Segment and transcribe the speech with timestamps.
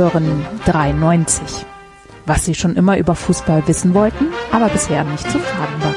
[0.00, 1.66] Hören 93.
[2.24, 5.94] Was Sie schon immer über Fußball wissen wollten, aber bisher nicht zu fragen war.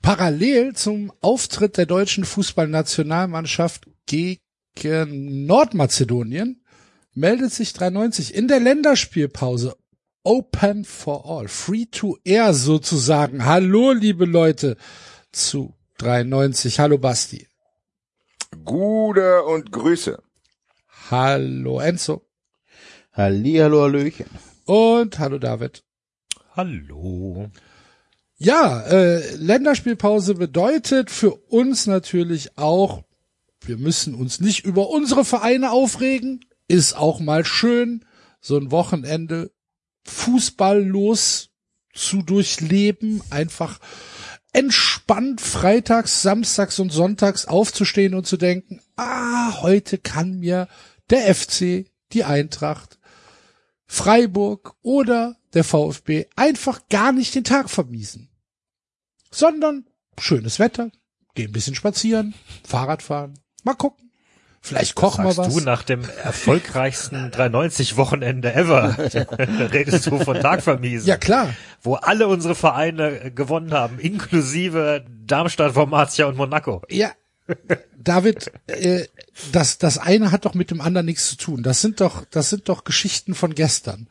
[0.00, 4.38] Parallel zum Auftritt der deutschen Fußballnationalmannschaft gegen
[5.46, 6.62] Nordmazedonien
[7.12, 9.76] meldet sich 93 in der Länderspielpause
[10.22, 13.44] Open for All, Free to Air sozusagen.
[13.44, 14.76] Hallo, liebe Leute
[15.32, 16.78] zu 93.
[16.78, 17.48] Hallo, Basti.
[18.64, 20.22] Gute und Grüße.
[21.10, 22.22] Hallo, Enzo.
[23.12, 24.26] Halli, hallo, Hallöchen.
[24.64, 25.84] Und hallo, David.
[26.56, 27.50] Hallo.
[28.36, 33.02] Ja, äh, Länderspielpause bedeutet für uns natürlich auch,
[33.60, 36.44] wir müssen uns nicht über unsere Vereine aufregen.
[36.66, 38.04] Ist auch mal schön,
[38.40, 39.52] so ein Wochenende
[40.04, 41.50] fußballlos
[41.92, 43.78] zu durchleben, einfach
[44.54, 50.68] entspannt freitags, samstags und sonntags aufzustehen und zu denken, ah, heute kann mir
[51.10, 52.98] der FC, die Eintracht,
[53.86, 58.30] Freiburg oder der VfB einfach gar nicht den Tag vermiesen.
[59.30, 59.86] Sondern
[60.18, 60.90] schönes Wetter,
[61.34, 64.03] geh ein bisschen spazieren, Fahrrad fahren, mal gucken.
[64.66, 65.52] Vielleicht kochen wir was.
[65.52, 68.96] du nach dem erfolgreichsten 390 Wochenende ever
[69.72, 71.06] redest du von Tag vermiesen.
[71.06, 71.50] Ja, klar.
[71.82, 76.80] Wo alle unsere Vereine gewonnen haben, inklusive Darmstadt, Formatia und Monaco.
[76.88, 77.12] Ja,
[77.98, 79.04] David, äh,
[79.52, 81.62] das, das eine hat doch mit dem anderen nichts zu tun.
[81.62, 84.08] Das sind doch, das sind doch Geschichten von gestern.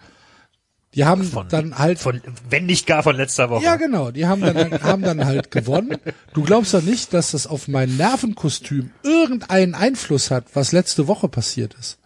[0.96, 3.64] Die haben Von, dann halt, von, wenn nicht gar von letzter Woche.
[3.64, 5.98] ja genau, die haben dann, haben dann halt gewonnen.
[6.34, 11.30] Du glaubst doch nicht, dass das auf mein Nervenkostüm irgendeinen Einfluss hat, was letzte Woche
[11.30, 11.98] passiert ist,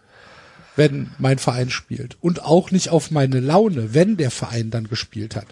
[0.76, 2.16] wenn mein Verein spielt.
[2.20, 5.46] Und auch nicht auf meine Laune, wenn der Verein dann gespielt hat.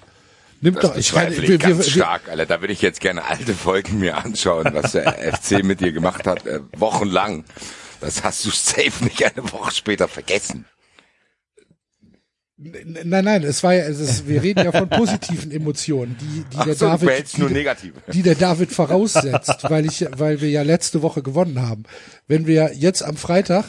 [0.62, 2.46] Nimmt Das doch, ich kann, ich wir, ganz wir, wir, stark, Alter.
[2.46, 6.26] Da würde ich jetzt gerne alte Folgen mir anschauen, was der FC mit dir gemacht
[6.26, 7.44] hat, äh, wochenlang.
[8.00, 10.64] Das hast du safe nicht eine Woche später vergessen.
[12.58, 16.56] Nein, nein, es war ja, es ist, wir reden ja von positiven Emotionen, die, die
[16.56, 21.02] Ach der so, David, die, die der David voraussetzt, weil ich, weil wir ja letzte
[21.02, 21.82] Woche gewonnen haben.
[22.26, 23.66] Wenn wir jetzt am Freitag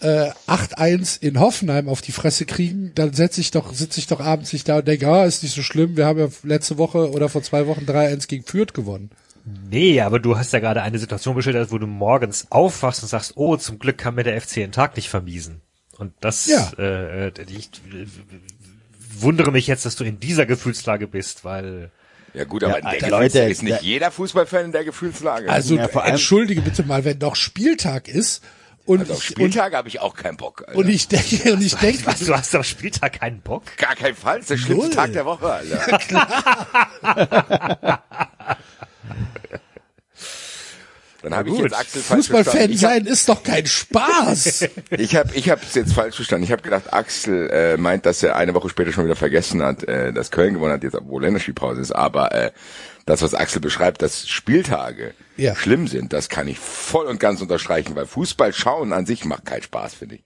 [0.00, 4.20] äh, 8-1 in Hoffenheim auf die Fresse kriegen, dann setze ich doch, sitze ich doch
[4.20, 7.10] abends nicht da und denke, ah, ist nicht so schlimm, wir haben ja letzte Woche
[7.10, 9.10] oder vor zwei Wochen 3-1 gegen Fürth gewonnen.
[9.70, 13.32] Nee, aber du hast ja gerade eine Situation beschildert, wo du morgens aufwachst und sagst,
[13.36, 15.62] oh, zum Glück kann mir der FC den Tag nicht vermiesen.
[15.98, 16.70] Und das, Ja.
[16.78, 18.06] äh, äh, ich äh,
[19.20, 21.90] wundere mich jetzt, dass du in dieser Gefühlslage bist, weil
[22.34, 25.50] Ja gut, aber Ja, in der Leute, ist nicht der- jeder Fußballfan in der Gefühlslage.
[25.50, 28.44] Also Ja, vor allem- entschuldige bitte mal, wenn doch Spieltag ist
[28.84, 30.62] und Also auf Spieltag habe ich auch keinen Bock.
[30.66, 30.78] Alter.
[30.78, 33.64] und ich denke, und ich denke, was, du hast am Spieltag keinen Bock.
[33.76, 34.36] Gar kein Fall.
[34.38, 34.94] Das ist der schlimmste Null.
[34.94, 35.98] Tag der Woche, Alter.
[41.30, 44.68] Dann habe ich jetzt Axel falsch Fußballfan sein ist doch kein Spaß.
[44.90, 46.44] Ich habe ich hab's jetzt falsch verstanden.
[46.44, 49.84] Ich habe gedacht, Axel äh, meint, dass er eine Woche später schon wieder vergessen hat,
[49.84, 51.92] äh, dass Köln gewonnen hat, jetzt obwohl Länderspielpause ist.
[51.92, 52.50] Aber äh,
[53.06, 55.54] das, was Axel beschreibt, dass Spieltage Ja.
[55.54, 59.46] schlimm sind, das kann ich voll und ganz unterstreichen, weil Fußball schauen an sich macht
[59.46, 60.22] keinen Spaß, finde ich.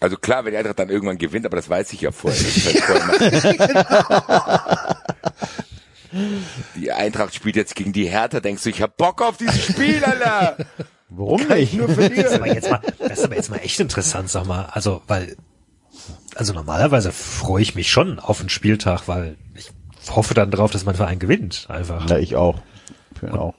[0.00, 2.40] Also klar, wenn die Eintracht dann irgendwann gewinnt, aber das weiß ich ja vorher.
[2.40, 4.96] Das ist vorher
[6.76, 10.02] die Eintracht spielt jetzt gegen die Hertha, denkst du, ich hab Bock auf dieses Spiel,
[10.04, 10.56] Alter.
[11.10, 11.78] Warum Kann ich nicht?
[11.78, 12.34] nur Das ist verlieren.
[12.34, 14.66] aber jetzt mal, das ist aber jetzt mal echt interessant, sag mal.
[14.72, 15.36] Also, weil,
[16.34, 19.70] also normalerweise freue ich mich schon auf den Spieltag, weil ich
[20.14, 22.08] hoffe dann drauf, dass mein Verein gewinnt, einfach.
[22.10, 22.60] Ja, ich auch.
[23.14, 23.54] Ich bin auch.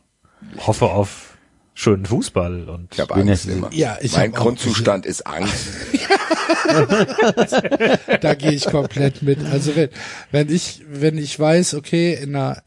[0.66, 1.38] Hoffe auf
[1.74, 3.70] schönen Fußball und Ich habe bin Angst jetzt- immer.
[3.74, 5.68] Ja, ich mein hab auch- Grundzustand ist Angst.
[8.22, 9.40] da gehe ich komplett mit.
[9.46, 9.90] Also wenn,
[10.32, 12.62] wenn ich, wenn ich weiß, okay, in einer,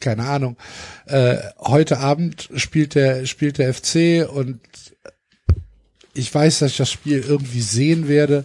[0.00, 0.56] keine Ahnung,
[1.06, 4.60] äh, heute Abend spielt der, spielt der FC und
[6.14, 8.44] ich weiß, dass ich das Spiel irgendwie sehen werde,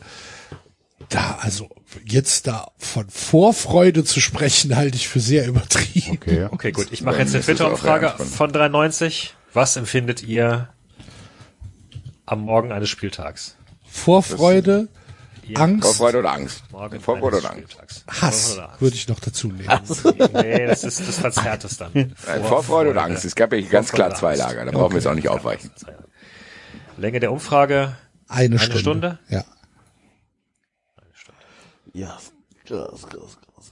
[1.09, 1.69] da, also
[2.05, 6.17] jetzt da von Vorfreude zu sprechen, halte ich für sehr übertrieben.
[6.17, 6.47] Okay.
[6.51, 6.87] Okay, gut.
[6.91, 9.35] Ich mache jetzt eine Twitter-Umfrage von 93.
[9.53, 10.69] Was empfindet ihr
[12.25, 13.55] am Morgen eines Spieltags?
[13.97, 14.87] Vorfreude,
[15.55, 16.63] Angst, Vorfreude oder Angst?
[16.71, 17.77] Morgen Vorfreude oder Angst?
[18.07, 18.81] Hass Vorfreude oder Angst?
[18.81, 19.69] würde ich noch dazu nehmen.
[20.33, 21.91] Nee, das ist, das verzerrt es dann.
[21.93, 23.25] Nein, Vorfreude oder Angst?
[23.25, 24.35] Es gab ja ganz klar zwei.
[24.35, 25.71] Lager, da brauchen wir jetzt auch nicht aufweichen.
[26.97, 27.95] Länge der Umfrage,
[28.27, 28.79] Eine, Eine Stunde.
[28.79, 29.19] Stunde?
[29.29, 29.43] Ja.
[31.93, 32.17] Ja,
[32.65, 33.71] krass, krass, krass.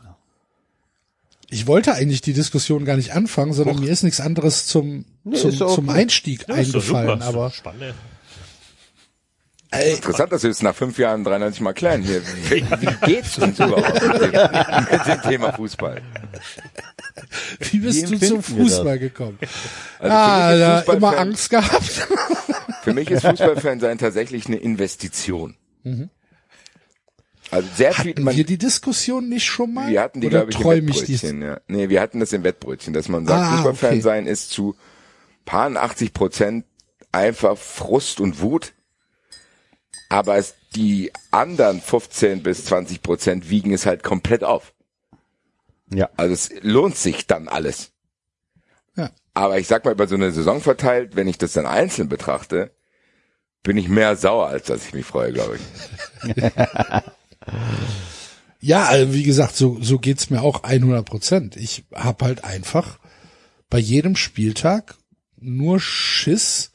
[1.51, 5.61] Ich wollte eigentlich die Diskussion gar nicht anfangen, sondern mir ist nichts anderes zum, zum,
[5.61, 5.95] auch zum gut.
[5.95, 7.19] Einstieg Ja, eingefallen.
[7.21, 7.93] super, Aber Spannend.
[9.79, 12.21] Ey, Interessant, dass wir es nach fünf Jahren 93 mal klären hier.
[12.49, 14.31] Wie, wie geht's uns überhaupt mit dem,
[14.91, 16.01] mit dem Thema Fußball?
[17.59, 18.43] wie bist Wie du zum?
[18.43, 19.39] Fußball gekommen?
[19.99, 22.07] Also ah, für mich da immer Angst gehabt.
[22.83, 25.55] Für mich ist Fußballfan sein tatsächlich eine Investition.
[27.51, 29.89] Also sehr viel, Hatten man, wir die Diskussion nicht schon mal?
[29.89, 31.01] wir hatten die, Oder glaube ich, im ich?
[31.01, 31.41] Wettbrötchen.
[31.41, 31.59] Ja.
[31.67, 34.01] Nee, wir hatten das im Wettbrötchen, dass man sagt, Ah, Fußballfan okay.
[34.01, 34.75] sein ist zu
[35.45, 36.65] paar 80 Prozent
[37.11, 38.73] einfach Frust und Wut.
[40.09, 44.73] Aber es, die anderen 15 bis 20 Prozent wiegen es halt komplett auf.
[45.93, 46.09] Ja.
[46.17, 47.91] Also es lohnt sich dann alles.
[48.95, 49.11] Ja.
[49.33, 52.71] Aber ich sag mal, über so eine Saison verteilt, wenn ich das dann einzeln betrachte,
[53.63, 56.33] bin ich mehr sauer, als dass ich mich freue, glaube ich.
[58.65, 61.55] Ja, also wie gesagt, so, so geht's mir auch 100 Prozent.
[61.55, 62.97] Ich hab halt einfach
[63.69, 64.95] bei jedem Spieltag
[65.37, 66.71] nur Schiss,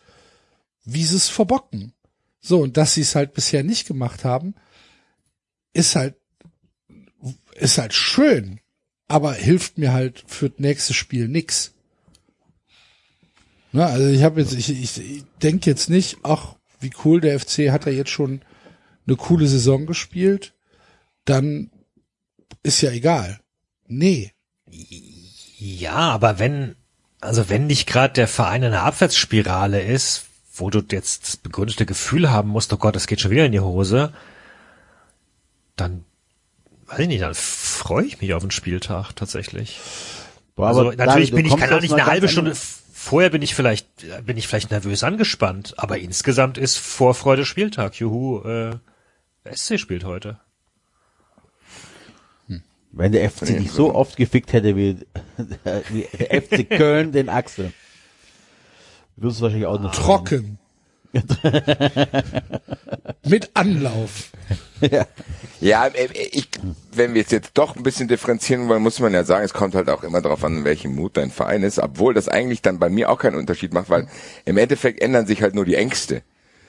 [0.85, 1.93] wie sie es verbocken.
[2.41, 4.55] So, und dass sie es halt bisher nicht gemacht haben,
[5.73, 6.17] ist halt,
[7.55, 8.61] ist halt schön,
[9.09, 11.75] aber hilft mir halt für das nächste Spiel nix.
[13.73, 17.39] Na, also ich habe jetzt, ich, ich, ich denke jetzt nicht, ach, wie cool, der
[17.39, 18.41] FC hat ja jetzt schon
[19.07, 20.55] eine coole Saison gespielt,
[21.25, 21.71] dann
[22.63, 23.41] ist ja egal.
[23.87, 24.33] Nee.
[25.59, 26.77] Ja, aber wenn,
[27.21, 30.25] also wenn nicht gerade der Verein in einer Abwärtsspirale ist,
[30.61, 33.53] wo du jetzt das begründete Gefühl haben musst, oh Gott, es geht schon wieder in
[33.53, 34.13] die Hose,
[35.77, 36.05] dann,
[36.87, 39.81] weiß ich nicht, dann freue ich mich auf den Spieltag tatsächlich.
[40.55, 43.55] Boah, Also aber natürlich bin ich, Ahnung, aus nicht eine halbe Stunde, vorher bin ich
[43.55, 43.87] vielleicht,
[44.27, 47.95] bin ich vielleicht nervös angespannt, aber insgesamt ist Vorfreude Spieltag.
[47.97, 48.77] Juhu, äh,
[49.53, 50.39] SC spielt heute.
[52.93, 54.99] Wenn der FC dich so oft gefickt hätte wie,
[55.91, 57.73] wie der FC Köln den Axel.
[59.17, 60.59] Würdest du wahrscheinlich auch noch Trocken.
[63.27, 64.31] Mit Anlauf.
[65.61, 66.49] Ja, äh, ich,
[66.93, 69.75] wenn wir es jetzt doch ein bisschen differenzieren wollen, muss man ja sagen, es kommt
[69.75, 72.79] halt auch immer darauf an, in welchem Mut dein Verein ist, obwohl das eigentlich dann
[72.79, 74.09] bei mir auch keinen Unterschied macht, weil
[74.45, 76.23] im Endeffekt ändern sich halt nur die Ängste.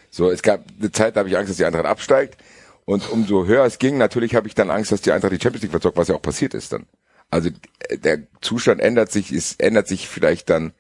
[0.10, 2.38] So, es gab eine Zeit, da habe ich Angst, dass die Eintracht absteigt
[2.86, 5.62] und umso höher es ging, natürlich habe ich dann Angst, dass die Eintracht die Champions
[5.62, 6.86] League verzockt, was ja auch passiert ist dann.
[7.30, 7.50] Also
[7.88, 10.74] äh, der Zustand ändert sich, es ändert sich vielleicht dann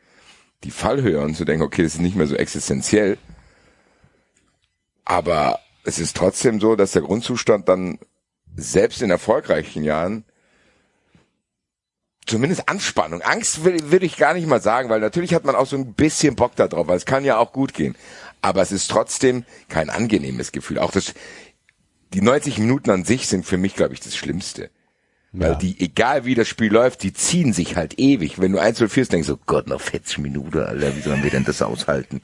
[0.63, 3.17] die Fallhöhe und zu denken, okay, das ist nicht mehr so existenziell.
[5.05, 7.99] Aber es ist trotzdem so, dass der Grundzustand dann
[8.55, 10.25] selbst in erfolgreichen Jahren
[12.25, 15.65] zumindest Anspannung, Angst will, will ich gar nicht mal sagen, weil natürlich hat man auch
[15.65, 17.95] so ein bisschen Bock da drauf, weil es kann ja auch gut gehen.
[18.41, 20.79] Aber es ist trotzdem kein angenehmes Gefühl.
[20.79, 21.13] Auch das,
[22.13, 24.69] die 90 Minuten an sich sind für mich, glaube ich, das Schlimmste.
[25.33, 28.39] Weil die, egal wie das Spiel läuft, die ziehen sich halt ewig.
[28.41, 31.23] Wenn du 1 0 führst, denkst du, oh Gott, noch 40 Minuten, Alter, wie sollen
[31.23, 32.21] wir denn das aushalten?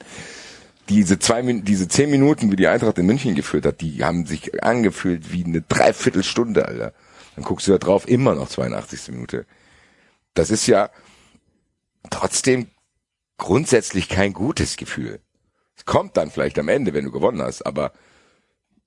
[0.90, 4.26] Diese zwei, Min- diese zehn Minuten, wie die Eintracht in München geführt hat, die haben
[4.26, 6.92] sich angefühlt wie eine Dreiviertelstunde, Alter.
[7.34, 9.08] Dann guckst du da drauf, immer noch 82.
[9.12, 9.46] Minute.
[10.34, 10.90] Das ist ja
[12.10, 12.68] trotzdem
[13.38, 15.20] grundsätzlich kein gutes Gefühl.
[15.76, 17.92] Es kommt dann vielleicht am Ende, wenn du gewonnen hast, aber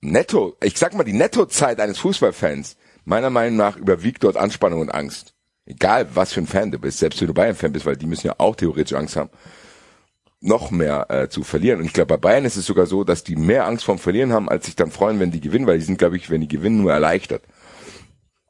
[0.00, 4.90] netto, ich sag mal, die Nettozeit eines Fußballfans, meiner Meinung nach überwiegt dort Anspannung und
[4.90, 5.34] Angst.
[5.64, 8.26] Egal, was für ein Fan du bist, selbst wenn du Bayern-Fan bist, weil die müssen
[8.26, 9.30] ja auch theoretisch Angst haben,
[10.40, 11.80] noch mehr äh, zu verlieren.
[11.80, 14.32] Und ich glaube, bei Bayern ist es sogar so, dass die mehr Angst vorm Verlieren
[14.32, 16.48] haben, als sich dann freuen, wenn die gewinnen, weil die sind, glaube ich, wenn die
[16.48, 17.44] gewinnen, nur erleichtert.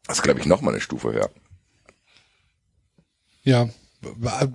[0.07, 1.31] Das ist, glaube ich, noch mal eine Stufe höher.
[3.43, 3.69] Ja,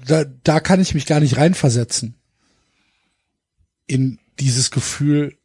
[0.08, 2.16] da, da kann ich mich gar nicht reinversetzen.
[3.86, 5.38] In dieses Gefühl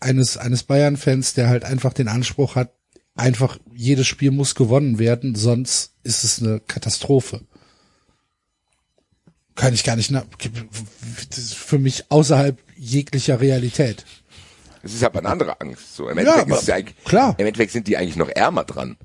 [0.00, 2.72] eines, eines Bayern-Fans, der halt einfach den Anspruch hat,
[3.16, 7.40] einfach jedes Spiel muss gewonnen werden, sonst ist es eine Katastrophe.
[9.54, 14.04] Kann ich gar nicht, das ist für mich außerhalb jeglicher Realität.
[14.82, 15.96] Es ist aber eine andere Angst.
[15.96, 17.34] So, im Ja, Endeffekt, aber ja klar.
[17.38, 18.96] im Endeffekt sind die eigentlich noch ärmer dran.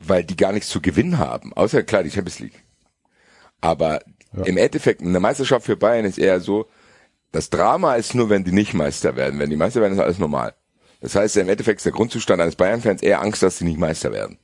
[0.00, 1.54] Weil die gar nichts zu gewinnen haben.
[1.54, 2.62] Außer klar die Champions League.
[3.60, 4.00] Aber
[4.44, 6.68] im Endeffekt, eine Meisterschaft für Bayern ist eher so,
[7.32, 9.38] das Drama ist nur, wenn die nicht Meister werden.
[9.38, 10.54] Wenn die Meister werden, ist alles normal.
[11.04, 14.10] Das heißt, im Endeffekt ist der Grundzustand eines Bayern-Fans eher Angst, dass sie nicht Meister
[14.10, 14.38] werden.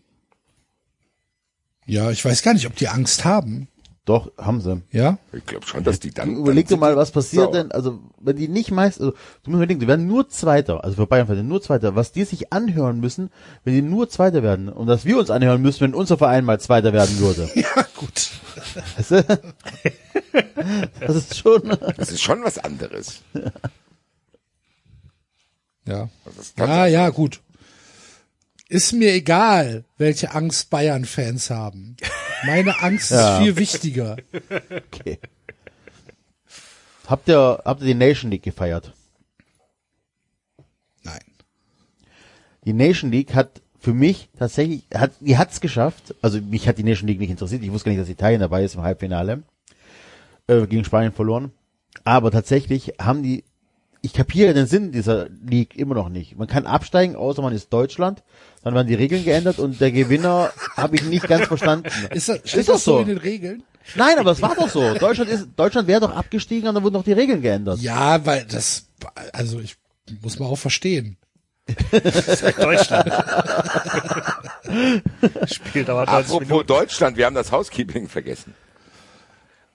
[1.86, 3.66] Ja, ich weiß gar nicht, ob die Angst haben.
[4.04, 4.82] Doch, haben sie.
[4.92, 5.16] Ja?
[5.32, 6.36] Ich glaube schon, dass die dann.
[6.36, 7.52] Überleg dir mal, was passiert sauer.
[7.52, 10.96] denn, also, wenn die nicht meist, also, du musst überlegen, die werden nur Zweiter, also
[10.96, 13.30] für Bayern werden nur Zweiter, was die sich anhören müssen,
[13.64, 16.60] wenn die nur Zweiter werden, und dass wir uns anhören müssen, wenn unser Verein mal
[16.60, 17.48] Zweiter werden würde.
[17.54, 18.32] Ja, gut.
[18.98, 19.24] Weißt du?
[21.00, 21.62] Das ist schon,
[21.96, 23.22] Das ist schon was anderes.
[25.90, 26.08] Ja.
[26.56, 27.40] Ja, ja, gut.
[28.68, 31.96] Ist mir egal, welche Angst Bayern-Fans haben.
[32.46, 33.36] Meine Angst Ja.
[33.38, 34.16] ist viel wichtiger.
[34.70, 35.18] okay.
[37.06, 38.92] Habt ihr, habt ihr die Nation League gefeiert?
[41.02, 41.18] Nein.
[42.64, 46.14] Die Nation League hat für mich tatsächlich, hat, die hat's geschafft.
[46.22, 47.62] Also mich hat die Nation League nicht interessiert.
[47.64, 49.42] Ich wusste gar nicht, dass Italien dabei ist im Halbfinale.
[50.46, 51.50] Äh, gegen Spanien verloren.
[52.04, 53.42] Aber tatsächlich haben die
[54.02, 56.36] ich kapiere den Sinn dieser League immer noch nicht.
[56.38, 58.22] Man kann absteigen, außer man ist Deutschland.
[58.62, 61.90] Dann werden die Regeln geändert und der Gewinner habe ich nicht ganz verstanden.
[62.10, 63.62] Ist das, Ist doch das so in den Regeln?
[63.94, 64.94] Nein, aber es war doch so.
[64.94, 67.80] Deutschland ist, Deutschland wäre doch abgestiegen und dann wurden doch die Regeln geändert.
[67.80, 68.86] Ja, weil das,
[69.32, 69.76] also ich
[70.22, 71.16] muss mal auch verstehen.
[72.60, 73.12] Deutschland.
[75.46, 76.66] Spiel dauert 90 Apropos Minuten.
[76.66, 78.54] Deutschland, wir haben das Housekeeping vergessen.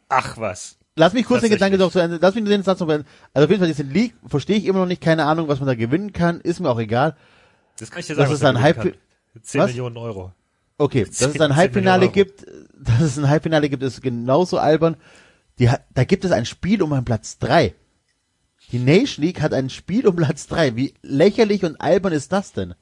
[0.10, 0.78] Ach was.
[0.98, 1.58] Lass mich kurz den Tatsächlich.
[1.60, 3.08] Gedanke doch zu Ende, lass mich den Satz noch beenden.
[3.34, 5.68] Also auf jeden Fall, diese League verstehe ich immer noch nicht, keine Ahnung, was man
[5.68, 7.18] da gewinnen kann, ist mir auch egal.
[7.80, 8.34] Das kann ich dir Das sagen.
[8.34, 8.94] ist was ein Hype- kann.
[9.44, 9.68] 10 Was?
[9.72, 10.32] Millionen Euro.
[10.78, 12.46] Okay, dass es 10 ein Halbfinale gibt,
[12.80, 14.96] dass es ein Halbfinale gibt, ist genauso albern.
[15.60, 17.74] Die, da gibt es ein Spiel um einen Platz drei.
[18.72, 20.76] Die Nation League hat ein Spiel um Platz drei.
[20.78, 22.74] Wie lächerlich und albern ist das denn?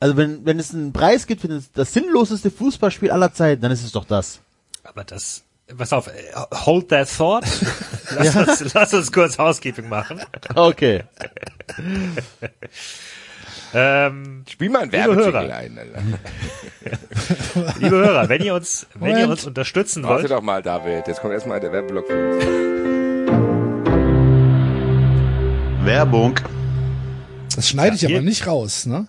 [0.00, 3.72] Also wenn, wenn es einen Preis gibt für das, das sinnloseste Fußballspiel aller Zeiten, dann
[3.72, 4.40] ist es doch das.
[4.84, 5.42] Aber das,
[5.76, 6.12] pass auf, äh,
[6.54, 7.44] hold that thought.
[8.18, 10.20] Lass, uns, lass uns kurz Housekeeping machen.
[10.54, 11.02] Okay.
[13.74, 15.78] Ähm, Spiel mal einen Liebe Werbejingle ein.
[15.78, 16.02] Alter.
[17.80, 19.30] liebe Hörer, wenn ihr uns, wenn ihr Moment.
[19.32, 21.06] uns unterstützen Warte wollt, doch mal, David.
[21.06, 22.44] Jetzt kommt erstmal der Werbeblock für uns.
[25.84, 26.40] Werbung.
[27.54, 29.06] Das schneide ich Ja, aber hier- nicht raus, ne?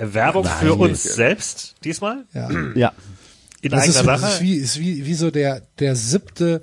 [0.00, 2.48] Werbung für uns selbst diesmal Ja.
[2.74, 2.92] Ja.
[3.64, 4.40] In Das ist, eigener ist Sache.
[4.42, 6.62] wie, ist wie, wie so der, der siebte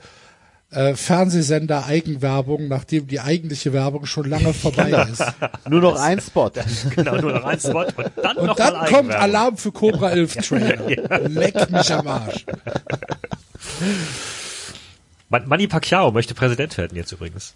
[0.72, 5.24] äh, Fernsehsender Eigenwerbung, nachdem die eigentliche Werbung schon lange vorbei ist.
[5.70, 6.52] Nur noch ein Spot.
[6.96, 9.12] Genau, nur noch ein Spot und dann Und noch dann mal kommt.
[9.12, 11.20] Alarm für Cobra 11 Trailer.
[11.28, 12.46] Leck mich am Arsch.
[15.30, 17.54] Man- Manny Pacquiao möchte Präsident werden jetzt übrigens.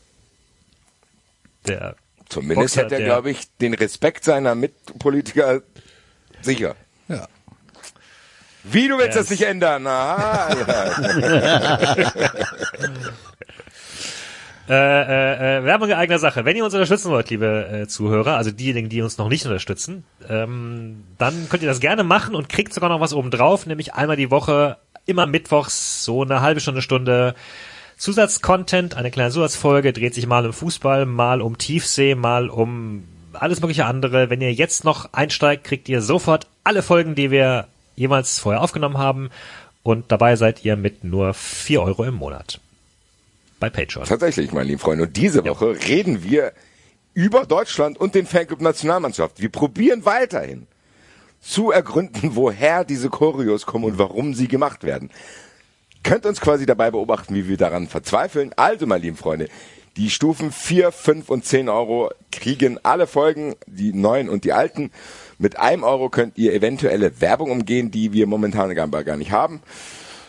[1.68, 1.96] Der
[2.30, 5.62] Zumindest Boxer, hätte er, glaube ich, den Respekt seiner Mitpolitiker
[6.42, 6.76] sicher.
[7.08, 7.28] Ja.
[8.72, 9.86] Wie, du willst Ja, das nicht ändern?
[9.88, 11.76] Alter.
[14.68, 16.44] Äh, äh, äh, Werbung in eigener Sache.
[16.44, 20.06] Wenn ihr uns unterstützen wollt, liebe äh, Zuhörer, also diejenigen, die uns noch nicht unterstützen,
[20.28, 23.94] ähm, dann könnt ihr das gerne machen und kriegt sogar noch was oben drauf, nämlich
[23.94, 27.36] einmal die Woche, immer mittwochs, so eine halbe Stunde, Stunde
[27.98, 33.62] Zusatzcontent, eine kleine Zusatzfolge, dreht sich mal um Fußball, mal um Tiefsee, mal um alles
[33.62, 34.32] mögliche andere.
[34.32, 38.98] Wenn ihr jetzt noch einsteigt, kriegt ihr sofort alle Folgen, die wir jemals vorher aufgenommen
[38.98, 39.30] haben
[39.84, 42.60] und dabei seid ihr mit nur vier Euro im Monat.
[43.60, 44.06] Bei Patreon.
[44.06, 45.06] Tatsächlich, meine lieben Freunde.
[45.06, 46.52] Und diese Woche reden wir
[47.14, 49.42] über Deutschland und den Fanclub Nationalmannschaft.
[49.42, 50.68] Wir probieren weiterhin
[51.40, 55.12] zu ergründen, woher diese Choreos kommen und warum sie gemacht werden.
[56.04, 58.52] Könnt uns quasi dabei beobachten, wie wir daran verzweifeln.
[58.58, 59.50] Also, meine lieben Freunde,
[59.98, 64.92] die Stufen 4, 5 und 10 Euro kriegen alle Folgen, die neuen und die alten.
[65.38, 69.62] Mit einem Euro könnt ihr eventuelle Werbung umgehen, die wir momentan gar nicht haben.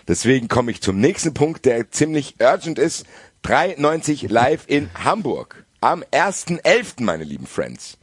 [0.09, 3.07] Deswegen komme ich zum nächsten Punkt, der ziemlich urgent ist.
[3.45, 5.65] 3,90 live in Hamburg.
[5.81, 7.99] Am 1.11., meine lieben Friends.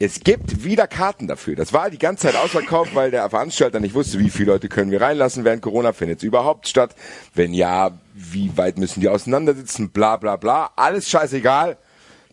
[0.00, 1.56] Es gibt wieder Karten dafür.
[1.56, 4.92] Das war die ganze Zeit ausverkauft, weil der Veranstalter nicht wusste, wie viele Leute können
[4.92, 5.92] wir reinlassen während Corona.
[5.92, 6.94] Findet es überhaupt statt?
[7.34, 9.90] Wenn ja, wie weit müssen die auseinandersitzen?
[9.90, 10.70] Bla bla bla.
[10.76, 11.78] Alles scheißegal.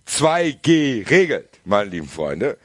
[0.08, 2.58] 2G regelt, meine lieben Freunde.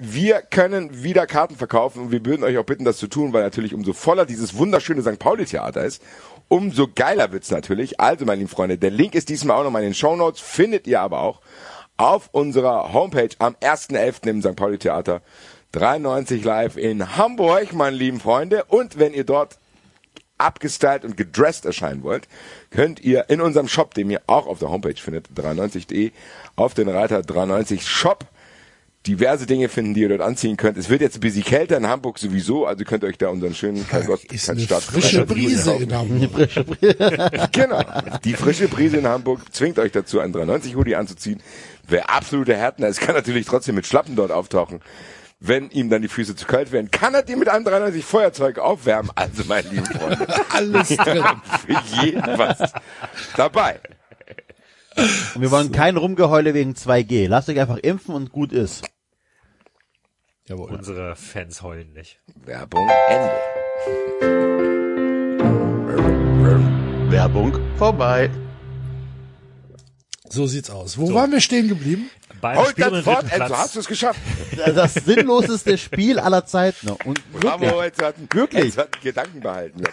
[0.00, 3.42] Wir können wieder Karten verkaufen und wir würden euch auch bitten, das zu tun, weil
[3.42, 5.18] natürlich umso voller dieses wunderschöne St.
[5.18, 6.00] Pauli-Theater ist,
[6.46, 7.98] umso geiler wird's natürlich.
[7.98, 11.00] Also, meine lieben Freunde, der Link ist diesmal auch nochmal in den Shownotes, findet ihr
[11.00, 11.40] aber auch
[11.96, 14.28] auf unserer Homepage am 1.11.
[14.28, 14.54] im St.
[14.54, 15.20] Pauli-Theater.
[15.72, 18.66] 93 live in Hamburg, meine lieben Freunde.
[18.68, 19.58] Und wenn ihr dort
[20.38, 22.28] abgestylt und gedressed erscheinen wollt,
[22.70, 26.12] könnt ihr in unserem Shop, den ihr auch auf der Homepage findet, 93.de,
[26.54, 28.24] auf den Reiter 93 Shop
[29.08, 30.76] diverse Dinge finden, die ihr dort anziehen könnt.
[30.76, 33.54] Es wird jetzt ein bisschen kälter in Hamburg sowieso, also könnt ihr euch da unseren
[33.54, 35.24] schönen kein Gott, Ist kein eine Staat frische.
[35.26, 36.48] Brise in Hamburg.
[37.52, 37.82] Genau.
[38.24, 41.40] Die frische Brise in Hamburg zwingt euch dazu, einen 390 Hoodie anzuziehen.
[41.88, 44.80] Wer absolute Härtner ist, kann natürlich trotzdem mit Schlappen dort auftauchen.
[45.40, 48.58] Wenn ihm dann die Füße zu kalt werden, kann er die mit einem 390 Feuerzeug
[48.58, 49.10] aufwärmen.
[49.14, 51.24] Also, meine lieben Freunde, Alles drin.
[51.66, 52.72] für jeden was
[53.36, 53.78] dabei.
[55.36, 57.28] Und wir wollen kein Rumgeheule wegen 2G.
[57.28, 58.82] Lasst euch einfach impfen und gut ist.
[60.48, 60.70] Jawohl.
[60.70, 62.20] Unsere Fans heulen nicht.
[62.46, 63.32] Werbung Ende.
[67.10, 68.30] Werbung vorbei.
[70.30, 70.96] So sieht's aus.
[70.96, 72.10] Wo waren wir stehen geblieben?
[72.40, 73.52] Beim Holt Spiel um das Enzo, Platz.
[73.52, 74.20] hast du es geschafft.
[74.74, 76.88] Das sinnloseste Spiel aller Zeiten.
[77.04, 78.76] Und Bravo, wirklich, hat, Wirklich?
[78.76, 79.82] Hat Gedanken behalten.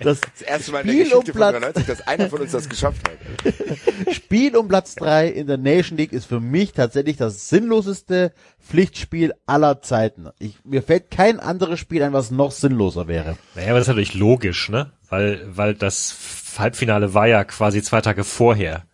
[0.00, 2.40] Das Das erste Mal in der Spiel um Geschichte von Platz, 93, dass einer von
[2.40, 4.14] uns das geschafft hat.
[4.14, 9.34] Spiel um Platz drei in der Nation League ist für mich tatsächlich das sinnloseste Pflichtspiel
[9.46, 10.28] aller Zeiten.
[10.38, 13.36] Ich, mir fällt kein anderes Spiel ein, was noch sinnloser wäre.
[13.54, 14.92] Naja, aber das ist natürlich logisch, ne?
[15.08, 16.14] Weil, weil das
[16.58, 18.84] Halbfinale war ja quasi zwei Tage vorher.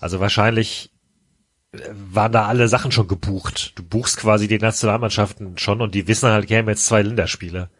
[0.00, 0.90] Also wahrscheinlich
[1.72, 3.72] äh, waren da alle Sachen schon gebucht.
[3.76, 7.70] Du buchst quasi die Nationalmannschaften schon und die wissen halt, kämen jetzt zwei Länderspiele.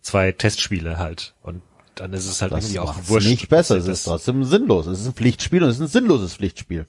[0.00, 1.34] Zwei Testspiele halt.
[1.42, 1.62] Und
[1.94, 3.28] dann ist es halt Das irgendwie auch wurscht.
[3.28, 4.86] nicht besser, es ist trotzdem sinnlos.
[4.86, 6.86] Es ist ein Pflichtspiel und es ist ein sinnloses Pflichtspiel.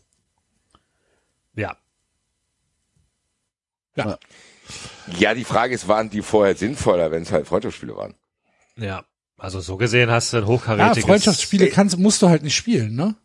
[3.96, 4.18] Ja.
[5.20, 8.15] Ja, die Frage ist, waren die vorher sinnvoller, wenn es halt Freundschaftsspiele waren?
[8.75, 9.06] Ja.
[9.38, 11.06] Also so gesehen hast du ein Ja, hochkarätiges...
[11.06, 13.15] Freundschaftsspiele kannst, musst du halt nicht spielen, ne?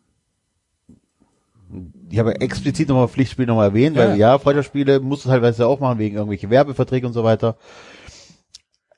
[2.10, 4.08] Ich habe explizit nochmal Pflichtspiel nochmal erwähnt, Ja.
[4.08, 7.56] weil ja, Freundschaftsspiele musst du teilweise auch machen, wegen irgendwelche Werbeverträge und so weiter.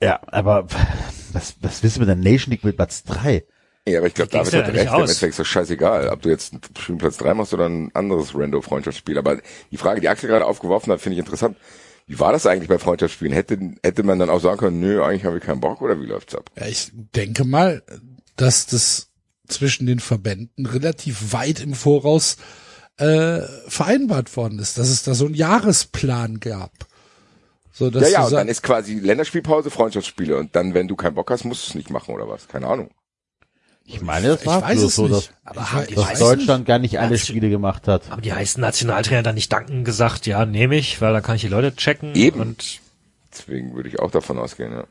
[0.00, 0.66] Ja, aber
[1.32, 3.44] was, was willst du mit der Nation League mit Platz 3?
[3.86, 5.00] Ja, aber ich glaube, David hat recht, im aus?
[5.10, 9.18] Endeffekt ist das scheißegal, ob du jetzt einen Spielplatz 3 machst oder ein anderes Rando-Freundschaftsspiel.
[9.18, 9.38] Aber
[9.70, 11.56] die Frage, die Axel gerade aufgeworfen hat, finde ich interessant.
[12.06, 13.32] Wie war das eigentlich bei Freundschaftsspielen?
[13.32, 16.06] Hätte, hätte man dann auch sagen können, nö, eigentlich habe ich keinen Bock oder wie
[16.06, 16.50] läuft's ab?
[16.58, 17.82] Ja, ich denke mal,
[18.36, 19.08] dass das
[19.48, 22.36] zwischen den Verbänden relativ weit im Voraus
[23.02, 26.70] äh, vereinbart worden ist, dass es da so einen Jahresplan gab.
[27.72, 31.14] So, dass Ja, ja, und dann ist quasi Länderspielpause, Freundschaftsspiele und dann, wenn du keinen
[31.14, 32.46] Bock hast, musst du es nicht machen oder was?
[32.48, 32.90] Keine Ahnung.
[33.84, 35.14] Ich meine, das ich war weiß bloß es so, nicht.
[35.14, 38.10] dass, Aber Ich ich dass weiß Deutschland gar nicht alle Nation- Spiele gemacht hat.
[38.10, 41.42] Haben die heißen Nationaltrainer dann nicht danken gesagt, ja, nehme ich, weil dann kann ich
[41.42, 42.14] die Leute checken.
[42.14, 42.40] Eben.
[42.40, 42.80] Und
[43.32, 44.84] Deswegen würde ich auch davon ausgehen, ja.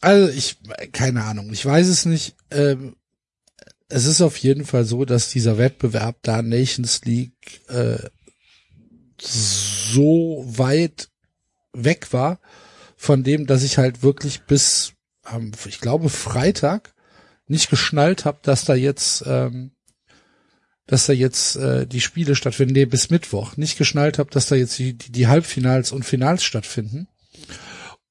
[0.00, 0.58] Also ich,
[0.92, 2.36] keine Ahnung, ich weiß es nicht.
[2.50, 2.94] Ähm,
[3.88, 7.98] es ist auf jeden Fall so, dass dieser Wettbewerb da Nations League äh,
[9.20, 11.08] so weit
[11.72, 12.40] weg war
[12.96, 14.94] von dem, dass ich halt wirklich bis,
[15.30, 16.94] ähm, ich glaube Freitag
[17.46, 19.72] nicht geschnallt habe, dass da jetzt, ähm,
[20.86, 22.74] dass da jetzt äh, die Spiele stattfinden.
[22.74, 26.42] Nee, bis Mittwoch nicht geschnallt habe, dass da jetzt die, die, die Halbfinals und Finals
[26.42, 27.08] stattfinden.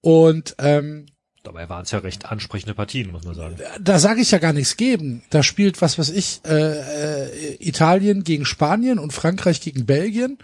[0.02, 1.08] Und ähm,
[1.44, 3.58] dabei waren es ja recht ansprechende Partien, muss man sagen.
[3.80, 5.22] da sage ich ja gar nichts geben.
[5.30, 10.40] Da spielt was weiß ich äh, äh, Italien gegen Spanien und Frankreich gegen Belgien.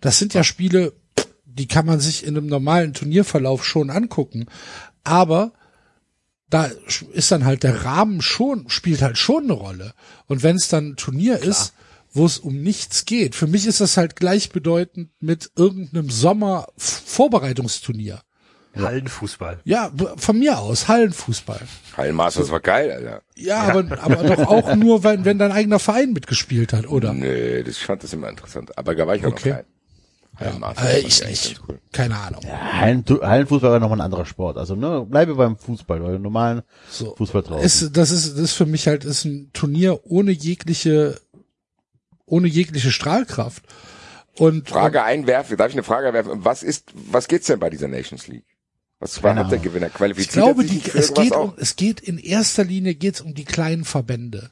[0.00, 0.92] Das sind ja Spiele,
[1.44, 4.46] die kann man sich in einem normalen Turnierverlauf schon angucken.
[5.04, 5.52] Aber
[6.48, 6.68] da
[7.12, 9.92] ist dann halt der Rahmen schon, spielt halt schon eine Rolle.
[10.26, 11.74] Und wenn es dann ein Turnier ist,
[12.10, 18.22] wo es um nichts geht, für mich ist das halt gleichbedeutend mit irgendeinem Sommer-Vorbereitungsturnier.
[18.86, 19.60] Hallenfußball.
[19.64, 21.60] Ja, von mir aus, Hallenfußball.
[21.96, 23.22] Heilmasters war geil, Alter.
[23.36, 27.12] Ja, aber, aber doch auch nur, wenn, wenn dein eigener Verein mitgespielt hat, oder?
[27.12, 28.76] Nö, das ich fand das immer interessant.
[28.78, 29.50] Aber da war ich auch Okay.
[29.50, 29.64] noch klein.
[30.40, 31.60] Heilmasters Äh, fand ich nicht.
[31.68, 31.80] cool.
[31.92, 32.42] Keine Ahnung.
[32.46, 34.56] Hallen, Hallenfußball war nochmal ein anderer Sport.
[34.56, 37.16] Also ne, bleibe beim Fußball, weil normalen So.
[37.16, 37.64] Fußball draußen.
[37.64, 41.20] Ist, das ist, das ist für mich halt, ist ein Turnier ohne jegliche,
[42.24, 43.64] ohne jegliche Strahlkraft.
[44.36, 46.44] Und, Frage einwerfen, darf ich eine Frage werfen?
[46.44, 48.44] Was ist, was geht's denn bei dieser Nations League?
[49.00, 49.58] Was war, Keine hat der.
[49.60, 50.32] Gewinner ich qualifiziert?
[50.32, 51.44] glaube, sich die, nicht für es irgendwas geht auch?
[51.44, 54.50] um, es geht in erster Linie geht's um die kleinen Verbände.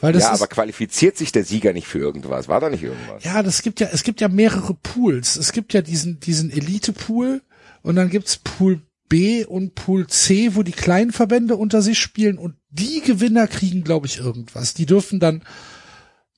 [0.00, 2.48] Weil das ja, ist, aber qualifiziert sich der Sieger nicht für irgendwas?
[2.48, 3.24] War da nicht irgendwas?
[3.24, 5.36] Ja, das gibt ja, es gibt ja mehrere Pools.
[5.36, 7.42] Es gibt ja diesen, diesen Elite-Pool
[7.82, 12.38] und dann gibt's Pool B und Pool C, wo die kleinen Verbände unter sich spielen
[12.38, 14.74] und die Gewinner kriegen, glaube ich, irgendwas.
[14.74, 15.42] Die dürfen dann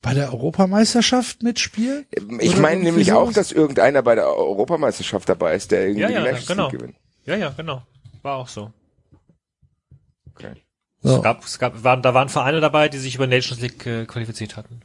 [0.02, 2.06] bei der Europameisterschaft mitspielen.
[2.38, 6.14] Ich meine nämlich auch, dass irgendeiner bei der Europameisterschaft dabei ist, der irgendwie Ja, die
[6.14, 6.68] ja, Nations genau.
[6.70, 6.94] Gewinnt.
[7.26, 7.82] Ja, ja, genau.
[8.22, 8.72] War auch so.
[10.34, 10.52] Okay.
[11.02, 11.16] So.
[11.16, 14.06] Es gab, es gab, waren, da waren Vereine dabei, die sich über Nations League äh,
[14.06, 14.80] qualifiziert hatten.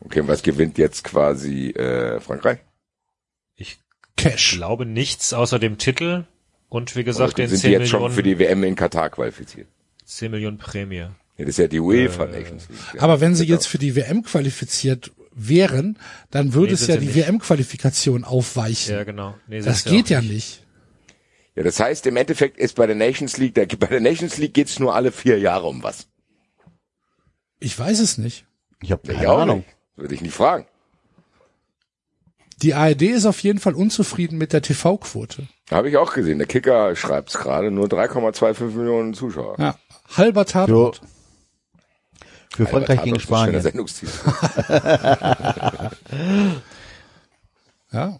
[0.00, 2.58] Okay, und was gewinnt jetzt quasi äh, Frankreich?
[3.56, 3.78] Ich
[4.16, 4.52] Cash.
[4.56, 6.24] glaube nichts außer dem Titel
[6.68, 9.10] und wie gesagt den sind 10 die jetzt schon Millionen, für die WM in Katar
[9.10, 9.68] qualifiziert?
[10.04, 10.96] 10 Millionen Prämie.
[10.96, 12.78] Ja, das ist ja die UEFA Äh, Nations League.
[12.94, 13.02] Ja.
[13.02, 13.56] Aber wenn sie Genau.
[13.56, 15.98] jetzt für die WM qualifiziert wären,
[16.30, 17.14] dann würde Nee, es ja die.
[17.14, 18.92] WM-Qualifikation aufweichen.
[18.94, 19.34] Ja, genau.
[19.48, 20.32] Nee, das geht ja nicht.
[20.32, 20.63] nicht.
[21.56, 24.54] Ja, das heißt, im Endeffekt ist bei der Nations League, der, bei der Nations League
[24.54, 26.08] geht's nur alle vier Jahre um was.
[27.60, 28.44] Ich weiß es nicht.
[28.82, 29.58] ich habe Ich keine auch Ahnung.
[29.58, 29.68] nicht.
[29.96, 30.66] Würde ich nicht fragen.
[32.62, 35.46] Die ARD ist auf jeden Fall unzufrieden mit der TV-Quote.
[35.70, 36.38] Habe ich auch gesehen.
[36.38, 39.56] Der Kicker schreibt's gerade, nur 3,25 Millionen Zuschauer.
[39.58, 39.76] Ja,
[40.16, 41.00] halber Tatort.
[42.54, 43.74] Für Frankreich gegen das ist ein schöner Spanien.
[47.92, 48.18] Ja.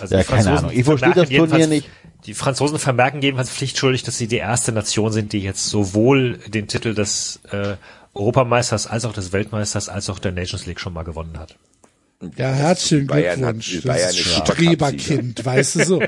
[0.00, 0.70] Also Ja, keine Ahnung.
[0.72, 1.88] Ich verstehe das Turnier nicht.
[2.26, 6.68] Die Franzosen vermerken jedenfalls pflichtschuldig, dass sie die erste Nation sind, die jetzt sowohl den
[6.68, 7.74] Titel des äh,
[8.14, 11.56] Europameisters als auch des Weltmeisters als auch der Nations League schon mal gewonnen hat.
[12.36, 13.76] Ja, herzlichen Bayern Glückwunsch.
[13.78, 16.02] hat- Bayern das ist Streberkind, weißt du so.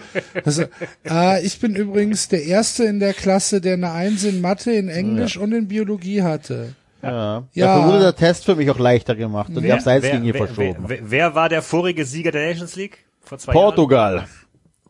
[0.45, 0.65] Also,
[1.09, 4.89] ah, ich bin übrigens der Erste in der Klasse, der eine Eins in Mathe, in
[4.89, 6.75] Englisch und in Biologie hatte.
[7.03, 7.43] Ja.
[7.53, 7.67] Ja.
[7.67, 10.85] Dafür wurde der Test für mich auch leichter gemacht und ich habe Salzlinie wer, verschoben.
[10.87, 14.15] Wer, wer, wer war der vorige Sieger der Nations League vor zwei Portugal.
[14.17, 14.29] Jahren?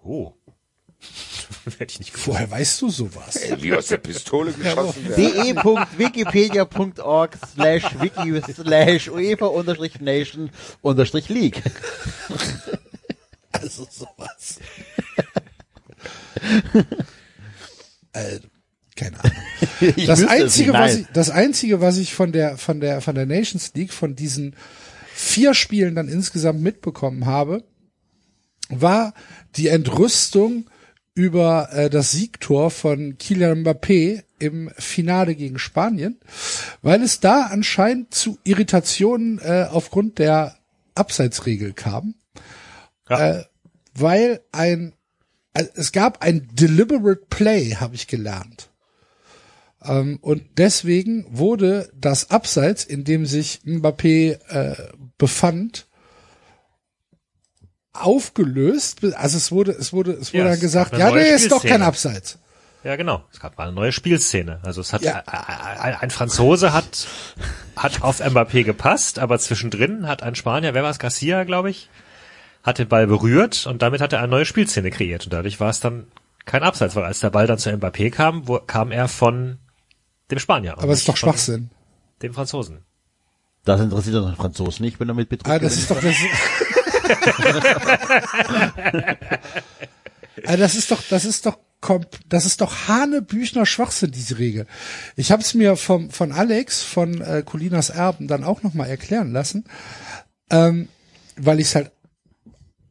[0.05, 0.33] Oh.
[1.79, 2.29] Hätte ich nicht gewusst.
[2.29, 3.41] Woher weißt du sowas?
[3.59, 5.57] Wie aus der Pistole geschossen werden.
[5.57, 10.51] de.wikipedia.org slash wiki slash uefa unterstrich nation
[10.83, 11.63] unterstrich league.
[13.53, 14.59] Also sowas.
[18.13, 18.41] äh,
[18.97, 19.37] keine Ahnung.
[19.97, 23.27] Ich Das einzige, was ich, das einzige, was ich von der, von der, von der
[23.27, 24.57] Nations League, von diesen
[25.15, 27.65] vier Spielen dann insgesamt mitbekommen habe,
[28.69, 29.15] war
[29.57, 30.67] die Entrüstung
[31.15, 36.19] über äh, das Siegtor von Kylian Mbappé im Finale gegen Spanien,
[36.83, 40.57] weil es da anscheinend zu Irritationen äh, aufgrund der
[40.95, 42.15] Abseitsregel kam,
[43.09, 43.31] Ja.
[43.31, 43.45] äh,
[43.95, 44.93] weil ein
[45.57, 48.71] also es gab ein deliberate Play, habe ich gelernt.
[49.85, 55.87] Ähm, und deswegen wurde das Abseits, in dem sich Mbappé äh, befand,
[57.95, 59.01] aufgelöst.
[59.17, 61.63] Also es wurde, es wurde, es wurde Ja, dann es gesagt, ja, nee, ist doch
[61.65, 61.83] kein.
[61.83, 62.39] Abseits.
[62.83, 63.25] Ja, genau.
[63.33, 64.61] Es gab mal eine neue Spielszene.
[64.63, 65.21] Also es hat Ja.
[65.27, 67.07] äh, äh, ein Franzose hat
[67.77, 71.89] hat auf Mbappé gepasst, aber zwischendrin hat ein Spanier, wer war es, Garcia, glaube ich,
[72.63, 75.71] hat den Ball berührt und damit hat er eine neue Spielszene kreiert und dadurch war
[75.71, 76.07] es dann
[76.45, 79.59] kein Abseits, weil als der Ball dann zu Mbappé kam, wo, kam er von
[80.31, 80.75] dem Spanier.
[80.79, 81.71] Aber es ist doch Schwachsinn.
[82.23, 82.85] Dem Franzosen.
[83.65, 86.15] Das interessiert doch den Franzosen nicht, wenn er mit Betrug Ah, das ist doch das.
[90.47, 91.59] ah, das ist doch, das ist doch
[92.29, 94.67] das ist doch Hanebüchner Schwachsinn diese Regel.
[95.17, 98.87] Ich habe es mir vom von Alex von äh, Colinas Erben dann auch noch mal
[98.87, 99.65] erklären lassen,
[100.51, 100.89] ähm,
[101.37, 101.91] weil ich halt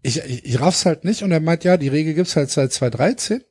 [0.03, 2.71] ich, ich, ich raff's halt nicht und er meint ja, die Regel gibt's halt seit
[2.71, 3.43] 2013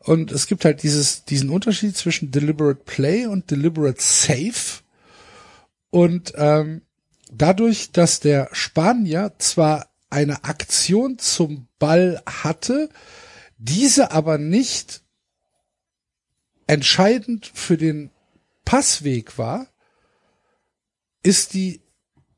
[0.00, 4.82] und es gibt halt dieses diesen Unterschied zwischen deliberate play und deliberate save
[5.90, 6.82] und ähm,
[7.30, 12.88] dadurch, dass der Spanier zwar eine Aktion zum Ball hatte,
[13.58, 15.02] diese aber nicht
[16.66, 18.10] entscheidend für den
[18.64, 19.68] Passweg war,
[21.22, 21.80] ist die,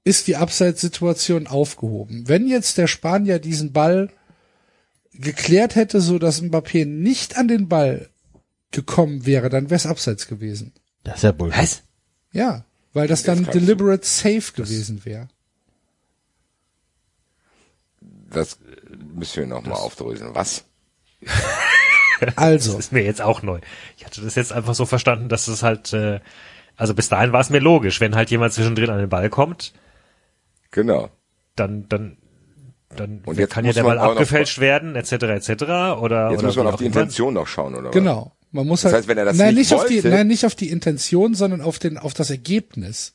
[0.05, 2.29] ist die Abseitssituation aufgehoben.
[2.29, 4.11] Wenn jetzt der Spanier diesen Ball
[5.13, 8.11] geklärt hätte, so dass Mbappé nicht an den Ball
[8.71, 10.75] gekommen wäre, dann wäre es abseits gewesen.
[11.05, 11.61] Das ist ja Bullshit.
[11.61, 11.83] Was?
[12.33, 12.65] Ja,
[12.99, 15.29] weil das dann du- deliberate safe gewesen wäre.
[18.31, 18.59] Das
[19.15, 20.35] müssen wir nochmal aufdröseln.
[20.35, 20.65] Was?
[22.35, 23.61] Also, Das ist mir jetzt auch neu.
[23.97, 26.19] Ich hatte das jetzt einfach so verstanden, dass es halt, äh,
[26.77, 29.73] also bis dahin war es mir logisch, wenn halt jemand zwischendrin an den Ball kommt,
[30.73, 31.11] Genau.
[31.55, 32.17] dann, dann,
[32.97, 36.57] dann Und jetzt kann ja der Ball abgefälscht werden, etc., etc., oder, Jetzt oder muss
[36.57, 36.87] man auf auch die.
[36.87, 37.93] Intention noch schauen, oder was?
[37.93, 38.33] Genau.
[38.51, 40.27] Man muss Das halt, heißt, wenn er das nein, nicht nicht auf die, wollte- nein,
[40.27, 43.15] nicht auf die Intention, sondern auf den, auf das Ergebnis.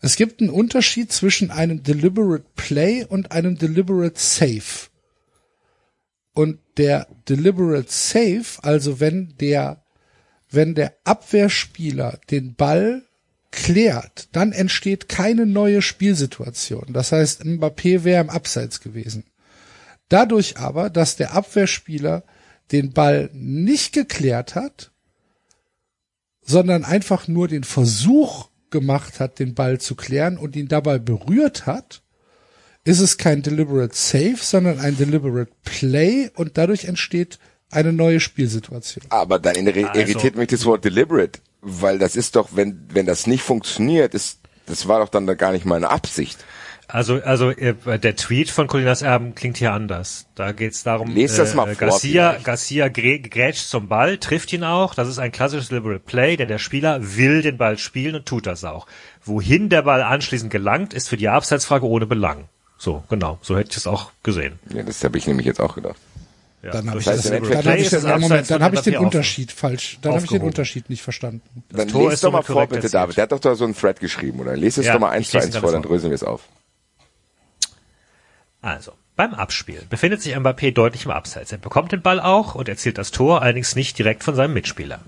[0.00, 4.88] Es gibt einen Unterschied zwischen einem deliberate play und einem deliberate save.
[6.34, 9.84] Und der deliberate save, also wenn der,
[10.50, 13.02] wenn der Abwehrspieler den Ball
[13.50, 16.86] klärt, dann entsteht keine neue Spielsituation.
[16.94, 19.24] Das heißt, Mbappé wäre im Abseits gewesen.
[20.08, 22.24] Dadurch aber, dass der Abwehrspieler
[22.72, 24.90] den Ball nicht geklärt hat,
[26.44, 31.66] sondern einfach nur den Versuch gemacht hat, den Ball zu klären und ihn dabei berührt
[31.66, 32.02] hat,
[32.84, 37.38] ist es kein deliberate save, sondern ein deliberate play und dadurch entsteht
[37.70, 39.04] eine neue Spielsituation.
[39.10, 43.26] Aber dann Also- irritiert mich das Wort deliberate, weil das ist doch, wenn, wenn das
[43.26, 46.44] nicht funktioniert, ist, das war doch dann da gar nicht meine Absicht.
[46.92, 50.26] Also, also äh, der Tweet von Colinas Erben klingt hier anders.
[50.34, 52.44] Da geht es darum, Lest das mal äh, vor Garcia, vielleicht.
[52.44, 54.94] Garcia grä grätscht zum Ball, trifft ihn auch.
[54.94, 58.46] Das ist ein klassisches Deliberate Play, denn der Spieler will den Ball spielen und tut
[58.46, 58.86] das auch.
[59.24, 62.44] Wohin der Ball anschließend gelangt, ist für die Abseitsfrage ohne Belang.
[62.76, 64.58] So, genau, so hätte ich es auch gesehen.
[64.68, 65.96] Ja, das habe ich nämlich jetzt auch gedacht.
[66.62, 68.96] Ja, Dann habe ich, das, dann hab ich, Moment, dann von habe ich den.
[68.98, 69.98] Unterschied falsch.
[70.02, 70.42] Dann habe ich den.
[70.42, 71.64] Unterschied nicht verstanden.
[71.70, 72.90] Dann Tor lest doch mal vor, bitte.
[72.90, 73.16] David.
[73.16, 74.56] Der hat doch da so einen Thread geschrieben, oder?
[74.56, 76.42] Lest es Ja, doch mal eins zu eins vor, dann dröseln wir es auf.
[78.62, 81.52] Also, beim Abspiel befindet sich Mbappé deutlich im Abseits.
[81.52, 85.00] Er bekommt den Ball auch und erzielt das Tor, allerdings nicht direkt von seinem Mitspieler,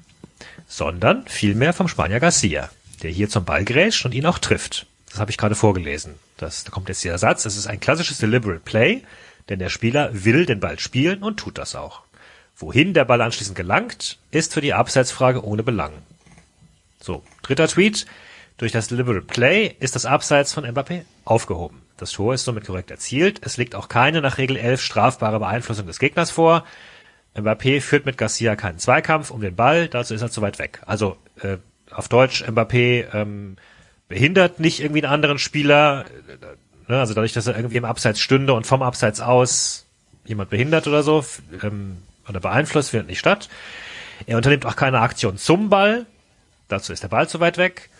[0.67, 2.69] sondern vielmehr vom Spanier Garcia,
[3.03, 4.87] der hier zum Ball grätscht und ihn auch trifft.
[5.09, 6.15] Das habe ich gerade vorgelesen.
[6.37, 7.47] Das, da kommt jetzt dieser Satz.
[7.47, 9.03] Es ist ein klassisches Deliberate Play,
[9.49, 12.03] denn der Spieler will den Ball spielen und tut das auch.
[12.57, 15.93] Wohin der Ball anschließend gelangt, ist für die Abseitsfrage ohne Belang.
[17.01, 18.07] So, dritter Tweet.
[18.59, 21.84] Durch das Deliberate Play ist das Abseits von Mbappé aufgehoben.
[21.97, 23.41] Das Tor ist somit korrekt erzielt.
[23.45, 26.65] Es liegt auch keine nach Regel 11 strafbare Beeinflussung des Gegners vor.
[27.37, 30.81] Mbappé führt mit Garcia keinen Zweikampf um den Ball, dazu ist er zu weit weg.
[30.87, 31.57] Also äh,
[31.91, 33.57] auf Deutsch, Mbappé ähm,
[34.09, 38.21] behindert nicht irgendwie einen anderen Spieler, äh, ne, also dadurch, dass er irgendwie im Abseits
[38.21, 39.87] stünde und vom Abseits aus
[40.25, 41.25] jemand behindert oder so
[41.63, 43.49] ähm, oder beeinflusst, findet nicht statt.
[44.27, 46.07] Er unternimmt auch keine Aktion zum Ball.
[46.69, 47.91] Dazu ist der Ball zu weit weg.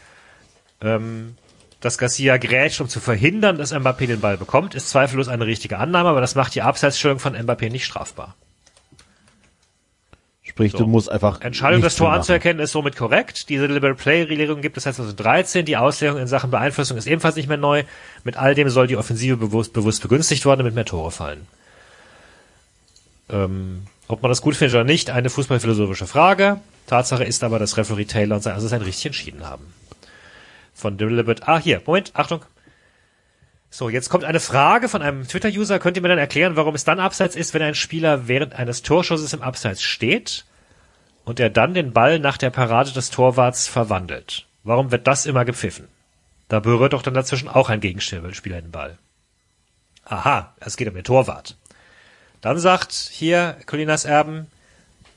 [0.81, 1.37] Ähm,
[1.85, 5.79] dass Garcia grätscht, um zu verhindern, dass Mbappé den Ball bekommt, ist zweifellos eine richtige
[5.79, 8.35] Annahme, aber das macht die Abseitsstellung von Mbappé nicht strafbar.
[10.43, 11.41] Sprich, du musst einfach.
[11.41, 13.49] Entscheidung, das Tor anzuerkennen, ist somit korrekt.
[13.49, 15.65] Diese Liberal Play-Regelung gibt es seit 2013.
[15.65, 17.83] Die Auslegung in Sachen Beeinflussung ist ebenfalls nicht mehr neu.
[18.23, 21.47] Mit all dem soll die Offensive bewusst, bewusst begünstigt worden, damit mehr Tore fallen.
[23.31, 26.61] Ähm, ob man das gut findet oder nicht, eine fußballphilosophische Frage.
[26.87, 29.65] Tatsache ist aber, dass Referee Taylor und sein Assistent richtig entschieden haben.
[30.75, 31.47] Von Deliberate.
[31.47, 32.45] Ah, hier, Moment, Achtung.
[33.71, 35.79] So, jetzt kommt eine Frage von einem Twitter-User.
[35.79, 38.83] Könnt ihr mir dann erklären, warum es dann Abseits ist, wenn ein Spieler während eines
[38.83, 40.45] Torschusses im Abseits steht
[41.25, 44.47] und er dann den Ball nach der Parade des Torwarts verwandelt?
[44.63, 45.89] Warum wird das immer gepfiffen?
[46.49, 48.99] Da berührt doch dann dazwischen auch ein Gegenspieler den Ball.
[50.05, 51.57] Aha, es geht um den Torwart.
[52.41, 54.47] Dann sagt hier Colinas Erben,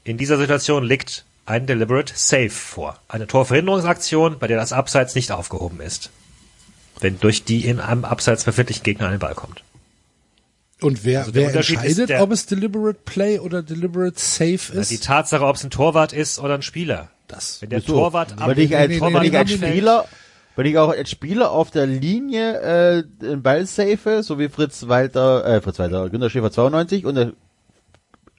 [0.03, 2.99] in dieser Situation liegt ein deliberate Save vor.
[3.07, 6.11] Eine Torverhinderungsaktion, bei der das Abseits nicht aufgehoben ist.
[6.99, 9.63] Wenn durch die in einem Abseits befindlichen Gegner an den Ball kommt.
[10.81, 14.91] Und wer, Also wer entscheidet, der- ob es deliberate play oder deliberate safe Na, ist?
[14.91, 17.09] Die Tatsache, ob es ein Torwart ist oder ein Spieler.
[17.27, 17.61] das.
[17.61, 19.67] Wenn der So, Torwart wenn ich als, nee, nee, wenn nee, ich als nee, nee.
[19.71, 20.05] Spieler,
[20.55, 22.59] wenn ich auch als Spieler auf der Linie
[22.99, 27.15] äh, den Ball safe, so wie Fritz Walter, äh, Fritz Walter, Günter Schäfer 92 und
[27.15, 27.33] der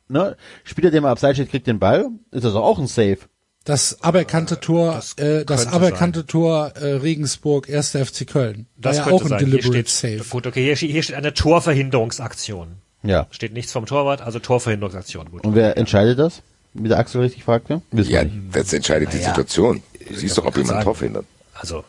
[0.09, 3.19] ne, Spieler, der mal abseits steht, kriegt den Ball, ist das auch ein Safe.
[3.65, 7.91] Das aberkannte Tor, das äh, das aberkannte Tor äh, Regensburg, 1.
[7.91, 8.67] FC Köln.
[8.77, 9.39] Das war ja auch ein sein.
[9.41, 10.29] Hier deliberate steht, save.
[10.31, 12.77] Gut, okay, hier, steht- hier steht eine Torverhinderungsaktion.
[13.03, 13.27] Ja.
[13.31, 15.31] Steht nichts vom Torwart, also Torverhinderungsaktion.
[15.31, 15.45] Gut.
[15.45, 16.43] Und wer entscheidet das?
[16.75, 17.83] Wie der Axel richtig fragte?
[17.91, 19.83] Wissen Ja, das entscheidet die Situation.
[20.09, 20.85] Du siehst doch, ob jemand sagen.
[20.85, 21.25] Tor verhindert.
[21.55, 21.85] Also,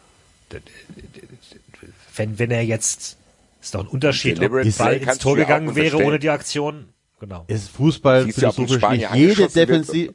[2.15, 3.17] wenn, wenn er jetzt,
[3.62, 6.89] ist doch ein Unterschied, ob der Ball ins Tor ja gegangen wäre ohne die Aktion.
[7.19, 7.45] Genau.
[7.47, 9.47] Ist Fußball Siehst philosophisch nicht jede?
[9.47, 10.12] Defensiv,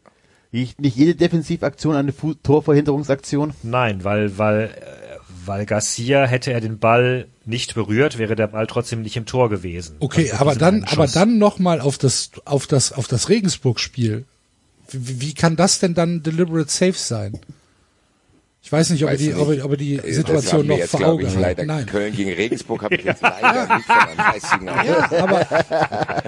[0.52, 3.52] nicht nicht jede Defensivaktion eine Fu Torverhinderungsaktion?
[3.62, 8.66] Nein, weil, weil, äh, weil Garcia hätte er den Ball nicht berührt, wäre der Ball
[8.66, 9.96] trotzdem nicht im Tor gewesen.
[10.00, 14.24] Okay, Also aber dann, aber dann noch mal auf das, auf das, auf das Regensburg-Spiel.
[14.90, 17.38] Wie, wie kann das denn dann deliberate safe sein?
[18.64, 21.04] Ich weiß nicht, ob er die, ob er, ob er die haben Situation noch vor
[21.04, 21.38] Augen hat.
[21.38, 21.84] leider Nein.
[21.84, 24.86] Köln gegen Regensburg habe ich jetzt leider nicht von einem.
[24.86, 25.46] Ja, aber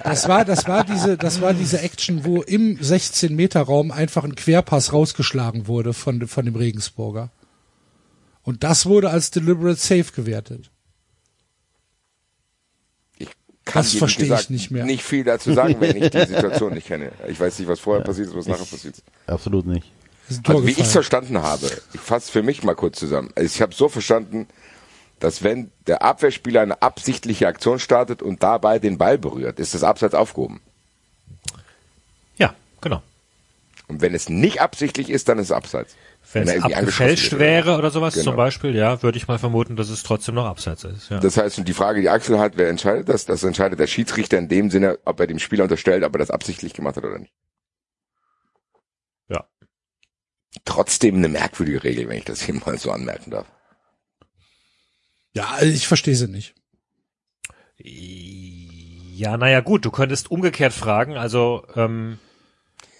[0.04, 4.22] das war, das war diese, das war diese Action, wo im 16 Meter Raum einfach
[4.22, 7.30] ein Querpass rausgeschlagen wurde von, von dem Regensburger.
[8.42, 10.70] Und das wurde als deliberate safe gewertet.
[13.16, 13.28] Ich
[13.64, 14.84] kann Das verstehe ich nicht mehr.
[14.84, 17.12] Nicht viel dazu sagen, wenn ich die Situation nicht kenne.
[17.28, 19.04] Ich weiß nicht, was vorher passiert ist, was nachher passiert ist.
[19.26, 19.90] Absolut nicht.
[20.46, 23.30] Also wie ich es verstanden habe, ich fasse für mich mal kurz zusammen.
[23.36, 24.48] Also ich habe so verstanden,
[25.20, 29.82] dass wenn der Abwehrspieler eine absichtliche Aktion startet und dabei den Ball berührt, ist das
[29.84, 30.60] Abseits aufgehoben.
[32.36, 33.02] Ja, genau.
[33.88, 35.94] Und wenn es nicht absichtlich ist, dann ist es Abseits.
[36.32, 38.24] Wenn, er es abgefälscht wäre oder sowas Genau.
[38.24, 41.08] zum Beispiel, ja, würde ich mal vermuten, dass es trotzdem noch abseits ist.
[41.08, 41.20] Ja.
[41.20, 43.26] Das heißt, und die Frage, die Axel hat, wer entscheidet das?
[43.26, 46.32] Das entscheidet der Schiedsrichter in dem Sinne, ob er dem Spieler unterstellt, ob er das
[46.32, 47.32] absichtlich gemacht hat oder nicht.
[49.28, 49.44] ja.
[50.66, 53.46] Trotzdem eine merkwürdige Regel, wenn ich das hier mal so anmerken darf.
[55.32, 56.54] Ja, also ich verstehe sie nicht.
[57.78, 62.18] Ja, naja, gut, du könntest umgekehrt fragen, also, ähm,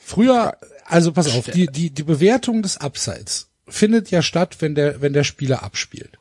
[0.03, 5.03] Früher, also pass auf, die, die, die Bewertung des Abseits findet ja statt, wenn der,
[5.03, 6.19] wenn der Spieler abspielt.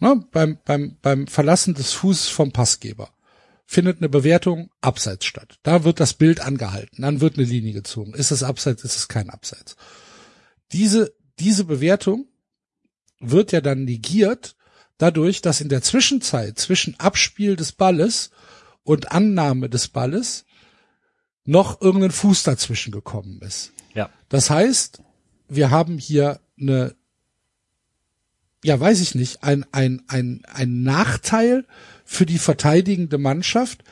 [0.00, 0.24] Ne?
[0.32, 3.10] Beim, beim, beim Verlassen des Fußes vom Passgeber
[3.64, 5.60] findet eine Bewertung Abseits statt.
[5.62, 8.12] Da wird das Bild angehalten, dann wird eine Linie gezogen.
[8.12, 9.76] Ist es Abseits, ist es kein Abseits.
[10.72, 12.26] Diese, diese Bewertung
[13.20, 14.56] wird ja dann negiert
[14.98, 18.30] dadurch, dass in der Zwischenzeit zwischen Abspiel des Balles
[18.84, 20.44] und Annahme des Balles
[21.44, 23.72] noch irgendein Fuß dazwischen gekommen ist.
[23.94, 24.10] ja.
[24.28, 25.02] Das heißt,
[25.48, 26.94] wir haben hier eine,
[28.64, 31.66] ja, weiß ich nicht, ein, ein, ein, ein Nachteil
[32.04, 33.82] für die verteidigende Mannschaft,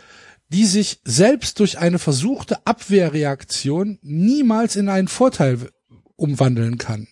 [0.49, 5.71] die sich selbst durch eine versuchte Abwehrreaktion niemals in einen Vorteil
[6.21, 7.09] umwandeln kann.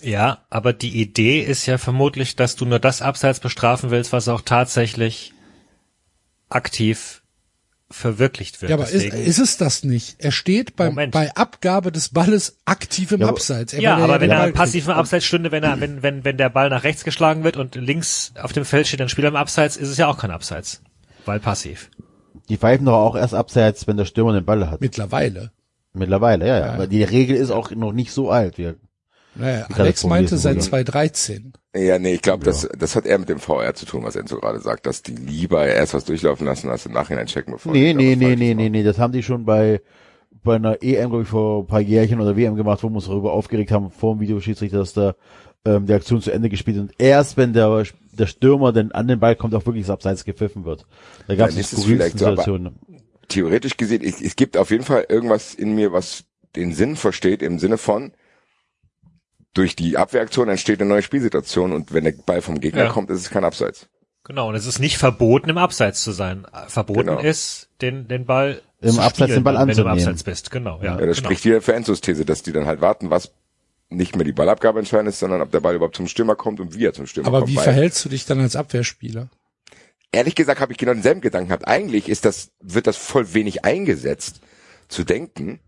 [0.00, 4.28] Ja, aber die Idee ist ja vermutlich, dass du nur das Abseits bestrafen willst, was
[4.28, 5.32] auch tatsächlich
[6.48, 7.22] aktiv
[7.90, 8.70] verwirklicht wird.
[8.70, 10.16] Ja, aber ist, Deswegen- ist es das nicht?
[10.18, 11.12] Er steht beim, Moment.
[11.12, 13.72] bei Abgabe des Balles aktiv im Ja, Abseits.
[13.72, 14.88] Er ja, aber den wenn er Ball im.
[14.90, 18.32] Abseits stünde, wenn er, wenn, wenn, wenn der Ball nach rechts geschlagen wird und links
[18.40, 20.82] auf dem Feld steht ein Spieler im Abseits, ist es ja auch kein Abseits.
[21.24, 21.90] Weil passiv.
[22.50, 24.80] Die pfeifen doch auch erst abseits, wenn der Stürmer den Ball hat.
[24.80, 25.50] Mittlerweile.
[25.98, 26.72] Mittlerweile, ja, ja.
[26.74, 28.58] Aber die Regel ist auch noch nicht so alt.
[28.58, 28.76] Wir,
[29.34, 30.66] Naja, Alex meinte seit Bruder?
[30.66, 31.52] 2013.
[31.76, 34.38] Ja, nee, ich glaube, das, das hat eher mit dem VR zu tun, was Enzo
[34.38, 37.94] gerade sagt, dass die lieber erst was durchlaufen lassen, als im Nachhinein checken, bevor Nee,
[37.94, 39.80] nee, nee, nee, nee, nee, das haben die schon bei,
[40.42, 43.06] bei einer EM, glaube ich, vor ein paar Jährchen oder WM gemacht, wo wir uns
[43.06, 45.14] darüber aufgeregt haben, vor dem Videoschiedsrichter, dass da
[45.64, 46.78] ähm, die Aktion zu Ende gespielt.
[46.78, 50.24] Und erst wenn der, der Stürmer denn an den Ball kommt, auch wirklich das Abseits
[50.24, 50.86] gepfiffen wird.
[51.26, 52.78] Da gab es skurrilsten vielleicht so, Situationen.
[53.28, 56.24] Theoretisch gesehen, ich, es gibt auf jeden Fall irgendwas in mir, was
[56.56, 58.12] den Sinn versteht, im Sinne von,
[59.54, 62.90] durch die Abwehraktion entsteht eine neue Spielsituation und wenn der Ball vom Gegner Ja.
[62.90, 63.88] kommt, ist es kein Abseits.
[64.24, 66.46] Genau, und es ist nicht verboten, im Abseits zu sein.
[66.68, 67.20] Verboten Genau.
[67.20, 69.98] ist, den, den Ball Im zu Abseits spielen, den Ball wenn du im anzunehmen.
[69.98, 70.50] Abseits bist.
[70.50, 70.98] Genau, ja.
[70.98, 71.28] Ja, das genau.
[71.28, 73.32] spricht wieder für Enzos These, dass die dann halt warten, was
[73.88, 76.74] nicht mehr die Ballabgabe entscheidend ist, sondern ob der Ball überhaupt zum Stürmer kommt und
[76.74, 77.50] wie er zum Stürmer Aber kommt.
[77.52, 79.28] wie Weil- verhältst du dich dann als Abwehrspieler?
[80.12, 81.68] Ehrlich gesagt habe ich genau denselben Gedanken gehabt.
[81.68, 84.40] Eigentlich ist das, wird das voll wenig eingesetzt,
[84.88, 85.60] zu denken,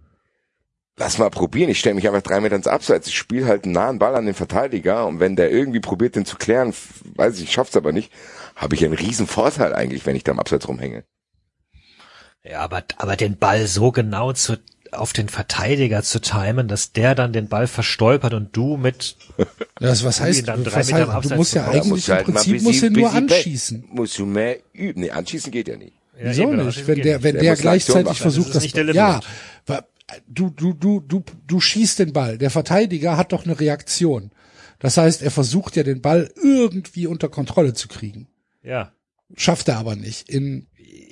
[0.97, 3.73] lass mal probieren, ich stelle mich einfach drei Meter ins Abseits, ich spiele halt einen
[3.73, 6.75] nahen Ball an den Verteidiger und wenn der irgendwie probiert, den zu klären,
[7.17, 8.13] weiß ich, ich schaff's aber nicht,
[8.57, 11.05] habe ich einen riesen Vorteil eigentlich, wenn ich da im Abseits rumhänge.
[12.43, 14.59] Ja, aber, aber den Ball so genau zu,
[14.93, 19.17] auf den Verteidiger zu timen, dass der dann den Ball verstolpert und du mit,
[19.77, 22.09] Das, was ihn heißt, dann drei was Meter im heißt du musst ja eigentlich musst
[22.09, 23.85] du im halt Prinzip bis musst du nur anschießen.
[23.91, 25.01] Musst du mehr üben.
[25.01, 25.95] Nee, anschießen geht ja nicht.
[26.19, 26.87] ja, Wieso eben, nicht?
[26.87, 29.21] Wenn der, wenn Der der muss gleichzeitig versucht, Das ist das, nicht der ja,
[30.27, 32.39] du, du, du, du, du schießt den Ball.
[32.39, 34.31] Der Verteidiger hat doch eine Reaktion.
[34.79, 38.29] Das heißt, er versucht ja den Ball irgendwie unter Kontrolle zu kriegen.
[38.63, 38.93] Ja.
[39.37, 40.29] Schafft er aber nicht.
[40.29, 40.67] In,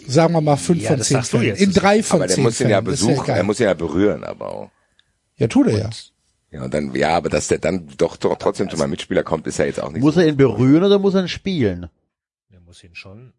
[0.09, 1.51] sagen wir mal, fünf Ja, von das zehn sagst du Fällen.
[1.51, 1.62] jetzt.
[1.62, 2.71] In drei von Aber der zehn muss ihn Fällen.
[2.71, 3.37] ja Das ist besuchen, egal.
[3.37, 4.71] er muss ihn ja berühren, aber auch.
[5.37, 5.90] ja, tut er ja.
[6.51, 9.47] Ja, und dann, ja, aber dass der dann doch, doch trotzdem zu meinem Mitspieler kommt,
[9.47, 10.21] ist ja jetzt auch nicht Muss so.
[10.21, 11.90] er ihn berühren oder muss er ihn spielen?
[12.51, 13.35] Er muss ihn schon,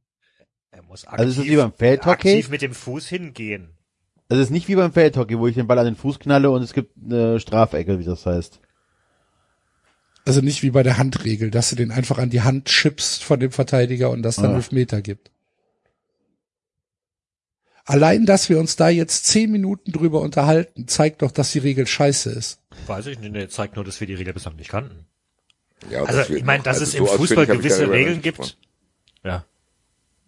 [0.70, 2.12] er muss aktiv, Also ist es wie beim Feldhockey?
[2.30, 3.70] aktiv mit dem Fuß hingehen.
[4.30, 6.52] Also es ist nicht wie beim Feldhockey, wo ich den Ball an den Fuß knalle
[6.52, 8.60] und es gibt eine Strafecke, wie das heißt.
[10.26, 13.40] Also nicht wie bei der Handregel, dass du den einfach an die Hand chippst von
[13.40, 14.56] dem Verteidiger und das dann Ah.
[14.58, 15.32] Elfmeter gibt.
[17.90, 21.88] Allein, dass wir uns da jetzt zehn Minuten drüber unterhalten, zeigt doch, dass die Regel
[21.88, 22.60] scheiße ist.
[22.86, 25.08] Weiß ich nicht, der zeigt nur, dass wir die Regel bislang nicht kannten.
[25.90, 28.38] Ja, Also, ich meine, dass also es so im Fußball ich gewisse Regeln gibt.
[28.38, 28.60] gesprochen.
[29.24, 29.46] Ja.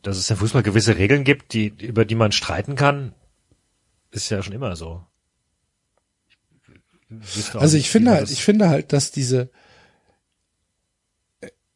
[0.02, 3.13] Dass es im Fußball gewisse Regeln gibt, die, über die man streiten kann,
[4.10, 5.06] ist ja schon immer so.
[7.54, 9.52] Auch Also ich finde halt, ich finde halt, dass diese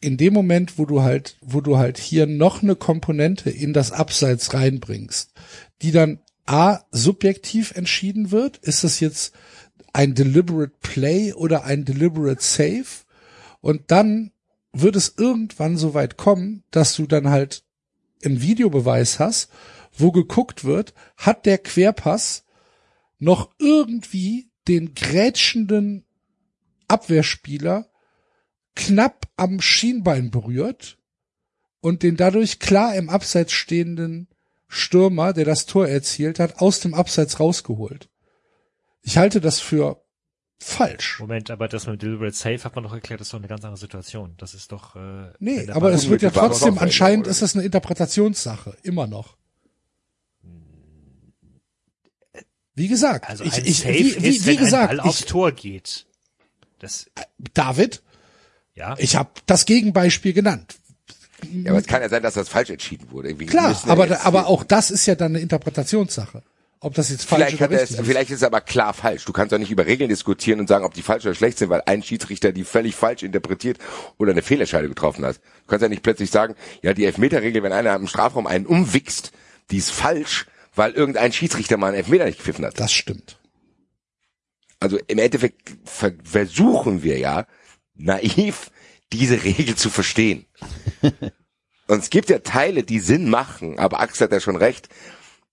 [0.05, 3.91] in dem Moment, wo du halt, wo du halt hier noch eine Komponente in das
[3.91, 5.33] Abseits reinbringst,
[5.81, 9.33] die dann a subjektiv entschieden wird, ist das jetzt
[9.93, 12.85] ein deliberate Play oder ein deliberate Save?
[13.61, 14.31] Und dann
[14.73, 17.63] wird es irgendwann so weit kommen, dass du dann halt
[18.23, 19.49] einen Videobeweis hast,
[19.93, 22.43] wo geguckt wird, hat der Querpass
[23.17, 26.05] noch irgendwie den grätschenden
[26.87, 27.89] Abwehrspieler
[28.75, 30.97] knapp am Schienbein berührt
[31.79, 34.27] und den dadurch klar im Abseits stehenden
[34.67, 38.09] Stürmer, der das Tor erzielt hat, aus dem Abseits rausgeholt.
[39.01, 40.01] Ich halte das für
[40.57, 41.19] falsch.
[41.19, 43.63] Moment, aber das mit Deliberate Safe hat man doch erklärt, das ist doch eine ganz
[43.63, 44.33] andere Situation.
[44.37, 48.75] Das ist doch, äh, Nee, aber es wird ja trotzdem, anscheinend ist das eine Interpretationssache,
[48.83, 49.37] immer noch.
[52.73, 55.07] Wie gesagt, also ich, ein ich, Safe wie, wie, ist, wie wenn gesagt, ein Ball
[55.07, 56.07] aufs ich, Tor geht.
[56.79, 57.09] Das,
[57.53, 58.03] David,
[58.73, 58.95] ja.
[58.97, 60.75] ich habe das Gegenbeispiel genannt.
[61.53, 63.39] Ja, aber es kann ja sein, dass das falsch entschieden wurde.
[63.39, 66.41] Wir Klar, müssen ja aber, aber auch das ist ja dann eine Interpretationssache.
[66.81, 68.05] Ob das jetzt falsch Vielleicht, oder hat er es, richtig ist.
[68.07, 69.25] vielleicht ist es aber klar falsch.
[69.25, 71.69] Du kannst doch nicht über Regeln diskutieren und sagen, ob die falsch oder schlecht sind,
[71.69, 73.79] weil ein Schiedsrichter die völlig falsch interpretiert
[74.17, 75.37] oder eine Fehlentscheidung getroffen hat.
[75.37, 79.31] Du kannst ja nicht plötzlich sagen, ja, die Elfmeterregel, wenn einer im Strafraum einen umwichst,
[79.71, 82.79] die ist falsch, weil irgendein Schiedsrichter mal einen Elfmeter nicht gepfiffen hat.
[82.79, 83.37] Das stimmt.
[84.79, 87.47] Also im Endeffekt ver versuchen wir ja
[87.95, 88.69] naiv
[89.11, 90.45] diese Regel zu verstehen.
[91.87, 94.89] Und es gibt ja Teile, die Sinn machen, aber Axel hat ja schon recht.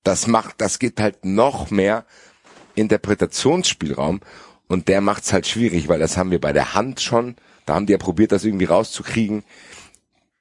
[0.03, 2.07] Das macht, das gibt halt noch mehr
[2.75, 4.21] Interpretationsspielraum
[4.67, 7.37] und der macht's halt schwierig, weil das haben wir bei der Hand schon.
[7.67, 9.45] Da haben die ja probiert, das irgendwie rauszukriegen.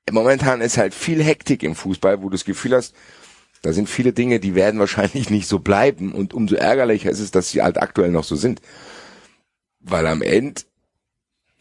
[0.09, 2.95] Momentan ist halt viel Hektik im Fußball, wo du das Gefühl hast,
[3.61, 7.31] da sind viele Dinge, die werden wahrscheinlich nicht so bleiben und umso ärgerlicher ist es,
[7.31, 8.61] dass sie halt aktuell noch so sind.
[9.79, 10.61] Weil am Ende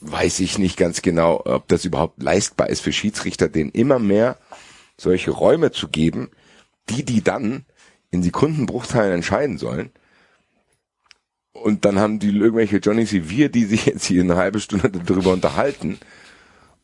[0.01, 4.39] weiß ich nicht ganz genau, ob das überhaupt leistbar ist für Schiedsrichter, denen immer mehr
[4.97, 6.31] solche Räume zu geben,
[6.89, 7.65] die die dann
[8.11, 9.91] in Sekundenbruchteilen entscheiden sollen.
[11.53, 15.33] Und dann haben die irgendwelche Johnny Sevier, die sich jetzt hier eine halbe Stunde darüber
[15.33, 15.99] unterhalten.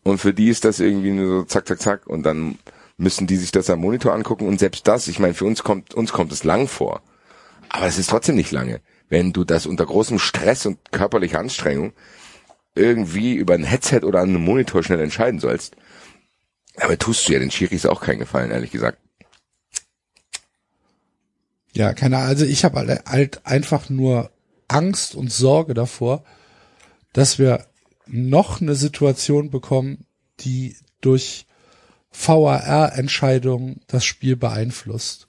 [0.02, 2.06] Und für die ist das irgendwie nur so zack, zack, zack.
[2.06, 2.58] Und dann
[2.96, 4.46] müssen die sich das am Monitor angucken.
[4.46, 7.02] Und selbst das, ich meine, für uns kommt, uns kommt es lang vor.
[7.68, 8.80] Aber es ist trotzdem nicht lange.
[9.08, 11.92] Wenn du das unter großem Stress und körperlicher Anstrengung
[12.76, 15.76] irgendwie über ein Headset oder an einem Monitor schnell entscheiden sollst.
[16.78, 18.98] Aber tust du ja den Schiris auch keinen Gefallen, ehrlich gesagt.
[21.72, 22.28] Ja, keine Ahnung.
[22.28, 24.30] Also ich habe halt einfach nur
[24.68, 26.24] Angst und Sorge davor,
[27.12, 27.66] dass wir
[28.06, 30.06] noch eine Situation bekommen,
[30.40, 31.46] die durch
[32.12, 35.28] VAR-Entscheidungen das Spiel beeinflusst.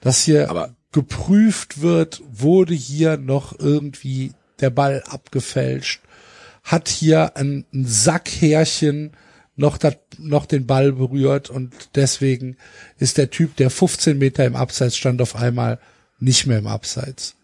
[0.00, 6.00] Dass hier Aber- geprüft wird, wurde hier noch irgendwie der Ball abgefälscht,
[6.62, 9.12] hat hier ein, ein Sackhärchen
[9.56, 12.56] noch, dat, noch den Ball berührt und deswegen
[12.98, 15.78] ist der Typ, der 15 Meter im Abseits stand, auf einmal
[16.18, 17.34] nicht mehr im Abseits.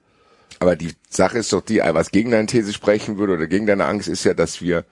[0.58, 3.84] Aber die Sache ist doch die, was gegen deine These sprechen würde oder gegen deine
[3.84, 4.84] Angst ist ja, dass wir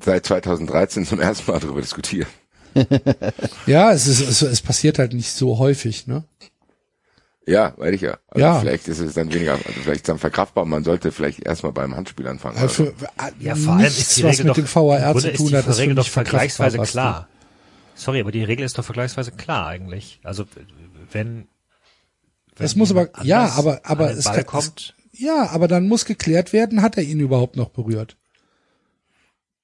[0.00, 2.28] seit 2013 zum ersten Mal darüber diskutieren.
[3.66, 6.24] Ja, es ist, es, es passiert halt nicht so häufig, ne?
[7.48, 8.18] Ja, weiß ich ja.
[8.28, 8.60] Also Ja.
[8.60, 10.66] Vielleicht ist es dann weniger, also vielleicht ist dann verkraftbar.
[10.66, 12.58] Man sollte vielleicht erstmal beim Handspiel anfangen.
[12.58, 12.94] Also für,
[13.40, 15.66] Ja, vor allem nichts, ist die was Regel mit doch, dem VAR zu tun hat,
[15.66, 17.28] ist für Regel doch mich verkraftbar, vergleichsweise klar.
[17.94, 20.20] Sorry, aber die Regel ist doch vergleichsweise klar eigentlich.
[20.22, 20.44] Also
[21.10, 21.48] wenn,
[22.58, 24.94] wenn Es muss aber, ja, aber, aber es Ball kann, kommt.
[25.12, 28.18] Es, ja, aber dann muss geklärt werden, hat er ihn überhaupt noch berührt?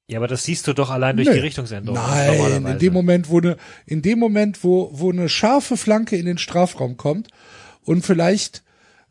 [0.06, 1.34] Ja, aber das siehst du doch allein durch Nö.
[1.34, 1.98] die Richtungsänderung.
[1.98, 3.56] Nein, in dem Moment, wo eine,
[3.86, 7.28] in dem Moment, wo, wo eine scharfe Flanke in den Strafraum kommt
[7.84, 8.62] und vielleicht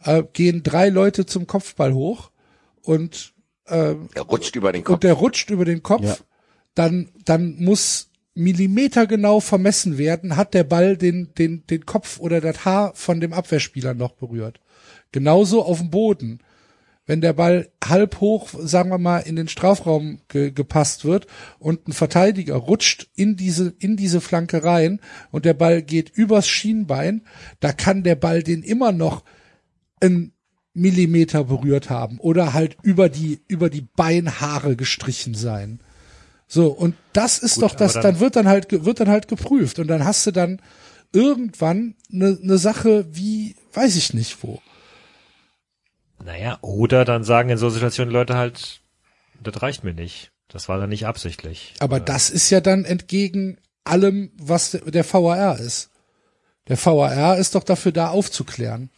[0.03, 2.32] äh, gehen drei Leute zum Kopfball hoch
[2.82, 3.34] und
[3.67, 4.93] äh, Er rutscht über den Kopf.
[4.95, 6.17] und der rutscht über den Kopf, Ja.
[6.76, 12.41] dann, dann muss Millimeter genau vermessen werden, hat der Ball den, den, den Kopf oder
[12.41, 14.59] das Haar von dem Abwehrspieler noch berührt.
[15.11, 16.39] Genauso auf dem Boden.
[17.06, 21.28] Wenn der Ball halb hoch, sagen wir mal, in den Strafraum ge gepasst wird
[21.60, 26.47] und ein Verteidiger rutscht in diese, in diese Flanke rein und der Ball geht übers
[26.47, 27.26] Schienbein,
[27.60, 29.24] da kann der Ball den immer noch
[29.99, 30.32] einen
[30.74, 35.82] Millimeter berührt haben oder halt über die, über die Beinhaare gestrichen sein.
[36.47, 39.28] So, und das ist Gut, doch das, dann, dann- wird dann halt, wird dann halt
[39.28, 40.62] geprüft und dann hast du dann
[41.12, 44.62] irgendwann eine ne Sache wie, weiß ich nicht wo.
[46.24, 48.82] Naja, oder dann sagen in so Situationen Leute halt,
[49.41, 50.32] das reicht mir nicht.
[50.47, 51.74] Das war dann nicht absichtlich.
[51.80, 55.89] Aber das ist ja dann entgegen allem, was der- der VAR ist.
[56.67, 58.89] Der VAR ist doch dafür da aufzuklären.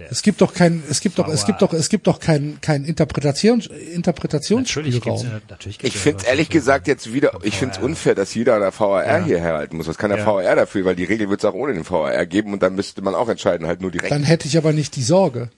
[0.00, 2.58] Der- Es gibt doch kein, es gibt doch, es gibt doch, es gibt doch kein,
[2.60, 5.20] kein Interpretations, Natürlich Interpretationsspielraum.
[5.22, 8.72] gibt's, natürlich Ich finde ehrlich gesagt jetzt wieder, ich finde es unfair, dass jeder der
[8.72, 9.24] VAR Ja.
[9.24, 9.86] hier herhalten muss.
[9.88, 10.26] Was kann der Ja.
[10.26, 10.84] VAR dafür?
[10.86, 13.28] Weil die Regel wird es auch ohne den VAR geben und dann müsste man auch
[13.28, 14.10] entscheiden, halt nur direkt.
[14.10, 15.50] Dann hätte ich aber nicht die Sorge,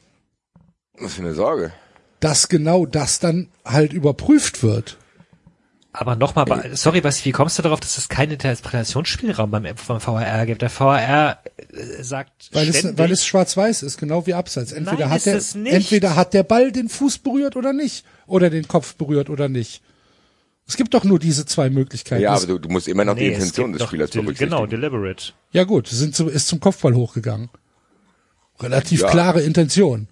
[0.98, 1.72] Was für eine Sorge.
[2.20, 4.96] dass genau das dann halt überprüft wird.
[5.94, 9.74] Aber nochmal, sorry, Basti, wie kommst du darauf, dass es keinen Interpretationsspielraum beim, beim
[10.06, 10.62] VAR gibt?
[10.62, 11.38] Der VAR
[11.68, 14.72] äh, sagt Weil es, ständig, weil es schwarz-weiß ist, genau wie Abseits.
[14.72, 18.06] Entweder Nein, hat der, es entweder hat der Ball den Fuß berührt oder nicht.
[18.26, 19.82] Oder den Kopf berührt oder nicht.
[20.66, 22.22] Es gibt doch nur diese zwei Möglichkeiten.
[22.22, 24.50] Ja, Es- aber du, du musst immer noch die Nee, es Intention des Spielers berücksichtigen.
[24.50, 25.32] Genau, deliberate.
[25.50, 27.50] ja gut, sind zum, ist zum Kopfball hochgegangen.
[28.60, 29.10] Relativ Ja.
[29.10, 30.08] klare Intention.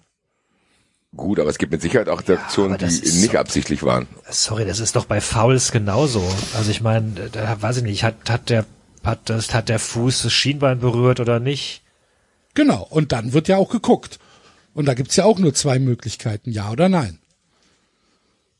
[1.15, 4.07] Gut, aber es gibt mit Sicherheit auch Aktionen, aber die nicht so- absichtlich waren.
[4.29, 6.23] Sorry, das ist doch bei Fouls genauso.
[6.55, 8.65] Also ich meine, da weiß ich nicht, hat, hat der
[9.03, 11.81] hat das hat der Fuß das Schienbein berührt oder nicht?
[12.53, 12.85] Genau.
[12.89, 14.19] Und dann wird ja auch geguckt.
[14.73, 17.19] Und da gibt's ja auch nur zwei Möglichkeiten, ja oder nein.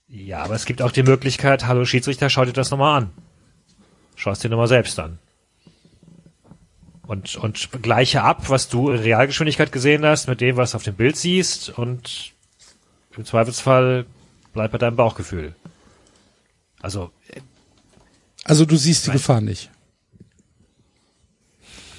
[0.10, 3.12] Ja, aber es gibt auch die Möglichkeit, hallo Schiedsrichter, schau dir das nochmal an.
[4.18, 5.20] Schau es dir nochmal selbst an.
[7.08, 10.84] Und, und gleiche ab, was du in Realgeschwindigkeit gesehen hast, mit dem, was du auf
[10.84, 12.34] dem Bild siehst und
[13.18, 14.05] im Zweifelsfall
[14.53, 15.55] bleib bei deinem Bauchgefühl.
[16.82, 17.12] Also,
[18.43, 19.70] Also du siehst die Gefahr nicht.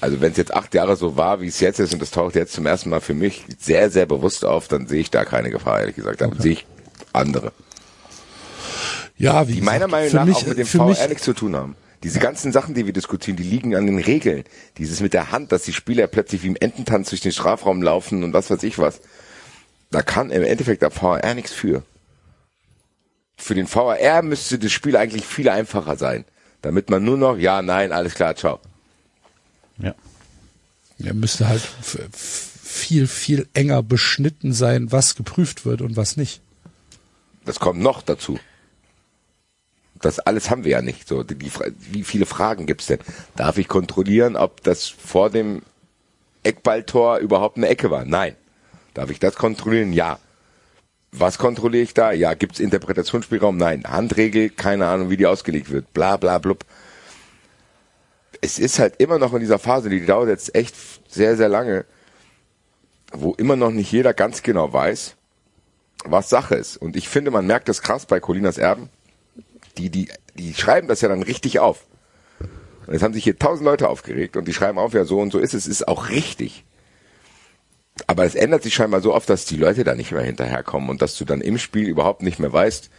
[0.01, 2.35] Also wenn es jetzt acht Jahre so war, wie es jetzt ist, und das taucht
[2.35, 5.51] jetzt zum ersten Mal für mich sehr, sehr bewusst auf, dann sehe ich da keine
[5.51, 6.21] Gefahr, ehrlich gesagt.
[6.21, 6.67] Dann sehe ich
[7.13, 7.53] andere.
[9.17, 11.55] Ja, wie Die meiner gesagt, Meinung nach mich, auch mit dem VR nichts zu tun
[11.55, 11.77] haben.
[12.03, 14.43] Diese ganzen Sachen, die wir diskutieren, die liegen an den Regeln.
[14.77, 18.25] Dieses mit der Hand, dass die Spieler plötzlich wie im Ententanz durch den Strafraum laufen
[18.25, 19.01] und was weiß ich was.
[19.93, 21.82] Da kann im Endeffekt der VR nichts für.
[23.36, 26.24] Für den VR müsste das Spiel eigentlich viel einfacher sein.
[26.62, 28.59] Damit man nur noch, ja, nein, alles klar, ciao.
[29.78, 29.95] Ja.
[30.99, 36.40] ja, müsste halt viel, viel enger beschnitten sein, was geprüft wird und was nicht.
[37.45, 38.38] Das kommt noch dazu.
[40.01, 41.07] Das alles haben wir ja nicht.
[41.07, 41.51] So, die, die,
[41.90, 43.01] wie viele Fragen gibt's denn?
[43.36, 45.62] Darf ich kontrollieren, ob das vor dem
[46.45, 48.07] Eckballtor überhaupt eine Ecke war?
[48.07, 48.36] Nein.
[48.95, 49.93] Darf ich das kontrollieren?
[49.93, 50.18] Ja.
[51.12, 52.12] Was kontrolliere ich da?
[52.12, 52.34] Ja.
[52.34, 53.57] Gibt's Interpretationsspielraum?
[53.57, 53.84] Nein.
[53.86, 54.51] Handregel?
[54.51, 55.93] Keine Ahnung, wie die ausgelegt wird.
[55.95, 56.64] Bla bla blub.
[58.40, 60.74] Es ist halt immer noch in dieser Phase, die dauert jetzt echt
[61.09, 61.84] sehr, sehr lange.
[63.12, 65.16] wo immer noch nicht jeder ganz genau weiß,
[66.05, 66.76] was Sache ist.
[66.76, 68.88] Und ich finde, man merkt das krass bei Colinas Erben.
[69.78, 71.86] Die, die, die schreiben das ja dann richtig auf.
[72.86, 75.30] Und jetzt haben sich hier tausend Leute aufgeregt und die schreiben auf, ja, so und
[75.30, 76.64] so ist es, ist auch richtig.
[78.07, 81.03] Aber es ändert sich scheinbar so oft, dass die Leute da nicht mehr hinterherkommen und
[81.03, 82.90] dass du dann im Spiel überhaupt nicht mehr weißt,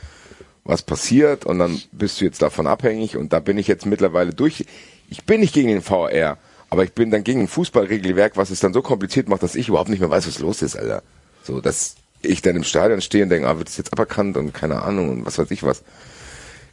[0.64, 4.34] was passiert und dann bist du jetzt davon abhängig und da bin ich jetzt mittlerweile
[4.34, 4.66] durch.
[5.10, 6.38] Ich bin nicht gegen den VR,
[6.70, 9.68] aber ich bin dann gegen ein Fußballregelwerk, was es dann so kompliziert macht, dass ich
[9.68, 11.04] überhaupt nicht mehr weiß, was los ist, Alter.
[11.44, 14.54] So, dass ich dann im Stadion stehe und denke, ah, wird das jetzt aberkannt und
[14.54, 15.84] keine Ahnung und was weiß ich was.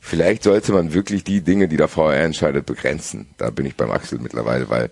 [0.01, 3.29] Vielleicht sollte man wirklich die Dinge, die der VR entscheidet, begrenzen.
[3.37, 4.91] Da bin ich beim Axel mittlerweile, weil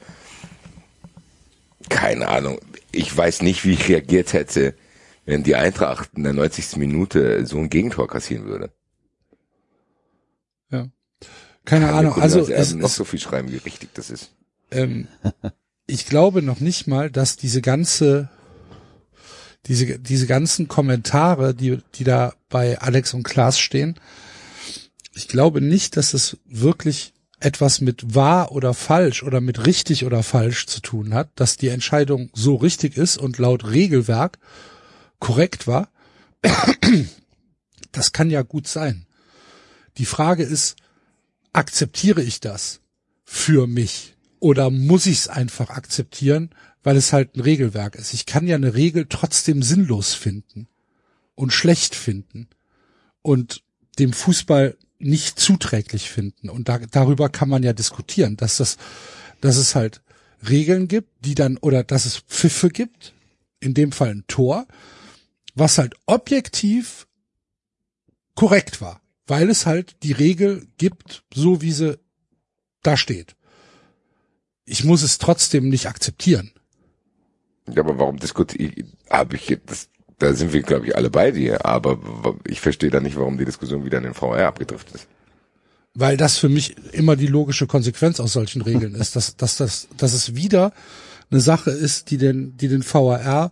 [1.89, 2.59] keine Ahnung,
[2.93, 4.75] ich weiß nicht, wie ich reagiert hätte,
[5.25, 6.77] wenn die Eintracht in der 90.
[6.77, 8.71] Minute so ein Gegentor kassieren würde.
[10.71, 10.89] Ja.
[11.65, 14.31] Keine Kann Ahnung, also Kunden es, nicht es, so viel schreiben, wie richtig das ist.
[14.71, 15.09] ähm,
[15.87, 18.31] ich glaube noch nicht mal, dass diese ganze,
[19.67, 23.99] diese, diese ganzen Kommentare, die, die da bei Alex und Klaas stehen,
[25.15, 30.23] ich glaube nicht, dass es wirklich etwas mit wahr oder falsch oder mit richtig oder
[30.23, 34.39] falsch zu tun hat, dass die Entscheidung so richtig ist und laut Regelwerk
[35.19, 35.91] korrekt war.
[37.91, 39.07] Das kann ja gut sein.
[39.97, 40.77] Die Frage ist,
[41.55, 42.81] akzeptiere ich das
[43.25, 46.51] für mich oder muss ich es einfach akzeptieren,
[46.83, 48.13] weil es halt ein Regelwerk ist?
[48.13, 50.69] Ich kann ja eine Regel trotzdem sinnlos finden
[51.35, 52.49] und schlecht finden
[53.23, 53.63] und
[53.99, 56.49] dem Fußball nicht zuträglich finden.
[56.49, 58.77] Und da, darüber kann man ja diskutieren, dass das,
[59.41, 60.03] dass es halt
[60.49, 63.15] Regeln gibt, die dann, oder dass es Pfiffe gibt,
[63.61, 64.67] in dem Fall ein Tor,
[65.55, 67.07] was halt objektiv
[68.35, 71.99] korrekt war, weil es halt die Regel gibt, so wie sie
[72.83, 73.35] da steht.
[74.65, 76.53] Ich muss es trotzdem nicht akzeptieren.
[77.69, 81.65] Ja, aber warum diskutiere habe ich jetzt, da sind wir, glaube ich, alle bei dir,
[81.65, 81.99] aber
[82.45, 85.09] ich verstehe da nicht, warum die Diskussion wieder in den VR abgedriftet ist.
[85.95, 89.89] weil das für mich immer die logische Konsequenz aus solchen Regeln ist, dass, dass, das,
[89.97, 90.73] dass es wieder
[91.31, 93.51] eine Sache ist, die den, die den VAR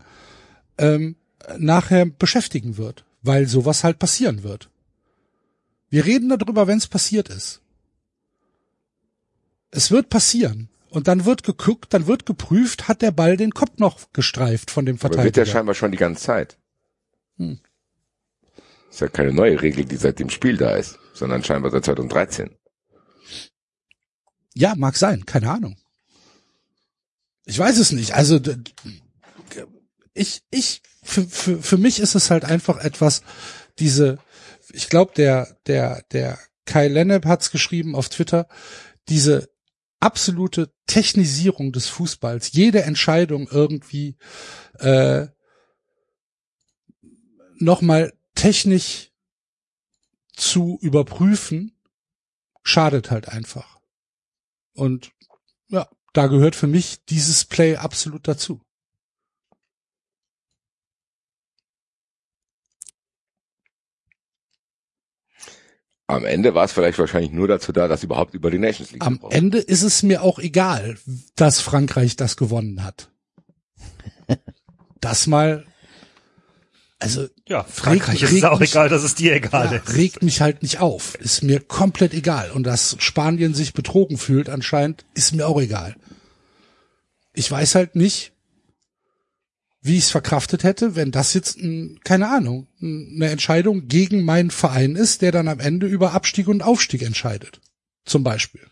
[0.78, 1.16] ähm,
[1.58, 4.68] nachher beschäftigen wird, weil sowas halt passieren wird.
[5.90, 7.60] Wir reden darüber, wenn es passiert ist.
[9.70, 10.68] Es wird passieren.
[10.88, 14.86] Und dann wird geguckt, dann wird geprüft, hat der Ball den Kopf noch gestreift von
[14.86, 15.44] dem Aber wird Verteidiger.
[15.44, 16.58] ja scheinbar schon die ganze Zeit.
[17.36, 17.60] Hm.
[18.90, 22.56] Ist ja keine neue Regel, die seit dem Spiel da ist, sondern scheinbar seit 2013.
[24.54, 25.76] Ja, mag sein, keine Ahnung.
[27.44, 28.14] Ich weiß es nicht.
[28.14, 28.40] Also
[30.14, 33.22] ich, ich, für, für, für mich ist es halt einfach etwas,
[33.78, 34.18] diese,
[34.72, 38.48] ich glaube, der, der, der Kai Lennep hat's geschrieben auf Twitter,
[39.08, 39.48] diese
[40.00, 44.16] absolute Technisierung des Fußballs, jede Entscheidung irgendwie
[44.78, 45.26] äh,
[47.58, 49.10] nochmal technisch
[50.34, 51.78] zu überprüfen,
[52.62, 53.80] schadet halt einfach.
[54.74, 55.12] Und
[55.68, 58.60] ja, da gehört für mich dieses Play absolut dazu.
[66.08, 69.04] Am Ende war es vielleicht wahrscheinlich nur dazu da, dass überhaupt über die Nations League
[69.04, 70.96] Am Ende ist es mir auch egal,
[71.34, 73.10] dass Frankreich das gewonnen hat.
[75.00, 75.64] Das mal,
[77.00, 79.78] also Ja, Frankreich Regt- ist es regt auch mich- egal, dass es dir egal ja,
[79.78, 79.94] ist.
[79.96, 81.16] regt mich halt nicht auf.
[81.16, 82.50] Ist mir komplett egal.
[82.52, 85.96] Und dass Spanien sich betrogen fühlt anscheinend, ist mir auch egal.
[87.34, 88.32] Ich weiß halt nicht,
[89.86, 94.22] wie ich es verkraftet hätte, wenn das jetzt, ein, keine Ahnung, ein- eine Entscheidung gegen
[94.24, 97.60] meinen Verein ist, der dann am Ende über Abstieg und Aufstieg entscheidet.
[98.04, 98.62] Zum Beispiel.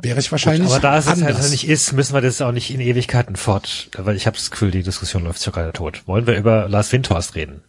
[0.00, 1.40] Wäre ich wahrscheinlich Aber da es jetzt anders.
[1.42, 4.50] halt nicht ist, müssen wir das auch nicht in Ewigkeiten fort, weil ich habe das
[4.50, 6.02] Gefühl, die Diskussion läuft gerade tot.
[6.06, 7.62] Wollen wir über Lars Windhorst reden?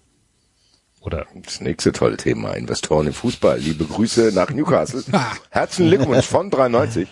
[1.00, 3.60] Oder Das nächste tolle Thema, Investoren im Fußball.
[3.60, 5.04] Liebe Grüße nach Newcastle.
[5.12, 5.34] Ah.
[5.52, 7.08] Herzlichen Glückwunsch von 93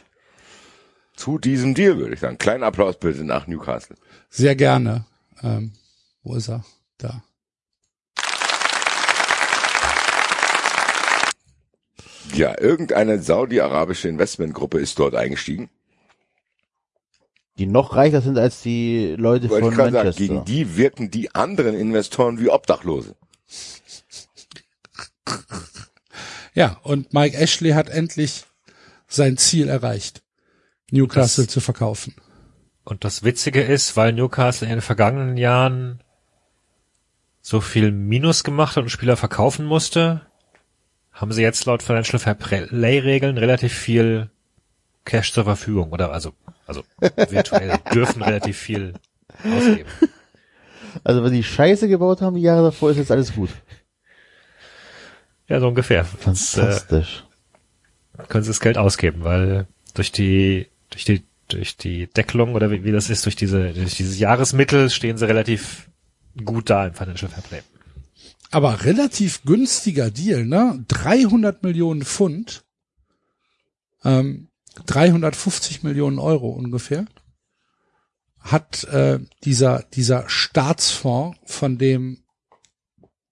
[1.22, 2.40] zu diesem Deal, würde ich sagen.
[2.40, 3.96] Kleinen Applaus bitte nach Newcastle.
[4.32, 5.06] Sehr gerne.
[5.44, 5.74] Ähm,
[6.24, 6.66] wo ist er?
[6.98, 7.24] Da.
[12.34, 15.70] Ja, irgendeine saudi-arabische Investmentgruppe ist dort eingestiegen.
[17.60, 20.34] Die noch reicher sind als die Leute Wollte von ich gerade sagen, Manchester.
[20.34, 23.16] gegen die wirken die anderen Investoren wie Obdachlose.
[26.56, 28.46] Ja, und Mike Ashley hat endlich
[29.08, 30.24] sein Ziel erreicht,
[30.92, 32.14] Newcastle zu verkaufen.
[32.84, 36.04] und das Witzige ist, weil Newcastle in den vergangenen Jahren
[37.42, 40.22] so viel Minus gemacht hat und Spieler verkaufen musste,
[41.12, 44.30] haben sie jetzt laut Financial Fair Play Regeln relativ viel
[45.06, 46.34] Cash zur Verfügung oder also
[46.68, 48.94] also virtuell dürfen relativ viel
[49.44, 49.90] ausgeben.
[51.04, 53.50] Also wenn die Scheiße gebaut haben die Jahre davor, ist jetzt alles gut.
[55.48, 56.02] Ja, so ungefähr.
[56.02, 57.26] Äh, Fantastisch.
[58.30, 62.84] können sie das Geld ausgeben, weil durch die, durch die, durch die Deckelung oder wie,
[62.84, 65.90] wie das ist, durch diese, durch dieses Jahresmittel stehen sie relativ
[66.46, 67.62] gut da im Financial Fairplay.
[68.52, 70.84] Aber relativ günstiger Deal, ne?
[70.88, 72.64] 300 Millionen Pfund,
[74.04, 74.50] ähm,
[74.86, 77.06] 350 Millionen Euro ungefähr,
[78.40, 82.24] hat äh, dieser dieser Staatsfonds, von dem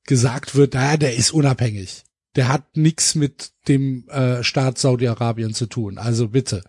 [0.06, 2.04] gesagt wird, naja, der ist unabhängig.
[2.36, 5.98] Der hat nichts mit dem äh, Staat Saudi-Arabien zu tun.
[5.98, 6.64] Also bitte,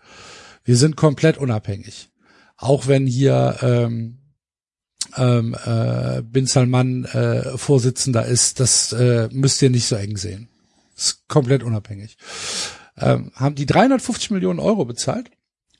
[0.63, 2.09] wir sind komplett unabhängig.
[2.57, 4.19] Auch wenn hier ähm,
[5.17, 10.49] ähm, äh, Bin Salman äh, Vorsitzender ist, das äh, müsst ihr nicht so eng sehen.
[10.95, 12.17] Ist komplett unabhängig.
[12.97, 15.31] Ähm, haben die 350 Millionen Euro bezahlt.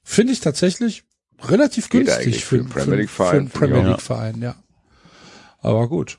[0.03, 1.03] Finde ich tatsächlich
[1.43, 3.83] relativ Geht günstig für, für einen Premier League für, für Verein, einen Premier.
[3.83, 4.55] League Verein, ja.
[5.59, 6.17] Aber gut.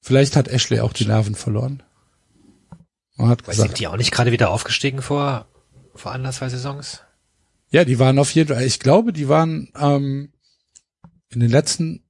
[0.00, 1.82] Vielleicht hat Ashley auch die Nerven verloren.
[3.16, 5.46] Man hat Weil sind gesagt, die auch nicht gerade wieder aufgestiegen vor,
[5.94, 7.02] vor anderthalb, Saisons?
[7.70, 10.32] Ja, die waren auf jeden Fall, ich glaube, die waren ähm,
[11.30, 12.04] in den letzten,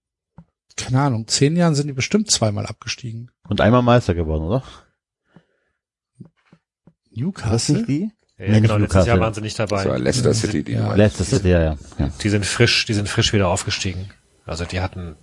[0.76, 3.30] keine Ahnung, zehn Jahren sind die bestimmt zweimal abgestiegen.
[3.48, 4.62] Und einmal Meister geworden, oder?
[6.18, 6.30] Das
[7.12, 7.76] Newcastle?
[7.76, 8.00] nicht die?
[8.38, 9.08] Ja, Nee, genau, letztes Newcastle.
[9.08, 9.76] Jahr waren sie nicht dabei.
[9.76, 10.94] Das war Leicester City, die Ja.
[10.94, 10.98] Jahr,
[11.44, 11.78] ja, ja.
[11.98, 12.10] ja.
[12.22, 14.10] Die sind frisch, die sind frisch wieder aufgestiegen.
[14.44, 15.16] Also die hatten,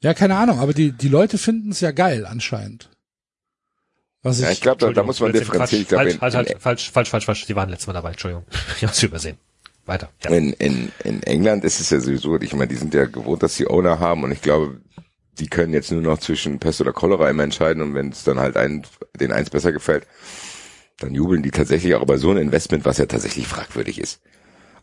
[0.00, 2.90] Ja, keine Ahnung, aber die, die Leute finden es ja geil anscheinend.
[4.24, 5.82] Was ich, Ja, ich glaube, da, da muss man differenzieren.
[5.82, 8.44] Ich glaube, falsch, in, in, falsch, falsch, falsch, falsch, die waren letztes Mal dabei, Entschuldigung.
[8.76, 9.38] Ich hab's übersehen.
[9.86, 10.08] Weiter.
[10.24, 10.30] Ja.
[10.30, 13.54] in, in, in England ist es ja sowieso, ich meine, die sind ja gewohnt, dass
[13.54, 14.80] sie Owner haben und ich glaube,
[15.38, 18.38] die können jetzt nur noch zwischen Pest oder Cholera immer entscheiden und wenn es dann
[18.38, 18.86] halt ein,
[19.20, 20.06] den eins besser gefällt,
[21.00, 24.22] dann jubeln die tatsächlich auch über so ein Investment, was ja tatsächlich fragwürdig ist.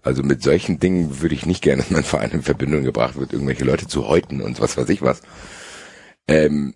[0.04, 3.34] Also mit solchen Dingen würde ich nicht gerne, dass mein Verein in Verbindung gebracht wird,
[3.34, 5.22] irgendwelche Leute zu häuten und was weiß ich was.
[6.28, 6.76] Ähm,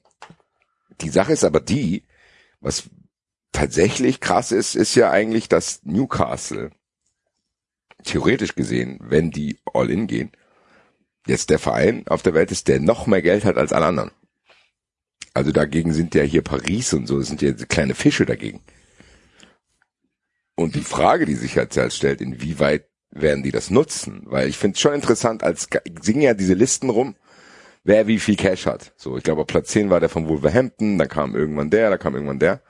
[1.01, 2.03] die Sache ist aber die,
[2.66, 2.89] was
[3.51, 6.72] tatsächlich krass ist, ist ja eigentlich, dass Newcastle
[8.03, 10.32] theoretisch gesehen, wenn die all in gehen,
[11.28, 14.11] jetzt der Verein auf der Welt ist, der noch mehr Geld hat als alle anderen.
[15.36, 18.61] Also dagegen sind ja hier Paris und so, sind ja kleine Fische dagegen.
[20.55, 24.24] Und die Frage, die sich halt selbst stellt, inwieweit werden die das nutzen?
[24.26, 25.68] Weil ich finde es schon interessant, als
[26.01, 27.16] singen ja diese Listen rum,
[27.86, 28.91] wer wie viel Cash hat.
[28.97, 32.15] So, ich glaube, Platz 10 war der von Wolverhampton, dann kam irgendwann der, da kam
[32.15, 32.61] irgendwann der.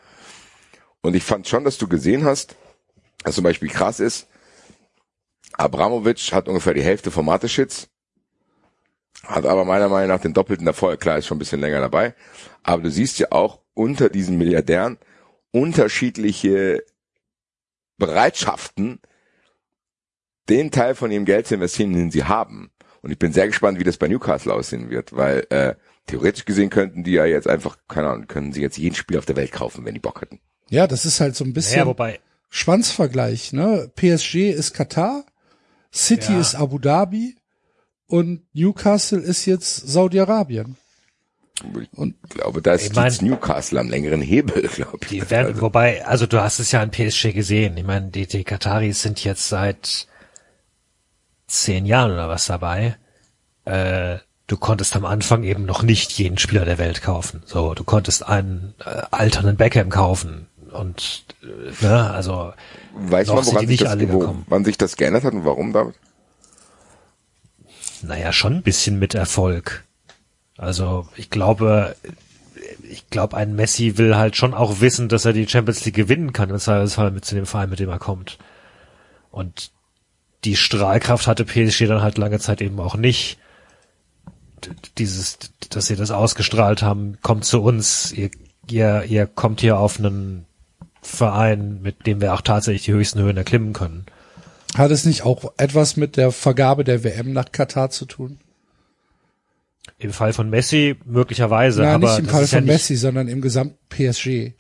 [1.02, 2.56] Und ich fand schon, dass du gesehen hast,
[3.24, 4.28] dass zum Beispiel krass ist,
[5.54, 7.88] Abramovic hat ungefähr die Hälfte von Mateschitz,
[9.24, 12.14] hat aber meiner Meinung nach den doppelten Erfolg, klar, ist schon ein bisschen länger dabei,
[12.62, 14.98] aber du siehst ja auch unter diesen Milliardären
[15.52, 16.84] unterschiedliche
[17.98, 19.00] Bereitschaften,
[20.50, 22.70] den Teil von ihrem Geld zu investieren, den sie haben.
[23.06, 25.76] Und ich bin sehr gespannt, wie das bei Newcastle aussehen wird, weil äh,
[26.08, 29.26] theoretisch gesehen könnten die ja jetzt einfach, keine Ahnung, können sie jetzt jeden Spiel auf
[29.26, 30.40] der Welt kaufen, wenn die Bock hätten.
[30.70, 33.92] ja, das ist halt so ein bisschen Naja, wobei, Schwanzvergleich, ne?
[33.96, 35.24] PSG ist Katar,
[35.94, 36.40] City Ja.
[36.40, 37.36] ist Abu Dhabi
[38.08, 40.76] und Newcastle ist jetzt Saudi-Arabien.
[41.96, 45.08] Und Ich glaube, da ist Ich mein- jetzt Newcastle am längeren Hebel, glaube ich.
[45.10, 47.78] die werden, Also, wobei, also du hast es ja in PSG gesehen.
[47.78, 50.08] Ich meine, die, die Kataris sind jetzt seit
[51.48, 52.98] zehn Jahren oder was dabei.
[53.66, 54.18] Äh,
[54.48, 57.44] du konntest am Anfang eben noch nicht jeden Spieler der Welt kaufen.
[57.46, 62.54] So, du konntest einen äh, alternden Beckham kaufen und äh, ne, also
[62.94, 65.96] weiß man, woran sich, nicht das, wo, wann sich das geändert hat und warum damit?
[68.02, 69.84] Naja, schon ein bisschen mit Erfolg.
[70.58, 71.96] Also ich glaube,
[72.84, 76.34] ich glaube, ein Messi will halt schon auch wissen, dass er die Champions League gewinnen
[76.34, 78.38] kann, im Zweifelsfall mit zu dem Verein, mit dem er kommt.
[79.32, 79.72] Und
[80.44, 83.38] die Strahlkraft hatte PSG dann halt lange Zeit eben auch nicht.
[84.98, 85.38] Dieses,
[85.70, 88.30] dass sie das ausgestrahlt haben, kommt zu uns, ihr,
[88.70, 90.46] ihr, ihr kommt hier auf einen
[91.02, 94.06] Verein, mit dem wir auch tatsächlich die höchsten Höhen erklimmen können.
[94.76, 98.40] hat es nicht auch etwas mit der Vergabe der WM nach Katar zu tun?
[100.00, 103.28] Im Fall von Messi möglicherweise, Nein, aber nicht im Fall ja von nicht- Messi, sondern
[103.28, 104.54] im gesamten PSG.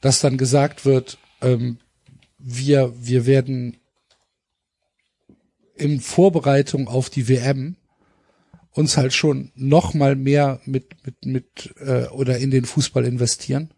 [0.00, 1.78] Dass dann gesagt wird, ähm,
[2.38, 3.76] wir, wir werden
[5.80, 7.76] in Vorbereitung auf die WM
[8.72, 13.70] uns halt schon noch mal mehr mit, mit, mit, äh, oder in den Fußball investieren.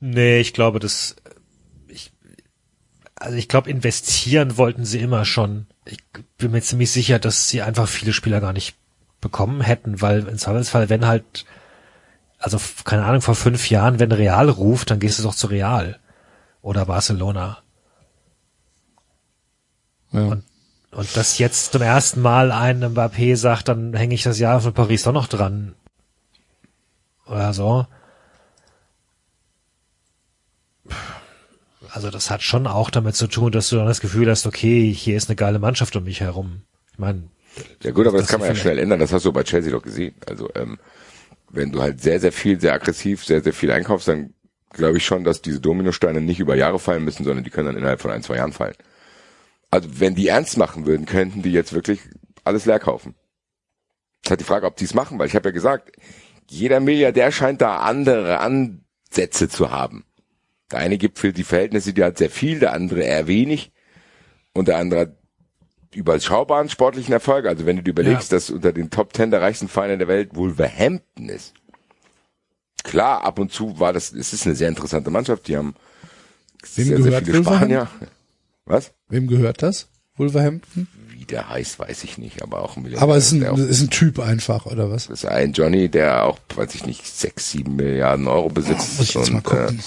[0.00, 1.16] Nee, ich glaube, das,
[1.88, 2.12] ich,
[3.16, 5.66] also ich glaube, investieren wollten sie immer schon.
[5.84, 5.98] Ich
[6.36, 8.76] bin mir ziemlich sicher, dass sie einfach viele Spieler gar nicht
[9.20, 11.44] bekommen hätten, weil im Zweifelsfall, wenn halt,
[12.38, 15.98] also keine Ahnung, vor fünf Jahren, wenn Real ruft, dann gehst du doch zu Real
[16.62, 17.58] oder Barcelona.
[20.12, 20.20] Ja.
[20.26, 20.44] Und
[20.90, 24.72] Und dass jetzt zum ersten Mal ein Mbappé sagt, dann hänge ich das Jahr von
[24.72, 25.74] Paris doch noch dran.
[27.26, 27.86] Oder so.
[31.90, 34.92] Also das hat schon auch damit zu tun, dass du dann das Gefühl hast, okay,
[34.92, 36.62] hier ist eine geile Mannschaft um mich herum.
[36.92, 37.24] Ich meine,
[37.82, 39.00] Ja gut, aber das, Das kann man ja schnell ändern.
[39.00, 40.14] Das hast du bei Chelsea doch gesehen.
[40.26, 40.78] Also ähm,
[41.50, 44.34] wenn du halt sehr, sehr viel, sehr aggressiv, sehr, sehr viel einkaufst, dann
[44.70, 47.76] glaube ich schon, dass diese Dominosteine nicht über Jahre fallen müssen, sondern die können dann
[47.76, 48.74] innerhalb von ein, zwei Jahren fallen.
[49.70, 52.00] Also wenn die ernst machen würden, könnten die jetzt wirklich
[52.44, 53.14] alles leer kaufen.
[54.22, 55.92] Das ist halt die Frage, ob die es machen, weil ich habe ja gesagt,
[56.48, 60.04] jeder Milliardär scheint da andere Ansätze zu haben.
[60.70, 63.72] Der eine gibt für die Verhältnisse, die hat sehr viel, der andere eher wenig
[64.54, 65.18] und der andere hat
[65.94, 67.46] überschaubaren sportlichen Erfolg.
[67.46, 70.34] Also wenn du dir überlegst, dass unter den Top Ten der reichsten Vereine der Welt
[70.34, 71.54] Wolverhampton ist.
[72.84, 75.74] Klar, ab und zu war das, es ist eine sehr interessante Mannschaft, die haben
[76.74, 77.88] Wem sehr, sehr viele Spanier.
[78.68, 78.92] Was?
[79.08, 79.88] Wem gehört das?
[80.16, 80.88] Wolverhampton?
[81.08, 83.02] Wie der heißt, weiß ich nicht, aber auch ein Milliardär.
[83.02, 85.08] Aber es ist ein, ist ein Typ einfach, oder was?
[85.08, 88.98] das ist ein Johnny, der auch, weiß ich nicht, sechs, sieben Milliarden Euro besitzt.
[88.98, 89.80] Muss ich jetzt mal und, gucken.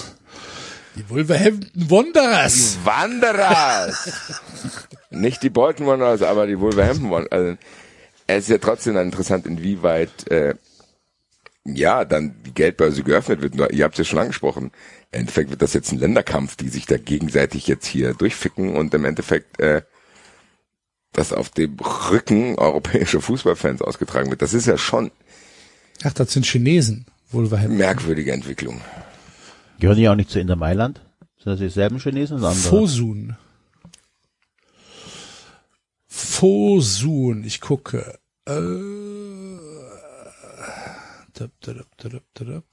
[0.96, 2.76] Die Wolverhampton Wanderers.
[2.80, 4.12] Die Wanderers!
[5.10, 7.32] Nicht die Bolton Wanderers, aber die Wolverhampton Wanderers.
[7.32, 7.56] Also,
[8.26, 10.54] es ist ja trotzdem interessant, inwieweit äh,
[11.64, 13.72] ja dann die Geldbörse geöffnet wird.
[13.72, 14.72] Ihr habt es ja schon angesprochen.
[15.12, 18.94] Im Endeffekt wird das jetzt ein Länderkampf, die sich da gegenseitig jetzt hier durchficken und
[18.94, 19.82] im Endeffekt äh,
[21.12, 24.40] das auf dem Rücken europäischer Fußballfans ausgetragen wird.
[24.42, 25.10] Das ist ja schon
[26.02, 27.06] Ach, das sind Chinesen.
[27.30, 27.76] Wolverhampton.
[27.76, 28.80] merkwürdige Entwicklung.
[29.78, 31.00] Gehören die auch nicht zu Inter Mailand?
[31.36, 32.68] Sind das dieselben Chinesen oder andere?
[32.68, 33.36] Fosun.
[36.06, 38.18] Fosun, ich gucke.
[38.46, 38.52] Äh,
[41.34, 42.64] dap, dap, dap, dap, dap.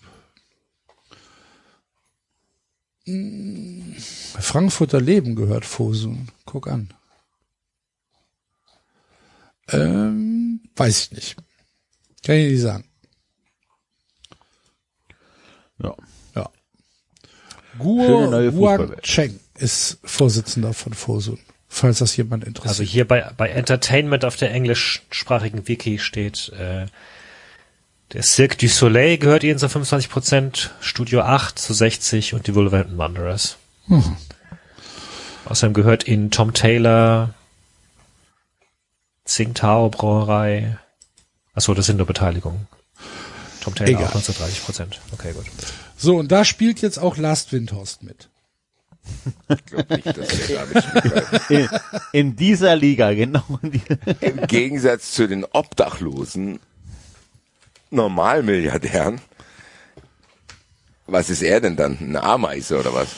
[4.39, 6.30] Frankfurter Leben gehört Fosun.
[6.45, 6.89] Guck an.
[9.72, 11.36] Ähm, weiß ich nicht.
[12.26, 12.86] Kann ich nicht sagen.
[15.82, 15.95] Ja.
[16.36, 16.49] Ja.
[17.78, 18.95] Guo Guang.
[19.01, 22.70] Cheng ist Vorsitzender von Fosun, falls das jemand interessiert.
[22.70, 26.88] Also hier bei, bei Entertainment auf der englischsprachigen Wiki steht, äh,
[28.14, 32.97] der Cirque du Soleil gehört ihnen zu 25%, Studio 8 zu 60 und die Wolverhampton
[32.97, 33.57] Wanderers.
[35.45, 37.34] Außerdem gehört ihnen Tom Taylor,
[39.26, 40.78] Tsingtao Brauerei.
[41.53, 42.68] Achso, das sind nur Beteiligungen.
[43.62, 44.03] Tom Taylor Egal.
[44.05, 45.01] auch 1930 Prozent.
[45.12, 45.45] Okay, gut.
[45.97, 48.30] So, und da spielt jetzt auch Last Windhorst mit.
[49.49, 51.70] Ich glaube nicht, dass spielt, weil In,
[52.12, 53.43] in dieser Liga, genau.
[54.22, 56.60] Im Gegensatz zu den obdachlosen
[57.90, 59.22] Normalmilliardären.
[61.08, 61.98] Was ist er denn dann?
[62.00, 63.10] Eine Ameise oder was?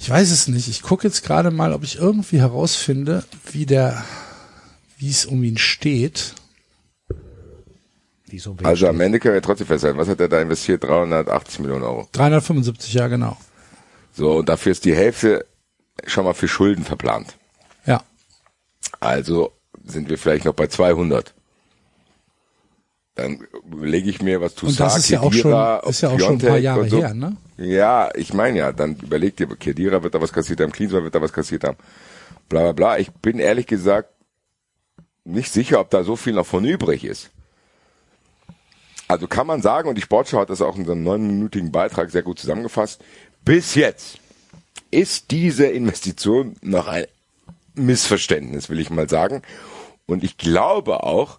[0.00, 0.68] Ich weiß es nicht.
[0.68, 4.02] Ich gucke jetzt gerade mal, ob ich irgendwie herausfinde, wie der,
[4.96, 6.34] wie es um ihn steht.
[8.26, 9.98] Wie so ein Also am Ende können wir trotzdem festhalten.
[9.98, 10.84] Was hat er da investiert?
[10.84, 12.08] 380 Millionen Euro.
[12.12, 13.36] 375, ja genau.
[14.14, 15.44] So, und dafür ist die Hälfte
[16.06, 17.36] schon mal für Schulden verplant.
[17.84, 18.02] Ja.
[19.00, 19.52] Also
[19.84, 21.34] sind wir vielleicht noch bei 200.
[23.20, 26.18] Dann überlege ich mir, was Und das ist ja auch Khedira, schon, ist ja auch
[26.18, 26.98] schon ein paar Jahre so.
[26.98, 27.36] her, ne?
[27.58, 31.14] Ja, ich meine ja, dann überleg dir, Kedira wird da was kassiert haben, Klinsmann wird
[31.14, 31.76] da was kassiert haben,
[32.48, 32.98] bla bla bla.
[32.98, 34.08] Ich bin ehrlich gesagt
[35.24, 37.30] nicht sicher, ob da so viel noch von übrig ist.
[39.06, 42.22] Also kann man sagen, und die Sportschau hat das auch in seinem neunminütigen Beitrag sehr
[42.22, 43.04] gut zusammengefasst,
[43.44, 44.18] bis jetzt
[44.90, 47.04] ist diese Investition noch ein
[47.74, 49.42] Missverständnis, will ich mal sagen.
[50.06, 51.38] Und ich glaube auch,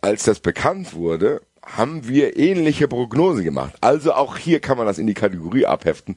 [0.00, 3.74] als das bekannt wurde, haben wir ähnliche Prognosen gemacht.
[3.80, 6.16] Also auch hier kann man das in die Kategorie abheften.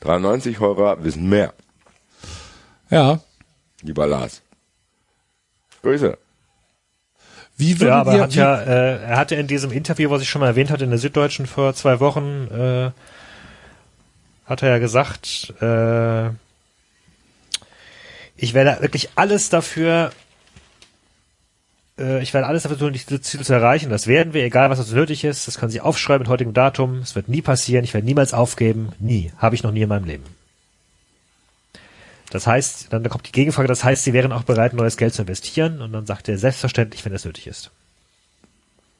[0.00, 1.52] 93 Hörer wissen mehr,
[2.90, 3.20] Ja.
[3.82, 4.42] lieber Lars.
[5.82, 6.18] Grüße.
[7.58, 10.28] Wie Ja, aber er ihr, hat ja, äh, er hatte in diesem Interview, was ich
[10.28, 12.90] schon mal erwähnt hatte, in der Süddeutschen vor zwei Wochen, äh,
[14.44, 16.28] hat er ja gesagt, äh,
[18.36, 20.10] ich werde wirklich alles dafür,
[21.98, 23.90] äh, ich werde alles dafür tun, diese Ziele zu erreichen.
[23.90, 25.46] Das werden wir, egal was dazu nötig ist.
[25.46, 26.98] Das können Sie aufschreiben mit heutigem Datum.
[26.98, 27.84] Es wird nie passieren.
[27.84, 28.92] Ich werde niemals aufgeben.
[28.98, 29.32] Nie.
[29.38, 30.24] Habe ich noch nie in meinem Leben.
[32.30, 35.22] Das heißt, dann kommt die Gegenfrage, das heißt, Sie wären auch bereit, neues Geld zu
[35.22, 35.80] investieren.
[35.80, 37.70] Und dann sagt er, selbstverständlich, wenn es nötig ist.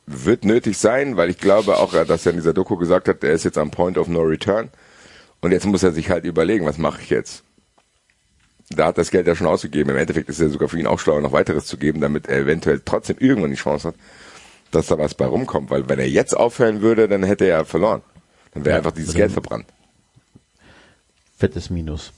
[0.07, 3.32] Wird nötig sein, weil ich glaube auch, dass er in dieser Doku gesagt hat, er
[3.32, 4.70] ist jetzt am Point of No Return.
[5.40, 7.42] Und jetzt muss er sich halt überlegen, was mache ich jetzt?
[8.71, 9.91] Da hat das Geld ja schon ausgegeben.
[9.91, 12.39] Im Endeffekt ist er sogar für ihn auch schlauer, noch weiteres zu geben, damit er
[12.39, 13.95] eventuell trotzdem irgendwann die Chance hat,
[14.73, 15.71] dass da was bei rumkommt.
[15.71, 18.03] Weil wenn er jetzt aufhören würde, dann hätte er verloren.
[18.55, 19.67] Dann wäre Ja, einfach dieses dann- Geld verbrannt.
[21.39, 22.12] Fettes Minus.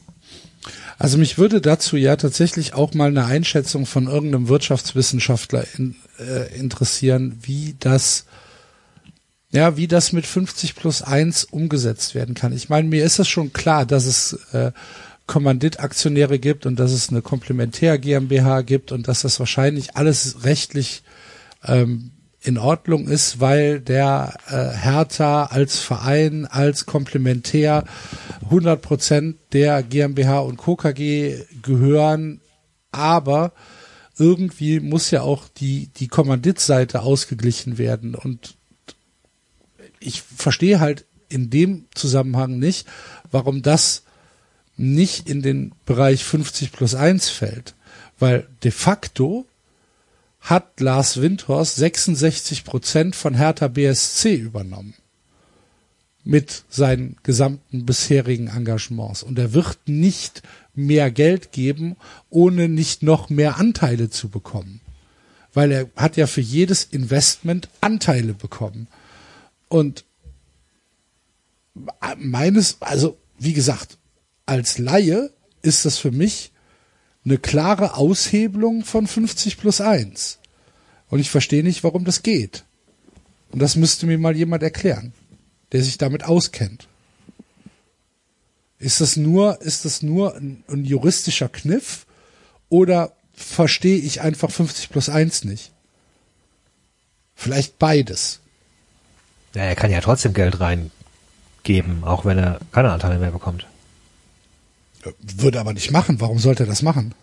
[0.99, 6.55] Also mich würde dazu ja tatsächlich auch mal eine Einschätzung von irgendeinem Wirtschaftswissenschaftler in, äh,
[6.59, 8.25] interessieren, wie das
[9.51, 12.53] ja, wie das mit 50 plus 1 umgesetzt werden kann.
[12.53, 14.73] Ich meine, mir ist es schon klar, dass es äh,
[15.29, 21.05] Kommanditaktionäre gibt und dass es eine Komplementär GmbH gibt und dass das wahrscheinlich alles rechtlich
[21.65, 22.11] ähm,
[22.41, 27.85] in Ordnung ist, weil der äh, Hertha als Verein, als Komplementär
[28.45, 30.77] 100 Prozent der GmbH und Co.
[30.77, 32.41] KG gehören,
[32.91, 33.53] aber
[34.17, 38.57] irgendwie muss ja auch die, die Kommanditseite ausgeglichen werden und
[40.01, 42.87] ich verstehe halt in dem Zusammenhang nicht,
[43.31, 44.05] warum das
[44.79, 47.75] nicht in den Bereich 50 plus 1 fällt.
[48.19, 49.47] Weil de facto
[50.41, 54.95] hat Lars Windhorst 66 Prozent von Hertha BSC übernommen.
[56.25, 59.23] Mit seinen gesamten bisherigen Engagements.
[59.23, 60.43] Und er wird nicht
[60.75, 61.97] mehr Geld geben,
[62.31, 64.81] ohne nicht noch mehr Anteile zu bekommen.
[65.53, 68.87] Weil er hat ja für jedes Investment Anteile bekommen.
[69.69, 70.05] Und
[72.19, 73.98] meines, also wie gesagt,
[74.49, 75.31] als Laie
[75.63, 76.53] ist das für mich
[77.25, 80.39] eine klare Aushebelung von 50 plus 1.
[81.09, 82.65] Und ich verstehe nicht, warum das geht.
[83.51, 85.13] Und das müsste mir mal jemand erklären,
[85.73, 86.89] der sich damit auskennt.
[88.79, 92.07] Ist das nur, ist das nur ein, ein juristischer Kniff
[92.69, 95.73] oder verstehe ich einfach 50 plus 1 nicht?
[97.35, 98.41] Vielleicht beides.
[99.55, 103.67] Ja, er kann ja trotzdem Geld reingeben, auch wenn er keine Anteile mehr bekommt.
[105.21, 106.21] Würde aber nicht machen.
[106.21, 107.15] Warum sollte er das machen?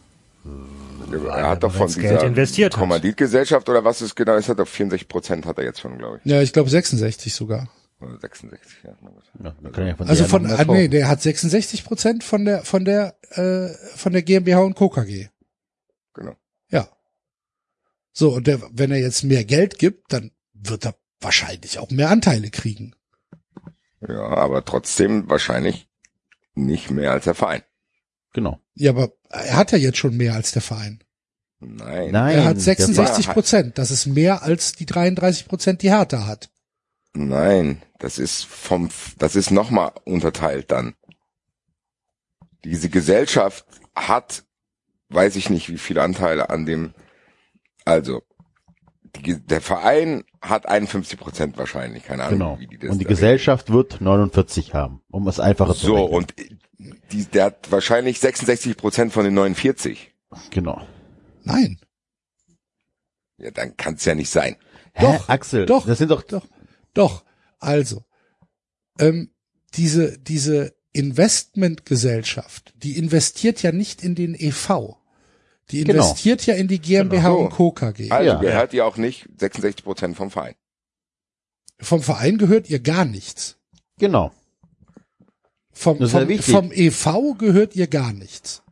[1.12, 2.80] Er hat doch von jetzt Geld dieser investiert hat.
[2.80, 6.20] Kommanditgesellschaft oder was es genau ist, hat er 64 Prozent hat er jetzt schon, glaube
[6.24, 6.30] ich.
[6.30, 7.70] Ja, ich glaube 66 sogar.
[8.02, 8.96] Oder 66, ja.
[9.44, 12.64] Ja, wir können ja von Also von, ah, nee, der hat 66 Prozent von der,
[12.64, 14.90] von der, äh, von der GmbH und Co.
[14.90, 15.28] KG.
[16.14, 16.36] Genau.
[16.70, 16.90] Ja.
[18.12, 22.10] So, und der, wenn er jetzt mehr Geld gibt, dann wird er wahrscheinlich auch mehr
[22.10, 22.96] Anteile kriegen.
[24.08, 25.88] Ja, aber trotzdem wahrscheinlich
[26.56, 27.62] nicht mehr als der Verein.
[28.34, 28.60] Genau.
[28.74, 31.04] Ja, aber er hat ja jetzt schon mehr als der Verein.
[31.60, 32.12] Nein.
[32.12, 32.36] Nein.
[32.36, 33.78] Er hat der 66 Verein- Prozent.
[33.78, 36.50] Das ist mehr als die 33 Prozent, die Hertha hat.
[37.14, 40.96] Nein, das ist vom, das ist nochmal unterteilt dann.
[42.66, 44.44] Diese Gesellschaft hat,
[45.10, 46.94] weiß ich nicht, wie viele Anteile an dem,
[47.86, 48.22] also,
[49.24, 52.60] die, der Verein hat 51 Prozent wahrscheinlich, keine Ahnung, Genau.
[52.60, 56.14] wie die das Und die Gesellschaft wird 49 haben, um es einfacher zu So, rechnen.
[56.16, 56.34] und
[57.12, 60.14] die, der hat wahrscheinlich 66 Prozent von den 49.
[60.52, 60.82] Genau.
[61.44, 61.80] Nein.
[63.38, 64.56] Ja, dann kann es ja nicht sein.
[64.94, 66.46] Hä, Doch, Axel, doch, das sind doch, Doch,
[66.94, 67.24] doch.
[67.60, 68.04] Also,
[69.00, 69.32] ähm,
[69.74, 74.96] diese, diese Investmentgesellschaft, die investiert ja nicht in den EV.
[75.72, 76.04] Die Genau.
[76.04, 77.38] investiert ja in die GmbH Genau.
[77.38, 77.72] und Co.
[77.72, 78.12] KG.
[78.12, 78.40] Also Ja.
[78.40, 80.56] gehört die auch nicht 66 Prozent vom Verein.
[81.80, 83.58] Vom Verein gehört ihr gar nichts.
[83.98, 84.32] genau.
[85.78, 88.64] Vom, ja vom, vom EV gehört ihr gar nichts.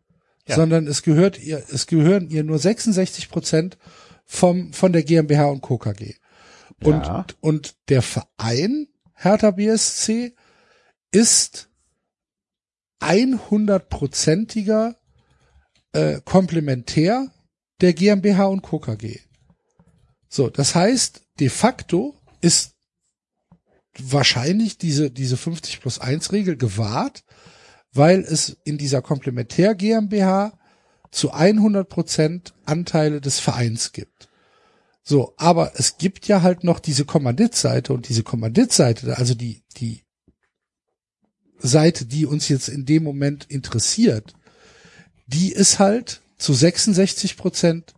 [0.47, 0.55] Ja.
[0.55, 3.77] Sondern es gehört ihr, es gehören ihr nur 66 Prozent
[4.25, 5.77] vom, von der GmbH und Co.
[5.77, 6.15] KG.
[6.81, 7.25] Und, Ja.
[7.41, 10.33] und der Verein Hertha BSC
[11.11, 11.69] ist
[13.01, 14.95] 100-prozentiger
[15.93, 17.31] äh, Komplementär
[17.81, 18.79] der GmbH und Co.
[18.79, 19.19] KG.
[20.27, 22.75] So, das heißt, de facto ist
[23.97, 27.23] wahrscheinlich diese, diese 50 plus 1 Regel gewahrt,
[27.91, 30.57] weil es in dieser Komplementär GmbH
[31.11, 34.29] zu 100 Prozent Anteile des Vereins gibt.
[35.03, 40.03] So, aber es gibt ja halt noch diese Kommanditseite und diese Kommanditseite, also die, die
[41.59, 44.33] Seite, die uns jetzt in dem Moment interessiert,
[45.26, 47.93] die ist halt zu 66 Prozent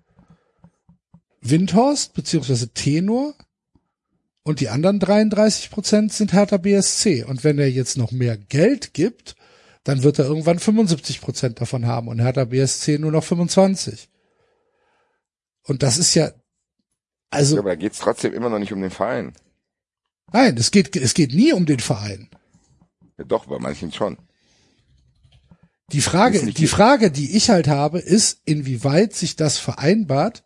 [1.41, 3.35] Windhorst beziehungsweise Tenor
[4.43, 7.23] und die anderen 33 Prozent sind Hertha BSC.
[7.23, 9.35] Und wenn er jetzt noch mehr Geld gibt,
[9.83, 14.09] dann wird er irgendwann 75 Prozent davon haben und Hertha BSC nur noch 25.
[15.63, 16.33] Und das ist ja, Ja,
[17.29, 19.33] also, aber da geht's trotzdem immer noch nicht um den Verein.
[20.31, 22.29] nein, es geht, es geht nie um den Verein.
[23.17, 24.17] Ja, doch, bei manchen schon.
[25.91, 30.43] Die Frage, die Frage, die ich halt habe, ist, inwieweit sich das vereinbart,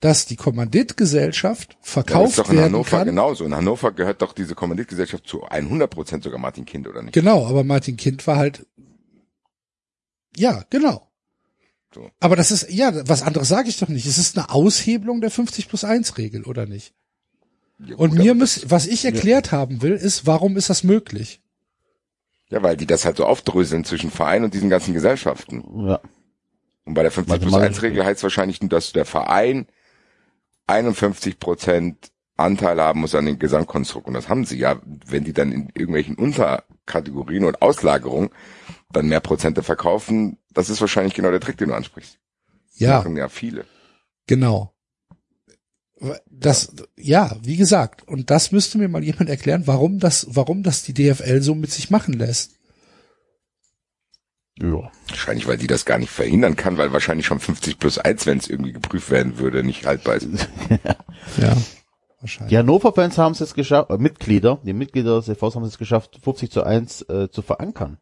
[0.00, 3.06] dass die Kommanditgesellschaft Ja, das ist verkauft doch in werden Hannover kann.
[3.06, 3.44] genauso.
[3.44, 7.14] In Hannover gehört doch diese Kommanditgesellschaft zu 100 Prozent sogar Martin Kind, oder nicht?
[7.14, 8.66] Genau, aber Martin Kind war halt,
[10.36, 11.08] ja, genau.
[11.94, 12.10] So.
[12.18, 14.06] Aber das ist, ja, was anderes sage ich doch nicht.
[14.06, 16.92] Es ist eine Aushebelung der 50 plus 1 Regel, oder nicht?
[17.78, 20.82] Ja, Und gut, mir aber muss, was ich erklärt haben will, ist, warum ist das
[20.82, 21.40] möglich?
[22.54, 25.88] Ja, weil die das halt so aufdröseln zwischen Verein und diesen ganzen Gesellschaften.
[25.88, 26.00] Ja.
[26.84, 29.66] Und bei der 50 plus Mathematisch 1 Regel heißt es wahrscheinlich, nur, dass der Verein
[30.68, 34.06] 51 Prozent Anteil haben muss an den Gesamtkonstrukt.
[34.06, 38.30] Und das haben sie ja, wenn die dann in irgendwelchen Unterkategorien und Auslagerungen
[38.92, 42.20] dann mehr Prozente verkaufen, das ist wahrscheinlich genau der Trick, den du ansprichst.
[42.70, 43.64] Das Ja, Machen ja viele.
[44.28, 44.73] genau.
[46.28, 50.82] Das, ja, wie gesagt, und das müsste mir mal jemand erklären, warum das, warum das
[50.82, 52.52] die DFL so mit sich machen lässt.
[54.60, 54.90] Ja.
[55.08, 58.38] Wahrscheinlich, weil die das gar nicht verhindern kann, weil wahrscheinlich schon 50 plus 1, wenn
[58.38, 60.28] es irgendwie geprüft werden würde, nicht haltbar ist.
[61.38, 61.56] Ja,
[62.20, 62.50] wahrscheinlich.
[62.50, 66.20] Die Hannover-Fans haben es jetzt geschafft, äh, Mitglieder, die Mitglieder des CVs haben es geschafft,
[66.22, 67.96] 50 zu 1 äh, zu verankern.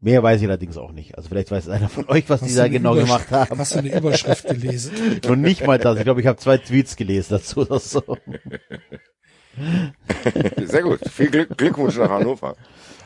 [0.00, 1.16] Mehr weiß ich allerdings auch nicht.
[1.16, 3.30] Also vielleicht weiß einer von euch, was die Hast da du eine genau Übersch- gemacht
[3.32, 3.58] haben.
[3.58, 4.92] Hast du eine Überschrift gelesen?
[5.28, 5.98] Und nicht mal das.
[5.98, 8.02] Ich glaube, ich habe zwei Tweets gelesen dazu oder so.
[10.64, 11.00] Sehr gut.
[11.10, 12.56] Viel Glück, Glückwunsch nach Hannover.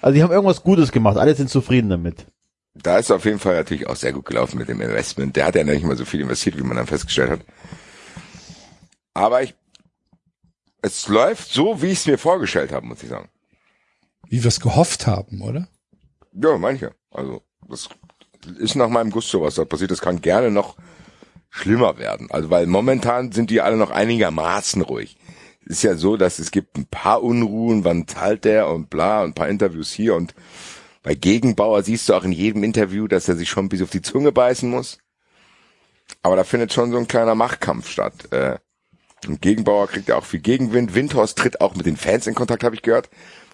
[0.03, 1.17] Also die haben irgendwas Gutes gemacht.
[1.17, 2.27] Alle sind zufrieden damit.
[2.75, 5.37] Da ist auf jeden Fall natürlich auch sehr gut gelaufen mit dem Investment.
[5.37, 7.41] Der hat ja nicht mal so viel investiert, wie man dann festgestellt hat.
[9.15, 9.55] Aber ich,
[10.83, 13.29] es läuft so, wie ich es mir vorgestellt habe, muss ich sagen.
[14.29, 15.69] Wie wir es gehofft haben, oder?
[16.33, 16.95] Ja, manche.
[17.11, 17.89] Also, das
[18.59, 19.91] ist nach meinem Gusto, was da passiert.
[19.91, 20.77] Das kann gerne noch
[21.51, 22.31] schlimmer werden.
[22.31, 25.17] Also, weil momentan sind die alle noch einigermaßen ruhig.
[25.65, 29.23] Es ist ja so, dass es gibt ein paar Unruhen, wann zahlt der und bla,
[29.23, 30.35] und ein paar Interviews hier und
[31.03, 34.03] bei Gegenbauer siehst du auch in jedem Interview, dass er sich schon bis auf die
[34.03, 34.99] Zunge beißen muss.
[36.23, 38.33] Aber da findet schon so ein kleiner Machtkampf statt.
[38.33, 38.59] Äh,
[39.27, 40.95] und Gegenbauer kriegt ja auch viel Gegenwind.
[40.95, 43.09] Windhorst tritt auch mit den Fans in Kontakt, habe ich gehört.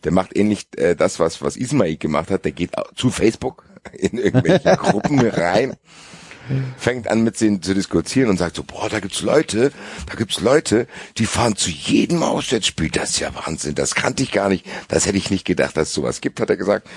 [0.05, 2.44] Der macht ähnlich äh, das, was, was Ismail gemacht hat.
[2.44, 5.76] Der geht zu Facebook in irgendwelche Gruppen rein,
[6.76, 9.72] fängt an mit denen zu diskutieren und sagt so, boah, da gibt's Leute,
[10.07, 10.86] da gibt's Leute,
[11.18, 12.90] die fahren zu jedem Auswärtsspiel.
[12.90, 14.66] Das ist ja Wahnsinn, das kannte ich gar nicht.
[14.88, 16.88] Das hätte ich nicht gedacht, dass es sowas gibt, hat er gesagt.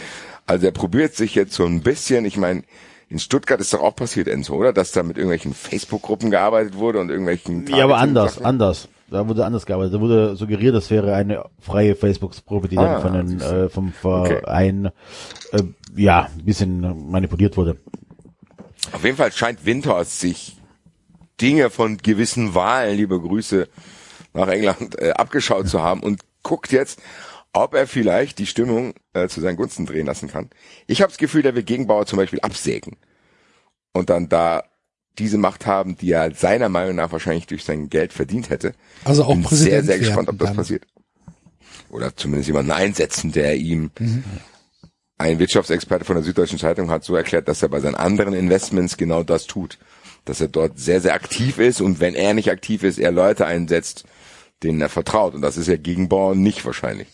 [0.47, 2.63] Also er probiert sich jetzt so ein bisschen, ich meine,
[3.09, 4.71] in Stuttgart ist doch auch passiert, Enzo, oder?
[4.71, 8.87] Dass da mit irgendwelchen Facebook-Gruppen gearbeitet wurde und irgendwelchen Ja, aber anders, anders.
[9.11, 9.93] Da wurde anders gearbeitet.
[9.93, 13.91] Da wurde suggeriert, das wäre eine freie Facebook-Gruppe, die Ah, dann von den, äh, vom
[13.91, 14.85] Verein
[15.51, 15.63] äh,
[15.95, 17.77] ja ein bisschen manipuliert wurde.
[18.93, 20.57] Auf jeden Fall scheint Windhorst sich
[21.41, 23.67] Dinge von gewissen Wahlen, liebe Grüße
[24.33, 27.01] nach England, äh, abgeschaut zu haben und guckt jetzt,
[27.51, 30.49] ob er vielleicht die Stimmung äh, zu seinen Gunsten drehen lassen kann.
[30.87, 32.95] Ich habe das Gefühl, der will Gegenbauer zum Beispiel absägen
[33.91, 34.63] und dann da
[35.19, 38.73] diese Macht haben, die er seiner Meinung nach wahrscheinlich durch sein Geld verdient hätte.
[39.03, 40.57] Also auch Bin sehr, Präsident sehr gespannt, ob das dann.
[40.57, 40.83] passiert.
[41.89, 44.23] Oder zumindest jemanden einsetzen, der ihm Mhm.
[45.17, 48.97] ein Wirtschaftsexperte von der Süddeutschen Zeitung hat so erklärt, dass er bei seinen anderen Investments
[48.97, 49.77] genau das tut.
[50.25, 53.45] Dass er dort sehr, sehr aktiv ist und wenn er nicht aktiv ist, er Leute
[53.45, 54.05] einsetzt,
[54.63, 55.33] denen er vertraut.
[55.33, 57.07] Und das ist ja gegen Bauern nicht wahrscheinlich.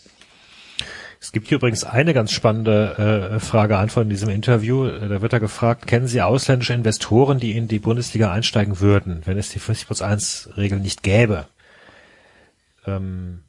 [1.19, 4.85] Es gibt hier übrigens eine ganz spannende äh, Frage Antwort in diesem Interview.
[4.85, 9.21] Äh, Da wird er gefragt, kennen Sie ausländische Investoren, die in die Bundesliga einsteigen würden,
[9.25, 11.47] wenn es die 50 plus 1 Regel nicht gäbe?
[12.85, 13.43] Ähm,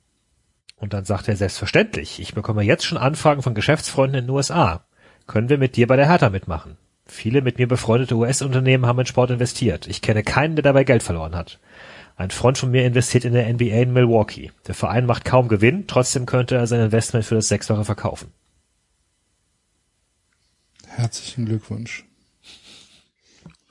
[0.77, 4.85] und dann sagt er selbstverständlich, ich bekomme jetzt schon Anfragen von Geschäftsfreunden in den USA.
[5.27, 6.79] Können wir mit dir bei der Hertha mitmachen?
[7.05, 9.87] Viele mit mir befreundete US-Unternehmen haben in Sport investiert.
[9.87, 11.59] Ich kenne keinen, der dabei Geld verloren hat.
[12.19, 14.51] Ein Freund von mir investiert in der NBA in Milwaukee.
[14.67, 18.33] Der Verein macht kaum Gewinn, trotzdem könnte er sein Investment für das Sechsfache verkaufen.
[20.89, 22.05] Herzlichen Glückwunsch.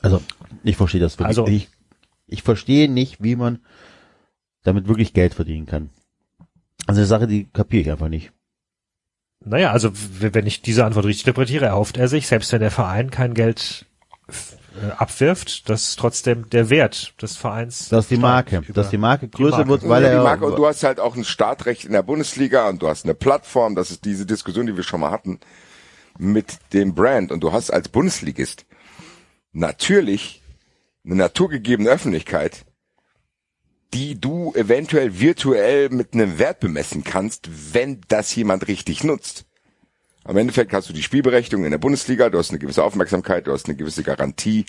[0.01, 0.21] Also,
[0.63, 1.27] ich verstehe das wirklich.
[1.27, 1.67] Also- ich,
[2.25, 3.59] ich verstehe nicht, wie man
[4.63, 5.89] damit wirklich Geld verdienen kann.
[6.85, 8.31] Also eine Sache, die kapiere ich einfach nicht.
[9.43, 13.11] Naja, also wenn ich diese Antwort richtig interpretiere, erhofft er sich, selbst wenn der Verein
[13.11, 13.85] kein Geld
[14.81, 19.37] äh, abwirft, dass trotzdem der Wert des Vereins Dass die Marke, dass die Marke die
[19.37, 19.69] größer Marke.
[19.69, 22.03] wird, weil ja, er die Marke, und du hast halt auch ein Startrecht in der
[22.03, 25.39] Bundesliga und du hast eine Plattform, das ist diese Diskussion, die wir schon mal hatten,
[26.17, 27.31] mit dem Brand.
[27.31, 28.65] Und du hast als Bundesligist
[29.51, 30.41] natürlich
[31.03, 32.65] eine naturgegebene Öffentlichkeit,
[33.93, 39.46] die du eventuell virtuell mit einem Wert bemessen kannst, wenn das jemand richtig nutzt.
[40.27, 43.53] Am Endeffekt hast du die Spielberechtigung in der Bundesliga, du hast eine gewisse Aufmerksamkeit, du
[43.53, 44.65] hast eine gewisse Garantie,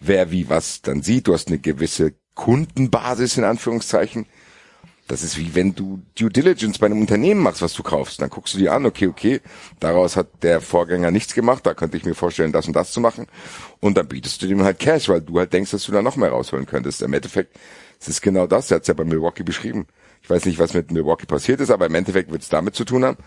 [0.00, 4.26] wer wie was dann sieht, du hast eine gewisse Kundenbasis in Anführungszeichen.
[5.06, 8.20] Das ist wie wenn du Due Diligence bei einem Unternehmen machst, was du kaufst.
[8.20, 9.40] Dann guckst du dir an, okay, okay,
[9.78, 13.00] daraus hat der Vorgänger nichts gemacht, da könnte ich mir vorstellen, das und das zu
[13.00, 13.26] machen.
[13.78, 16.16] Und dann bietest du dem halt Cash, weil du halt denkst, dass du da noch
[16.16, 17.02] mehr rausholen könntest.
[17.02, 17.56] Im Endeffekt
[18.00, 19.86] es ist genau das, er hat es ja bei Milwaukee beschrieben.
[20.22, 22.84] Ich weiß nicht, was mit Milwaukee passiert ist, aber im Endeffekt wird es damit zu
[22.84, 23.18] tun haben,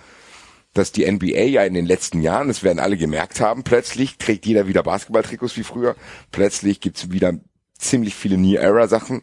[0.73, 4.45] dass die NBA ja in den letzten Jahren, das werden alle gemerkt haben, plötzlich trägt
[4.45, 5.95] jeder wieder Basketballtrikots wie früher.
[6.31, 7.33] Plötzlich gibt's wieder
[7.77, 9.21] ziemlich viele New-Era-Sachen.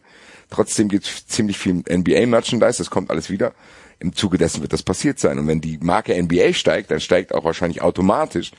[0.49, 3.53] Trotzdem gibt's ziemlich viel NBA-Merchandise, das kommt alles wieder.
[3.99, 5.39] Im Zuge dessen wird das passiert sein.
[5.39, 8.51] Und wenn die Marke NBA steigt, dann steigt auch wahrscheinlich automatisch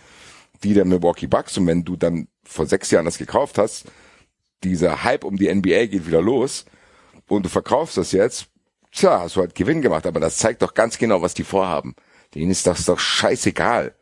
[0.63, 1.57] die der Milwaukee Bucks.
[1.59, 3.87] Und wenn du dann vor sechs Jahren das gekauft hast,
[4.63, 6.65] dieser Hype um die NBA geht wieder los
[7.27, 8.47] und du verkaufst das jetzt,
[8.93, 10.07] tja, hast du halt Gewinn gemacht.
[10.07, 11.97] Aber das zeigt doch ganz genau, was die vorhaben.
[12.35, 13.95] Denen ist das doch scheißegal,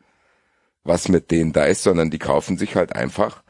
[0.83, 3.43] was mit denen da ist, sondern die kaufen sich halt einfach.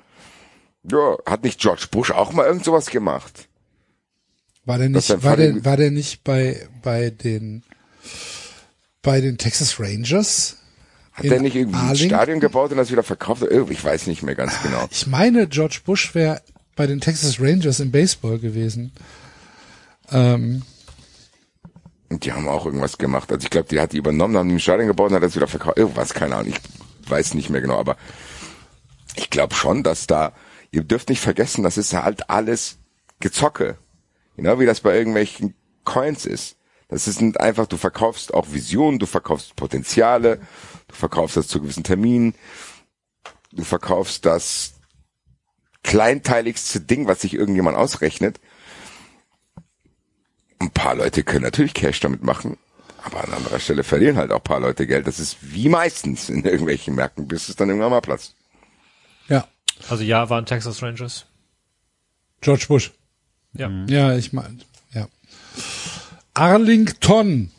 [0.84, 3.48] Ja, hat nicht George Bush auch mal irgend sowas gemacht?
[4.66, 7.64] War der nicht, war der, war der nicht bei, bei den,
[9.02, 10.58] bei den Texas Rangers?
[11.14, 12.10] Hat der nicht irgendwie ein Arlington?
[12.10, 13.44] Stadion gebaut und das wieder verkauft?
[13.70, 14.88] Ich weiß nicht mehr ganz genau.
[14.90, 16.42] Ich meine, George Bush wäre
[16.76, 18.92] bei den Texas Rangers im Baseball gewesen.
[20.12, 20.64] Ähm,
[22.12, 23.32] Und die haben auch irgendwas gemacht.
[23.32, 25.38] Also ich glaube, die hat die übernommen, haben die ein Stadion gebaut und hat das
[25.38, 25.78] wieder verkauft.
[25.78, 26.52] Irgendwas, keine Ahnung.
[26.52, 27.96] Ich weiß nicht mehr genau, aber
[29.16, 30.34] ich glaube schon, dass da,
[30.72, 32.80] ihr dürft nicht vergessen, das ist halt alles
[33.22, 33.78] Gezocke.
[34.36, 35.56] Genau wie das bei irgendwelchen
[35.86, 36.58] Coins ist.
[36.90, 40.42] Das ist einfach, du verkaufst auch Visionen, du verkaufst Potenziale,
[40.90, 42.36] du verkaufst das zu gewissen Terminen,
[43.54, 44.74] du verkaufst das
[45.84, 48.42] kleinteiligste Ding, was sich irgendjemand ausrechnet.
[50.62, 52.56] Ein paar Leute können natürlich Cash damit machen,
[53.04, 55.08] aber an anderer Stelle verlieren halt auch ein paar Leute Geld.
[55.08, 58.36] Das ist wie meistens in irgendwelchen Märkten, bis es dann irgendwann mal platzt.
[59.28, 59.48] ja,
[59.90, 61.26] Also ja, waren Texas Rangers.
[62.42, 62.92] George Bush.
[63.54, 63.70] Ja.
[63.88, 64.60] Ja, ich meine,
[64.94, 65.08] ja.
[66.36, 67.52] Arlington.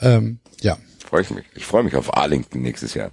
[0.00, 1.44] Ähm, ja, Freue ich mich.
[1.54, 3.10] Ich freue mich auf Arlington nächstes Jahr.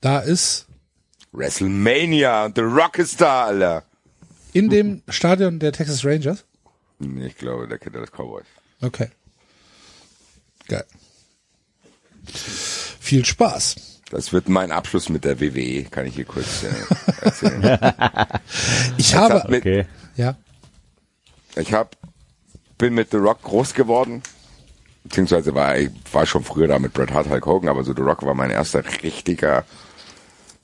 [0.00, 0.66] da ist
[1.32, 3.84] WrestleMania und The Rock ist da, Alter.
[4.52, 6.44] In dem Stadion der Texas Rangers.
[6.98, 8.44] Nee, Ich glaube, der kennt ja das Cowboys.
[8.80, 9.08] Okay.
[10.68, 10.84] Geil.
[12.24, 13.76] Viel Spaß.
[14.10, 17.62] Das wird mein Abschluss mit der WWE, kann ich hier kurz äh, erzählen.
[18.98, 19.86] Ich hab habe, mit- Okay.
[20.16, 20.36] ja,
[21.56, 21.96] Ich hab,
[22.78, 24.22] bin mit The Rock groß geworden.
[25.04, 28.02] Beziehungsweise war ich war schon früher da mit Bret Hart, Hulk Hogan, aber so The
[28.02, 29.64] Rock war mein erster richtiger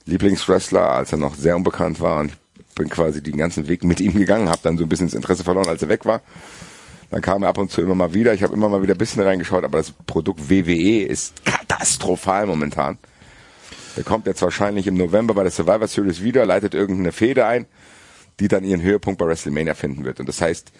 [0.05, 2.19] Lieblingswrestler, als er noch sehr unbekannt war.
[2.21, 2.37] Und ich
[2.79, 5.43] bin quasi den ganzen Weg mit ihm gegangen, habe dann so ein bisschen das Interesse
[5.43, 6.21] verloren, als er weg war.
[7.11, 8.33] Dann kam er ab und zu immer mal wieder.
[8.33, 12.97] Ich habe immer mal wieder ein bisschen reingeschaut, aber das Produkt WWE ist katastrophal momentan.
[13.97, 17.65] Der kommt jetzt wahrscheinlich im November bei der Survivor Series wieder, leitet irgendeine Fehde ein,
[18.39, 20.19] die dann ihren Höhepunkt bei WrestleMania finden wird.
[20.19, 20.71] Und das heißt,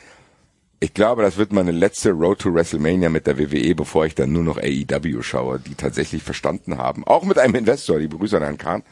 [0.80, 4.32] ich glaube, das wird meine letzte Road to WrestleMania mit der WWE, bevor ich dann
[4.32, 8.44] nur noch AEW schaue, die tatsächlich verstanden haben, auch mit einem Investor, die Grüße an
[8.44, 8.84] Herrn Kahn,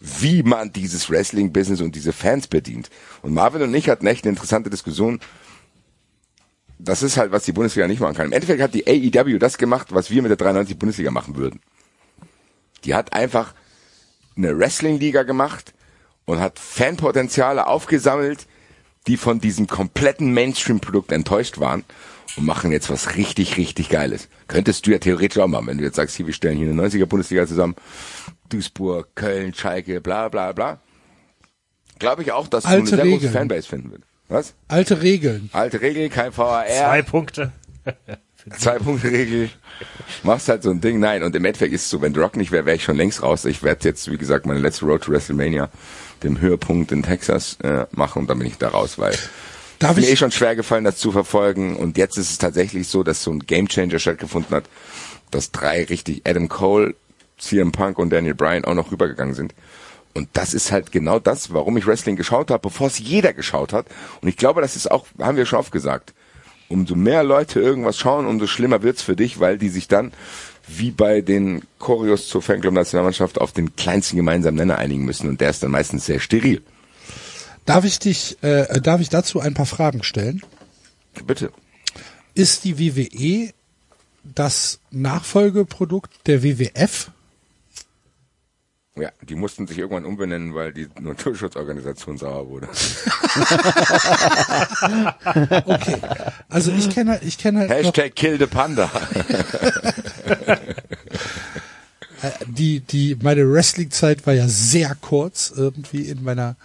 [0.00, 2.88] wie man dieses Wrestling-Business und diese Fans bedient.
[3.20, 5.20] Und Marvin und ich hatten echt eine interessante Diskussion.
[6.78, 8.26] Das ist halt, was die Bundesliga nicht machen kann.
[8.26, 11.60] Im Endeffekt hat die AEW das gemacht, was wir mit der 93 Bundesliga machen würden.
[12.84, 13.54] Die hat einfach
[14.36, 15.74] eine Wrestling-Liga gemacht
[16.24, 18.46] und hat Fanpotenziale aufgesammelt,
[19.06, 21.84] die von diesem kompletten Mainstream-Produkt enttäuscht waren
[22.36, 24.28] und machen jetzt was richtig, richtig Geiles.
[24.48, 26.80] Könntest du ja theoretisch auch machen, wenn du jetzt sagst, hier, wir stellen hier eine
[26.82, 27.76] 90er-Bundesliga zusammen,
[28.48, 30.80] Duisburg, Köln, Schalke, bla bla bla.
[31.98, 33.32] Glaube ich auch, dass du eine sehr große Regeln.
[33.32, 34.08] Fanbase finden würdest.
[34.28, 34.54] Was?
[34.68, 35.50] alte Regeln.
[35.52, 36.64] Alte Regel, kein VAR.
[36.66, 37.52] Zwei Punkte.
[38.58, 39.50] Zwei-Punkte-Regel.
[40.22, 40.98] Machst halt so ein Ding.
[40.98, 43.22] Nein, und im Endeffekt ist es so, wenn Rock nicht wäre, wäre ich schon längst
[43.22, 43.44] raus.
[43.44, 45.68] Ich werde jetzt, wie gesagt, meine letzte Road to WrestleMania,
[46.22, 49.16] dem Höhepunkt in Texas, äh, machen und dann bin ich da raus, weil
[49.80, 51.74] Darf mir eh ich, schon schwer gefallen, das zu verfolgen.
[51.74, 54.64] Und jetzt ist es tatsächlich so, dass so ein Gamechanger stattgefunden hat,
[55.30, 56.94] dass drei richtig Adam Cole,
[57.38, 59.54] CM Punk und Daniel Bryan auch noch rübergegangen sind.
[60.12, 63.72] Und das ist halt genau das, warum ich Wrestling geschaut habe, bevor es jeder geschaut
[63.72, 63.86] hat.
[64.20, 66.12] Und ich glaube, das ist auch, haben wir schon oft gesagt,
[66.68, 70.12] umso mehr Leute irgendwas schauen, umso schlimmer wird's für dich, weil die sich dann,
[70.68, 75.28] wie bei den Choreos zur Fanclub-Nationalmannschaft, auf den kleinsten gemeinsamen Nenner einigen müssen.
[75.28, 76.62] Und der ist dann meistens sehr steril.
[77.64, 80.42] Darf ich dich, äh, darf ich dazu ein paar Fragen stellen?
[81.26, 81.52] Bitte.
[82.34, 83.52] Ist die WWE
[84.22, 87.10] das Nachfolgeprodukt der WWF?
[88.96, 92.68] Ja, die mussten sich irgendwann umbenennen, weil die Naturschutzorganisation sauer wurde.
[95.64, 95.96] Okay.
[96.48, 98.90] Also ich kenne halt, ich kenne halt Hashtag Kill the Panda.
[102.22, 106.56] äh, die, die, meine Wrestling-Zeit war ja sehr kurz irgendwie in meiner,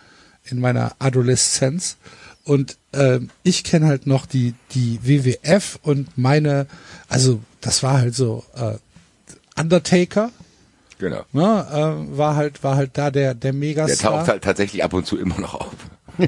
[0.49, 1.97] in meiner Adoleszenz.
[2.43, 6.67] Und ähm, ich kenne halt noch die, die WWF und meine,
[7.07, 8.75] also das war halt so äh,
[9.59, 10.31] Undertaker,
[10.99, 11.23] genau.
[11.33, 14.11] ne, äh, war halt, war halt da der, der Der Megastar.
[14.19, 15.73] taucht halt tatsächlich ab und zu immer noch auf.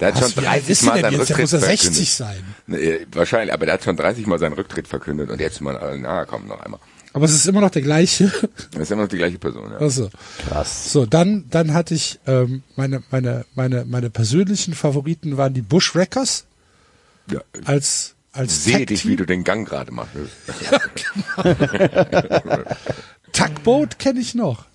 [0.00, 1.28] Der hat Was, schon wie alt 30 ist Mal der seinen jetzt?
[1.30, 1.94] Der Rücktritt muss verkündet.
[1.94, 2.44] 60 sein.
[2.66, 6.26] Nee, wahrscheinlich, aber der hat schon 30 Mal seinen Rücktritt verkündet und jetzt mal, na
[6.26, 6.80] komm, noch einmal.
[7.16, 8.30] Aber es ist immer noch der gleiche.
[8.72, 9.78] Das ist immer noch die gleiche Person, ja.
[9.78, 10.10] Also,
[10.46, 10.92] Krass.
[10.92, 15.94] so, dann, dann hatte ich, ähm, meine, meine, meine, meine persönlichen Favoriten waren die Bush
[15.94, 16.44] Wreckers
[17.30, 17.40] ja.
[17.64, 20.10] als, als Sehe dich, wie du den Gang gerade machst.
[23.32, 24.66] Tugboat kenne ich noch.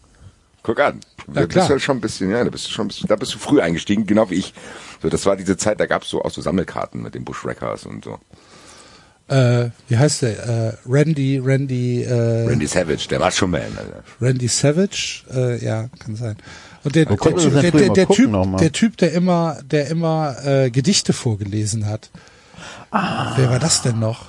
[0.63, 0.99] Guck an.
[1.27, 1.47] Da Ja, klar.
[1.47, 3.35] bist du halt schon ein bisschen, ja, da bist du schon ein bisschen, da bist
[3.35, 4.55] du früh eingestiegen, genau wie ich.
[5.03, 8.03] So, das war diese Zeit, da gab's so auch so Sammelkarten mit den Bushwreckers und
[8.03, 8.19] so.
[9.31, 10.45] Äh, wie heißt der?
[10.45, 14.03] Äh, Randy, Randy, äh, Randy Savage, der war schon Man, Alter.
[14.19, 16.35] Randy Savage, äh, ja, kann sein.
[16.83, 20.69] Und der, der, das der, der, der Typ, der Typ, der immer, der immer äh,
[20.69, 22.09] Gedichte vorgelesen hat.
[22.91, 24.25] Wer war das denn noch?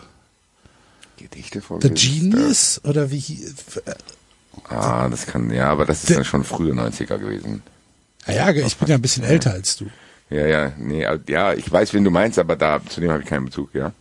[1.17, 3.45] Gedichte von The Genius oder wie?
[3.85, 3.93] äh,
[4.69, 7.63] Ah, das kann, ja, aber das ist Der- dann schon frühe 90er gewesen.
[8.27, 9.87] Ah Ja, ja, ich bin ja ein bisschen älter als du.
[10.31, 13.29] Ja, ja, nee, ja, ich weiß, wen du meinst, aber da, zu dem habe ich
[13.29, 13.93] keinen Bezug, ja.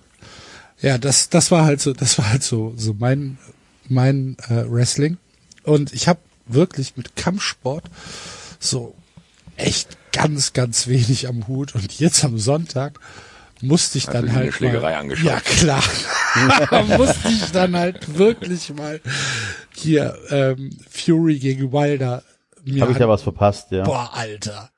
[0.81, 3.37] Ja, das, das war halt so, das war halt so, so mein,
[3.87, 5.17] mein äh, Wrestling.
[5.63, 7.85] Und ich habe wirklich mit Kampfsport
[8.59, 8.95] so
[9.57, 11.75] echt ganz, ganz wenig am Hut.
[11.75, 12.99] Und jetzt am Sonntag
[13.61, 15.25] musste ich Hast dann halt eine Schlägerei mal, angeschaut?
[15.25, 15.83] Ja klar,
[16.97, 18.99] musste ich dann halt wirklich mal
[19.75, 22.23] hier ähm, Fury gegen Wilder
[22.63, 23.83] mir Habe ich da was verpasst, ja.
[23.83, 24.69] Boah, Alter.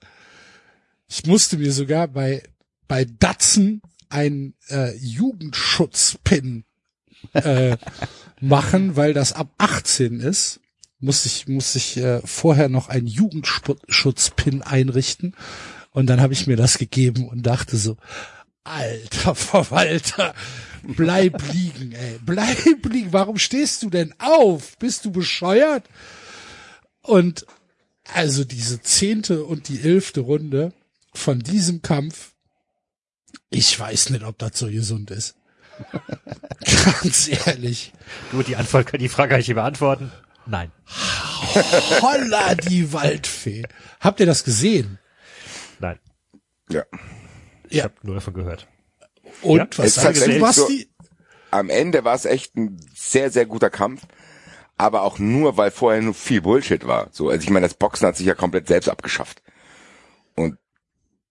[1.07, 2.43] Ich musste mir sogar bei,
[2.87, 3.81] bei Datsen
[4.13, 6.65] ein äh, Jugendschutzpin
[7.33, 7.77] äh,
[8.39, 10.59] machen, weil das ab 18 ist.
[10.99, 15.35] Muss ich, muss ich äh, vorher noch einen Jugendschutzpin einrichten.
[15.91, 17.97] Und dann habe ich mir das gegeben und dachte so,
[18.63, 20.33] alter Verwalter,
[20.83, 23.11] bleib liegen, ey, bleib liegen.
[23.11, 24.77] Warum stehst du denn auf?
[24.77, 25.83] Bist du bescheuert?
[27.01, 27.45] Und
[28.13, 30.73] also diese zehnte und die elfte Runde
[31.13, 32.32] von diesem Kampf,
[33.53, 35.35] ich weiß nicht, ob das so gesund ist.
[37.01, 37.93] Ganz ehrlich.
[38.31, 40.11] Du, die Antwort, die Frage kann ich dir beantworten.
[40.45, 40.71] Nein.
[42.01, 43.63] Holla die Waldfee.
[43.99, 44.99] Habt ihr das gesehen?
[45.79, 45.99] Nein.
[46.69, 46.83] Ja.
[47.69, 47.85] Ich Ja.
[47.85, 48.67] habe nur davon gehört.
[49.41, 50.89] Und Ja, was sagst du, Basti?
[51.51, 54.03] Am Ende war es echt ein sehr, sehr guter Kampf.
[54.75, 57.09] Aber auch nur, weil vorher nur viel Bullshit war.
[57.11, 59.43] So, also ich meine, das Boxen hat sich ja komplett selbst abgeschafft.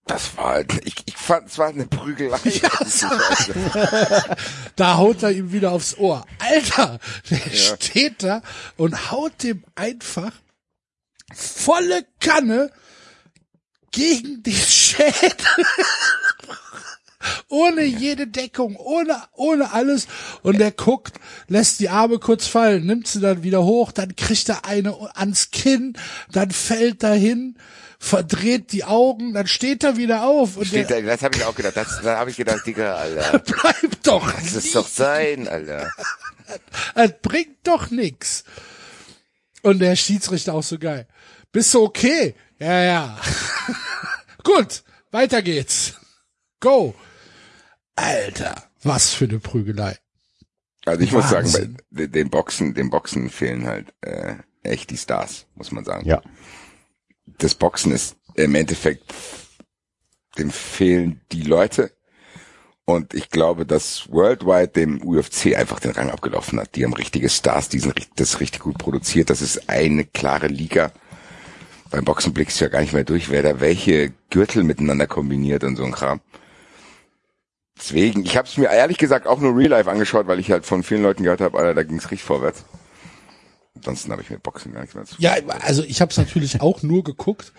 [0.07, 2.39] Das war halt, ich, ich fand, es war eine Prügelei.
[4.77, 6.25] Da haut er ihm wieder aufs Ohr.
[6.39, 6.99] Alter,
[7.31, 8.43] der steht da
[8.77, 10.33] und haut dem einfach
[11.33, 12.71] volle Kanne
[13.91, 15.13] gegen den Schädel.
[17.49, 20.07] ohne jede Deckung, ohne, ohne alles.
[20.43, 21.15] Und er guckt,
[21.49, 25.51] lässt die Arme kurz fallen, nimmt sie dann wieder hoch, dann kriegt er eine ans
[25.51, 25.95] Kinn,
[26.33, 27.57] dann fällt er hin,
[28.03, 31.45] verdreht die Augen, dann steht er wieder auf und Steht der da, das habe ich
[31.45, 31.77] auch gedacht.
[31.77, 33.39] Das, da habe ich gedacht, Digga, Alter.
[33.39, 34.33] bleibt doch.
[34.33, 35.89] Das ist doch sein, Alter.
[36.97, 38.45] Es bringt doch nix.
[39.63, 41.07] Und der Schiedsrichter auch so geil.
[41.53, 42.35] Bist du okay?
[42.59, 43.21] Ja, ja.
[44.45, 45.95] Gut, weiter geht's.
[46.61, 46.95] Go.
[47.95, 49.97] Alter, was für eine Prügelei.
[50.85, 51.77] Also ich muss sagen, Wahnsinn.
[51.91, 54.35] bei den Boxen, den Boxen fehlen halt äh,
[54.65, 56.07] echt die Stars, muss man sagen.
[56.07, 56.21] Ja.
[57.27, 59.13] Das Boxen ist im Endeffekt,
[60.39, 61.93] dem fehlen die Leute.
[62.85, 66.75] Und ich glaube, dass Worldwide dem UFC einfach den Rang abgelaufen hat.
[66.75, 69.31] Die haben richtige Stars, die sind das richtig gut produziert.
[69.31, 70.93] Das ist eine klare Liga.
[71.91, 75.63] Beim Boxen blickst du ja gar nicht mehr durch, wer da welche Gürtel miteinander kombiniert
[75.63, 76.21] und so ein Kram.
[77.77, 80.67] Deswegen, ich habe es mir ehrlich gesagt auch nur Real Life angeschaut, weil ich halt
[80.67, 82.65] von vielen Leuten gehört habe, Alter, da ging's richtig vorwärts.
[83.83, 85.17] Ansonsten habe ich mir Boxen gar nichts mehr zu.
[85.19, 87.53] Ja, also ich habe es natürlich auch nur geguckt,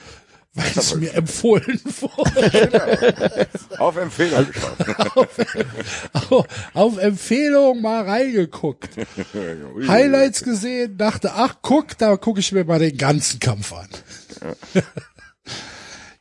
[0.53, 3.47] weil es mir empfohlen wurde.
[3.77, 5.27] Auf Empfehlung geschaut.
[6.29, 8.89] auf, auf Empfehlung mal reingeguckt.
[9.87, 13.89] Highlights gesehen, dachte, ach guck, da gucke ich mir mal den ganzen Kampf an.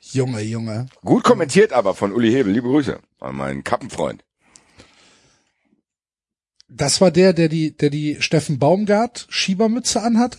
[0.00, 0.86] Junge, Junge.
[1.04, 2.52] Gut kommentiert aber von Uli Hebel.
[2.52, 4.24] Liebe Grüße an meinen Kappenfreund.
[6.74, 10.38] Das war der, der die, der die Steffen Baumgart Schiebermütze anhat?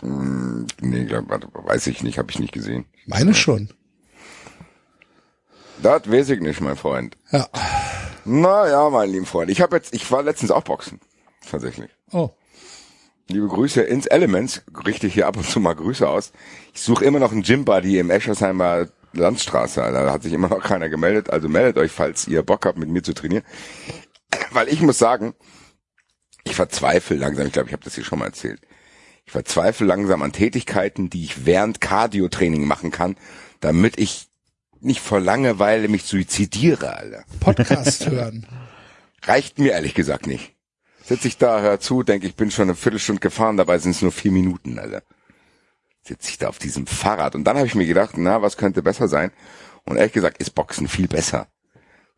[0.00, 2.86] Hm, nee, glaub, weiß ich nicht, habe ich nicht gesehen.
[3.06, 3.68] Meine schon.
[5.82, 7.18] Das weiß ich nicht, mein Freund.
[7.30, 7.48] Ja.
[8.24, 9.50] Na ja, mein lieber Freund.
[9.50, 11.00] Ich habe jetzt, ich war letztens auch Boxen.
[11.50, 11.90] Tatsächlich.
[12.10, 12.30] Oh.
[13.28, 14.62] Liebe Grüße ins Elements.
[14.86, 16.32] Richte hier ab und zu mal Grüße aus.
[16.72, 19.80] Ich suche immer noch einen Gym-Buddy im Eschersheimer Landstraße.
[19.80, 21.28] Da hat sich immer noch keiner gemeldet.
[21.30, 23.44] Also meldet euch, falls ihr Bock habt, mit mir zu trainieren.
[24.50, 25.34] Weil ich muss sagen,
[26.44, 28.60] ich verzweifle langsam, ich glaube, ich habe das hier schon mal erzählt.
[29.26, 33.16] Ich verzweifle langsam an Tätigkeiten, die ich während Cardio-Training machen kann,
[33.60, 34.28] damit ich
[34.80, 37.24] nicht vor Langeweile mich suizidiere, Alter.
[37.40, 38.46] Podcast hören.
[39.22, 40.54] Reicht mir ehrlich gesagt nicht.
[41.02, 44.02] Sitze ich da, hör zu, denke ich bin schon eine Viertelstunde gefahren, dabei sind es
[44.02, 45.02] nur vier Minuten, Alter.
[46.02, 47.34] Sitze ich da auf diesem Fahrrad.
[47.34, 49.30] Und dann habe ich mir gedacht, na, was könnte besser sein?
[49.84, 51.48] Und ehrlich gesagt ist Boxen viel besser.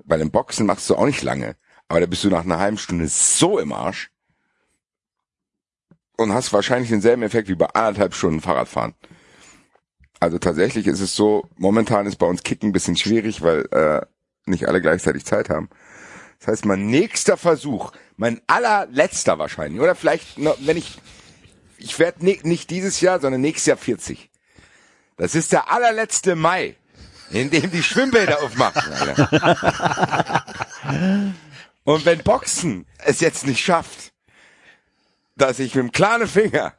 [0.05, 1.57] Bei dem Boxen machst du auch nicht lange.
[1.89, 4.11] Aber da bist du nach einer halben Stunde so im Arsch.
[6.17, 8.95] Und hast wahrscheinlich denselben Effekt wie bei anderthalb Stunden Fahrradfahren.
[10.19, 14.01] Also tatsächlich ist es so, momentan ist bei uns Kicken ein bisschen schwierig, weil äh,
[14.47, 15.69] nicht alle gleichzeitig Zeit haben.
[16.39, 20.99] Das heißt, mein nächster Versuch, mein allerletzter wahrscheinlich, oder vielleicht, wenn ich,
[21.77, 24.31] ich werde nicht dieses Jahr, sondern nächstes Jahr 40.
[25.19, 26.77] Das ist der allerletzte Mai,
[27.31, 28.83] in dem die Schwimmbäder aufmachen.
[31.87, 34.13] Und wenn Boxen es jetzt nicht schafft,
[35.37, 36.75] dass ich mit dem kleinen Finger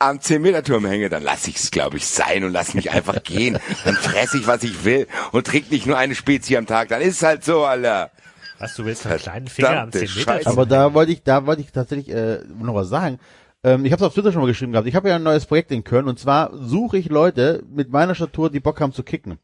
[0.00, 3.58] am 10-Meter-Turm hänge, dann lasse ich es, glaube ich, sein und lass mich einfach gehen.
[3.84, 6.88] Dann fresse ich, was ich will und trinke nicht nur eine Spezie am Tag.
[6.88, 8.10] Dann ist es halt so, Alter.
[8.58, 10.50] Was, du willst einen kleinen Finger am Verdammte 10 Meter Scheiße.
[10.50, 13.20] Aber da wollte ich, da wollte ich tatsächlich äh, noch was sagen.
[13.62, 14.88] Ähm, ich habe es auf Twitter schon mal geschrieben gehabt.
[14.88, 18.16] Ich habe ja ein neues Projekt in Köln und zwar suche ich Leute mit meiner
[18.16, 19.38] Statur, die Bock haben zu kicken.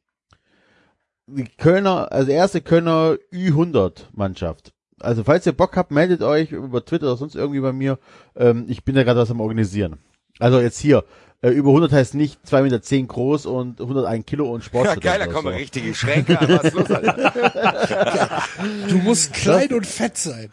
[1.28, 4.72] Die Kölner, also erste Kölner Ü100 Mannschaft.
[5.01, 7.98] Also falls ihr Bock habt, meldet euch über Twitter oder sonst irgendwie bei mir.
[8.35, 9.98] Ähm, ich bin da gerade was am organisieren.
[10.39, 11.05] Also jetzt hier,
[11.43, 14.86] äh, über 100 heißt nicht 2,10 Meter zehn groß und 101 Kilo und Sport.
[14.86, 16.39] Ja, geil, da kommen richtige Schränke.
[16.40, 16.48] an.
[16.48, 18.43] Was ist los, Alter?
[18.89, 20.51] Du musst klein und fett sein.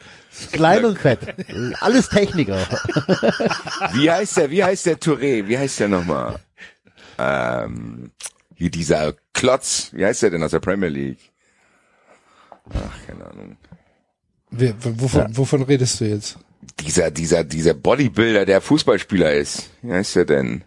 [0.52, 1.20] Klein und fett.
[1.80, 2.57] Alles Techniker.
[3.94, 5.48] Wie heißt der, wie heißt der Touré?
[5.48, 6.40] Wie heißt der nochmal?
[7.18, 8.11] Ähm,
[8.56, 9.90] hier dieser Klotz.
[9.94, 11.32] Wie heißt der denn aus der Premier League?
[12.70, 13.57] Ach, keine Ahnung.
[14.55, 16.38] Wer, wovon, wovon redest du jetzt?
[16.80, 19.69] Dieser, dieser, dieser Bodybuilder, der Fußballspieler ist.
[19.81, 20.63] Wie heißt der denn?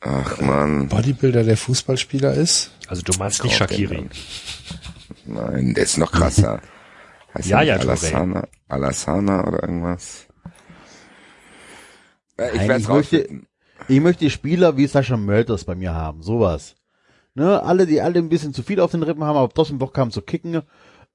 [0.00, 2.70] Ach man, Bodybuilder, der Fußballspieler ist?
[2.88, 4.08] Also du meinst nicht Shakiri.
[5.26, 6.60] nein, der ist noch krasser.
[7.34, 7.76] Heißt Ja, ja.
[7.76, 10.26] Alassana, Alassana oder irgendwas?
[12.36, 13.28] Äh, Ich Nein, ich möchte-.
[13.88, 16.76] Ich möchte Spieler wie Sascha Mölters bei mir haben, sowas.
[17.34, 19.98] Ne, alle, die alle ein bisschen zu viel auf den Rippen haben, aber trotzdem Bock
[19.98, 20.62] haben zu kicken,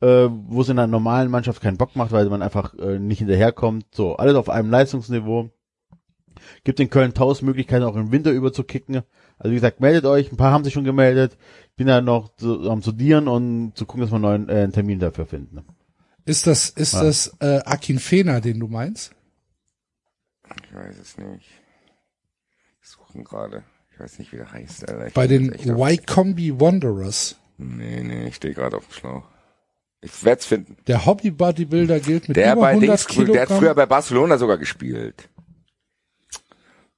[0.02, 3.20] äh, wo es in einer normalen Mannschaft keinen Bock macht, weil man einfach äh, nicht
[3.20, 3.86] hinterherkommt.
[3.92, 5.50] So, alles auf einem Leistungsniveau.
[6.64, 9.02] Gibt in Köln tausend Möglichkeiten, auch im Winter über zu kicken.
[9.38, 11.38] Also wie gesagt, meldet euch, ein paar haben sich schon gemeldet.
[11.76, 14.72] Bin da noch zu, am studieren und zu gucken, dass wir einen neuen äh, einen
[14.74, 15.66] Termin dafür finden.
[16.26, 17.04] Ist das, ist Ja.
[17.04, 19.16] das äh, Akin Fena, den du meinst?
[20.64, 21.46] Ich weiß es nicht.
[22.82, 23.64] Ich suche ihn gerade.
[23.94, 24.90] Ich weiß nicht, wie der heißt.
[24.90, 25.12] Alter.
[25.14, 27.36] Bei den Wycombe Wanderers.
[27.58, 29.28] Nee, nee, ich stehe gerade auf dem Schlauch.
[30.02, 30.78] Ich werd's finden.
[30.88, 33.34] Der Hobby-Bodybuilder gilt mit Der über bei 100 Dings, Kilogramm.
[33.34, 35.30] der hat früher bei Barcelona sogar gespielt.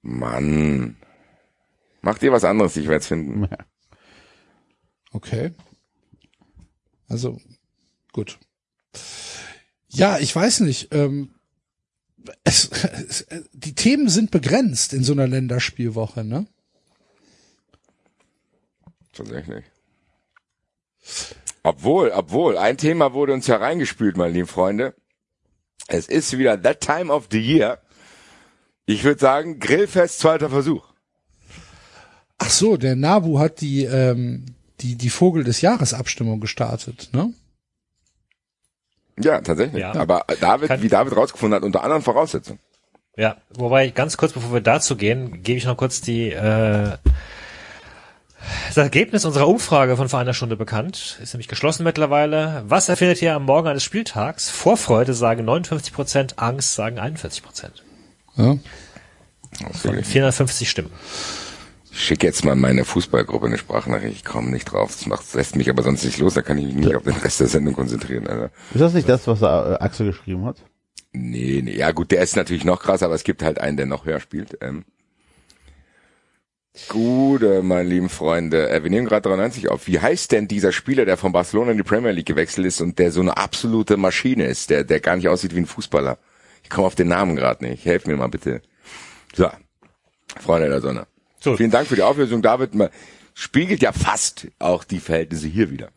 [0.01, 0.97] Mann.
[2.01, 3.47] Macht ihr was anderes, ich werd's finden.
[5.11, 5.51] Okay.
[7.07, 7.39] Also,
[8.13, 8.39] gut.
[9.89, 10.93] Ja, ich weiß nicht.
[10.93, 11.35] Ähm,
[12.43, 16.47] es, es, die Themen sind begrenzt in so einer Länderspielwoche, ne?
[19.11, 19.65] Tatsächlich.
[21.63, 24.95] Obwohl, obwohl, ein Thema wurde uns ja reingespült, meine lieben Freunde.
[25.87, 27.79] Es ist wieder that time of the year.
[28.85, 30.83] Ich würde sagen, Grillfest, zweiter Versuch.
[32.39, 34.45] Ach so, der Nabu hat die, ähm,
[34.79, 37.33] die, die Vogel des Jahres Abstimmung gestartet, ne?
[39.19, 39.81] Ja, tatsächlich.
[39.81, 39.93] Ja.
[39.93, 42.59] Aber David, Kann- wie David rausgefunden hat, unter anderen Voraussetzungen.
[43.15, 46.97] Ja, wobei ganz kurz, bevor wir dazu gehen, gebe ich noch kurz die äh,
[48.67, 51.19] das Ergebnis unserer Umfrage von vor einer Stunde bekannt.
[51.21, 52.63] Ist nämlich geschlossen mittlerweile.
[52.67, 54.49] Was erfindet ihr am Morgen eines Spieltags?
[54.49, 57.83] Vorfreude sagen 59 Prozent, Angst sagen 41 Prozent.
[58.35, 58.57] Ja.
[59.73, 60.91] Von 450 Stimmen.
[61.91, 64.15] Ich schicke jetzt mal meine Fußballgruppe eine Sprachnachricht.
[64.15, 64.91] Ich komme nicht drauf.
[64.91, 66.33] Das macht, lässt mich aber sonst nicht los.
[66.33, 68.27] Da kann ich mich nicht auf den Rest der Sendung konzentrieren.
[68.27, 68.51] Alter.
[68.73, 70.57] Ist das nicht das, was äh, Axel geschrieben hat?
[71.13, 73.85] Nee, nee, ja gut, der ist natürlich noch krasser, aber es gibt halt einen, der
[73.85, 74.57] noch höher spielt.
[74.61, 74.85] Ähm.
[76.87, 78.69] Gute, meine lieben Freunde.
[78.69, 79.87] Äh, wir nehmen gerade 93 auf.
[79.87, 82.97] Wie heißt denn dieser Spieler, der von Barcelona in die Premier League gewechselt ist und
[82.97, 86.17] der so eine absolute Maschine ist, der, der gar nicht aussieht wie ein Fußballer?
[86.63, 87.85] Ich komme auf den Namen gerade nicht.
[87.85, 88.61] Helf mir mal bitte.
[89.35, 89.49] So,
[90.39, 91.07] Freunde der Sonne.
[91.41, 91.57] So.
[91.57, 92.73] Vielen Dank für die Auflösung, David.
[92.73, 92.89] Man
[93.33, 95.89] spiegelt ja fast auch die Verhältnisse hier wieder.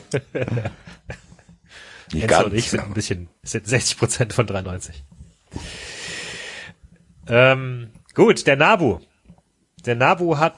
[2.12, 5.04] Ja, ganz, ich sind ein bisschen, sind 60 Prozent von 93.
[7.28, 8.98] Ähm, gut, der Nabu.
[9.84, 10.54] Der Nabu hat,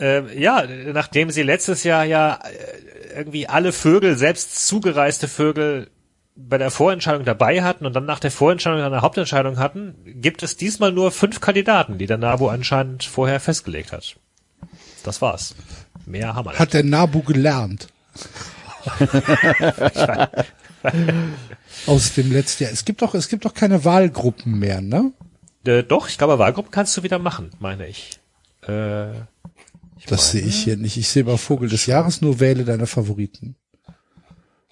[0.00, 5.90] äh, ja, nachdem sie letztes Jahr ja äh, irgendwie alle Vögel, selbst zugereiste Vögel
[6.36, 10.56] bei der Vorentscheidung dabei hatten und dann nach der Vorentscheidung eine Hauptentscheidung hatten, gibt es
[10.56, 14.16] diesmal nur fünf Kandidaten, die der Nabu anscheinend vorher festgelegt hat.
[15.02, 15.54] Das war's.
[16.04, 16.60] Mehr haben wir nicht.
[16.60, 17.88] Hat der Nabu gelernt.
[21.86, 22.72] Aus dem letzten Jahr.
[22.72, 25.12] Es gibt doch, es gibt doch keine Wahlgruppen mehr, ne?
[25.66, 28.18] Äh, doch, ich glaube, Wahlgruppen kannst du wieder machen, meine ich.
[28.66, 29.10] Äh,
[29.98, 30.96] ich Das sehe ich hier nicht.
[30.96, 33.56] Ich sehe bei Vogel des Jahres nur wähle deine Favoriten.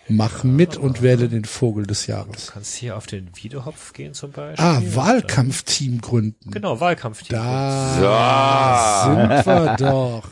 [0.09, 2.47] Mach mit und wähle den Vogel des Jahres.
[2.47, 4.63] Du kannst hier auf den Wiederhopf gehen zum Beispiel.
[4.63, 6.51] Ah, Wahlkampfteam gründen.
[6.51, 7.39] Genau, Wahlkampfteam.
[7.39, 10.29] Da sind wir doch.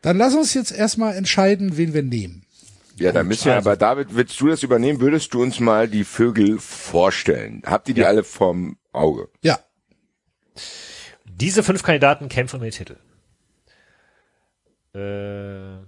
[0.00, 2.44] Dann lass uns jetzt erstmal entscheiden, wen wir nehmen.
[2.96, 5.00] Ja, dann müssen wir, aber David, willst du das übernehmen?
[5.00, 7.62] Würdest du uns mal die Vögel vorstellen?
[7.66, 9.28] Habt ihr die alle vom Auge?
[9.42, 9.58] Ja,
[11.24, 12.96] Diese fünf Kandidaten kämpfen um den Titel.
[14.94, 15.84] Äh,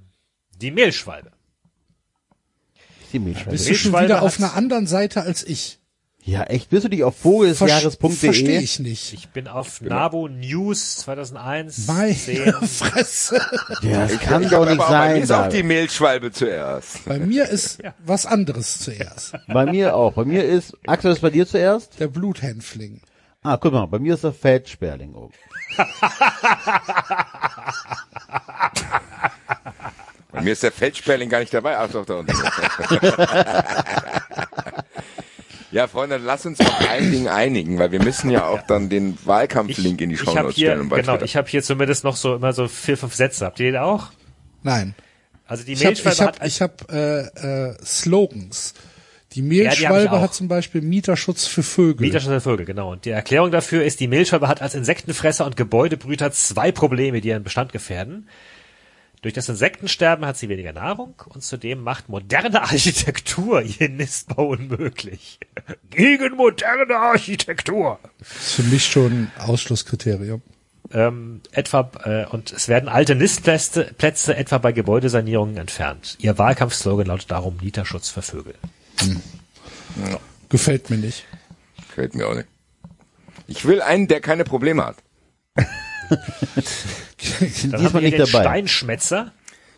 [0.56, 1.32] die Mehlschwalbe.
[3.12, 3.52] Die Milchschwalbe.
[3.52, 5.75] bist du schon wieder auf einer anderen Seite als ich.
[6.26, 6.70] Ja, echt?
[6.70, 8.58] Bist du dich auf Verstehe vogelsjahres.de?
[8.58, 9.12] ich nicht.
[9.12, 11.86] Ich bin auf Nabo News 2001.
[11.86, 12.52] Meine 10.
[12.66, 13.40] Fresse.
[13.82, 15.22] Ja, das kann Ich doch nicht aber auch, bei mir sein.
[15.22, 17.04] ist auch die Mehlschwalbe zuerst.
[17.04, 19.34] Bei mir ist was anderes zuerst.
[19.46, 20.14] Bei mir auch.
[20.14, 22.00] Bei mir ist, Axel, ist bei dir zuerst?
[22.00, 23.02] Der Bluthänfling.
[23.44, 25.32] Ah, guck mal, bei mir ist der Feldsperling oben.
[30.32, 31.78] Bei mir ist der Feldsperling gar nicht dabei.
[31.78, 32.32] Ach doch, da unten.
[35.72, 39.18] ja, Freunde, lass uns auf ein Ding einigen, weil wir müssen ja auch dann den
[39.24, 40.88] Wahlkampflink in die Show habe Notes hier, stellen.
[40.88, 41.24] Genau, Twitter.
[41.24, 43.46] ich habe hier zumindest noch so immer so vier, fünf Sätze.
[43.46, 44.10] Habt ihr den auch?
[44.62, 44.94] Nein.
[45.46, 48.74] Also die Ich habe Mehlschwalbe ich hab, hat ich hab, äh, äh, Slogans.
[49.32, 50.20] Die Mehlschwalbe auch.
[50.22, 52.06] hat zum Beispiel Mieterschutz für Vögel.
[52.06, 52.92] Mieterschutz der Vögel, genau.
[52.92, 57.28] Und die Erklärung dafür ist, die Mehlschwalbe hat als Insektenfresser und Gebäudebrüter zwei Probleme, die
[57.28, 58.28] ihren Bestand gefährden.
[59.26, 65.40] Durch das Insektensterben hat sie weniger Nahrung und zudem macht moderne Architektur ihr Nistbau unmöglich.
[65.90, 67.98] Gegen moderne Architektur.
[68.20, 70.42] Das ist für mich schon ein Ausschlusskriterium.
[70.92, 76.16] ähm, etwa äh, und es werden alte Nistplätze Plätze etwa bei Gebäudesanierungen entfernt.
[76.20, 78.54] Ihr Wahlkampfslogan lautet darum Mieterschutz für Vögel.
[80.50, 81.24] Gefällt mir nicht.
[81.88, 82.46] Gefällt mir auch nicht.
[83.48, 84.98] Ich will einen, der keine Probleme hat.
[86.08, 86.20] Dann
[87.38, 88.42] Diesmal haben wir nicht den dabei.
[88.42, 89.32] Steinschmetzer.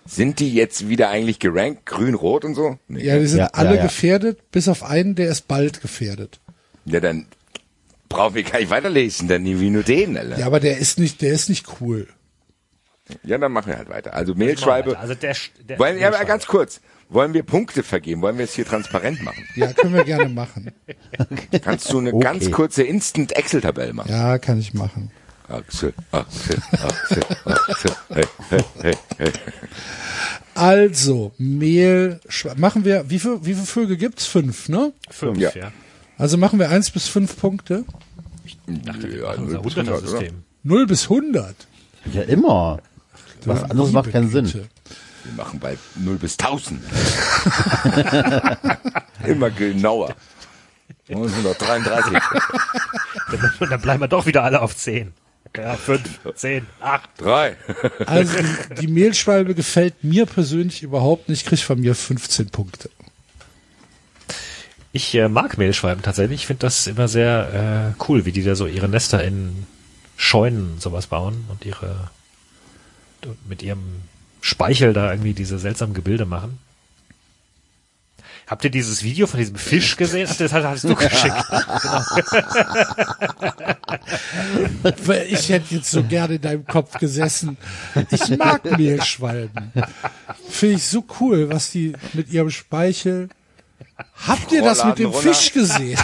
[0.06, 1.84] Sind die jetzt wieder eigentlich gerankt?
[1.86, 2.78] Grün, rot und so?
[2.88, 3.04] Nee.
[3.04, 3.82] Ja, die sind Ja, alle ja, ja.
[3.82, 6.40] gefährdet, bis auf einen, der ist bald gefährdet.
[6.86, 7.26] Ja, dann
[8.08, 10.38] brauchen wir gar nicht weiterlesen, dann nehmen wir nur den, Alter.
[10.38, 12.06] Ja, aber der ist nicht, der ist nicht cool.
[13.22, 14.14] Ja, dann machen wir halt weiter.
[14.14, 14.98] Also Mehlschwalbe.
[14.98, 15.36] Also der,
[15.68, 16.80] der Wollen, ja, ganz kurz.
[17.10, 18.20] Wollen wir Punkte vergeben?
[18.20, 19.42] Wollen wir es hier transparent machen?
[19.56, 20.72] Ja, können wir gerne machen.
[21.62, 22.22] Kannst du eine Okay.
[22.22, 24.10] ganz kurze Instant-Excel-Tabelle machen?
[24.10, 25.10] Ja, kann ich machen.
[25.48, 27.92] Axel, Axel, Axel, Axel.
[28.10, 29.32] Hey, hey, hey, hey.
[30.54, 32.20] Also, Mehl,
[32.56, 34.26] machen wir, wie viel, wie viele Vögel gibt's?
[34.26, 34.92] Fünf, ne?
[35.10, 35.50] Fünf, Ja.
[35.54, 35.72] ja.
[36.18, 37.84] Also machen wir eins bis fünf Punkte.
[38.66, 38.92] Ja,
[39.34, 39.96] Unser null bis hundert, oder?
[39.96, 40.44] Hunderter-System.
[40.64, 41.56] Null bis hundert.
[42.12, 42.80] Ja, immer.
[43.44, 44.52] Was anderes macht keinen Sinn.
[44.52, 46.80] Wir machen bei 0 bis 1000.
[49.26, 50.14] Immer genauer.
[51.08, 52.18] 933.
[53.60, 55.12] Und dann bleiben wir doch wieder alle auf zehn.
[55.56, 57.10] Ja, fünf, zehn, acht.
[57.18, 57.56] Drei.
[58.06, 62.90] Also die, die Mehlschwalbe gefällt mir persönlich überhaupt nicht, kriegt von mir 15 Punkte.
[64.92, 66.40] Ich äh, mag Mehlschwalben tatsächlich.
[66.40, 69.66] Ich finde das immer sehr äh, cool, wie die da so ihre Nester in
[70.16, 72.10] Scheunen und sowas bauen und ihre
[73.24, 74.02] und mit ihrem
[74.40, 76.58] Speichel da irgendwie diese seltsamen Gebilde machen.
[78.48, 80.26] Habt ihr dieses Video von diesem Fisch gesehen?
[80.30, 81.34] Ach, das hast du geschickt.
[85.04, 87.58] Weil Ich hätte jetzt so gerne in deinem Kopf gesessen.
[88.10, 89.72] Ich mag Mehlschwalben.
[90.48, 93.28] Finde ich so cool, was die mit ihrem Speichel.
[94.26, 95.34] Habt ihr das mit dem runter.
[95.34, 95.98] Fisch gesehen?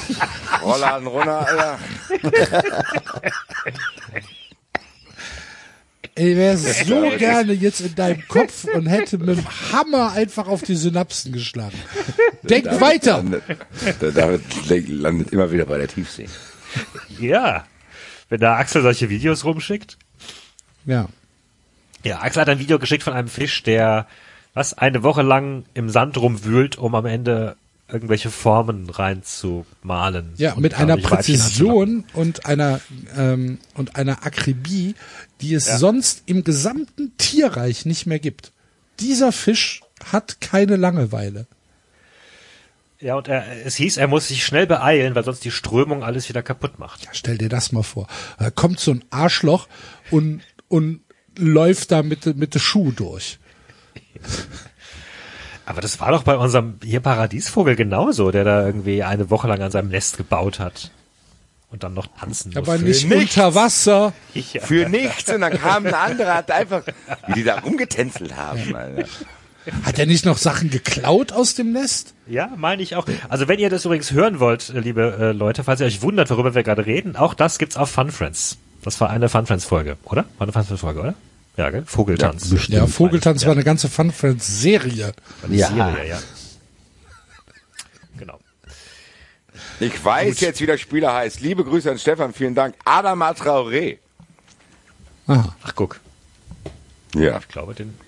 [0.63, 1.79] Rollladen runter, Alter.
[6.17, 10.63] Ich wäre so gerne jetzt in deinem Kopf und hätte mit dem Hammer einfach auf
[10.63, 11.77] die Synapsen geschlagen.
[12.43, 13.17] Denk weiter.
[13.17, 13.43] Landet,
[14.01, 16.29] David landet immer wieder bei der Tiefsee.
[17.19, 17.67] ja.
[18.29, 19.99] Wenn da Axel solche Videos rumschickt.
[20.87, 21.09] Ja.
[22.05, 24.07] Ja, Axel hat ein Video geschickt von einem Fisch, der
[24.55, 27.57] was eine Woche lang im Sand rumwühlt, um am Ende
[27.89, 30.33] irgendwelche Formen reinzumalen.
[30.37, 32.81] Ja, mit einer Präzision und einer
[33.17, 34.95] ähm, und einer Akribie,
[35.41, 35.79] die es Ja.
[35.79, 38.53] sonst im gesamten Tierreich nicht mehr gibt.
[39.01, 39.83] Dieser Fisch
[40.13, 41.47] hat keine Langeweile.
[43.01, 46.29] Ja, und er, es hieß, er muss sich schnell beeilen, weil sonst die Strömung alles
[46.29, 47.07] wieder kaputt macht.
[47.13, 48.07] Stell dir das mal vor.
[48.39, 49.69] Da kommt so ein Arschloch
[50.11, 51.01] und und
[51.37, 53.39] läuft da mit mit de Schuh durch.
[55.67, 59.63] Aber das war doch bei unserem hier Paradiesvogel genauso, der da irgendwie eine Woche lang
[59.63, 60.91] an seinem Nest gebaut hat.
[61.75, 62.57] Und dann noch tanzen muss.
[62.59, 63.37] Aber nicht nichts.
[63.37, 64.13] unter Wasser.
[64.33, 64.61] Ja.
[64.61, 65.29] Für nichts.
[65.29, 66.85] Und dann kam ein anderer, hat einfach,
[67.27, 69.09] wie die da rumgetänzelt haben, Alter.
[69.83, 72.15] Hat er nicht noch Sachen geklaut aus dem Nest?
[72.29, 73.09] Ja, meine ich auch.
[73.29, 76.55] Also wenn ihr das übrigens hören wollt, liebe äh, Leute, falls ihr euch wundert, worüber
[76.55, 78.57] wir gerade reden, auch das gibt's auf Fun Friends.
[78.85, 80.27] Das war eine Fun Friends Folge, oder?
[80.39, 81.15] War eine Fun Friends Folge, oder?
[81.57, 81.83] Ja, gell?
[81.87, 82.55] Vogeltanz.
[82.69, 83.49] Ja, Vogeltanz Ja.
[83.49, 85.13] war eine ganze Fun Friends Serie.
[85.43, 85.69] Eine Ja.
[85.69, 86.19] Serie, ja.
[88.17, 88.39] Genau.
[89.81, 91.41] Ich weiß jetzt, wie der Spieler heißt.
[91.41, 92.77] Liebe Grüße an Stefan, vielen Dank.
[92.85, 93.99] Adama Traoré.
[95.27, 96.01] Ah, Ach, guck.
[97.15, 97.99] Ja, Ich glaube, den,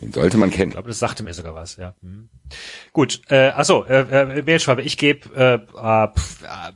[0.00, 0.70] den sollte man kennen.
[0.70, 1.94] ich glaube, das sagte mir sogar was, ja.
[2.02, 2.28] Hm.
[2.92, 6.72] Gut, äh, achso, äh, äh, Mehlschwabe, ich gebe äh, äh, pf, äh,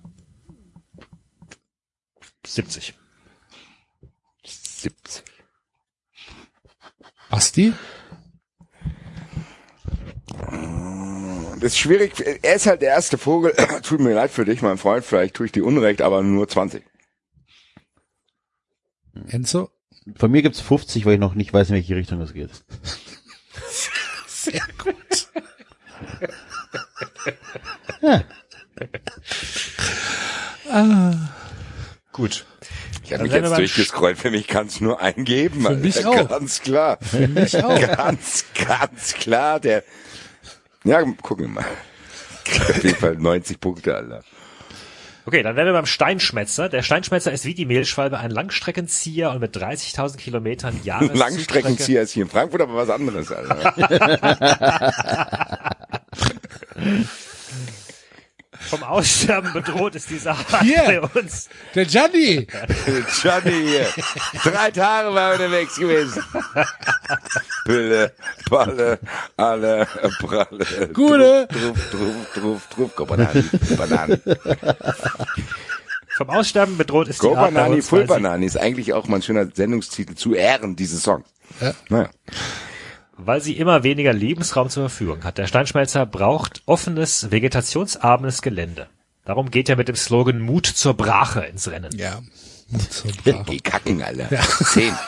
[2.46, 2.94] 70.
[4.44, 5.22] 70.
[7.30, 7.72] Basti?
[11.65, 12.12] Das ist schwierig.
[12.43, 13.55] Er ist halt der erste Vogel.
[13.82, 15.03] Tut mir leid für dich, mein Freund.
[15.03, 16.85] Vielleicht tue ich dir Unrecht, aber nur 20.
[19.28, 19.70] Enzo?
[20.15, 22.51] Von mir gibt's 50, weil ich noch nicht weiß, in welche Richtung es geht.
[24.27, 24.95] Sehr gut.
[32.12, 32.45] Gut.
[33.05, 34.19] Ich habe mich jetzt durchgescrollt.
[34.19, 35.62] Für mich kann es nur eingeben.
[35.62, 36.28] Für mich auch.
[36.28, 36.99] Ganz klar.
[37.01, 37.81] Für mich auch.
[37.81, 39.61] Ganz, ganz klar.
[39.61, 39.82] Der.
[40.85, 41.65] Ja, gucken wir mal.
[42.69, 44.23] Auf jeden Fall 90 Punkte, Alter.
[45.27, 46.69] Okay, dann wären wir beim Steinschmetzer.
[46.69, 52.12] Der Steinschmetzer ist wie die Mehlschwalbe ein Langstreckenzieher und mit 30.000 Kilometern Jahres Langstreckenzieher ist
[52.12, 53.74] hier in Frankfurt, aber was anderes, Alter.
[58.69, 61.09] Vom Aussterben bedroht ist dieser Art Hier.
[61.12, 61.49] bei uns.
[61.74, 62.47] Der Gianni!
[63.23, 63.86] Johnny hier.
[64.43, 66.23] Drei Tage war er unterwegs gewesen.
[67.65, 68.12] Pille,
[68.49, 68.99] Palle,
[69.36, 69.86] alle,
[70.20, 70.89] Pralle.
[70.93, 71.49] Gute.
[71.51, 73.45] Druf, druf, druf, druf, Go Banani,
[73.77, 74.19] Banani.
[76.16, 79.07] Vom Aussterben bedroht ist Go die Art bei Banani, uns, Full Banani ist eigentlich auch
[79.09, 81.27] mal ein schöner Sendungstitel zu Ehren dieses Songs.
[81.61, 81.74] Ja.
[81.89, 82.11] Naja.
[83.16, 85.39] Weil sie immer weniger Lebensraum zur Verfügung hat.
[85.39, 88.89] Der Steinschmelzer braucht offenes, vegetationsarmes Gelände.
[89.24, 91.97] Darum geht er mit dem Slogan Mut zur Brache ins Rennen.
[91.97, 92.20] Ja.
[92.91, 93.47] Zum Brav.
[93.47, 94.28] Geh kacken, Alter.
[94.65, 94.95] Zehn.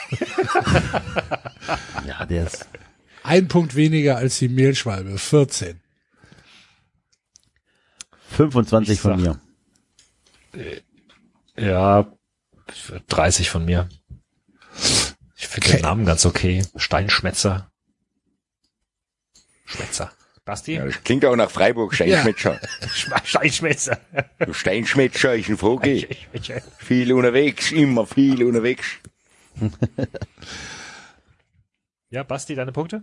[2.07, 2.67] Ja, der ist
[3.25, 5.19] Ein Punkt weniger als die Mehlschwalbe.
[5.19, 5.81] 14.
[8.31, 9.39] 25 von sag-
[10.55, 10.83] mir.
[11.57, 12.07] Ja,
[13.09, 13.89] 30 von mir.
[15.37, 15.77] Ich finde Okay.
[15.79, 16.65] den Namen ganz okay.
[16.77, 17.71] Steinschmetzer.
[19.67, 20.11] Schmetzer.
[20.45, 20.75] Basti?
[20.75, 22.61] Ja, das klingt auch nach Freiburg, Steinschmetscher.
[22.95, 23.99] Sch- Steinschmetzer.
[24.39, 26.07] Du Steinschmetscher ist ein Vogel.
[26.79, 28.87] Viel unterwegs, immer viel unterwegs.
[32.11, 33.03] Ja, Basti, deine Punkte?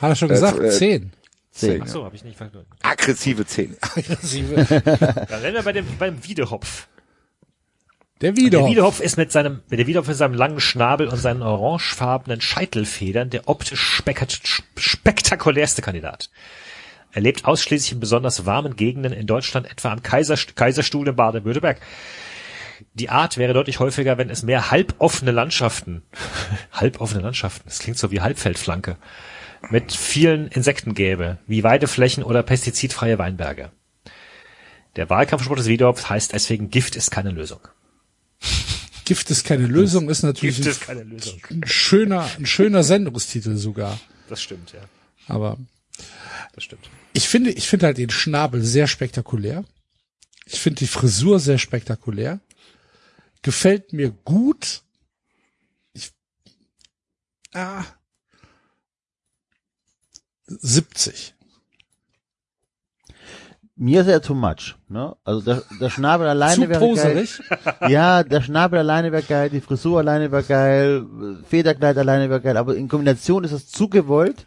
[0.00, 0.60] Hat er schon Das, gesagt?
[0.60, 1.12] äh, 10.
[1.52, 1.82] Zehn.
[1.82, 2.68] Ach so, habe ich nicht verstanden.
[2.82, 3.76] Aggressive Zähne.
[3.80, 4.54] Aggressive.
[5.28, 6.86] Dann sind wir bei dem, beim Wiedehopf.
[8.20, 8.70] Der Der Wiedehopf.
[8.70, 13.30] Wiedehopf ist mit seinem, mit der Wiedehopf mit seinem langen Schnabel und seinen orangefarbenen Scheitelfedern
[13.30, 14.26] der optisch spek
[14.76, 16.28] spektakulärste Kandidat.
[17.12, 21.80] Er lebt ausschließlich in besonders warmen Gegenden in Deutschland, etwa am Kaiser, Kaiserstuhl in Baden-Württemberg.
[22.94, 26.02] Die Art wäre deutlich häufiger, wenn es mehr halboffene Landschaften,
[26.72, 28.96] halboffene Landschaften, das klingt so wie Halbfeldflanke,
[29.70, 33.70] mit vielen Insekten gäbe, wie Weideflächen oder pestizidfreie Weinberge.
[34.96, 37.60] Der Wahlkampfsport des Wiedehopfs heißt deswegen Gift ist keine Lösung.
[39.04, 41.40] Gift ist keine Lösung, ist natürlich Gift ist keine Lösung.
[41.50, 43.98] ein schöner, ein schöner Sendungstitel sogar.
[44.28, 44.80] Das stimmt, ja.
[45.26, 45.58] Aber
[46.54, 46.88] Das stimmt.
[47.12, 49.64] ich finde, ich finde halt den Schnabel sehr spektakulär.
[50.46, 52.40] Ich finde die Frisur sehr spektakulär.
[53.42, 54.82] Gefällt mir gut.
[55.92, 56.10] Ich,
[57.52, 57.84] ah,
[60.46, 61.34] 70.
[63.82, 64.76] Mir ist er too much.
[64.90, 65.16] Ne?
[65.24, 67.26] Also der, der Schnabel alleine Zu wäre geil.
[67.88, 71.06] Ja, der Schnabel alleine wäre geil, die Frisur alleine wäre geil,
[71.48, 74.46] Federkleid alleine wäre geil, aber in Kombination ist es zu gewollt.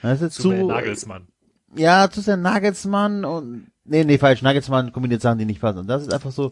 [0.00, 1.28] Das ist Zu zu, Nagelsmann.
[1.76, 5.80] ja, zu sehr Nagelsmann und, nee, nee, falsch, Nagelsmann kombiniert Sachen, die nicht passen.
[5.80, 6.50] Und das ist einfach so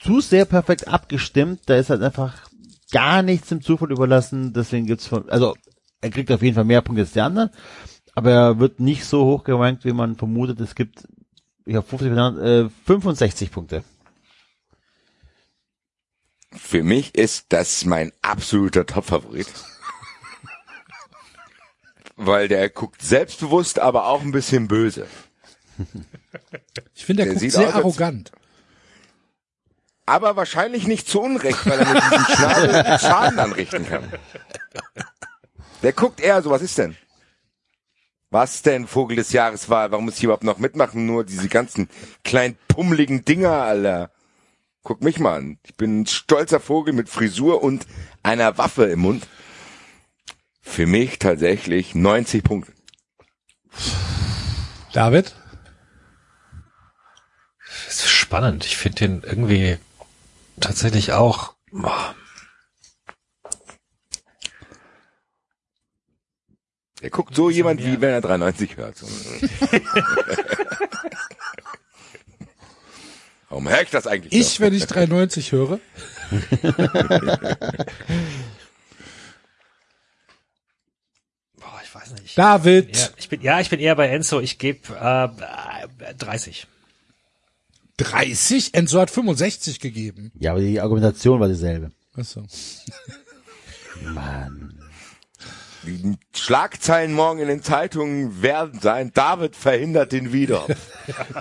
[0.00, 2.48] zu sehr perfekt abgestimmt, da ist halt einfach
[2.92, 5.54] gar nichts dem Zufall überlassen, deswegen gibt's von, also,
[6.00, 7.50] er kriegt auf jeden Fall mehr Punkte als die anderen,
[8.20, 10.60] aber er wird nicht so hoch gerankt, wie man vermutet.
[10.60, 11.08] Es gibt,
[11.64, 13.82] ich habe 50, äh, 65 Punkte.
[16.52, 19.46] Für mich ist das mein absoluter Top-Favorit.
[22.16, 25.06] Weil der guckt selbstbewusst, aber auch ein bisschen böse.
[26.94, 28.32] Ich finde, er Der guckt sieht sehr aus, arrogant.
[30.04, 34.12] Aber wahrscheinlich nicht zu Unrecht, weil er mit diesem Schnabel Schaden anrichten kann.
[35.82, 36.98] Der guckt eher so, was ist denn?
[38.30, 39.90] Was denn Vogel des Jahres war?
[39.90, 41.04] Warum muss ich überhaupt noch mitmachen?
[41.04, 41.88] Nur diese ganzen
[42.22, 44.10] kleinen pummeligen Dinger, Alter.
[44.82, 45.58] Guck mich mal an.
[45.64, 47.86] Ich bin ein stolzer Vogel mit Frisur und
[48.22, 49.26] einer Waffe im Mund.
[50.62, 52.72] Für mich tatsächlich 90 Punkte.
[54.92, 55.34] David?
[57.86, 58.64] Das ist spannend.
[58.64, 59.76] Ich finde den irgendwie
[60.60, 61.54] tatsächlich auch.
[61.72, 62.14] boah,
[67.00, 68.96] Der guckt so jemand, wie wenn er 93 hört.
[68.96, 69.06] So.
[73.48, 74.32] Warum höre ich das eigentlich?
[74.32, 74.66] Ich, noch?
[74.66, 75.80] wenn ich 390 höre.
[81.56, 82.38] Boah, ich weiß nicht.
[82.38, 82.96] David.
[82.96, 84.40] Ja, ich bin, ja, ich bin eher bei Enzo.
[84.40, 86.66] Ich gebe äh, äh, 30.
[87.96, 88.74] 30?
[88.74, 90.30] Enzo hat 65 gegeben.
[90.38, 91.90] Ja, aber die Argumentation war dieselbe.
[92.14, 92.46] Achso.
[94.02, 94.79] Mann.
[95.82, 100.66] Die Schlagzeilen morgen in den Zeitungen werden sein, David verhindert den wieder.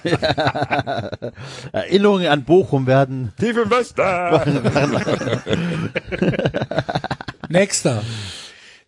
[1.73, 3.33] Erinnerungen an Bochum werden.
[3.37, 4.01] Tief im Westen.
[7.49, 8.03] Nächster.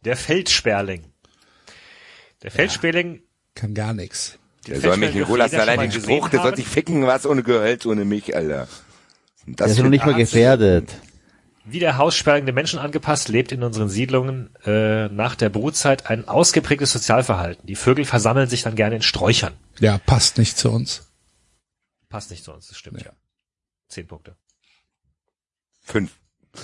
[0.06, 1.04] Der Feldsperling.
[2.44, 3.22] Der Feldsperling.
[3.54, 4.38] Kann gar nix.
[4.68, 7.06] Der soll mich in Feldsperling Ruhe lassen, dürfte allein den Spruch, der soll sich ficken,
[7.08, 8.68] was ohne Gehölz, ohne mich, Alter.
[9.46, 10.90] Und Der das ist noch nicht mal gefährdet.
[11.64, 16.28] Wie der Haussperling den Menschen angepasst, lebt in unseren Siedlungen äh, nach der Brutzeit ein
[16.28, 17.68] ausgeprägtes Sozialverhalten.
[17.68, 19.54] Die Vögel versammeln sich dann gerne in Sträuchern.
[19.80, 21.08] Ja, passt nicht zu uns.
[22.10, 23.12] Passt nicht zu uns, das stimmt ja.
[23.88, 24.36] Zehn Punkte.
[25.84, 26.12] Fünf.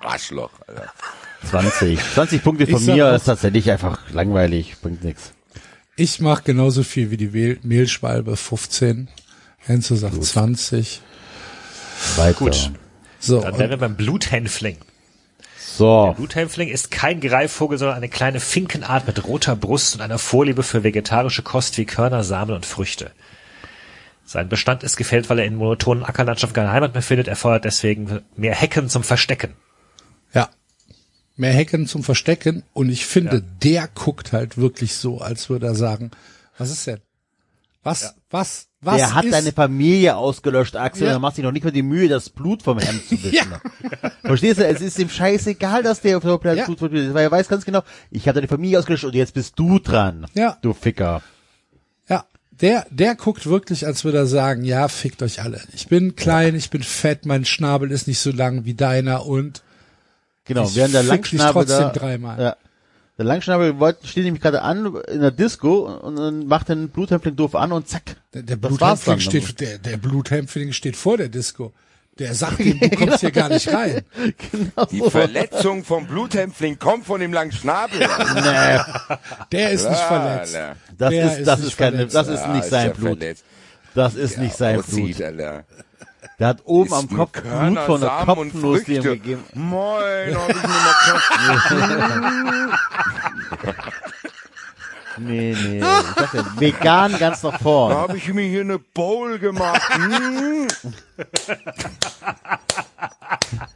[0.00, 0.92] Arschloch, Alter.
[1.50, 1.98] 20.
[2.14, 5.32] 20 Punkte von mir auch- ist tatsächlich einfach langweilig, bringt nix.
[5.96, 9.08] Ich mache genauso viel wie die Mehl Mehlschwalbe, 15.
[9.66, 11.02] Enzo sagt 20.
[12.16, 12.38] Weiter.
[12.38, 12.70] Gut.
[13.18, 14.78] So, Dann wären wir beim Bluthänfling.
[15.58, 16.14] So.
[16.16, 20.82] Bluthänfling ist kein Greifvogel, sondern eine kleine Finkenart mit roter Brust und einer Vorliebe für
[20.84, 23.12] vegetarische Kost wie Körner, Samen und Früchte.
[24.24, 27.28] Sein Bestand ist gefällt, weil er in monotonen Ackerlandschaften keine Heimat mehr findet.
[27.28, 29.54] Er fordert deswegen mehr Hecken zum Verstecken.
[30.34, 30.48] ja.
[31.36, 32.64] Mehr Hecken zum Verstecken.
[32.74, 36.10] Und ich finde, der guckt halt wirklich so, als würde er sagen,
[36.58, 37.00] was ist denn?
[37.82, 39.32] Was, was, was Der hat ist?
[39.32, 41.10] deine Familie ausgelöscht, Axel, Ja.
[41.12, 43.54] und er macht sich noch nicht mal die Mühe, das Blut vom Hemd zu wischen.
[44.22, 44.66] Verstehst du?
[44.66, 46.64] Es ist ihm scheißegal, dass der auf der Planet Ja.
[46.66, 49.58] Blut verliert, weil er weiß ganz genau, ich habe deine Familie ausgelöscht und jetzt bist
[49.58, 50.26] du dran.
[50.34, 50.58] Ja.
[50.60, 51.22] Du Ficker.
[52.06, 55.62] Ja, der, der guckt wirklich, als würde er sagen, ja, fickt euch alle.
[55.72, 59.62] Ich bin klein, ich bin fett, mein Schnabel ist nicht so lang wie deiner und
[60.44, 62.40] Genau, Ich während der fick dich Langschnabel trotzdem da, dreimal.
[62.40, 62.56] Ja.
[63.20, 67.36] Der Langschnabel wollte, steht nämlich gerade an in der Disco und dann macht den Bluthämpfling
[67.36, 68.16] doof an und zack.
[68.32, 71.74] der, der Bluthämpfling steht, der, der Bluthämpfling steht vor der Disco.
[72.18, 74.06] Der sagt ihm, du kommst hier gar nicht rein.
[74.50, 75.02] Genau Die.
[75.10, 78.00] Verletzung vom Bluthämpfling kommt von dem langen Schnabel.
[79.52, 80.58] Der ist nicht verletzt.
[80.96, 82.14] Das Der ist, das nicht ist keine, verletzt.
[82.14, 83.18] das ist nicht sein der Blut.
[83.18, 83.44] verletzt.
[83.94, 85.20] Das ist nicht sein Blut.
[85.20, 85.64] Alter.
[86.40, 89.02] Der hat oben am Kopf Körner, Blut von der Samen Kopfnuss Früchte.
[89.02, 89.44] gegeben.
[89.52, 90.72] Moin, hab ich mir
[95.18, 95.76] Nee, nee.
[95.76, 97.94] Ich ja, vegan ganz nach Da vorn.
[97.94, 99.82] habe ich mir hier eine Bowl gemacht.
[99.98, 100.66] Mm.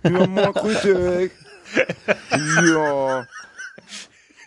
[0.04, 1.32] ja, mal grüß dich.
[2.30, 3.26] Ja.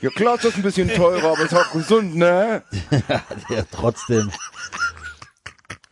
[0.01, 2.63] Ja klar, ist das ein bisschen teurer, aber ist auch gesund, ne?
[3.49, 4.31] Ja, trotzdem.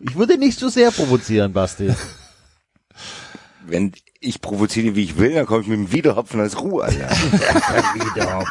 [0.07, 1.89] Ich würde nicht so sehr provozieren, Basti.
[3.67, 7.09] Wenn ich provoziere, wie ich will, dann komme ich mit dem Wiederhopfen als Ruhe, Alter.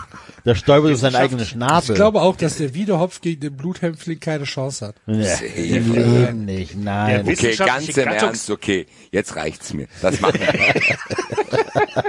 [0.45, 1.91] Der stolpert auf seinen eigenen Schnabel.
[1.91, 4.97] Ich glaube auch, dass der Wiederhopf gegen den Bluthämpfling keine Chance hat.
[5.07, 7.25] ja, im Leben nicht, nein.
[7.25, 8.87] Der Okay, Wissenschaftliche ganz im Gattungs- Ernst, okay.
[9.11, 9.87] Jetzt reicht's mir.
[10.03, 10.53] Das machen wir.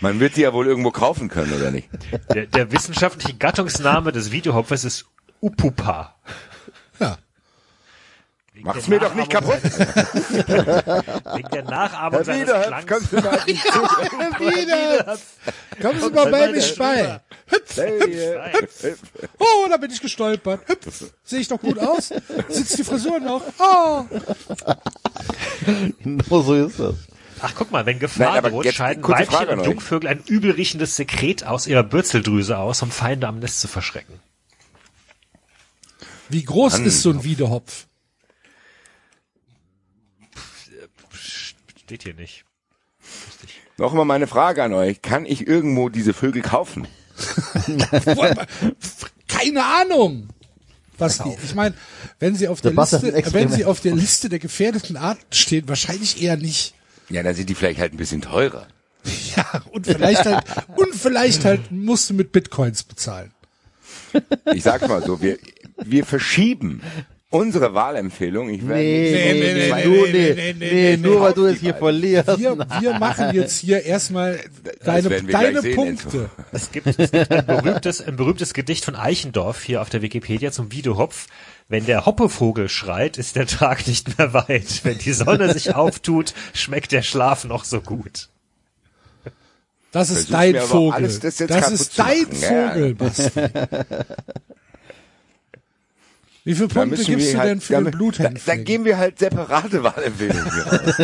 [0.00, 1.88] Man wird die ja wohl irgendwo kaufen können, oder nicht?
[2.34, 5.04] Der, der wissenschaftliche Gattungsname des Videohopfers ist
[5.40, 6.16] Upupa.
[8.62, 9.62] Mach's mir doch nicht kaputt.
[9.62, 12.86] Wegen der Nachahmung Herr Klangs.
[12.86, 13.78] kannst du mal nicht zu.
[14.40, 15.18] Wieder.
[15.80, 17.20] Kommen Sie mal bei mich bei.
[17.46, 17.76] Hüpf.
[17.76, 18.94] Hey,
[19.38, 20.68] Oh, da bin ich gestolpert.
[20.68, 21.04] Hüpf.
[21.24, 22.12] Sehe ich doch gut aus?
[22.48, 23.42] Sitzt die Frisur noch?
[23.58, 24.04] Oh.
[26.02, 26.94] Genau so ist das.
[27.40, 29.64] Ach, guck mal, wenn Gefahr Nein, droht, scheiden Weibchen und.
[29.64, 34.20] Jungvögel ein übelriechendes Sekret aus ihrer Bürzeldrüse aus, um Feinde am Nest zu verschrecken.
[36.28, 37.86] Wie groß ist so ein Wiederhopf?
[41.86, 42.44] Steht hier nicht.
[43.78, 45.02] Noch mal meine Frage an euch.
[45.02, 46.88] Kann ich irgendwo diese Vögel kaufen?
[49.28, 50.28] Keine Ahnung.
[50.98, 51.76] Was die, ich meine,
[52.18, 56.20] wenn sie auf der Liste, wenn sie auf der Liste der gefährdeten Arten stehen, wahrscheinlich
[56.20, 56.74] eher nicht.
[57.08, 58.66] Ja, dann sind die vielleicht halt ein bisschen teurer.
[59.36, 60.44] Ja, und vielleicht halt,
[60.74, 63.30] und vielleicht halt musst du mit Bitcoins bezahlen.
[64.52, 65.38] Ich sag's mal so, wir,
[65.76, 66.82] wir verschieben
[67.36, 68.48] unsere Wahlempfehlung.
[68.50, 71.28] Ich werde Nee, nee, nee, zwei- du, nee, nee, nee, nee, nee, nee, nur weil
[71.30, 71.34] nee.
[71.34, 72.38] du es hier verlierst.
[72.38, 74.40] Wir, wir machen jetzt hier erstmal
[74.84, 76.30] deine, deine Punkte.
[76.52, 80.50] Es gibt, es gibt ein, berühmtes, ein berühmtes Gedicht von Eichendorff hier auf der Wikipedia
[80.52, 81.26] zum Wiedehopf.
[81.68, 84.84] Wenn der Hoppevogel schreit, ist der Tag nicht mehr weit.
[84.84, 88.28] Wenn die Sonne sich auftut, schmeckt der Schlaf noch so gut.
[89.92, 90.92] Das ist Versuch's dein Vogel.
[90.92, 92.26] alles das jetzt das ist dein.
[92.30, 93.30] Vogel, Basti.
[96.46, 97.96] Wie viele Da Punkte müssen gibst wir du halt, denn für da, den da, da
[97.96, 98.64] Bluthändling?
[98.64, 100.94] geben wir halt separate Wahlempfehlungen raus.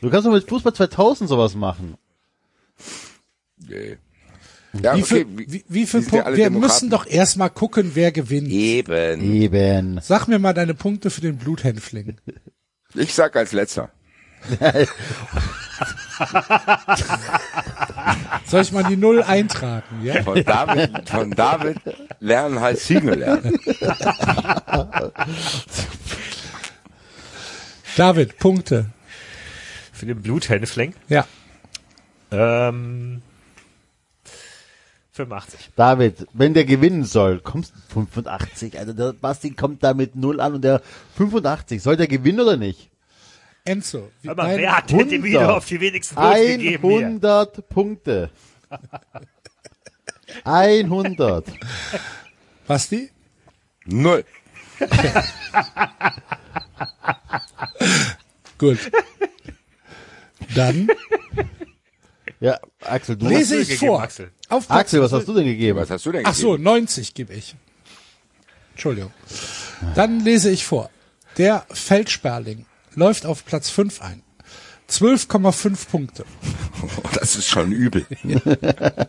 [0.00, 1.96] Du kannst doch mit Fußball 2000 sowas machen.
[3.68, 3.96] Nee.
[4.80, 6.30] Ja, wie okay, viel, wie, wie, viel Punkte?
[6.36, 6.60] Wir Demokraten.
[6.60, 8.48] müssen doch erstmal gucken, wer gewinnt.
[8.48, 9.34] Eben.
[9.34, 10.00] Eben.
[10.02, 12.18] Sag mir mal deine Punkte für den Bluthänfling.
[12.94, 13.90] Ich sag als letzter.
[18.46, 20.22] Soll ich mal die Null eintragen, ja?
[20.22, 21.78] Von David, von David
[22.20, 23.58] lernen heißt Single lernen.
[27.96, 28.86] David, Punkte.
[29.92, 30.94] Für den Bluthänfling.
[31.08, 31.26] Ja.
[32.30, 33.22] Ähm,
[35.12, 35.70] 85.
[35.74, 38.78] David, wenn der gewinnen soll, kommst du 85.
[38.78, 40.80] Also der Basti kommt da mit 0 an und der
[41.16, 41.82] 85.
[41.82, 42.88] Soll der gewinnen oder nicht?
[43.68, 44.10] Enzo.
[44.22, 45.22] Wie, Hör mal, dein- wer hat denn dem 100.
[45.24, 47.06] Video auf die wenigsten Punkte gegeben hier?
[47.06, 48.30] 100 Punkte.
[50.44, 51.46] 100.
[52.66, 53.10] Basti?
[53.86, 54.24] Null.
[58.58, 58.78] Gut.
[60.54, 60.88] Dann
[62.40, 64.02] Ja, Axel, du lese hast ich gegeben, vor.
[64.02, 64.30] Axel?
[64.48, 65.78] Auf Platz, Axel, was hast du denn gegeben?
[65.78, 66.64] Was hast du denn ach so, gegeben?
[66.64, 67.54] 90 gebe ich.
[68.72, 69.12] Entschuldigung.
[69.96, 70.90] Dann lese ich vor.
[71.36, 72.64] Der Feldsperling
[72.98, 74.22] läuft auf Platz 5 ein.
[74.90, 76.26] 12,5 Punkte.
[76.82, 78.04] Oh, das ist schon übel.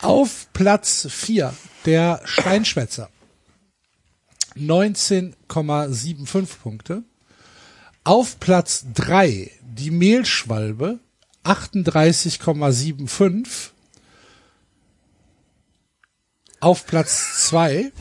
[0.00, 1.54] Auf Platz 4
[1.84, 3.10] der Steinschwätzer.
[4.56, 7.02] 19,75 Punkte.
[8.04, 11.00] Auf Platz 3 die Mehlschwalbe.
[11.44, 13.70] 38,75.
[16.60, 17.92] Auf Platz 2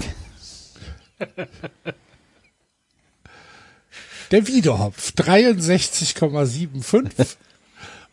[4.32, 5.14] der Wiederhopf.
[5.14, 7.36] 63,75.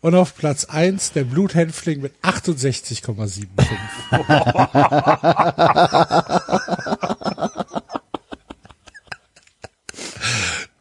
[0.00, 3.46] Und auf Platz 1 der Bluthänfling mit 68,75.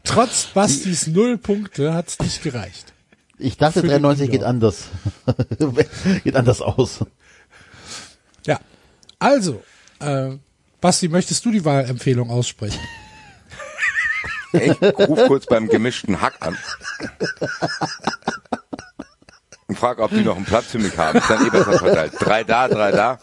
[0.03, 2.93] Trotz Bastis null Punkte hat's nicht gereicht.
[3.39, 4.89] Ich dachte, Für den 93 geht anders.
[6.23, 7.05] geht anders aus.
[8.45, 8.60] Ja.
[9.19, 9.64] Also,
[9.99, 10.31] äh,
[10.81, 12.80] Basti, möchtest du die Wahlempfehlung aussprechen?
[14.53, 16.57] Ich ruf kurz beim gemischten Hack an.
[19.67, 21.17] Und frage, ob die noch einen Platz für mich haben.
[21.17, 22.13] Ist dann eh besser verteilt.
[22.19, 23.19] Drei da, drei da.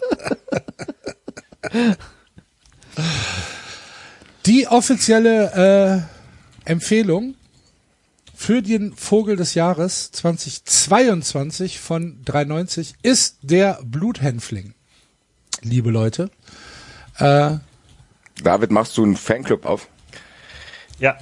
[4.46, 6.06] Die offizielle
[6.66, 7.34] äh, Empfehlung
[8.34, 14.72] für den Vogel des Jahres 2022 von 390 ist der Bluthänfling.
[15.60, 16.30] Liebe Leute.
[17.18, 17.58] Äh,
[18.42, 19.88] David, machst du einen Fanclub auf?
[21.00, 21.18] Ja.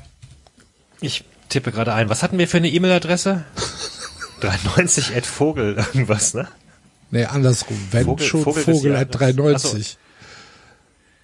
[1.01, 2.09] Ich tippe gerade ein.
[2.11, 3.45] Was hatten wir für eine E-Mail-Adresse?
[4.41, 6.47] 93 at Vogel irgendwas, ne?
[7.11, 7.77] nee, andersrum.
[7.91, 9.35] Wenn Vogel- schon Vogel Vogel, des at Jahres.
[9.35, 9.99] 390.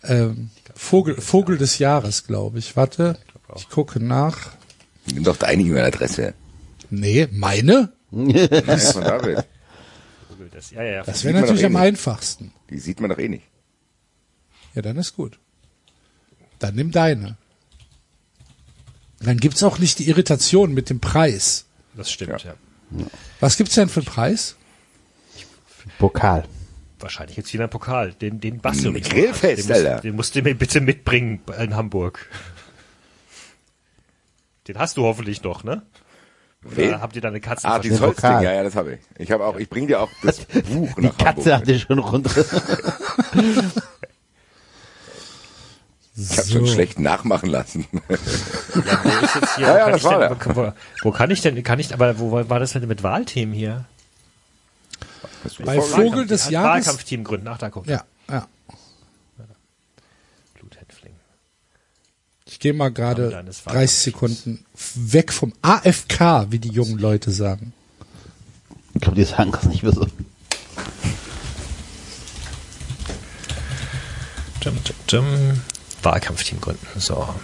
[0.05, 2.77] Ähm, Vogel, Vogel des Jahres, glaube ich.
[2.77, 3.19] Warte,
[3.57, 4.39] ich gucke nach.
[5.13, 6.35] Nimm doch deine E-Mail-Adresse.
[6.91, 7.93] Nee, meine?
[8.11, 9.45] Von David.
[10.53, 11.03] Des, ja, ja, ja.
[11.05, 11.81] Das wäre natürlich eh am nicht.
[11.81, 12.53] einfachsten.
[12.71, 13.45] Die sieht man doch eh nicht.
[14.75, 15.39] Ja, dann ist gut.
[16.59, 17.37] Dann nimm deine.
[19.25, 21.65] Dann gibt's auch nicht die Irritation mit dem Preis.
[21.97, 22.55] Das stimmt, ja.
[23.41, 24.57] Was gibt's denn für einen Preis?
[25.99, 26.45] Pokal.
[26.99, 28.13] Wahrscheinlich jetzt wieder ein Pokal.
[28.15, 31.75] Den, den Basti Ein übrigens Grillfest, den, musst, den musst du mir bitte mitbringen in
[31.77, 32.27] Hamburg.
[34.69, 35.83] Den hast du hoffentlich noch, ne?
[36.65, 37.01] Oder Wen?
[37.03, 37.93] habt ihr deine Katzen Ah, versteckt?
[37.93, 38.45] dieses Holzding, Pokal.
[38.45, 39.01] ja, ja, das habe ich.
[39.19, 40.39] Ich habe auch, ich bringe dir auch das
[40.71, 41.69] Buch nach Katze Hamburg.
[41.69, 42.31] hatte schon runter.
[46.17, 47.87] Ich habe schon schlecht nachmachen lassen.
[48.75, 50.73] Ja, wo ist jetzt hier, Ja, ja, kann das ich war denn, wo,
[51.03, 53.85] wo, kann ich denn, kann ich, aber wo war das denn mit Wahlthemen hier?
[55.65, 56.87] Bei Vogel des Jahres.
[56.87, 57.49] Wahlkampfteam gründen.
[57.49, 57.87] Ach, da guck.
[57.87, 58.49] Ja, ja.
[60.55, 61.15] Bluthändfling.
[62.47, 64.65] Ich gehe mal gerade deines 30 Sekunden
[64.95, 67.73] weg vom AFK, wie die jungen Leute sagen.
[68.95, 70.07] Ich glaube, die sagen das nicht mehr so.
[74.61, 75.61] Dum, dum, dum.
[76.05, 76.87] Wahlkampfteam gründen.
[77.01, 77.35] So.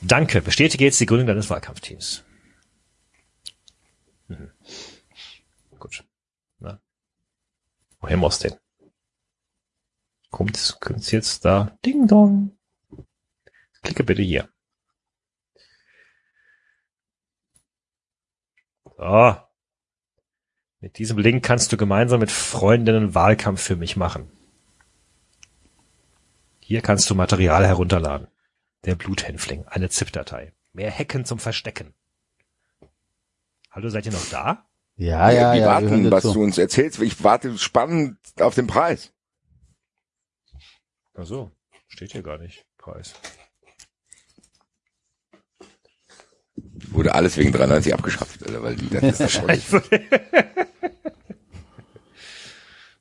[0.00, 0.40] Danke.
[0.42, 2.24] Bestätige jetzt die Gründung deines Wahlkampfteams.
[4.28, 4.50] Mhm.
[5.78, 6.04] Gut.
[6.58, 6.80] Na.
[8.00, 8.54] Woher muss denn?
[10.30, 11.76] kommt, kommt's jetzt da.
[11.84, 12.56] Ding dong.
[13.82, 14.48] Klicke bitte hier.
[18.96, 19.36] So.
[20.80, 24.30] Mit diesem Link kannst du gemeinsam mit Freundinnen Wahlkampf für mich machen.
[26.70, 28.28] Hier kannst du Material herunterladen.
[28.84, 30.52] Der Bluthänfling, eine ZIP-Datei.
[30.72, 31.94] Mehr Hacken zum Verstecken.
[33.72, 34.68] Hallo, seid ihr noch da?
[34.94, 35.66] Ja, ja, wir ja.
[35.66, 36.32] warten, wir dir was zu.
[36.32, 37.02] du uns erzählst.
[37.02, 39.12] Ich warte spannend auf den Preis.
[41.14, 41.50] Ach so,
[41.88, 42.64] steht hier gar nicht.
[42.78, 43.14] Preis.
[46.92, 48.62] Wurde alles wegen 93 abgeschafft, oder?
[48.62, 49.70] Weil die, das ist das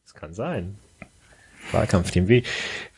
[0.02, 0.80] Das kann sein.
[1.72, 2.28] Wahlkampfteam.
[2.28, 2.44] Wie,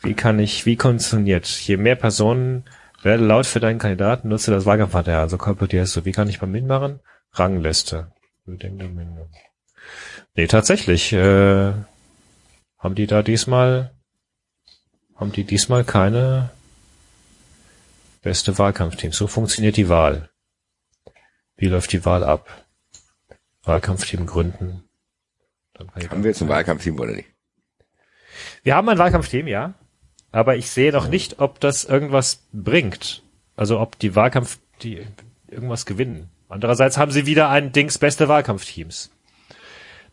[0.01, 1.47] wie kann ich, wie funktioniert?
[1.47, 2.65] Je mehr Personen
[3.03, 5.21] werde laut für deinen Kandidaten, nutze das Wahlkampfmaterial.
[5.21, 6.05] Also kolportierst du.
[6.05, 6.99] Wie kann ich beim Mitmachen?
[7.33, 8.11] Rangliste.
[8.45, 9.29] Bedenktermine.
[10.35, 11.73] Nee, tatsächlich, äh,
[12.77, 13.91] haben die da diesmal,
[15.15, 16.49] haben die diesmal keine
[18.21, 19.11] beste Wahlkampfteam.
[19.11, 20.29] So funktioniert die Wahl.
[21.57, 22.65] Wie läuft die Wahl ab?
[23.63, 24.83] Wahlkampfteam gründen.
[25.77, 27.30] Haben wir jetzt ein Wahlkampfteam oder nicht?
[28.63, 29.73] Wir haben ein Wahlkampfteam, ja.
[30.31, 33.23] Aber ich sehe noch nicht, ob das irgendwas bringt.
[33.55, 35.05] Also ob die Wahlkampf, die
[35.47, 36.29] irgendwas gewinnen.
[36.47, 39.11] Andererseits haben sie wieder ein Dings beste Wahlkampfteams.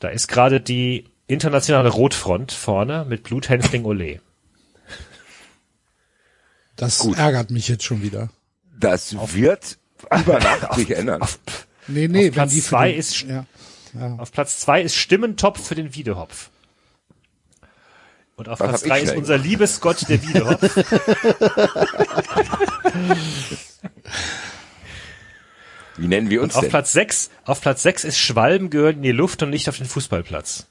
[0.00, 4.20] Da ist gerade die internationale Rotfront vorne mit Bluthänfling Ole.
[6.76, 8.30] Das ärgert mich jetzt schon wieder.
[8.78, 9.78] Das wird
[10.22, 11.20] über Nacht sich ändern.
[11.88, 13.46] Nee, nee, Auf Platz zwei den- ist- ja,
[13.94, 14.14] ja.
[14.18, 16.50] Auf Platz zwei ist Stimmentopf für den Wiedehopf.
[18.38, 20.62] Und auf Platz hab ich drei ist schnell unser Liebesgott der Wiedehopf.
[25.96, 26.70] Wie nennen wir uns Auf denn?
[26.70, 29.86] Platz sechs, auf Platz sechs ist Schwalben gehören in die Luft und nicht auf den
[29.86, 30.66] Fußballplatz.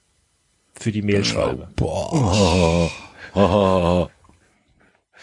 [0.79, 1.67] Für die Mehlschwalbe.
[1.75, 2.89] Boah.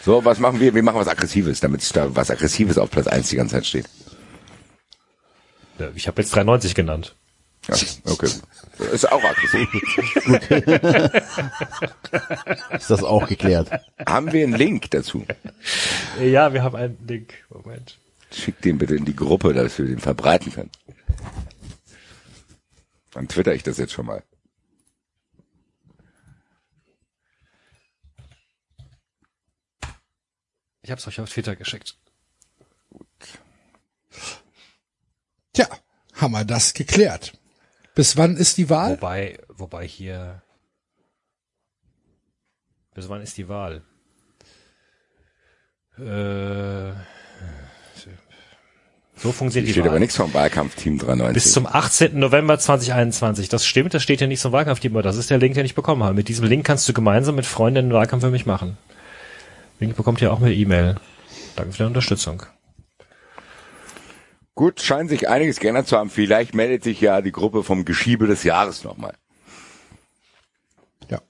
[0.03, 0.75] So, was machen wir?
[0.75, 3.89] Wir machen was Aggressives, damit da was Aggressives auf Platz 1 die ganze Zeit steht.
[5.95, 7.17] Ich habe jetzt 93 genannt.
[7.69, 8.29] Ja, okay.
[8.79, 9.69] Ist auch aggressiv.
[12.73, 13.71] Ist das auch geklärt?
[14.07, 15.25] Haben wir einen Link dazu?
[16.21, 17.35] Ja, wir haben einen Link.
[17.51, 17.99] Moment.
[18.33, 20.71] Schick den bitte in die Gruppe, dass wir den verbreiten können.
[23.13, 24.23] Dann twitter ich das jetzt schon mal.
[30.83, 31.97] Ich habe es euch auf Twitter geschickt.
[35.53, 35.69] Tja,
[36.15, 37.33] haben wir das geklärt.
[37.95, 38.93] Bis wann ist die Wahl?
[38.93, 40.43] Wobei, wobei hier.
[42.95, 43.83] Bis wann ist die Wahl?
[45.99, 46.93] Äh,
[49.17, 49.91] so funktioniert Hier die steht Wahl.
[49.91, 51.35] aber nichts vom Wahlkampfteam 93.
[51.35, 52.19] Bis zum 18.
[52.19, 53.49] November 2021.
[53.49, 55.77] Das stimmt, das steht ja nicht zum Wahlkampfteam, aber das ist der Link, den ich
[55.77, 56.15] bekommen habe.
[56.15, 58.77] Mit diesem Link kannst du gemeinsam mit Freunden einen Wahlkampf für mich machen.
[59.79, 60.97] Link bekommt ihr auch mit E-Mail.
[61.55, 62.43] Danke für die Unterstützung.
[64.55, 66.11] Gut, scheint sich einiges geändert zu haben.
[66.11, 69.15] Vielleicht meldet sich ja die Gruppe vom Geschiebe des Jahres nochmal.
[71.11, 71.21] Ja.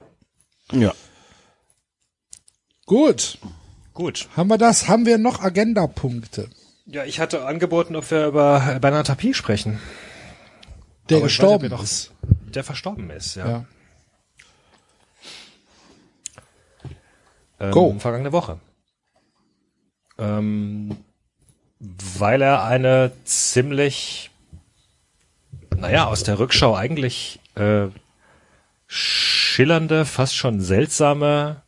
[0.73, 0.93] Ja.
[2.87, 3.39] Gut.
[3.95, 4.29] Gut.
[4.37, 4.89] Haben wir das?
[4.89, 6.51] Haben wir noch Agendapunkte?
[6.87, 9.81] Ja, ich hatte angeboten, ob wir über Bernhard Tapie sprechen,
[11.09, 12.13] Der Aber weiß gestorben noch- ist.
[12.55, 13.37] der verstorben ist.
[13.37, 13.49] Ja.
[13.49, 13.65] Ja.
[17.61, 17.97] Ähm, Go.
[17.99, 18.59] Vergangene Woche.
[20.19, 20.97] Ähm,
[22.19, 24.31] weil er eine ziemlich,
[25.77, 27.87] naja, aus der Rückschau eigentlich äh,
[28.87, 31.63] schillernde, fast schon seltsame,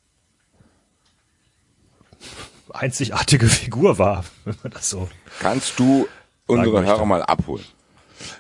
[2.73, 5.09] einzigartige Figur war, wenn man das so.
[5.41, 6.09] Kannst du
[6.47, 6.93] unsere möchte.
[6.93, 7.65] Hörer mal abholen?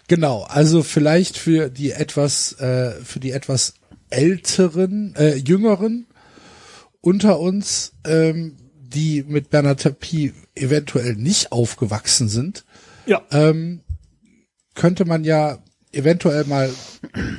[0.08, 3.74] Genau, also vielleicht für die etwas, äh, für die etwas
[4.08, 6.06] älteren, äh, jüngeren
[7.00, 8.56] unter uns, ähm,
[8.88, 12.64] die mit Bernard Tapie eventuell nicht aufgewachsen sind,
[13.06, 13.22] Ja.
[13.30, 13.80] ähm,
[14.74, 15.58] könnte man ja
[15.92, 16.70] eventuell mal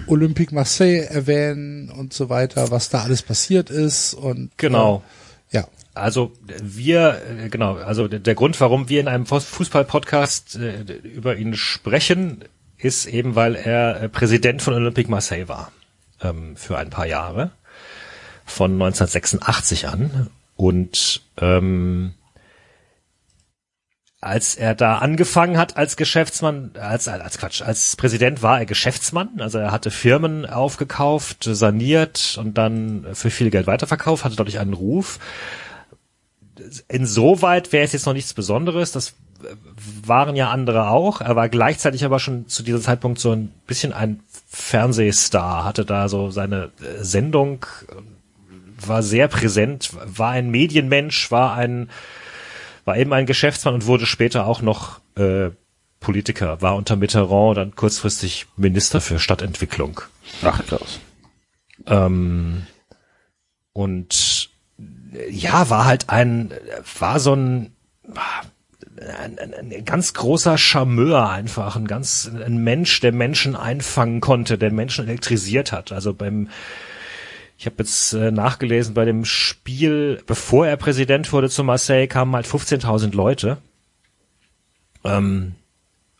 [0.07, 5.03] Olympique Marseille erwähnen und so weiter, was da alles passiert ist und Genau.
[5.51, 6.31] äh, ja, Also
[6.63, 11.55] wir, äh, genau, also der Grund, warum wir in einem Fuß- Fußball-Podcast äh, über ihn
[11.55, 12.43] sprechen,
[12.77, 15.71] ist eben, weil er äh, Präsident von Olympique Marseille war
[16.21, 17.51] ähm, für ein paar Jahre
[18.45, 22.13] von 1986 an und ähm,
[24.19, 29.39] als er da angefangen hat als Geschäftsmann, als, als Quatsch, als Präsident war er Geschäftsmann,
[29.39, 34.73] also er hatte Firmen aufgekauft, saniert und dann für viel Geld weiterverkauft, hatte dadurch einen
[34.73, 35.19] Ruf.
[36.87, 39.13] Insoweit wäre es jetzt noch nichts Besonderes, das
[40.03, 41.21] waren ja andere auch.
[41.21, 46.09] Er war gleichzeitig aber schon zu diesem Zeitpunkt so ein bisschen ein Fernsehstar, hatte da
[46.09, 47.65] so seine äh, Sendung,
[48.85, 51.89] war sehr präsent, war ein Medienmensch, war ein,
[52.85, 55.49] war eben ein Geschäftsmann und wurde später auch noch äh,
[55.99, 60.01] Politiker, war unter Mitterrand dann kurzfristig Minister für Stadtentwicklung.
[60.43, 60.99] Ach, krass.
[61.85, 62.67] Ähm,
[63.73, 64.49] und
[65.29, 66.51] ja, war halt ein,
[66.99, 67.73] war so ein,
[68.99, 74.57] ein, ein, ein ganz großer Charmeur einfach, ein ganz, ein Mensch, der Menschen einfangen konnte,
[74.57, 75.91] der Menschen elektrisiert hat.
[75.91, 76.49] Also beim,
[77.57, 82.35] ich habe jetzt äh, nachgelesen, bei dem Spiel, bevor er Präsident wurde zu Marseille, kamen
[82.35, 83.57] halt 15.000 Leute.
[85.03, 85.55] Ähm,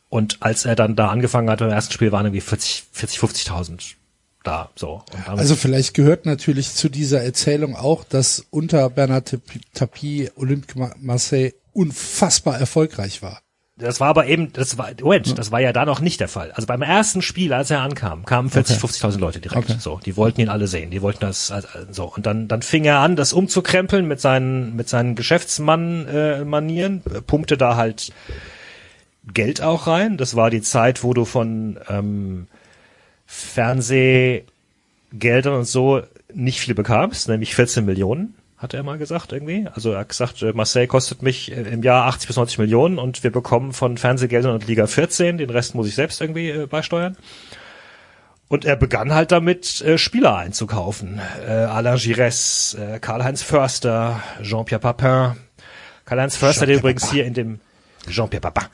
[0.09, 3.95] und als er dann da angefangen hat, beim ersten Spiel waren irgendwie 40, 40 50.000
[4.43, 5.03] da, so.
[5.25, 9.37] Also vielleicht gehört natürlich zu dieser Erzählung auch, dass unter Bernard
[9.73, 13.41] Tapie Olympique Marseille unfassbar erfolgreich war.
[13.79, 16.51] Das war aber eben, das war, Moment, das war ja da noch nicht der Fall.
[16.51, 19.69] Also beim ersten Spiel, als er ankam, kamen 40, 50.000 Leute direkt.
[19.69, 19.77] Okay.
[19.79, 22.05] So, die wollten ihn alle sehen, die wollten das, also, so.
[22.05, 27.55] Und dann, dann fing er an, das umzukrempeln mit seinen, mit seinen Geschäftsmann-Manieren, äh, pumpte
[27.55, 28.11] da halt
[29.31, 30.17] Geld auch rein.
[30.17, 32.47] Das war die Zeit, wo du von ähm,
[33.27, 36.01] Fernsehgeldern und so
[36.33, 39.67] nicht viel bekamst, nämlich 14 Millionen, hat er mal gesagt irgendwie.
[39.73, 42.97] Also er hat gesagt, äh, Marseille kostet mich äh, im Jahr 80 bis 90 Millionen
[42.97, 46.65] und wir bekommen von Fernsehgeldern und Liga 14, den Rest muss ich selbst irgendwie äh,
[46.65, 47.15] beisteuern.
[48.49, 51.19] Und er begann halt damit, äh, Spieler einzukaufen.
[51.45, 55.37] Äh, Alain Giresse, äh, Karl-Heinz Förster, Jean-Pierre Papin.
[56.05, 57.59] Karl-Heinz Förster, der übrigens hier in dem
[58.09, 58.69] Jean-Pierre Papin.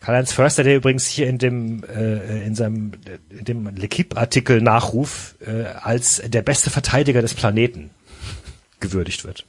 [0.00, 2.92] Karl-Heinz Förster, der übrigens hier in dem äh, in seinem
[3.28, 7.90] in dem L'Equipe-Artikel Nachruf äh, als der beste Verteidiger des Planeten
[8.82, 9.46] gewürdigt wird.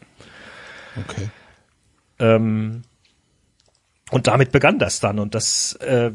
[0.95, 1.30] Okay.
[2.19, 2.84] Ähm,
[4.11, 5.19] und damit begann das dann.
[5.19, 6.11] Und das äh,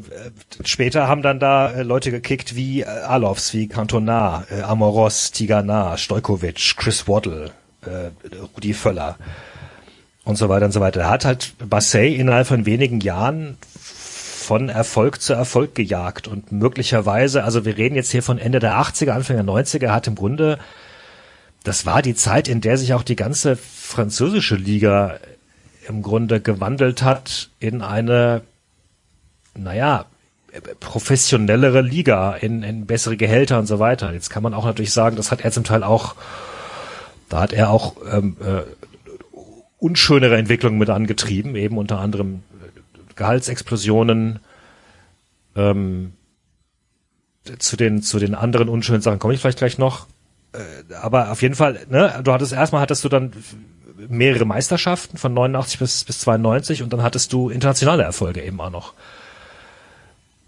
[0.63, 5.97] später haben dann da äh, Leute gekickt wie äh, Alofs, wie Cantona, äh, Amoros, Tigana,
[5.97, 7.51] Stojkovic, Chris Waddle,
[7.85, 8.09] äh,
[8.55, 9.17] Rudi Völler
[10.23, 11.01] und so weiter und so weiter.
[11.01, 13.57] Er hat halt Marseille innerhalb von wenigen Jahren
[14.49, 18.79] von Erfolg zu Erfolg gejagt und möglicherweise, also wir reden jetzt hier von Ende der
[18.79, 20.57] 80er, Anfang der 90er, er hat im Grunde,
[21.63, 25.19] das war die Zeit, in der sich auch die ganze französische Liga
[25.87, 28.41] im Grunde gewandelt hat in eine,
[29.55, 30.05] naja,
[30.79, 34.13] professionellere Liga, in, in bessere Gehälter und so weiter.
[34.13, 36.15] Jetzt kann man auch natürlich sagen, das hat er zum Teil auch,
[37.27, 38.61] da hat er auch ähm, äh,
[39.77, 42.43] unschönere Entwicklungen mit angetrieben, eben unter anderem
[43.15, 44.39] Gehaltsexplosionen.
[45.55, 46.13] Ähm,
[47.57, 50.07] zu den zu den anderen unschönen Sachen komme ich vielleicht gleich noch.
[50.53, 53.33] Äh, aber auf jeden Fall, ne, du hattest erstmal hattest du dann
[54.07, 58.69] mehrere Meisterschaften von 89 bis bis 92 und dann hattest du internationale Erfolge eben auch
[58.69, 58.93] noch.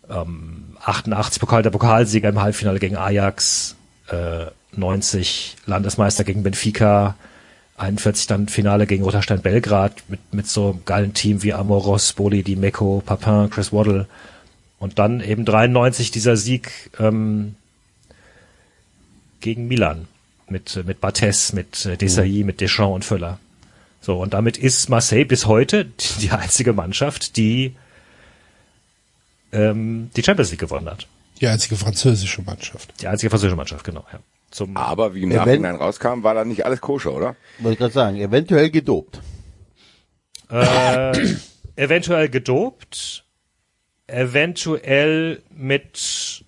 [0.10, 3.76] Ähm, 88 Pokal der Pokalsieger im Halbfinale gegen Ajax,
[4.10, 4.45] äh,
[4.76, 7.15] 90 Landesmeister gegen Benfica,
[7.78, 12.56] 41 dann Finale gegen Roterstein Belgrad mit, mit so geilen Team wie Amoros, Boli, Di
[12.56, 14.07] Mecco, Papin, Chris Waddle.
[14.80, 17.56] Und dann eben 93 dieser Sieg ähm,
[19.42, 20.08] gegen Milan
[20.50, 23.40] mit, mit Barthez, mit äh, Desailly, mit Deschamps und Völler.
[24.02, 25.86] So, und damit ist Marseille bis heute
[26.20, 27.76] die einzige Mannschaft, die
[29.52, 31.08] ähm, die Champions League gewonnen hat.
[31.40, 32.94] Die einzige französische Mannschaft.
[33.02, 34.06] Die einzige französische Mannschaft, genau.
[34.12, 34.20] Ja.
[34.52, 37.36] Zum, Aber wie im Nachhinein rauskam, war da nicht alles koscher, oder?
[37.60, 39.22] Wollte ich gerade sagen, eventuell gedopt.
[40.50, 41.36] äh,
[41.76, 43.24] eventuell gedopt,
[44.08, 46.41] eventuell mit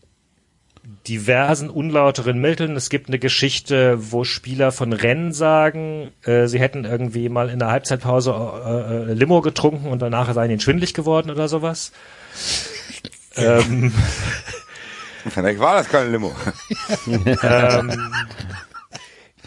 [1.08, 2.76] diversen unlauteren Mitteln.
[2.76, 7.60] Es gibt eine Geschichte, wo Spieler von Rennen sagen, äh, sie hätten irgendwie mal in
[7.60, 11.92] der Halbzeitpause äh, äh, Limo getrunken und danach seien ihnen schwindlig geworden oder sowas.
[13.36, 13.94] ähm,
[15.30, 16.34] Vielleicht war das kein Limo.
[17.08, 17.92] ähm,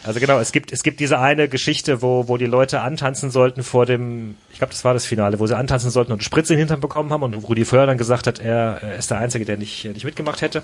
[0.06, 3.62] also genau, es gibt es gibt diese eine Geschichte, wo wo die Leute antanzen sollten
[3.62, 6.58] vor dem, ich glaube, das war das Finale, wo sie antanzen sollten und Spritze in
[6.58, 9.44] den Hintern bekommen haben und Rudi Völler dann gesagt hat, er, er ist der Einzige,
[9.44, 10.62] der nicht nicht mitgemacht hätte.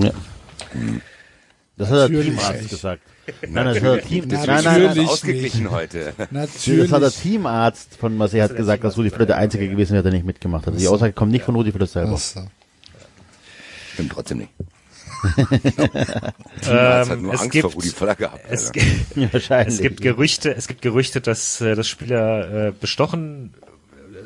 [0.00, 0.12] Ja.
[1.76, 2.70] Das hat der Teamarzt nicht.
[2.70, 3.02] gesagt.
[3.48, 5.10] Nein, das hat der Team, nein, nein, Natürlich nein, nicht.
[5.10, 6.12] Ausgeglichen heute.
[6.16, 6.92] das Natürlich.
[6.92, 10.12] hat der Teamarzt von Marseille hat gesagt, dass Rudi Völler der Einzige gewesen wäre, der
[10.12, 10.74] nicht mitgemacht hat.
[10.74, 12.18] Also die Aussage kommt nicht von Rudi Völler selber.
[12.18, 14.50] Stimmt trotzdem nicht.
[16.68, 18.44] Ähm, es gibt gehabt.
[18.48, 23.54] es gibt Gerüchte, es gibt Gerüchte, dass äh, das Spieler äh, bestochen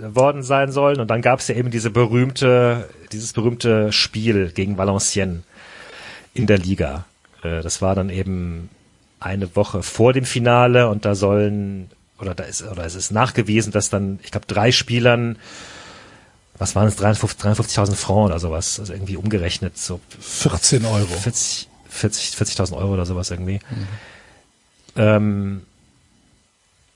[0.02, 4.50] äh, worden sein sollen und dann gab es ja eben diese berühmte dieses berühmte Spiel
[4.52, 5.42] gegen Valenciennes
[6.34, 7.04] in der Liga.
[7.42, 8.68] Äh, das war dann eben
[9.20, 11.88] eine Woche vor dem Finale und da sollen
[12.18, 15.38] oder da ist oder es ist nachgewiesen, dass dann ich glaube drei Spielern
[16.58, 21.06] was waren es 53 53.000 Francs oder sowas, also irgendwie umgerechnet so 14 Euro.
[21.06, 23.60] 40 40 40.000 Euro oder sowas irgendwie.
[24.96, 25.62] ähm,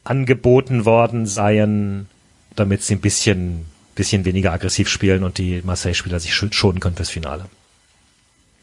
[0.04, 2.08] angeboten worden seien,
[2.56, 6.96] damit sie ein bisschen, bisschen weniger aggressiv spielen und die Marseille-Spieler sich sch- schonen können
[6.96, 7.44] fürs Finale.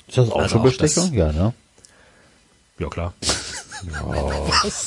[0.07, 1.03] Ist das auch Also schon auch Bestechung?
[1.05, 1.53] das- Ja, ne?
[2.79, 3.13] Ja, klar.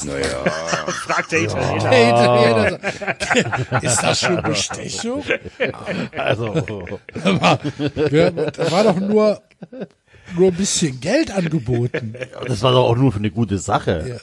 [0.05, 0.45] Naja.
[0.89, 1.91] Fragt der Italiener.
[1.91, 5.23] Der Italiener Ist das schon Bestechung?
[6.17, 6.55] Also,
[8.11, 9.43] Wir, da war doch nur,
[10.37, 12.15] nur ein bisschen Geld angeboten.
[12.47, 14.21] das war doch auch nur für eine gute Sache.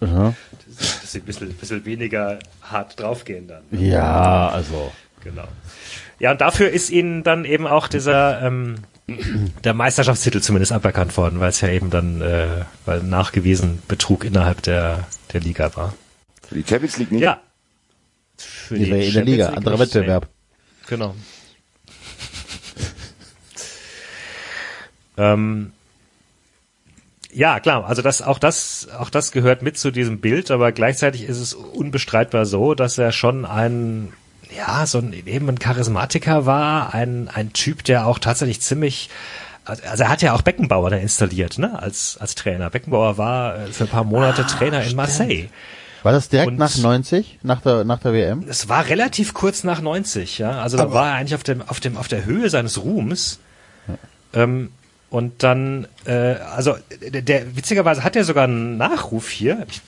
[0.00, 3.62] Dass sie ein bisschen, bisschen weniger hart draufgehen dann.
[3.70, 4.92] Ja, also.
[5.22, 5.44] Genau.
[6.18, 8.76] Ja, und dafür ist ihnen dann eben auch dieser ähm,
[9.08, 14.62] der Meisterschaftstitel zumindest aberkannt worden, weil es ja eben dann, äh, weil nachgewiesen Betrug innerhalb
[14.62, 15.94] der, der Liga war.
[16.46, 17.22] Für die Champions League nicht?
[17.22, 17.40] Ja.
[18.36, 20.24] Für Die in der Liga, League anderer Wettbewerb.
[20.24, 20.86] Nee.
[20.88, 21.14] Genau.
[25.16, 25.72] ähm,
[27.32, 31.22] ja, klar, also das, auch das, auch das gehört mit zu diesem Bild, aber gleichzeitig
[31.22, 34.12] ist es unbestreitbar so, dass er schon ein,
[34.56, 39.08] ja, so ein, eben ein Charismatiker war, ein, ein Typ, der auch tatsächlich ziemlich,
[39.64, 42.70] also er hat ja auch Beckenbauer da installiert, ne, als, als Trainer.
[42.70, 45.48] Beckenbauer war äh, für ein paar Monate Trainer in Marseille.
[46.02, 47.38] War das direkt Und- nach 90?
[47.42, 48.44] Nach der, nach der WM?
[48.48, 50.60] Es war relativ kurz nach 90, ja.
[50.60, 53.38] Also da Aber- war er eigentlich auf dem, auf dem, auf der Höhe seines Ruhms.
[54.34, 54.72] Ähm,
[55.10, 56.74] und dann, äh, also
[57.12, 59.66] der, der witzigerweise hat er sogar einen Nachruf hier.
[59.68, 59.80] Ich,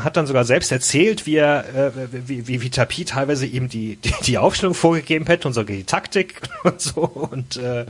[0.00, 1.90] hat dann sogar selbst erzählt, wie er, äh,
[2.26, 5.84] wie, wie, wie Tapi teilweise ihm die, die, die Aufstellung vorgegeben hätte und sogar die
[5.84, 7.86] Taktik und so und äh,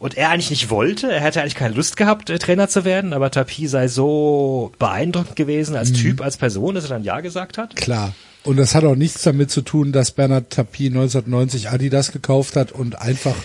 [0.00, 3.12] und er eigentlich nicht wollte, er hätte eigentlich keine Lust gehabt, äh, Trainer zu werden,
[3.12, 7.58] aber Tapi sei so beeindruckend gewesen als Typ, als Person, dass er dann Ja gesagt
[7.58, 7.76] hat.
[7.76, 8.14] Klar.
[8.42, 12.72] Und das hat auch nichts damit zu tun, dass Bernhard Tapie 1990 Adidas gekauft hat
[12.72, 13.36] und einfach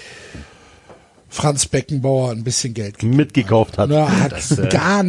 [1.30, 3.02] Franz Beckenbauer ein bisschen Geld.
[3.04, 3.90] Mitgekauft hat.
[3.90, 5.06] Na, hat Das, äh, gar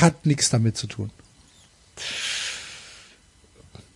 [0.00, 1.10] hat nichts damit zu tun.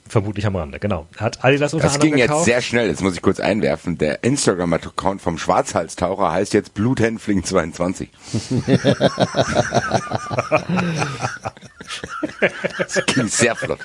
[0.08, 1.06] Vermutlich am Rande, genau.
[1.18, 2.46] Hat Adidas unter Das ging jetzt gekauft.
[2.46, 2.88] sehr schnell.
[2.88, 3.98] Jetzt muss ich kurz einwerfen.
[3.98, 8.08] Der Instagram-Account vom Schwarzhalstaucher heißt jetzt Bluthänfling22.
[12.78, 13.80] das ging sehr flott.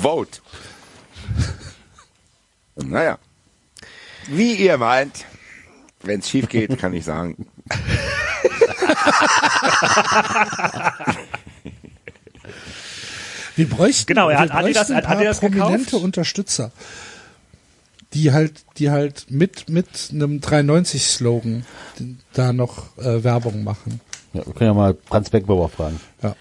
[0.00, 0.40] Vote.
[2.76, 3.18] Naja.
[4.28, 5.26] Wie ihr meint.
[6.02, 7.46] Wenn es schief geht, kann ich sagen.
[13.56, 16.04] Wir bräuchten, Genau, er wir hat Adidas- bräuchten ein paar Adidas prominente gekauft.
[16.04, 16.72] Unterstützer,
[18.14, 21.66] die halt, die halt mit mit einem 390 Slogan
[22.32, 24.00] da noch äh, Werbung machen.
[24.32, 26.00] Ja, wir können ja mal Franz Beckenbauer fragen.
[26.22, 26.34] Ja.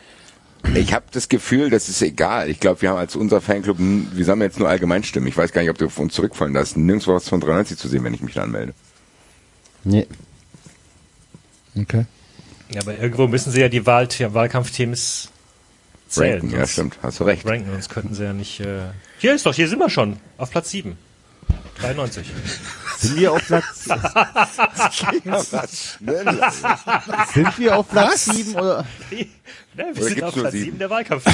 [0.76, 2.50] Ich habe das Gefühl, das ist egal.
[2.50, 5.28] Ich glaube, wir haben als unser Fanclub, wir sammeln jetzt nur Allgemeinstimmen.
[5.28, 6.78] Ich weiß gar nicht, ob du auf uns zurückfallen lässt.
[6.78, 8.74] Nirgendwo was von 93 zu sehen, wenn ich mich da anmelde.
[9.84, 10.08] Nee.
[11.76, 12.06] Okay.
[12.74, 15.30] Ja, aber irgendwo müssen sie ja die Wahl Ranken, Wahlkampfteams
[16.08, 16.50] zählen.
[16.50, 16.98] ja, sonst stimmt.
[17.02, 17.46] Hast du recht.
[17.46, 18.60] Ranken, sonst könnten sie ja nicht.
[18.60, 18.82] Äh
[19.20, 20.18] hier ist doch, hier sind wir schon.
[20.38, 20.98] Auf Platz 7.
[21.80, 22.28] 93.
[23.02, 24.96] Sind wir auf Platz, Was?
[25.98, 26.42] Schnell.
[27.34, 28.86] sind wir auf Platz 7 oder?
[29.10, 29.26] ne,
[29.76, 30.66] wir Oder sind auf Platz sieben?
[30.66, 31.26] 7 der Wahlkampf.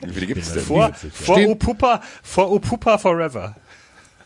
[0.00, 0.62] Wie viele gibt es denn?
[0.62, 3.56] vor, vor Opupa, vor Opupa Forever.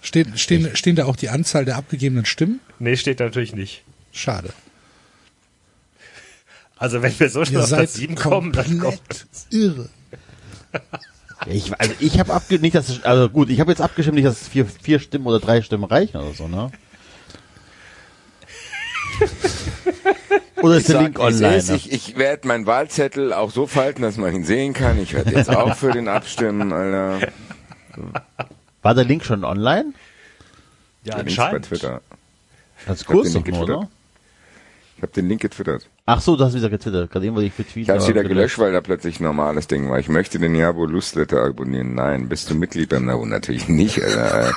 [0.02, 2.60] Stehen, stehen, stehen da auch die Anzahl der abgegebenen Stimmen?
[2.78, 3.82] Nee, steht da natürlich nicht.
[4.12, 4.50] Schade.
[6.82, 9.88] Also wenn wir so schnell auf Platz 7 kommen, dann kommt irre.
[11.46, 14.26] Ich, also ich habe abge nicht, dass es, also gut, ich habe jetzt abgestimmt, nicht,
[14.26, 16.72] dass es vier, vier Stimmen oder drei Stimmen reichen oder so, ne?
[20.60, 21.62] oder ist der Sag, Link online?
[21.62, 21.74] ne?
[21.76, 25.00] Ich, ich werde meinen Wahlzettel auch so falten, dass man ihn sehen kann.
[25.00, 27.28] Ich werde jetzt auch für den abstimmen, Alter.
[28.82, 29.92] War der Link schon online?
[31.04, 31.66] ja Der ist bei anscheinend.
[31.66, 32.00] Twitter.
[32.86, 33.70] Ganz kurz nur, getwittert.
[33.70, 33.88] oder?
[35.02, 35.90] Ich habe den Link getwittert.
[36.06, 37.10] Ach so, du hast wieder getwittert.
[37.10, 37.80] Gerade eben wollte ich betweeten.
[37.80, 39.98] Ich habe es wieder gelöscht, weil da plötzlich ein normales Ding war.
[39.98, 41.96] Ich möchte den Jabo Newsletter abonnieren.
[41.96, 43.26] Nein, bist du Mitglied beim Nabo?
[43.26, 44.54] Natürlich nicht, Alter.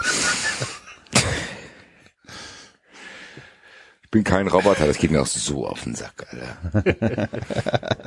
[4.04, 7.28] Ich bin kein Roboter, das geht mir auch so auf den Sack, Alter.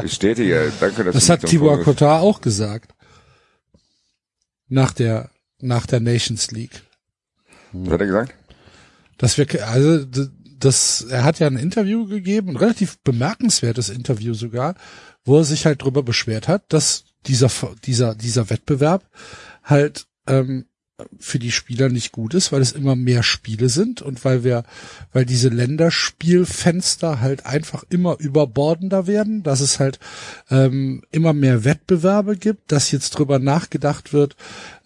[0.00, 2.94] Bestätige, danke, dass Das du hat Vorwurf- Cotard auch gesagt.
[4.68, 6.82] Nach der, nach der Nations League.
[7.72, 8.34] Was hat er gesagt?
[9.18, 10.04] Dass wir, also,
[10.58, 14.74] das, er hat ja ein Interview gegeben, ein relativ bemerkenswertes Interview sogar,
[15.24, 17.50] wo er sich halt drüber beschwert hat, dass dieser,
[17.84, 19.08] dieser, dieser Wettbewerb
[19.62, 20.66] halt, ähm,
[21.20, 24.64] für die Spieler nicht gut ist, weil es immer mehr Spiele sind und weil wir,
[25.12, 30.00] weil diese Länderspielfenster halt einfach immer überbordender werden, dass es halt
[30.50, 34.34] ähm, immer mehr Wettbewerbe gibt, dass jetzt drüber nachgedacht wird,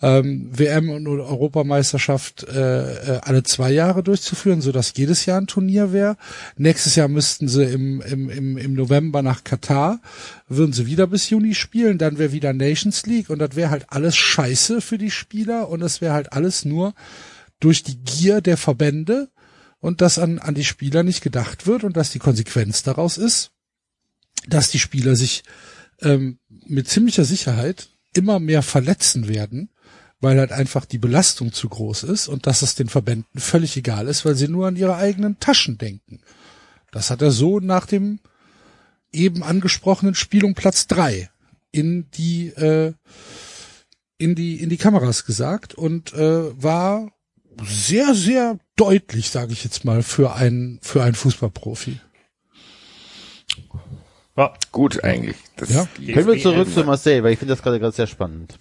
[0.03, 5.47] ähm, WM und Europameisterschaft äh, äh, alle zwei Jahre durchzuführen, so dass jedes Jahr ein
[5.47, 6.16] Turnier wäre.
[6.57, 10.01] Nächstes Jahr müssten sie im, im, im, im November nach Katar,
[10.49, 13.87] würden sie wieder bis Juni spielen, dann wäre wieder Nations League und das wäre halt
[13.89, 16.95] alles scheiße für die Spieler und es wäre halt alles nur
[17.61, 19.29] durch die Gier der Verbände
[19.79, 23.53] und dass an, an die Spieler nicht gedacht wird und dass die Konsequenz daraus ist,
[24.49, 25.45] dass die Spieler sich
[26.01, 29.70] ähm, mit ziemlicher Sicherheit immer mehr verletzen werden,
[30.23, 34.07] weil halt einfach die Belastung zu groß ist und dass es den Verbänden völlig egal
[34.07, 36.20] ist, weil sie nur an ihre eigenen Taschen denken.
[36.93, 38.20] Das hat er so nach dem
[39.12, 41.28] eben angesprochenen Spiel um Platz drei
[41.73, 42.94] in die äh,
[44.16, 47.11] in die in die Kameras gesagt und äh, war
[47.65, 51.99] sehr sehr deutlich, sage ich jetzt mal, für einen für einen Fußballprofi.
[54.36, 55.36] Ja, Gut eigentlich.
[55.57, 55.86] Das Ja.
[55.97, 58.59] Können wir zurück zu Marseille, weil ich finde das gerade gerade sehr spannend.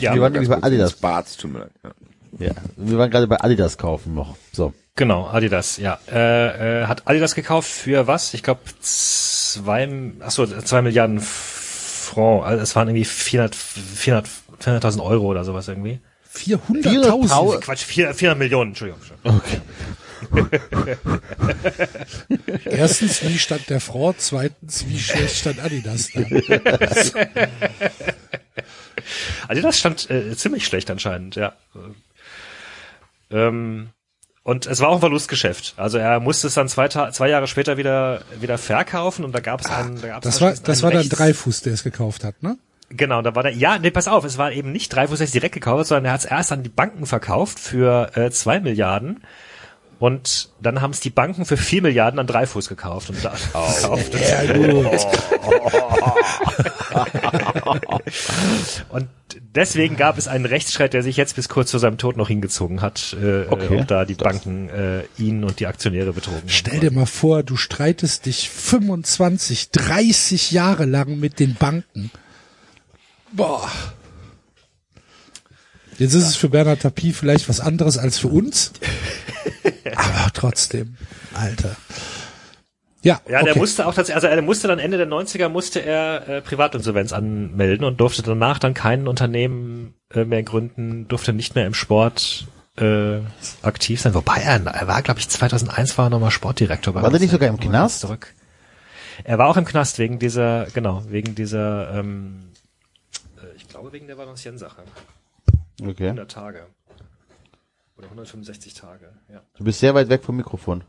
[0.00, 0.94] Ja wir waren nämlich bei Adidas.
[0.94, 1.70] Barts, tut mir leid.
[1.84, 1.90] Ja.
[2.38, 4.36] Ja, wir waren gerade bei Adidas kaufen noch.
[4.52, 4.72] So.
[4.94, 5.98] genau, Adidas, ja.
[6.10, 8.34] Äh, äh, hat Adidas gekauft für was?
[8.34, 9.88] Ich glaube zwei,
[10.20, 12.44] ach so, zwei Milliarden Franc.
[12.44, 14.28] Also es waren irgendwie 400, 400,
[14.62, 16.00] 400.000 Euro oder sowas irgendwie.
[16.34, 17.60] 400.000.
[17.60, 19.00] Quatsch, 400, 400 Millionen, Entschuldigung.
[19.00, 19.40] Entschuldigung.
[22.64, 24.12] Erstens, wie stand der Frau?
[24.16, 26.20] Zweitens, wie schlecht stand Adidas da?
[29.48, 31.52] Adidas stand äh, ziemlich schlecht anscheinend, ja.
[33.30, 33.90] Ähm,
[34.42, 35.74] und es war auch ein Verlustgeschäft.
[35.76, 39.40] Also er musste es dann zwei, Ta zwei Jahre später wieder wieder verkaufen und da
[39.40, 40.00] gab es einen.
[40.00, 42.56] Da gab's Das war, das einen war dann Dreifuß, der es gekauft hat, ne?
[42.88, 45.32] Genau, da war der, ja, nee, pass auf, es war eben nicht Dreifuß, der es
[45.32, 49.24] direkt gekauft, sondern er hat es erst an die Banken verkauft für äh, zwei Milliarden.
[49.98, 54.14] Und dann haben es die Banken für vier Milliarden an Dreifuß gekauft und da gekauft.
[54.14, 54.86] Ja, gut.
[58.88, 59.08] Und
[59.54, 62.80] deswegen gab es einen Rechtsstreit, der sich jetzt bis kurz vor seinem Tod noch hingezogen
[62.82, 63.78] hat, äh, Okay.
[63.80, 66.48] ob da die Banken äh, ihn und die Aktionäre betrogen haben.
[66.48, 72.10] Stell dir mal vor, du streitest dich 25, 30 Jahre lang mit den Banken.
[73.32, 73.70] Boah.
[75.98, 78.72] Jetzt ist es für Bernhard Tapie vielleicht was anderes als für uns.
[79.96, 80.96] Aber trotzdem,
[81.34, 81.76] Alter.
[83.06, 83.58] Ja, Ja, der okay.
[83.60, 87.86] musste auch tatsächlich, also er musste dann Ende der 90er musste er äh, Privatinsolvenz anmelden
[87.86, 92.46] und durfte danach dann kein Unternehmen äh, mehr gründen, durfte nicht mehr im Sport
[92.78, 93.20] äh,
[93.62, 94.14] aktiv sein.
[94.14, 96.92] Wobei er, er war, glaube ich, 2001 war er nochmal Sportdirektor.
[96.92, 97.22] bei War der uns.
[97.22, 98.00] nicht sogar im Knast?
[98.00, 98.34] Zurück.
[99.24, 102.50] Er war auch im Knast wegen dieser, genau, wegen dieser, ähm,
[103.38, 104.82] äh, ich glaube wegen der Valenciennes-Sache.
[105.82, 106.06] Okay.
[106.06, 106.66] 100 Tage.
[107.96, 109.40] Oder 165 Tage, ja.
[109.56, 110.84] Du bist sehr weit weg vom Mikrofon.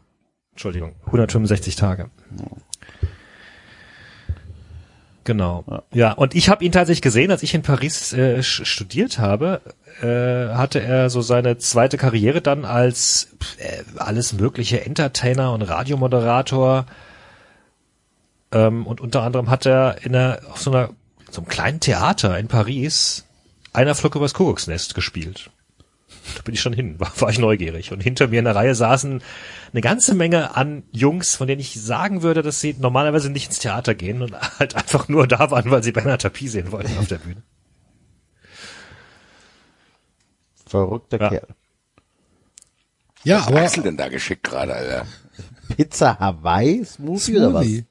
[0.58, 2.10] Entschuldigung, 165 Tage.
[5.24, 5.84] Genau.
[5.94, 9.62] Ja, und ich habe ihn tatsächlich gesehen, als ich in Paris äh, studiert habe,
[10.02, 16.88] äh, hatte er so seine zweite Karriere dann als äh, alles mögliche Entertainer und Radiomoderator.
[18.52, 20.90] Ähm, und unter anderem hat er in einer, auf so einer,
[21.30, 23.26] so einem kleinen Theater in Paris
[23.74, 25.52] einer Flug übers Kuckucksnest gespielt.
[26.36, 27.92] Da bin ich schon hin, war, war ich neugierig.
[27.92, 29.22] Und hinter mir in der Reihe saßen
[29.72, 33.60] eine ganze Menge an Jungs, von denen ich sagen würde, dass sie normalerweise nicht ins
[33.60, 37.08] Theater gehen und halt einfach nur da waren, weil sie Bernhard Tapie sehen wollten auf
[37.08, 37.44] der Bühne.
[40.66, 41.30] Verrückter Ja.
[41.30, 41.48] Kerl.
[43.24, 45.06] ja, Was aber hast du denn da geschickt gerade, Alter?
[45.76, 47.64] Pizza Hawaii Smoothie, oder was?
[47.66, 47.86] Smoothie.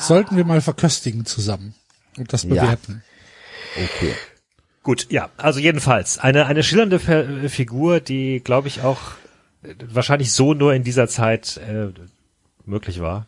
[0.00, 1.74] Sollten wir mal verköstigen zusammen
[2.16, 2.48] und das Ja.
[2.50, 3.02] bewerten.
[3.76, 4.14] Okay.
[4.82, 9.00] Gut, ja, also jedenfalls eine eine schillernde Fe- Figur, die glaube ich auch
[9.62, 11.88] äh, wahrscheinlich so nur in dieser Zeit äh,
[12.64, 13.26] möglich war.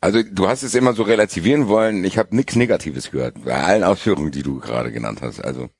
[0.00, 2.04] Also du hast es immer so relativieren wollen.
[2.04, 5.40] Ich habe nichts Negatives gehört bei allen Ausführungen, die du gerade genannt hast.
[5.40, 5.70] Also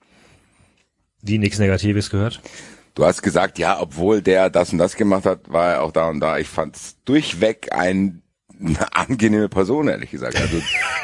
[1.20, 2.40] Die nichts Negatives gehört.
[2.94, 6.08] du hast gesagt, ja, obwohl der das und das gemacht hat, war er auch da
[6.08, 6.38] und da.
[6.38, 8.22] Ich fand's durchweg ein,
[8.60, 10.36] eine angenehme Person, ehrlich gesagt.
[10.40, 10.56] Also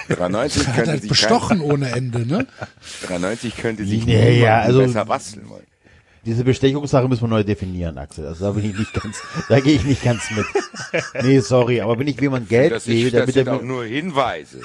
[0.08, 2.46] 93 Hat könnte halt sich bestochen ohne Ende, ne?
[3.06, 5.64] Kein, 93 könnte sich Nee, niemand ja, also- besser basteln wollen.
[6.26, 8.26] Diese Bestechungssache müssen wir neu definieren, Axel.
[8.26, 9.16] Also da bin ich nicht ganz,
[9.48, 10.44] da gehe ich nicht ganz mit.
[11.24, 13.62] Nee, sorry, aber wenn ich jemand Geld Das, gebe, ist, das damit sind er auch
[13.62, 14.60] mir, nur Hinweise.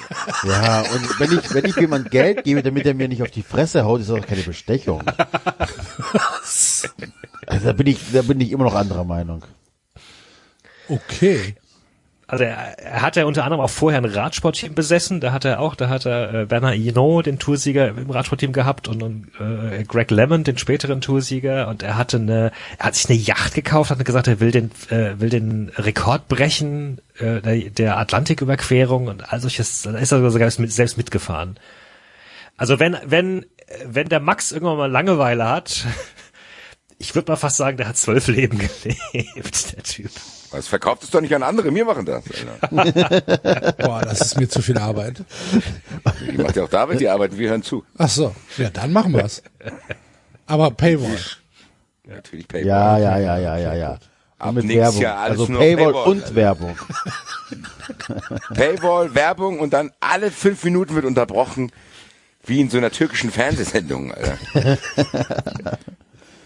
[0.46, 3.42] ja, und wenn ich, wenn ich jemand Geld gebe, damit er mir nicht auf die
[3.42, 5.02] Fresse haut, ist das auch keine Bestechung.
[7.46, 9.42] Also da bin ich, da bin ich immer noch anderer Meinung.
[10.88, 11.56] Okay.
[12.28, 15.20] Also er, er hat ja unter anderem auch vorher ein Radsportteam besessen.
[15.20, 18.88] Da hat er auch, da hat er äh, Bernard Hinault, den Toursieger im Radsportteam gehabt
[18.88, 21.68] und, und äh, Greg Lemon, den späteren Toursieger.
[21.68, 24.72] Und er hatte eine, er hat sich eine Yacht gekauft, hat gesagt, er will den,
[24.90, 29.82] äh, will den Rekord brechen äh, der, der Atlantiküberquerung und all solches.
[29.82, 31.60] Da ist er sogar selbst mitgefahren.
[32.56, 33.46] Also wenn, wenn,
[33.84, 35.86] wenn der Max irgendwann mal Langeweile hat,
[36.98, 40.10] ich würde mal fast sagen, der hat zwölf Leben gelebt, der Typ.
[40.50, 42.24] Was verkauft es doch nicht an andere, wir machen das.
[42.70, 43.72] Alter.
[43.78, 45.22] Boah, das ist mir zu viel Arbeit.
[46.30, 47.84] Die macht ja auch David die Arbeit, wir hören zu.
[47.98, 49.42] Ach so, ja, dann machen wir's.
[50.46, 51.18] Aber Paywall.
[52.04, 52.66] Natürlich Paywall.
[52.66, 53.98] Ja, ja, ja, ja, ja, ja.
[54.38, 55.02] Ab mit nächstes Werbung.
[55.02, 56.34] Jahr alles also nur Paywall Paywall, und.
[56.34, 56.76] Werbung.
[58.54, 61.72] Paywall, Werbung und dann alle fünf Minuten wird unterbrochen,
[62.44, 64.12] wie in so einer türkischen Fernsehsendung.
[64.12, 64.38] Alter.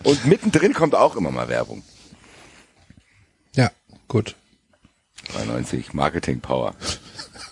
[0.02, 1.82] Und mittendrin kommt auch immer mal Werbung.
[4.10, 4.34] Gut.
[5.32, 6.74] 93, Marketing Power.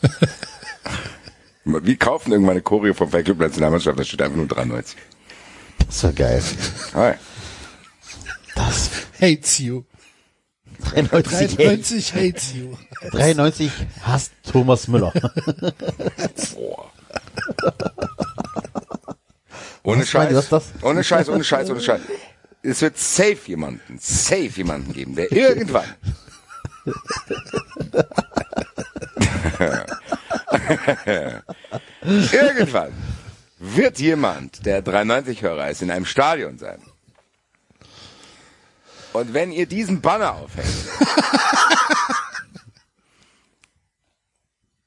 [1.64, 4.98] Wir kaufen irgendwann eine Choreo vom Fanclub Nationalmannschaft, da steht einfach nur 93.
[5.86, 6.42] Das war geil.
[6.94, 7.14] Hi.
[8.56, 8.90] Das
[9.20, 9.84] Hates you.
[10.80, 12.76] 93, 93 hates you.
[13.12, 13.70] 93
[14.02, 15.12] hasst Thomas Müller.
[16.54, 16.90] Boah.
[19.84, 20.64] Ohne Was Scheiß, was ist das?
[20.82, 22.00] ohne Scheiß, ohne Scheiß, ohne Scheiß.
[22.64, 25.86] Es wird safe jemanden, safe jemanden geben, der irgendwann
[32.32, 32.92] irgendwann
[33.58, 36.80] wird jemand, der 93-Hörer ist, in einem Stadion sein.
[39.12, 40.68] Und wenn ihr diesen Banner aufhängt,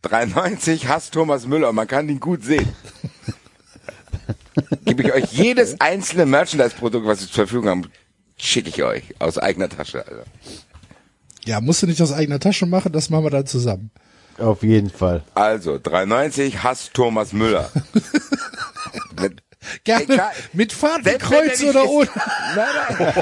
[0.04, 2.74] 93 hasst Thomas Müller, man kann ihn gut sehen.
[4.86, 7.90] Gebe ich euch jedes einzelne Merchandise-Produkt, was ich zur Verfügung habe,
[8.38, 10.06] schicke ich euch aus eigener Tasche.
[10.06, 10.26] Alter.
[11.46, 13.92] Ja, musst du nicht aus eigener Tasche machen, das machen wir dann zusammen.
[14.38, 15.24] Auf jeden Fall.
[15.34, 17.70] Also, 93 hasst Thomas Müller.
[19.20, 19.42] Mit-
[19.84, 20.32] Gerne Egal.
[20.54, 22.10] mit Fadenkreuz oder ist- ohne.
[22.56, 22.66] Nein,
[22.98, 23.14] nein.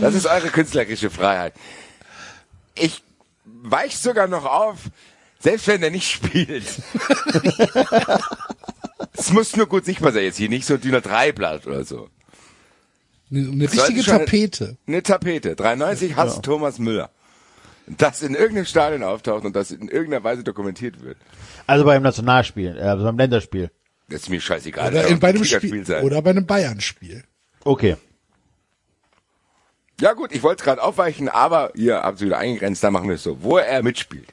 [0.00, 1.54] Das ist eure künstlerische Freiheit.
[2.74, 3.02] Ich
[3.44, 4.76] weich sogar noch auf,
[5.38, 6.66] selbst wenn er nicht spielt.
[9.16, 12.08] Es muss nur gut sichtbar sein jetzt hier, nicht so ein dünner Dreiblatt oder so.
[13.30, 14.76] Eine, eine richtige Tapete.
[14.86, 15.54] Eine Tapete.
[15.54, 17.10] 93 hasst Thomas Müller.
[17.86, 21.16] Das in irgendeinem Stadion auftaucht und das in irgendeiner Weise dokumentiert wird.
[21.66, 23.70] Also beim Nationalspiel, äh, also beim Länderspiel.
[24.08, 24.90] Das ist mir scheißegal.
[24.90, 25.86] Oder in, bei einem ein Spiel.
[25.86, 26.04] Sein.
[26.04, 27.24] Oder bei einem Bayern-Spiel.
[27.64, 27.96] Okay.
[30.00, 33.08] Ja gut, ich wollte es gerade aufweichen, aber ihr habt es wieder eingegrenzt, da machen
[33.08, 33.42] wir es so.
[33.42, 34.32] Wo er mitspielt.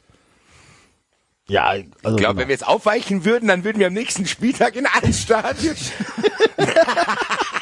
[1.48, 4.76] Ja, also Ich glaube, wenn wir jetzt aufweichen würden, dann würden wir am nächsten Spieltag
[4.76, 5.76] in allen Stadien.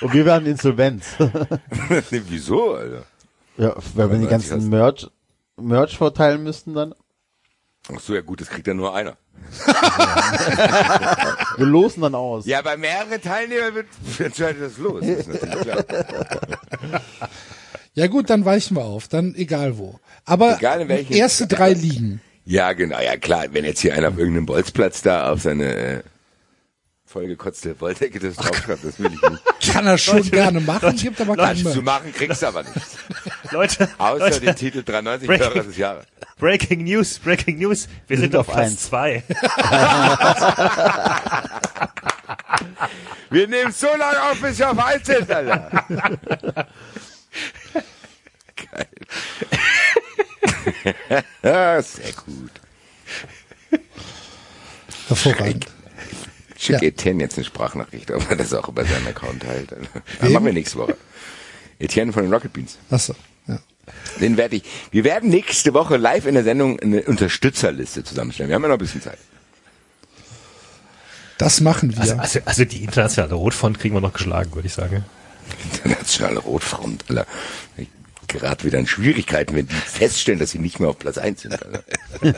[0.00, 1.06] und wir werden Insolvenz.
[2.10, 3.04] nee, wieso, Alter?
[3.56, 5.06] ja, weil wir die 93 ganzen Merch,
[5.56, 6.94] Merch verteilen müssten dann.
[7.94, 9.16] Ach so, ja gut, das kriegt ja nur einer.
[11.56, 12.46] Wir losen dann aus.
[12.46, 13.86] Ja, bei mehreren Teilnehmern wird
[14.18, 15.00] entscheidet das los.
[15.00, 15.84] Das ist natürlich klar.
[17.94, 19.08] Ja gut, dann weichen wir auf.
[19.08, 19.98] Dann egal wo.
[20.24, 22.20] Aber Egal in welchen- erste drei liegen.
[22.44, 26.04] Ja, genau, ja klar, wenn jetzt hier einer auf irgendeinem Bolzplatz da auf seine
[27.10, 29.42] äh, vollgekotzte Wolldecke das draufschreibt, das will ich nicht.
[29.72, 31.82] Kann er schon gerne machen, gibt aber keinen Zu Merch.
[31.82, 32.74] machen kriegst du aber nicht.
[33.50, 36.06] Leute, Außer Leute den Titel 93 Breaking- Hörer des Jahres.
[36.38, 37.88] Breaking News, Breaking News.
[38.08, 38.82] Wir sind, sind auf auf Platz eins.
[38.82, 39.22] zwei.
[43.30, 45.70] Wir nehmen so lange auf, bis wir auf eins sind, Alter.
[51.42, 51.82] Geil.
[51.82, 52.50] sehr gut.
[55.08, 55.66] Hervorragend.
[56.60, 56.88] Schick Ja.
[56.88, 59.70] Etienne jetzt eine Sprachnachricht, ob er das auch über seinen Account teilt.
[59.72, 59.88] Dann
[60.20, 60.32] Wem?
[60.34, 60.96] machen wir nächste Woche.
[61.78, 62.76] Etienne von den Rocket Beans.
[62.90, 63.14] Achso,
[63.48, 63.58] ja.
[64.20, 64.62] Den werde ich.
[64.90, 68.50] Wir werden nächste Woche live in der Sendung eine Unterstützerliste zusammenstellen.
[68.50, 69.18] Wir haben ja noch ein bisschen Zeit.
[71.38, 72.00] Das machen wir.
[72.02, 75.06] Also, also, also die internationale Rotfront kriegen wir noch geschlagen, würde ich sagen.
[75.72, 77.26] Internationale Rotfront, Alter.
[78.30, 81.58] Gerade wieder in Schwierigkeiten, wenn die feststellen, dass sie nicht mehr auf Platz 1 sind.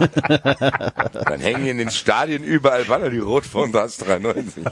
[1.12, 4.64] Dann hängen in den Stadien überall Banner, die Rotfront hast 93.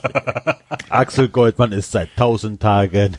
[0.88, 3.18] Axel Goldmann ist seit tausend Tagen.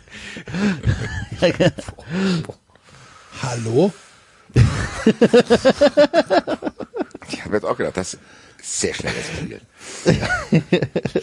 [3.43, 3.93] Hallo?
[7.29, 8.21] Ich habe jetzt auch gedacht, das ist
[8.81, 9.61] sehr schnell eskaliert.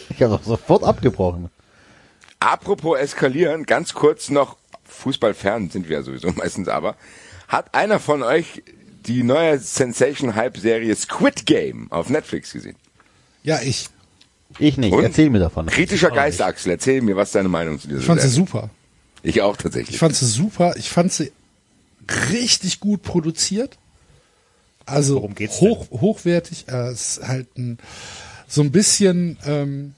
[0.09, 1.49] Ich habe auch sofort abgebrochen.
[2.39, 4.55] Apropos eskalieren, ganz kurz noch,
[4.99, 6.95] Fußballfern sind wir ja sowieso meistens aber,
[7.47, 8.63] hat einer von euch
[9.05, 12.75] die neue Sensation-Hype-Serie Squid Game auf Netflix gesehen?
[13.43, 13.89] Ja, ich.
[14.59, 14.93] Ich nicht.
[14.93, 15.03] Und?
[15.03, 15.67] Erzähl mir davon.
[15.67, 18.45] Kritischer Geist, Axel, erzähl mir, was ist deine Meinung zu dieser Ich fand sie Serie?
[18.45, 18.69] super.
[19.23, 19.95] Ich auch tatsächlich.
[19.95, 20.75] Ich fand sie super.
[20.77, 21.31] Ich fand sie
[22.31, 23.77] richtig gut produziert.
[24.85, 26.67] Also Worum geht's hoch, hochwertig.
[26.67, 27.77] Äh, es ist halt ein,
[28.47, 29.93] so ein bisschen ähm,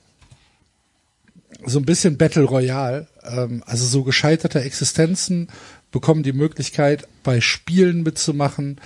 [1.65, 3.07] so ein bisschen Battle Royale.
[3.23, 5.49] Ähm, also so gescheiterte Existenzen
[5.91, 8.79] bekommen die Möglichkeit, bei Spielen mitzumachen.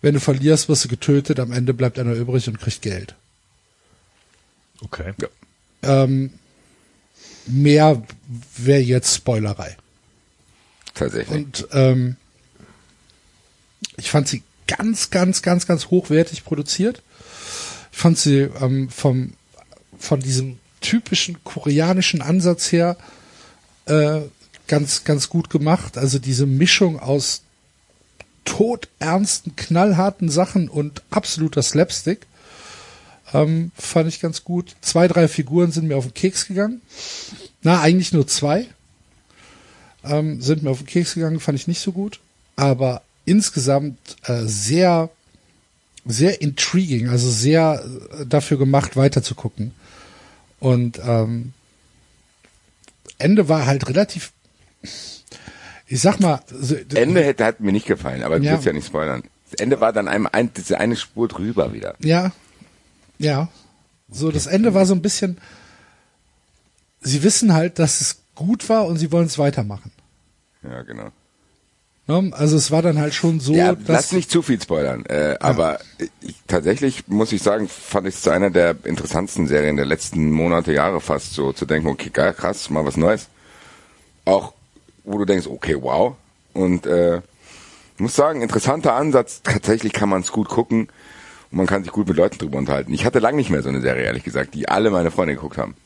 [0.00, 1.40] Wenn du verlierst, wirst du getötet.
[1.40, 3.14] Am Ende bleibt einer übrig und kriegt Geld.
[4.80, 5.12] Okay.
[5.20, 5.28] Ja,
[6.04, 6.30] Ähm,
[7.46, 8.02] mehr
[8.56, 9.76] wäre jetzt Spoilerei.
[10.94, 11.30] tatsächlich.
[11.30, 12.16] Und ähm,
[13.96, 17.02] ich fand sie ganz, ganz, ganz, ganz hochwertig produziert.
[17.90, 19.34] Ich fand sie ähm, vom
[19.98, 22.96] von diesem typischen koreanischen Ansatz her
[23.86, 24.20] äh,
[24.68, 25.98] ganz, ganz gut gemacht.
[25.98, 27.42] Also diese Mischung aus
[28.44, 32.26] todernsten, knallharten Sachen und absoluter Slapstick
[33.32, 34.74] ähm, fand ich ganz gut.
[34.80, 36.82] Zwei, drei Figuren sind mir auf den Keks gegangen.
[37.62, 38.66] Na, eigentlich nur zwei
[40.04, 42.20] ähm, sind mir auf den Keks gegangen, fand ich nicht so gut.
[42.56, 45.10] Aber insgesamt äh, sehr,
[46.04, 47.84] sehr intriguing, also sehr
[48.18, 49.72] äh, dafür gemacht, weiter zu gucken.
[50.62, 51.54] Und ähm,
[53.18, 54.32] Ende war halt relativ,
[55.88, 58.56] ich sag mal, so, Ende hätte, hat mir nicht gefallen, aber ich Ja.
[58.58, 59.24] will ja nicht spoilern.
[59.50, 61.96] Das Ende war dann einem ein, diese eine Spur drüber wieder.
[61.98, 62.30] Ja,
[63.18, 63.48] ja.
[64.08, 65.36] So, das Ende war so ein bisschen,
[67.00, 69.90] sie wissen halt, dass es gut war und sie wollen es weitermachen.
[70.62, 71.10] Ja, genau.
[72.06, 72.32] Ne?
[72.32, 75.06] Also es war dann halt schon so, ja, lass nicht zu viel spoilern.
[75.06, 75.78] Äh, Aber
[76.20, 80.30] ich, tatsächlich muss ich sagen, fand ich es zu einer der interessantesten Serien der letzten
[80.32, 83.28] Monate, Jahre fast so zu denken, okay, geil, krass, mal was Neues.
[84.24, 84.52] Auch
[85.04, 86.16] wo du denkst, okay, wow.
[86.52, 89.42] Und äh, ich muss sagen, interessanter Ansatz.
[89.42, 90.88] Tatsächlich kann man es gut gucken
[91.50, 92.92] und man kann sich gut mit Leuten drüber unterhalten.
[92.92, 95.58] Ich hatte lange nicht mehr so eine Serie, ehrlich gesagt, die alle meine Freunde geguckt
[95.58, 95.76] haben.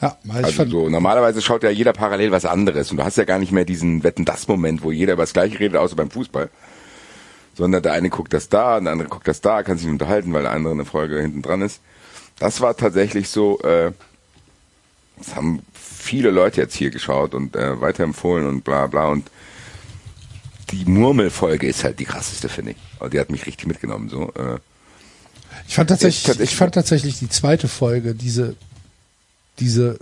[0.00, 3.16] Ja, ich Also fand, so, normalerweise schaut ja jeder parallel was anderes und du hast
[3.16, 6.50] ja gar nicht mehr diesen Wetten-das-Moment, wo jeder über das Gleiche redet, außer beim Fußball.
[7.54, 10.32] Sondern der eine guckt das da, der andere guckt das da, kann sich nicht unterhalten,
[10.34, 11.80] weil der andere eine Folge hinten dran ist.
[12.38, 13.92] Das war tatsächlich so, äh,
[15.16, 19.30] das haben viele Leute jetzt hier geschaut und äh, weiterempfohlen und bla bla und
[20.70, 22.76] die Murmelfolge ist halt die krasseste, finde ich.
[23.00, 24.32] Und die hat mich richtig mitgenommen, so.
[24.34, 24.58] Äh,
[25.68, 28.56] ich fand tatsächlich- ich fand tatsächlich die zweite Folge, diese,
[29.58, 29.98] diese,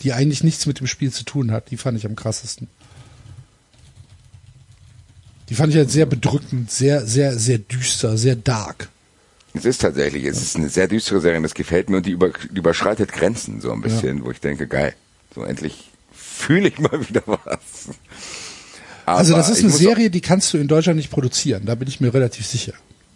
[0.00, 2.68] die eigentlich nichts mit dem Spiel zu tun hat, die fand ich am krassesten.
[5.48, 8.88] Die fand ich halt sehr bedrückend, sehr, sehr, sehr düster, sehr dark.
[9.54, 12.30] Es ist tatsächlich, es ist eine sehr düstere Serie, das gefällt mir und die, über,
[12.30, 14.94] die überschreitet Grenzen so ein bisschen, wo ich denke, geil,
[15.34, 17.88] so endlich fühle ich mal wieder was.
[19.06, 21.88] Aber Also das ist eine Serie, die kannst du in Deutschland nicht produzieren, da bin
[21.88, 22.74] ich mir relativ sicher.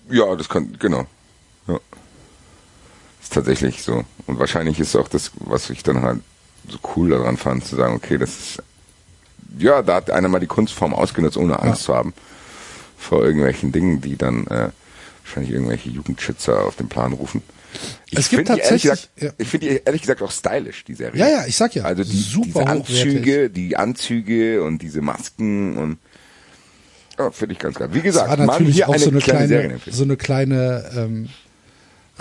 [0.08, 1.06] Ja, das kann, genau.
[1.66, 1.78] Ja.
[3.30, 4.04] Ist tatsächlich so.
[4.26, 6.18] Und wahrscheinlich ist auch das, was ich dann halt
[6.68, 8.62] so cool daran fand, zu sagen, okay, das ist,
[9.58, 12.12] ja, da hat einer mal die Kunstform ausgenutzt, ohne Angst zu haben
[12.98, 14.70] vor irgendwelchen Dingen, die dann äh,
[15.24, 17.42] wahrscheinlich irgendwelche Jugendschützer auf den Plan rufen.
[18.10, 19.30] Ich Es gibt tatsächlich- gesagt, ja.
[19.38, 21.18] ich finde die ehrlich gesagt auch stylisch, die Serie.
[21.20, 22.66] Ja, ja, ich sag ja, Also die, super diese.
[22.66, 25.98] Anzüge, die Anzüge und diese Masken und
[27.16, 27.90] ja, finde ich ganz geil.
[27.92, 30.90] Wie Das gesagt, war mal natürlich auch eine so eine kleine, kleine, so eine kleine
[30.96, 31.28] ähm,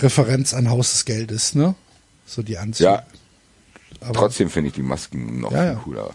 [0.02, 1.76] Referenz an Haus des Geldes, ne?
[2.26, 2.90] So die Anzüge.
[2.90, 3.04] Ja,
[4.02, 5.74] Aber trotzdem finde ich die Masken noch Ja, ja.
[5.76, 6.12] cooler.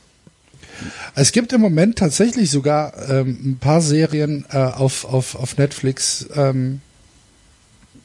[1.14, 6.26] Es gibt im Moment tatsächlich sogar ähm, ein paar Serien äh, auf, auf, auf Netflix,
[6.34, 6.80] ähm,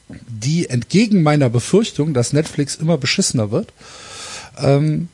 [0.08, 3.72] die entgegen meiner Befürchtung, dass Netflix immer beschissener wird,
[4.58, 5.08] ähm,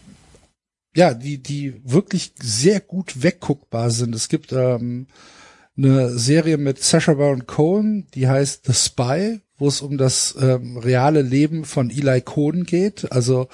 [0.95, 4.15] ja, die, die wirklich sehr gut wegguckbar sind.
[4.15, 5.07] Es gibt ähm,
[5.77, 10.79] eine Serie mit Sacha Baron Cohen, die heißt The Spy, wo es um das ähm,
[10.79, 13.49] reale Leben von Eli Cohen geht, also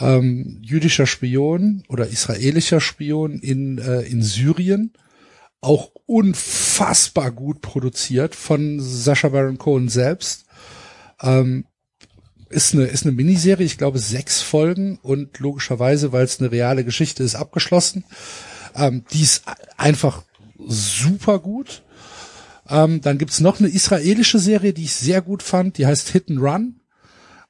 [0.00, 4.92] ähm, jüdischer Spion oder israelischer Spion in, äh, in Syrien.
[5.60, 10.46] Auch unfassbar gut produziert von Sacha Baron Cohen selbst.
[11.20, 11.64] Ähm,
[12.48, 16.84] ist eine, ist eine Miniserie, ich glaube sechs Folgen und logischerweise, weil es eine reale
[16.84, 18.04] Geschichte ist, abgeschlossen.
[18.74, 19.42] Ähm, die ist
[19.76, 20.22] einfach
[20.58, 21.82] super gut.
[22.68, 26.30] Ähm, dann gibt's noch eine israelische Serie, die ich sehr gut fand, die heißt Hit
[26.30, 26.80] and Run.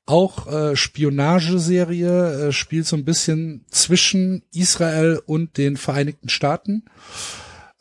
[0.07, 6.85] Auch äh, Spionageserie, äh, spielt so ein bisschen zwischen Israel und den Vereinigten Staaten.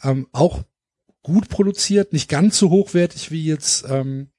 [0.03, 0.63] Ähm, auch
[1.21, 4.29] gut produziert, nicht ganz so hochwertig wie jetzt ähm,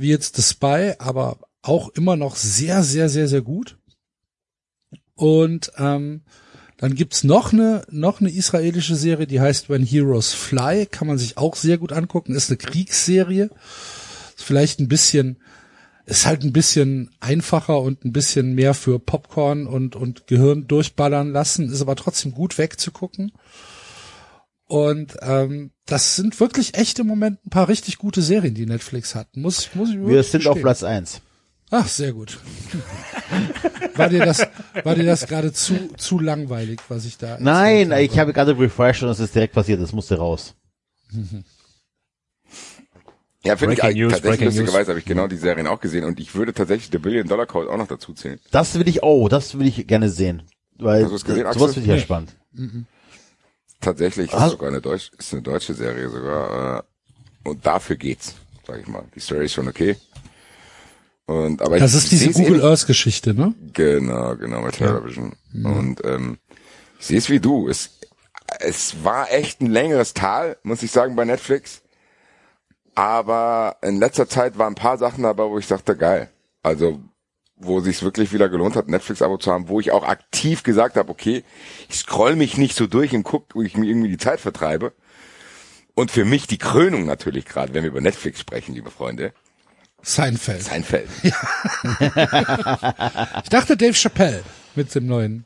[0.00, 3.76] wie jetzt The Spy, aber auch immer noch sehr, sehr, sehr, sehr gut.
[5.14, 6.22] Und ähm,
[6.80, 11.18] dann gibt's noch eine noch eine israelische Serie, die heißt When Heroes Fly, kann man
[11.18, 12.34] sich auch sehr gut angucken.
[12.34, 13.50] Ist eine Kriegsserie,
[14.34, 15.42] ist vielleicht ein bisschen
[16.06, 21.32] ist halt ein bisschen einfacher und ein bisschen mehr für Popcorn und und Gehirn durchballern
[21.32, 23.32] lassen, ist aber trotzdem gut wegzugucken.
[24.64, 29.14] Und ähm, das sind wirklich echt im Moment ein paar richtig gute Serien, die Netflix
[29.14, 29.36] hat.
[29.36, 30.62] Muss, muss ich Wir sind auf gestehen.
[30.62, 31.20] Platz eins.
[31.70, 32.38] Ach, sehr gut.
[33.94, 34.46] War dir das,
[34.82, 38.58] war dir das gerade zu, zu langweilig, was ich da Nein, erzählt ich habe gerade
[38.58, 40.54] refreshed und es ist direkt passiert, das musste raus.
[43.42, 46.34] Ja, finde ich News, tatsächlich lustigerweise habe ich genau die Serien auch gesehen und ich
[46.34, 48.38] würde tatsächlich der Billion Dollar Code auch noch dazu zählen.
[48.50, 50.42] Das will ich, oh, das will ich gerne sehen.
[50.76, 51.72] Weil Hast du es gesehen, sowas Axel?
[51.72, 52.00] finde ich ja Nee.
[52.02, 52.36] spannend.
[53.80, 56.80] Tatsächlich ist sogar eine deutsche, ist eine deutsche Serie sogar.
[56.80, 58.34] Äh, und dafür geht's,
[58.66, 59.04] sag ich mal.
[59.14, 59.96] Die Story ist schon okay.
[61.30, 63.54] Und aber Das ich ist diese Google Earth Geschichte, ne?
[63.72, 65.36] Genau, genau, bei Television.
[65.62, 66.38] Und ähm,
[66.98, 67.68] ich sehe es wie du.
[67.68, 68.00] Es,
[68.58, 71.82] es war echt ein längeres Tal, muss ich sagen, bei Netflix.
[72.96, 76.30] Aber in letzter Zeit waren ein paar Sachen dabei, wo ich dachte, geil.
[76.64, 76.98] Also,
[77.54, 81.10] wo sich's wirklich wieder gelohnt hat, Netflix-Abo zu haben, wo ich auch aktiv gesagt habe,
[81.12, 81.44] okay,
[81.88, 84.94] ich scroll mich nicht so durch und guck, wo ich mir irgendwie die Zeit vertreibe.
[85.94, 89.32] Und für mich die Krönung natürlich gerade, wenn wir über Netflix sprechen, liebe Freunde,
[90.02, 90.62] Seinfeld.
[90.62, 91.08] Seinfeld.
[93.42, 94.42] Ich dachte Dave Chappelle
[94.74, 95.44] mit dem neuen.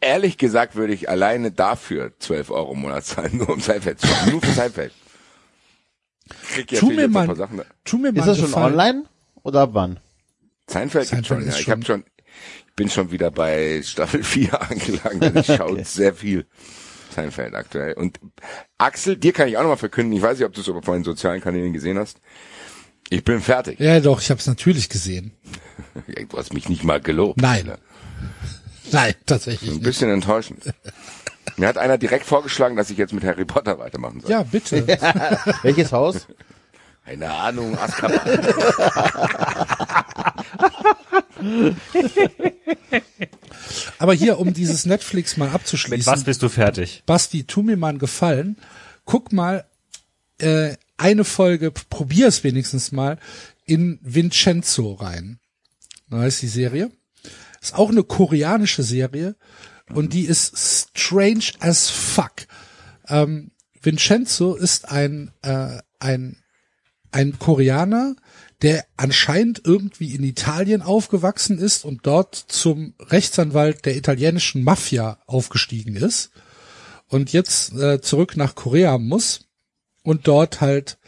[0.00, 4.06] Ehrlich gesagt würde ich alleine dafür 12 Euro im Monat zahlen, nur um Seinfeld zu
[4.08, 4.30] schauen.
[4.32, 4.92] Nur für Seinfeld.
[6.52, 7.60] Krieg ja Tu mir mal, ein paar Sachen.
[7.84, 8.72] tu mir mal Ist das schon Gefallen.
[8.72, 9.04] online?
[9.42, 10.00] Oder wann?
[10.66, 11.58] Seinfeld, Seinfeld schon, ist ja.
[11.58, 12.04] Ich schon- habe schon,
[12.68, 15.22] ich bin schon wieder bei Staffel 4 angelangt.
[15.22, 16.46] Also ich schaue sehr viel
[17.14, 17.92] Seinfeld aktuell.
[17.94, 18.18] Und
[18.78, 21.02] Axel, dir kann ich auch nochmal verkünden, ich weiß nicht, ob du es aber vorhin
[21.02, 22.18] in sozialen Kanälen gesehen hast.
[23.12, 23.78] Ich bin fertig.
[23.78, 25.32] Ja, doch, ich habe es natürlich gesehen.
[26.30, 27.38] Du hast mich nicht mal gelobt.
[27.42, 27.72] Nein.
[28.90, 29.84] Nein, tatsächlich Ein nicht.
[29.84, 30.64] bisschen enttäuschend.
[31.58, 34.30] Mir hat einer direkt vorgeschlagen, dass ich jetzt mit Harry Potter weitermachen soll.
[34.30, 34.86] Ja, bitte.
[35.62, 36.26] Welches Haus?
[37.04, 38.20] Keine Ahnung, Azkaban.
[43.98, 46.10] Aber hier, um dieses Netflix mal Mit abzuschließen.
[46.10, 47.02] was bist du fertig?
[47.04, 48.56] Basti, tu mir mal einen Gefallen.
[49.04, 49.66] Guck mal
[50.38, 53.18] äh, eine Folge, probier es wenigstens mal,
[53.66, 55.40] in Vincenzo rein.
[56.08, 56.92] Da heißt die Serie.
[57.60, 59.36] Ist auch eine koreanische Serie
[59.92, 62.46] und die ist strange as fuck.
[63.08, 63.50] Ähm,
[63.80, 66.36] Vincenzo ist ein, äh, ein,
[67.10, 68.14] ein Koreaner,
[68.62, 75.96] der anscheinend irgendwie in Italien aufgewachsen ist und dort zum Rechtsanwalt der italienischen Mafia aufgestiegen
[75.96, 76.30] ist
[77.08, 79.48] und jetzt äh, zurück nach Korea muss
[80.02, 80.98] und dort halt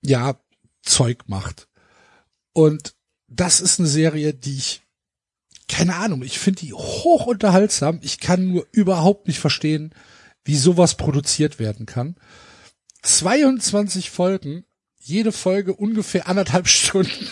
[0.00, 0.36] ja
[0.82, 1.68] Zeug macht.
[2.52, 2.94] Und
[3.28, 4.82] das ist eine Serie, die ich
[5.72, 7.98] keine Ahnung, ich finde die hoch unterhaltsam.
[8.02, 9.94] Ich kann nur überhaupt nicht verstehen,
[10.44, 12.16] wie sowas produziert werden kann.
[13.02, 14.64] 22 Folgen,
[14.98, 17.26] jede Folge ungefähr anderthalb Stunden.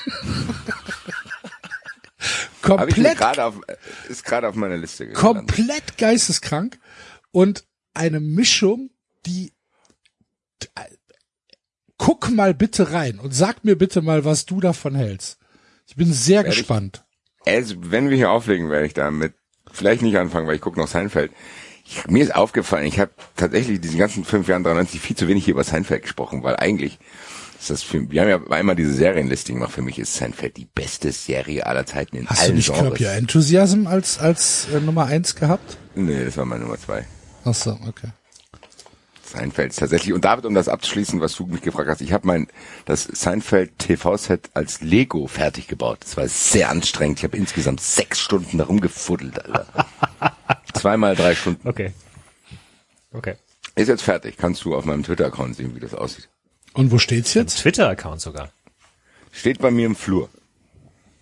[2.63, 3.61] Komplett gerade auf,
[4.09, 5.49] ist gerade auf meiner Liste gelandet.
[5.49, 6.79] komplett geisteskrank
[7.33, 8.91] und eine Mischung,
[9.27, 9.53] die
[11.99, 15.39] guck mal bitte rein und sag mir bitte mal, was du davon hältst.
[15.87, 17.05] Ich bin sehr ich- gespannt.
[17.47, 19.33] Also, wenn wir hier auflegen, werde ich damit
[19.73, 21.33] vielleicht nicht anfangen, weil ich gucke noch Seinfeld.
[21.87, 25.45] Ich, mir ist aufgefallen, ich habe tatsächlich diesen ganzen fünf Jahren 93 viel zu wenig
[25.47, 26.99] hier über Seinfeld gesprochen, weil eigentlich
[27.59, 29.73] ist das für, wir haben ja einmal diese Serienlisting gemacht.
[29.73, 32.97] Für mich ist Seinfeld die beste Serie aller Zeiten in Hast du allen nicht Curb
[32.97, 33.01] Genres.
[33.01, 35.79] Your Enthusiasm als als äh, Nummer eins gehabt?
[35.95, 37.07] Nee, das war meine Nummer zwei.
[37.45, 38.09] Ach so, okay.
[39.31, 40.13] Seinfeld tatsächlich.
[40.13, 42.49] Und David, um das abzuschließen, was du mich gefragt hast, ich habe mein
[42.85, 45.99] das Seinfeld TV-Set als Lego fertig gebaut.
[46.03, 47.19] Das war sehr anstrengend.
[47.19, 49.67] Ich habe insgesamt sechs Stunden da rumgefuddelt, Alter.
[50.75, 51.67] Zweimal drei Stunden.
[51.69, 51.93] Okay.
[53.13, 53.37] Okay.
[53.75, 54.37] Ist jetzt fertig.
[54.37, 56.29] Kannst du auf meinem Twitter-Account sehen, wie das aussieht.
[56.75, 57.59] Und wo steht's jetzt?
[57.59, 58.51] Twitter-Account sogar.
[59.33, 60.29] Steht bei mir im Flur.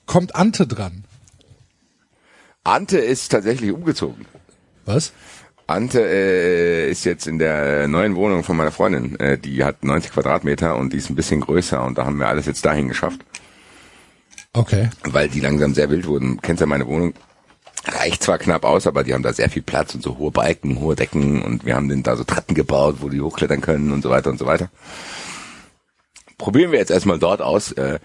[0.06, 1.04] Kommt Ante dran?
[2.64, 4.26] Ante ist tatsächlich umgezogen.
[4.84, 5.12] Was?
[5.68, 9.20] Ante äh, ist jetzt in der neuen Wohnung von meiner Freundin.
[9.20, 12.26] Äh, die hat 90 Quadratmeter und die ist ein bisschen größer und da haben wir
[12.26, 13.20] alles jetzt dahin geschafft,
[14.54, 14.88] Okay.
[15.04, 16.40] weil die langsam sehr wild wurden.
[16.40, 17.12] Kennst ja meine Wohnung?
[17.84, 20.80] Reicht zwar knapp aus, aber die haben da sehr viel Platz und so hohe Balken,
[20.80, 24.02] hohe Decken und wir haben denen da so Treppen gebaut, wo die hochklettern können und
[24.02, 24.70] so weiter und so weiter.
[26.38, 27.72] Probieren wir jetzt erstmal dort aus.
[27.72, 27.98] Äh,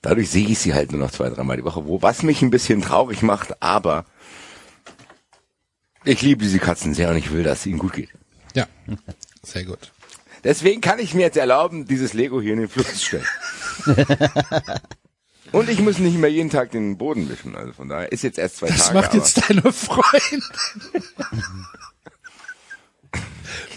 [0.00, 2.50] dadurch sehe ich sie halt nur noch zwei, dreimal die Woche, wo was mich ein
[2.50, 4.06] bisschen traurig macht, aber
[6.04, 8.10] ich liebe diese Katzen sehr und ich will, dass es ihnen gut geht.
[8.54, 8.66] Ja.
[9.42, 9.92] Sehr gut.
[10.44, 13.26] Deswegen kann ich mir jetzt erlauben, dieses Lego hier in den Fluss zu stellen.
[15.52, 17.54] Und ich muss nicht mehr jeden Tag den Boden wischen.
[17.54, 18.94] Also von daher ist jetzt erst zwei Das Tage.
[18.94, 20.42] macht aber jetzt deine Freundin.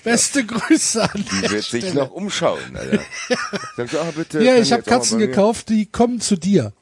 [0.04, 1.96] Beste Grüße an die wird sich Stelle.
[1.96, 2.78] noch umschauen.
[2.78, 3.00] Alter.
[3.76, 4.42] Sagt sie, ah, bitte.
[4.44, 6.74] Ja, ich habe Katzen gekauft, die kommen zu dir.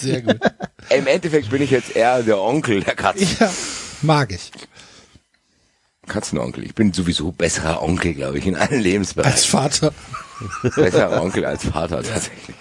[0.00, 0.38] Sehr gut.
[0.90, 3.28] Im Endeffekt bin ich jetzt eher der Onkel der Katzen.
[3.38, 3.50] Ja,
[4.02, 4.50] mag ich.
[6.06, 6.64] Katzenonkel.
[6.64, 9.32] Ich bin sowieso besserer Onkel, glaube ich, in allen Lebensbereichen.
[9.32, 9.92] Als Vater.
[10.62, 12.56] Besserer Onkel als Vater tatsächlich.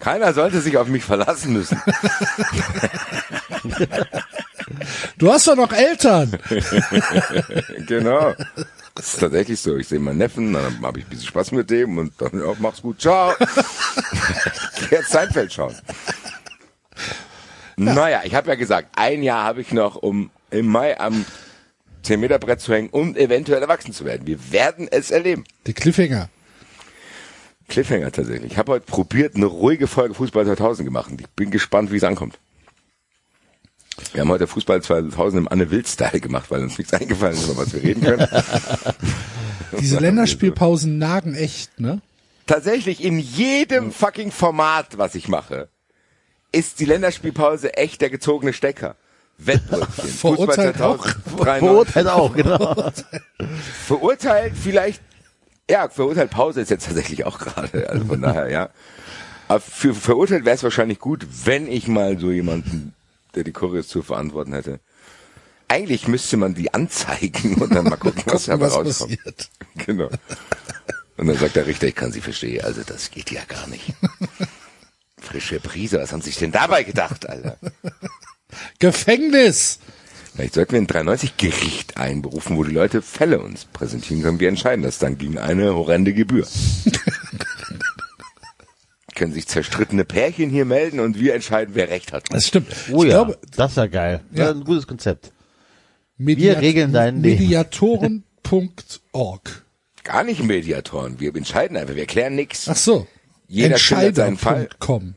[0.00, 1.80] Keiner sollte sich auf mich verlassen müssen.
[5.18, 6.38] Du hast doch noch Eltern.
[7.86, 8.34] genau.
[8.94, 9.76] Das ist tatsächlich so.
[9.76, 12.52] Ich sehe meinen Neffen, dann habe ich ein bisschen Spaß mit dem und dann, ja,
[12.58, 13.32] mach's gut, ciao.
[14.84, 15.74] Ich jetzt Seinfeld schauen.
[17.76, 21.24] Naja, ich habe ja gesagt, ein Jahr habe ich noch, um im Mai am
[22.02, 24.26] 10 Meter Brett zu hängen und eventuell erwachsen zu werden.
[24.26, 25.44] Wir werden es erleben.
[25.66, 26.28] Die Cliffhanger.
[27.68, 28.52] Cliffhanger tatsächlich.
[28.52, 31.10] Ich habe heute probiert, eine ruhige Folge Fußball 2000 gemacht.
[31.18, 32.38] Ich bin gespannt, wie es ankommt.
[34.12, 37.56] Wir haben heute Fußball 2000 im Anne Wild-Style gemacht, weil uns nichts eingefallen ist, über
[37.56, 38.28] was wir reden können.
[39.80, 42.00] Diese Länderspielpausen nagen echt, ne?
[42.46, 45.68] Tatsächlich in jedem fucking Format, was ich mache,
[46.52, 48.96] ist die Länderspielpause echt der gezogene Stecker.
[49.38, 50.08] Wettbrötchen.
[50.08, 51.06] Verurteilt auch.
[51.06, 51.42] 93.
[51.58, 52.92] Verurteilt auch, genau.
[53.86, 55.02] Verurteilt vielleicht,
[55.68, 58.70] ja, verurteilt Pause ist jetzt tatsächlich auch gerade, also von daher, ja.
[59.48, 62.94] Aber für verurteilt wäre es wahrscheinlich gut, wenn ich mal so jemanden,
[63.34, 64.80] der die Choreos zu verantworten hätte.
[65.68, 69.24] Eigentlich müsste man die anzeigen und dann mal gucken, was Gucken, dabei was rauskommt.
[69.24, 69.50] passiert.
[69.86, 70.08] Genau.
[71.16, 73.94] Und dann sagt der Richter, ich kann Sie verstehen, also das geht ja gar nicht.
[75.18, 77.56] Frische Prise, was haben Sie sich denn dabei gedacht, Alter?
[78.78, 79.78] Gefängnis.
[80.34, 84.40] Vielleicht sollten wir ein 93-Gericht einberufen, wo die Leute Fälle uns präsentieren können.
[84.40, 86.46] Wir entscheiden das dann gegen eine horrende Gebühr.
[89.14, 92.24] können sich zerstrittene Pärchen hier melden und wir entscheiden, wer Recht hat.
[92.30, 92.68] Das stimmt.
[92.90, 94.20] Oh ich ja, glaube, das ist ja geil.
[94.32, 94.44] Ja.
[94.44, 94.50] Ja.
[94.50, 95.32] ein gutes Konzept.
[96.16, 97.42] Mediat regeln dein Leben.
[97.42, 99.63] Mediatoren.org.
[100.04, 101.18] Gar nicht Mediatoren.
[101.18, 101.94] Wir entscheiden einfach.
[101.96, 102.68] Wir klären nichts.
[102.68, 103.06] Ach so.
[103.48, 104.64] Jeder schildert seinen Fall.
[104.64, 105.14] Entscheider.com.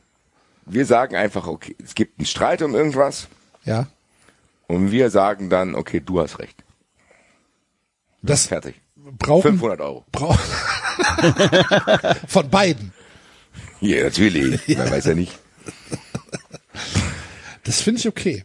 [0.65, 3.27] Wir sagen einfach, okay, es gibt einen Streit um irgendwas
[3.63, 3.87] Ja.
[4.67, 6.63] und wir sagen dann, okay, du hast recht.
[8.21, 8.75] Das Fertig.
[8.95, 10.05] brauchen 500 Euro.
[10.11, 10.37] brauchen
[12.27, 12.91] von beiden.
[13.79, 14.67] Ja, natürlich.
[14.77, 15.37] Man weiß ja nicht.
[17.63, 18.43] Das finde ich okay.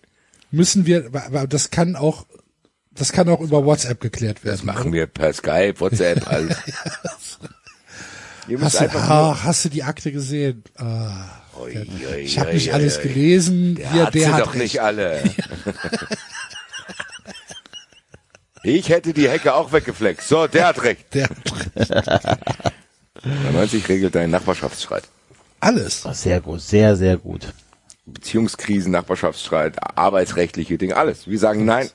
[0.51, 2.27] Müssen wir, aber das kann auch,
[2.95, 4.57] das kann auch über WhatsApp geklärt werden.
[4.57, 6.57] Das machen wir per Skype, WhatsApp, alles.
[8.61, 10.65] Hast du, ah, hast du die Akte gesehen?
[10.77, 11.27] Ah,
[11.61, 13.03] Ui, ui, ich habe nicht ui, alles ui.
[13.05, 13.75] gelesen.
[13.77, 14.63] Der Hier, hat der sie hat doch recht.
[14.63, 15.23] nicht alle.
[18.65, 20.29] ich hätte die Hecke auch weggeflext.
[20.29, 21.15] So, der hat recht.
[21.15, 22.39] Der hat
[23.53, 25.05] 90 regelt deinen Nachbarschaftsstreit.
[25.61, 26.03] alles.
[26.13, 27.53] Sehr gut, sehr, sehr gut.
[28.07, 31.29] Beziehungskrisen, Nachbarschaftsstreit, arbeitsrechtliche Dinge, alles.
[31.29, 31.89] Wir sagen nein,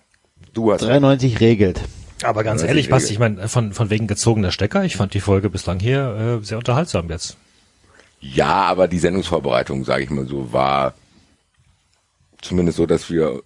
[0.58, 0.92] du hast recht.
[0.92, 1.82] 93 regelt.
[2.24, 5.50] Aber ganz ehrlich, Basti, ich meine, von, von wegen gezogener Stecker, ich fand die Folge
[5.50, 7.38] bislang hier äh, sehr unterhaltsam jetzt.
[8.20, 10.96] Ja, aber die Sendungsvorbereitung, sage ich mal so, war
[12.42, 13.44] zumindest so, dass wir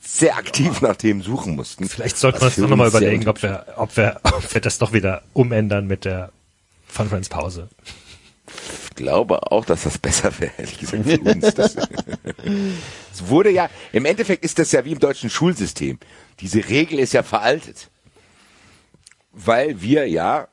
[0.00, 1.88] sehr aktiv nach Themen suchen mussten.
[1.88, 4.54] Vielleicht sollten wir uns noch für mal uns sehr überlegen, ob wir, ob wir, ob
[4.54, 6.30] wir das doch wieder umändern mit der
[6.86, 7.68] Fun Friends Pause.
[8.90, 11.54] Ich glaube auch, dass das besser wäre, ehrlich gesagt, für uns.
[11.54, 11.76] Das,
[13.12, 15.98] es wurde ja, im Endeffekt ist das ja wie im deutschen Schulsystem.
[16.40, 17.90] Diese Regel ist ja veraltet.
[19.32, 20.48] Weil wir ja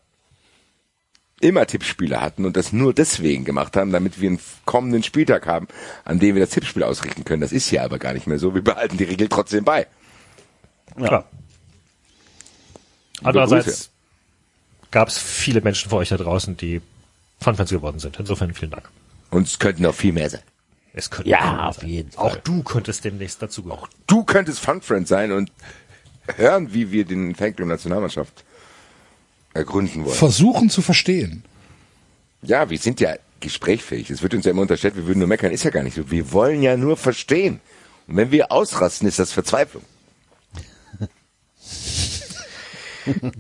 [1.40, 5.68] immer Tippspiele hatten und das nur deswegen gemacht haben, damit wir einen kommenden Spieltag haben,
[6.04, 7.42] an dem wir das Tippspiel ausrichten können.
[7.42, 8.56] Das ist ja aber gar nicht mehr so.
[8.56, 9.88] Wir behalten die Regel trotzdem bei.
[10.96, 11.26] Klar.
[13.24, 13.90] Andererseits
[14.92, 16.82] gab es viele Menschen vor euch da draußen, die
[17.40, 18.20] Fun Friends geworden sind.
[18.20, 18.90] Insofern vielen Dank.
[19.30, 20.42] Und es könnten noch viel mehr sein.
[20.98, 21.90] Es könnte Ja, auf sein.
[21.90, 22.42] jeden Auch Fall.
[22.44, 23.88] du könntest demnächst dazu gehören.
[24.08, 25.52] Du könntest Fun Friend sein und
[26.36, 28.44] hören, wie wir den Fanclub Nationalmannschaft
[29.54, 30.16] ergründen wollen.
[30.16, 31.44] Versuchen zu verstehen.
[32.42, 34.10] Ja, wir sind ja gesprächfähig.
[34.10, 35.52] Es wird uns ja immer unterstellt, wir würden nur meckern.
[35.52, 36.10] Ist ja gar nicht so.
[36.10, 37.60] Wir wollen ja nur verstehen.
[38.08, 39.84] Und wenn wir ausrasten, ist das Verzweiflung.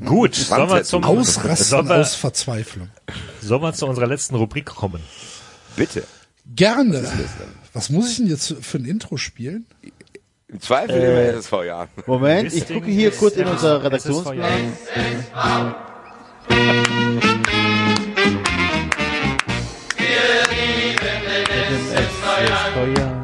[0.05, 2.89] Gut, sollen wir zum Ausrasten sollen wir, aus Verzweiflung.
[3.41, 5.01] sollen wir zu unserer letzten Rubrik kommen?
[5.75, 6.03] Bitte.
[6.55, 7.03] Gerne.
[7.73, 9.65] Was muss ich denn jetzt für ein Intro spielen?
[10.47, 11.87] Im Zweifel immer SSV, ja.
[12.05, 14.73] Moment, ich gucke hier kurz in unser SSV, Redaktionsplan.
[22.77, 23.16] Yeah.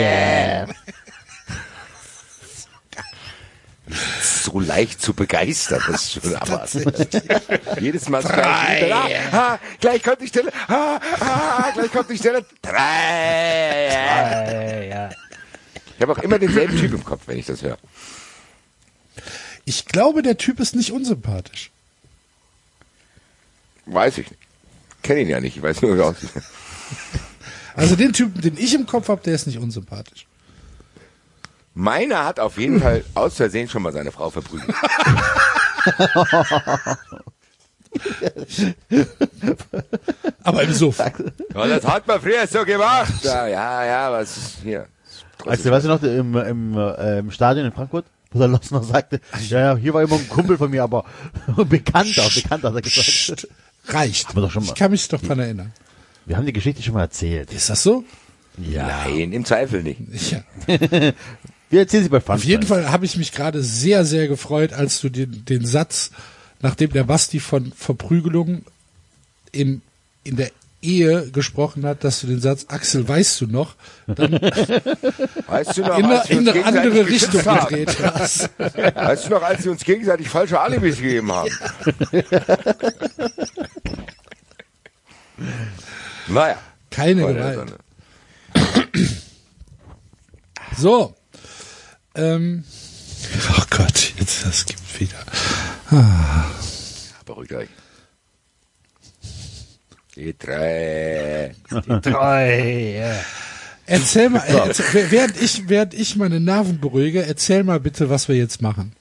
[0.00, 0.66] Yeah.
[4.52, 5.82] so leicht zu begeistern.
[5.86, 6.84] Das ist schon abartig.
[7.80, 8.94] Jedes Mal das gleiche.
[8.94, 10.52] Ah, ah, gleich kommt die Stelle.
[10.68, 12.44] Ah, ah, gleich kommt die Stelle.
[12.60, 13.88] Drei.
[14.88, 15.10] Ja.
[15.96, 17.78] Ich habe auch immer denselben Typ im Kopf, wenn ich das höre.
[19.64, 21.70] Ich glaube, der Typ ist nicht unsympathisch.
[23.86, 24.41] Weiß ich nicht.
[25.02, 25.56] Kenne ihn ja nicht.
[25.56, 26.30] Ich weiß nur, wie er aussieht.
[27.74, 30.26] Also den Typen, den ich im Kopf habe, der ist nicht unsympathisch.
[31.74, 34.74] Meiner hat auf jeden Fall aus Versehen schon mal seine Frau verprügelt.
[40.42, 40.98] Aber im Suff.
[40.98, 41.12] Ja,
[41.66, 43.24] das hat man früher so gemacht.
[43.24, 44.86] Ja, ja, ja was ist hier?
[45.44, 48.70] Weißt du, weißt du noch, im, im, äh, im Stadion in Frankfurt, wo der Loss
[48.70, 51.04] noch sagte, ja, ja, hier war immer ein Kumpel von mir, aber
[51.68, 53.48] bekannter, bekannter, hat er gesagt.
[53.86, 54.28] Reicht.
[54.28, 54.70] Haben wir doch schon mal.
[54.70, 55.72] Ich kann mich doch dran erinnern.
[56.24, 57.52] Wir haben die Geschichte schon mal erzählt.
[57.52, 58.04] Ist das so?
[58.58, 58.86] Ja.
[58.86, 60.00] Nein, im Zweifel nicht.
[60.30, 60.42] Ja.
[61.70, 64.74] Wir erzählen sie bei Fun Auf jeden Fall habe ich mich gerade sehr, sehr gefreut,
[64.74, 66.10] als du den, den Satz,
[66.60, 68.66] nachdem der Basti von Verprügelung
[69.52, 69.80] im,
[70.22, 70.50] in der
[70.82, 74.32] Ehe gesprochen hat, dass du den Satz, Axel, weißt du noch, dann
[75.46, 77.68] Weißt du noch, in, eine, als in eine andere Richtung haben?
[77.68, 78.50] gedreht hast.
[78.58, 81.50] Weißt du noch, als wir uns gegenseitig falsche Alibis gegeben haben?
[86.28, 86.58] naja.
[86.90, 87.74] Keine Gewalt.
[90.78, 91.14] So.
[92.14, 92.64] Ähm,
[93.50, 95.18] oh Gott, jetzt, das gibt wieder.
[97.26, 97.68] Beruhigt euch.
[100.22, 101.52] Die drei.
[102.02, 102.94] Drei.
[102.98, 103.14] ja.
[103.86, 108.28] Erzähl mal, äh, erzähl, während ich, während ich meine Nerven beruhige, erzähl mal bitte, was
[108.28, 108.92] wir jetzt machen.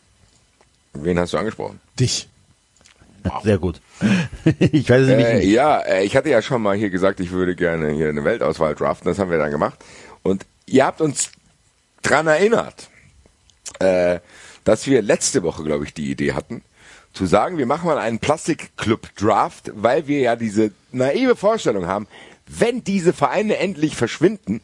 [0.93, 1.80] Wen hast du angesprochen?
[2.00, 2.27] Dich.
[3.43, 3.80] Sehr gut.
[4.59, 5.50] ich weiß es nämlich Äh, nicht.
[5.50, 8.74] ja, äh, ich hatte ja schon mal hier gesagt, ich würde gerne hier eine Weltauswahl
[8.74, 9.08] draften.
[9.08, 9.77] Das haben wir dann gemacht.
[10.24, 11.30] Und ihr habt uns
[12.01, 12.90] dran erinnert,
[13.80, 14.19] äh,
[14.64, 16.64] dass wir letzte Woche, glaube ich, die Idee hatten,
[17.14, 22.07] zu sagen, wir machen mal einen Plastikclub-Draft, weil wir ja diese naive Vorstellung haben,
[22.47, 24.61] wenn diese Vereine endlich verschwinden,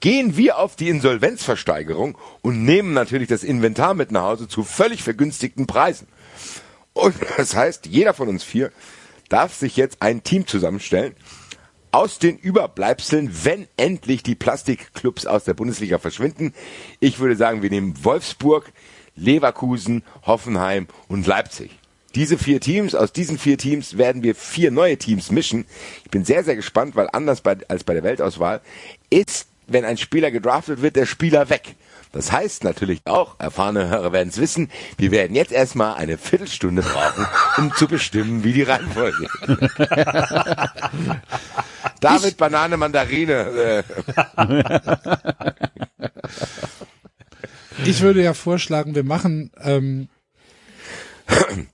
[0.00, 5.02] gehen wir auf die Insolvenzversteigerung und nehmen natürlich das Inventar mit nach Hause zu völlig
[5.02, 6.06] vergünstigten Preisen.
[6.92, 8.70] Und das heißt, jeder von uns vier
[9.28, 11.14] darf sich jetzt ein Team zusammenstellen
[11.90, 16.52] aus den Überbleibseln, wenn endlich die Plastikclubs aus der Bundesliga verschwinden.
[16.98, 18.72] Ich würde sagen, wir nehmen Wolfsburg,
[19.14, 21.70] Leverkusen, Hoffenheim und Leipzig.
[22.14, 25.66] Diese vier Teams, aus diesen vier Teams werden wir vier neue Teams mischen.
[26.04, 28.60] Ich bin sehr, sehr gespannt, weil anders bei, als bei der Weltauswahl
[29.10, 31.74] ist, wenn ein Spieler gedraftet wird, der Spieler weg.
[32.12, 36.82] Das heißt natürlich auch, erfahrene Hörer werden es wissen, wir werden jetzt erstmal eine Viertelstunde
[36.82, 37.26] brauchen,
[37.56, 39.48] um zu bestimmen, wie die Reihenfolge ist.
[42.00, 43.82] David, Banane, Mandarine.
[44.36, 44.44] Äh,
[47.84, 50.08] Ich würde ja vorschlagen, wir machen, ähm,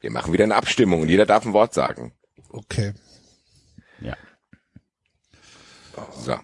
[0.00, 2.12] wir machen wieder eine Abstimmung und jeder darf ein Wort sagen.
[2.50, 2.92] okay.
[4.00, 4.16] Ja.
[6.24, 6.36] So.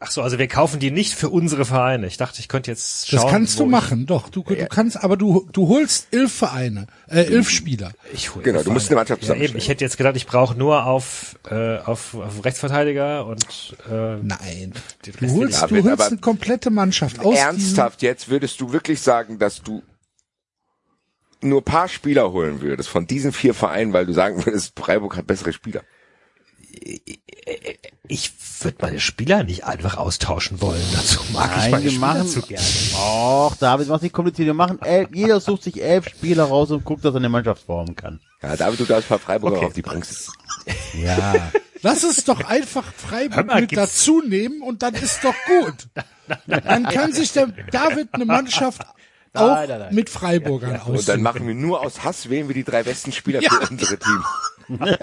[0.00, 2.06] Ach so, also wir kaufen die nicht für unsere Vereine.
[2.06, 3.20] Ich dachte, ich könnte jetzt schauen.
[3.20, 4.28] Das kannst du machen, doch.
[4.28, 7.90] Du, du kannst, aber du, du holst elf Vereine, äh, elf Spieler.
[8.12, 9.34] Ich, hol Genau, du musst eine Mannschaft ja, eben.
[9.34, 9.58] zusammenstellen.
[9.58, 14.72] Ich hätte jetzt gedacht, ich brauche nur auf, äh, auf, auf Rechtsverteidiger und äh, Nein.
[15.02, 17.36] Du holst, Ja, du holst eine komplette Mannschaft aus.
[17.36, 19.82] Ernsthaft jetzt, würdest du wirklich sagen, dass du
[21.40, 25.26] nur paar Spieler holen würdest von diesen vier Vereinen, weil du sagen würdest, Freiburg hat
[25.26, 25.82] bessere Spieler?
[28.06, 30.82] ich würde meine Spieler nicht einfach austauschen wollen.
[30.94, 32.64] Dazu mag ich Nein, meine wir Spieler machen- zu gerne.
[32.94, 34.46] Och, David, mach nicht kompliziert.
[34.46, 37.64] Wir machen elf, jeder sucht sich elf Spieler raus und guckt, dass er eine Mannschaft
[37.64, 38.20] formen kann.
[38.42, 39.66] Ja, David, du darfst ein paar Freiburger Okay.
[39.66, 40.32] auf die Bank setzen.
[40.94, 41.50] Ja.
[41.82, 45.74] Lass es doch einfach Freiburg mal, mit dazu nehmen und dann ist doch gut.
[46.46, 48.82] Dann kann sich der David eine Mannschaft
[49.34, 49.94] auch Nein, nein, nein.
[49.94, 50.96] mit Freiburgern aussuchen.
[50.96, 53.50] Und dann machen wir nur aus Hass wählen wir die drei besten Spieler Ja.
[53.50, 54.24] für unsere Team.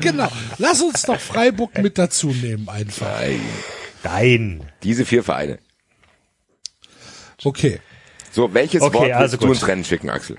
[0.00, 0.28] Genau.
[0.58, 3.06] Lass uns doch Freiburg mit dazu nehmen einfach.
[3.06, 3.40] Nein.
[4.04, 4.72] Nein.
[4.82, 5.58] Diese vier Vereine.
[7.44, 7.80] Okay.
[8.30, 9.48] So, welches Okay, Wort also willst du gut.
[9.56, 10.38] uns Rennen schicken, Axel?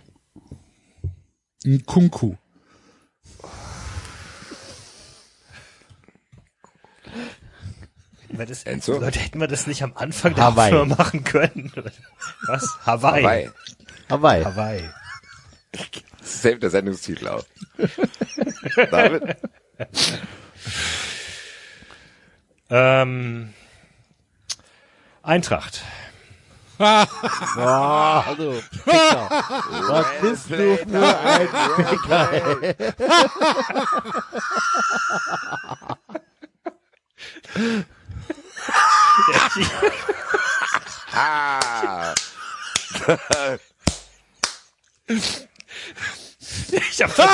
[1.66, 2.36] Ein Kunku.
[8.34, 9.00] Hätten wir das, Enzo?
[9.00, 10.74] Leute, hätten wir das nicht am Anfang der Hawaii.
[10.74, 11.72] Aufnahme machen können?
[12.48, 12.80] Was?
[12.84, 13.22] Hawaii.
[13.22, 14.44] Hawaii.
[14.44, 14.44] Hawaii.
[14.44, 14.90] Hawaii.
[16.24, 17.46] Safe der Sendungstitel auf.
[18.90, 19.38] David?
[22.72, 23.54] Ähm,
[25.22, 25.84] Eintracht.
[26.80, 29.30] Oh, du Ficker.
[29.90, 31.48] Was bist du für ein
[31.86, 32.74] Ficker?
[46.72, 47.34] Ich hab gedacht.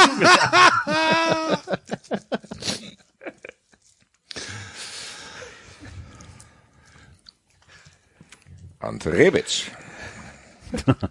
[8.80, 9.72] Ante Rebic.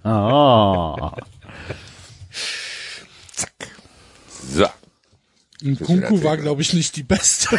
[0.04, 1.10] Oh.
[4.42, 4.66] So.
[5.60, 7.58] Das Kunku war, glaube ich, nicht die beste.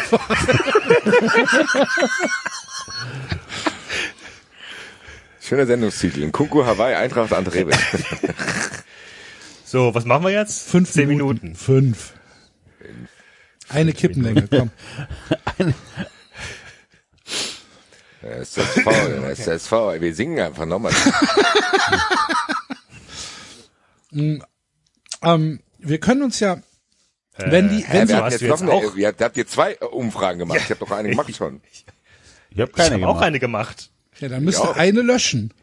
[5.40, 6.22] Schöner Sendungstitel.
[6.22, 7.76] In Kunku Hawaii Eintracht Ante Rebic.
[9.64, 10.68] So, was machen wir jetzt?
[10.68, 11.54] Fünf Zehn Minuten.
[11.54, 12.14] Fünf.
[13.68, 14.72] Eine Kippenlänge, komm.
[18.20, 18.84] SSV,
[19.38, 19.70] SSV.
[20.00, 20.92] Wir singen einfach nochmal.
[25.22, 26.60] Ähm, wir können uns ja,
[27.46, 29.36] wenn die, wenn wir sie, hast jetzt du noch jetzt eine, auch- ihr habt, habt
[29.36, 30.58] ihr zwei äh, Umfragen gemacht.
[30.62, 31.60] Ich habe doch eine gemacht schon.
[32.52, 33.24] Ich habe Ich keine habe auch gemacht.
[33.26, 33.90] eine gemacht.
[34.18, 34.70] ja, dann müsst Ja.
[34.70, 35.54] ihr eine löschen.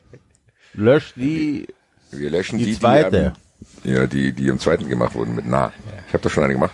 [0.74, 1.68] Lösch die,
[2.12, 3.36] Wir löschen die, die, zweite.
[3.84, 5.74] die, am- ja, die, die im zweiten gemacht wurden mit nah.
[6.08, 6.74] Ich habe doch schon eine gemacht.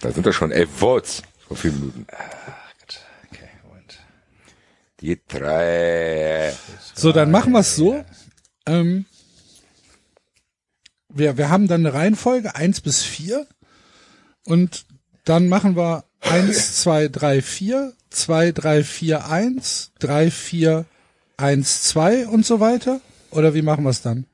[0.00, 2.06] Da sind doch schon elf Votes vor vier Minuten.
[3.30, 4.00] Okay, Moment.
[5.00, 6.52] Die drei.
[6.94, 8.04] So, dann machen wir es so.
[8.66, 9.04] Ähm,
[11.08, 13.46] wir, wir haben dann eine Reihenfolge, eins bis vier.
[14.44, 14.86] Und
[15.24, 20.86] dann machen wir eins, zwei, drei, vier, zwei, drei, vier, eins, drei, vier,
[21.36, 23.00] eins, zwei und so weiter.
[23.30, 24.26] Oder wie machen wir es dann?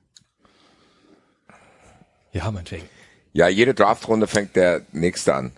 [2.33, 2.89] Ja, meinetwegen.
[3.33, 5.53] Ja, jede Draftrunde fängt der nächste an.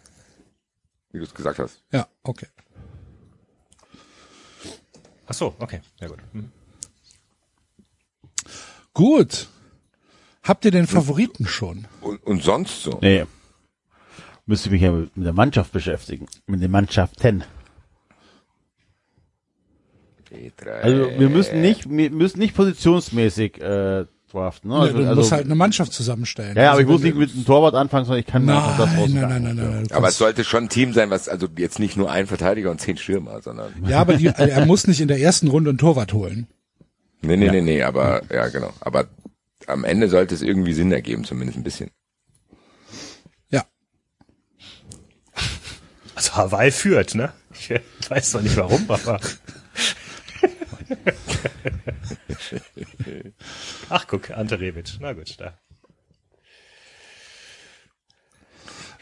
[1.12, 1.83] Wie du es gesagt hast.
[1.93, 2.47] Ja, okay.
[5.27, 6.19] Ach so, okay, ja gut.
[6.33, 6.51] Hm.
[8.93, 9.49] Gut.
[10.43, 11.87] Habt ihr den Favoriten schon?
[12.01, 12.99] Und, und sonst so.
[13.01, 13.27] Nee.
[14.51, 16.27] Müsste mich ja mit der Mannschaft beschäftigen.
[16.49, 17.45] Mit den Mannschaften.
[20.83, 24.70] Also wir müssen nicht, wir müssen nicht positionsmäßig äh, draften.
[24.70, 24.75] Ne?
[24.75, 26.57] Ja, Also, du also, musst halt eine Mannschaft zusammenstellen.
[26.57, 28.57] ja, ja, aber Also ich muss nicht mit dem Torwart anfangen, sondern ich kann mir
[28.57, 29.20] einfach das Nein, aussuchen.
[29.20, 29.93] nein, nein, nein, nein, nein.
[29.93, 32.81] aber es sollte schon ein Team sein, was also jetzt nicht nur ein Verteidiger und
[32.81, 33.73] zehn Stürmer, sondern.
[33.87, 36.49] Ja, aber die, er muss nicht in der ersten Runde einen Torwart holen.
[37.23, 38.73] Nee, nee, nee, nee, aber ja, genau.
[38.81, 39.07] Aber
[39.69, 41.91] am Ende sollte es irgendwie Sinn ergeben, zumindest ein bisschen.
[46.21, 47.33] Also Hawaii führt, ne?
[47.55, 47.71] Ich
[48.11, 49.19] weiß noch nicht warum, aber.
[53.89, 54.99] Ach, guck, Ante Rebic.
[55.01, 55.55] Na gut, da.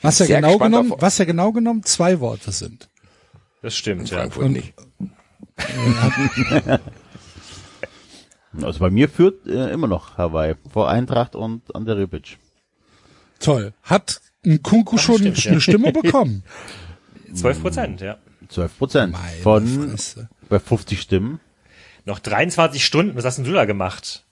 [0.01, 2.89] Was ja genau genommen, was ja genau genommen zwei Worte sind.
[3.63, 4.19] Das stimmt, ja.
[4.19, 4.75] Frankfurt Und- nicht.
[8.63, 12.39] Also bei mir führt äh, immer noch Hawaii vor Eintracht und Ante Rebic.
[13.41, 13.73] Toll.
[13.83, 15.61] Hat ein Kunku schon stimmt, eine ja.
[15.61, 16.45] Stimme bekommen?
[17.35, 18.17] 12 Prozent, ja.
[18.49, 20.29] 12 Prozent von Fresse.
[20.49, 21.41] bei 50 Stimmen.
[22.05, 24.25] Noch 23 Stunden, was hast denn du da gemacht?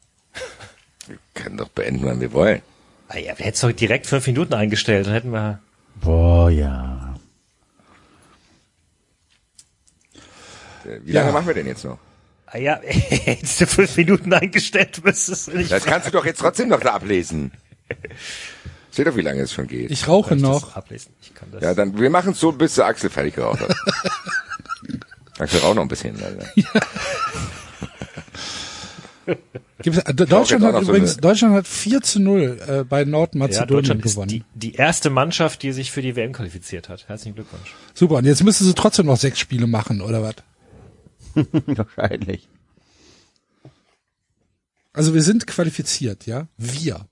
[1.35, 2.63] Können doch beenden, wann wir wollen.
[3.09, 5.61] Ah ja, wir hätten doch direkt fünf Minuten eingestellt, dann hätten wir.
[6.01, 7.15] Boah, ja.
[11.03, 11.33] Wie lange Ja.
[11.33, 11.99] machen wir denn jetzt noch?
[12.47, 15.71] Ah ja, hättest du fünf Minuten eingestellt, müsstest du nicht.
[15.71, 17.53] Das kannst du doch jetzt trotzdem noch da ablesen.
[18.97, 19.91] Seht doch, wie lange es schon geht.
[19.91, 20.75] Ich rauche Kann ich das noch.
[20.75, 21.13] ablesen?
[21.21, 21.63] Ich kann das.
[21.63, 23.77] ja, dann, wir machen es so, bis der Axel fertig geraucht hat.
[25.39, 26.17] Axel raucht noch ein bisschen.
[26.23, 26.47] Alter.
[29.83, 32.85] Gibt's, äh, Deutschland auch hat noch so übrigens, eine- Deutschland hat 4 zu 0 äh,
[32.85, 34.29] bei ja, Nordmazedonien Deutschland ist gewonnen.
[34.29, 37.07] die, die erste Mannschaft, die sich für die WM qualifiziert hat.
[37.09, 37.75] Herzlichen Glückwunsch.
[37.93, 38.15] Super.
[38.17, 40.37] Und jetzt müssen sie trotzdem noch sechs Spiele machen, oder was?
[41.67, 42.49] Wahrscheinlich.
[44.95, 46.47] Also wir sind qualifiziert, ja?
[46.57, 47.07] Wir.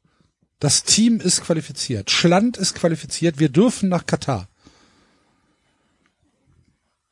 [0.61, 2.11] Das Team ist qualifiziert.
[2.11, 3.39] Schland ist qualifiziert.
[3.39, 4.49] Wir dürfen nach Katar.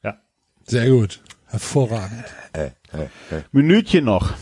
[0.03, 0.19] Ja.
[0.67, 1.21] Sehr gut.
[1.47, 2.25] Hervorragend.
[3.51, 4.33] Minütchen noch.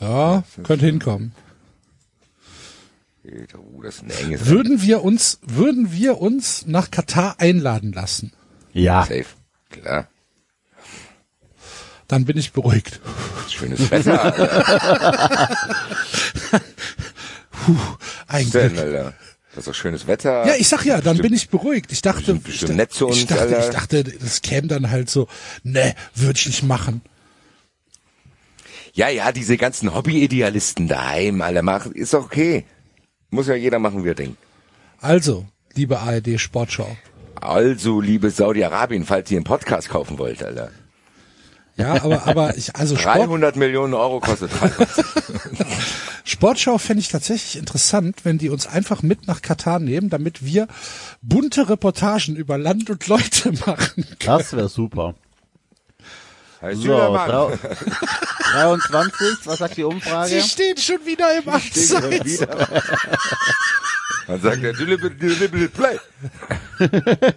[0.00, 1.32] Ja, könnte hinkommen.
[3.24, 3.82] Oh.
[3.82, 8.32] Würden wir uns, würden wir uns nach Katar einladen lassen,
[8.72, 9.02] Ja.
[9.02, 9.26] Safe.
[9.70, 10.08] Klar.
[12.06, 13.00] dann bin ich beruhigt.
[13.48, 15.48] Schönes Wetter.
[17.66, 17.98] Alter.
[18.28, 18.84] Ein Denn, Glück.
[18.84, 19.14] Alter.
[19.54, 20.46] Das ist doch schönes Wetter.
[20.46, 21.90] Ja, ich sag ja, dann bin ich beruhigt.
[21.90, 23.64] Ich dachte, Bestimmt- bestimmt ich, nett zu uns, ich dachte, Alter.
[23.68, 25.26] ich dachte, das käme dann halt so,
[25.64, 27.00] ne, würde ich nicht machen.
[28.92, 32.64] Ja, ja, diese ganzen Hobby-Idealisten daheim, Alter, machen, ist doch okay.
[33.30, 34.36] Muss ja jeder machen, wie er denkt.
[35.00, 36.96] Also, liebe ARD Sportschau.
[37.40, 40.70] Also, liebe Saudi-Arabien, falls ihr einen Podcast kaufen wollt, Alter.
[41.76, 44.50] Ja, aber, aber ich, also Sport, 300 Millionen Euro kostet.
[46.28, 50.68] Sportschau fände ich tatsächlich interessant, wenn die uns einfach mit nach Katar nehmen, damit wir
[51.22, 54.04] bunte Reportagen über Land und Leute machen.
[54.24, 55.14] Das wäre super.
[56.60, 57.30] Herr So, Süleman.
[57.30, 57.52] drau-
[58.52, 60.28] 23, was sagt die Umfrage?
[60.28, 62.38] Sie stehen schon wieder im Abseits.
[64.26, 65.98] Dann sagt er, deliberate, deliberate play.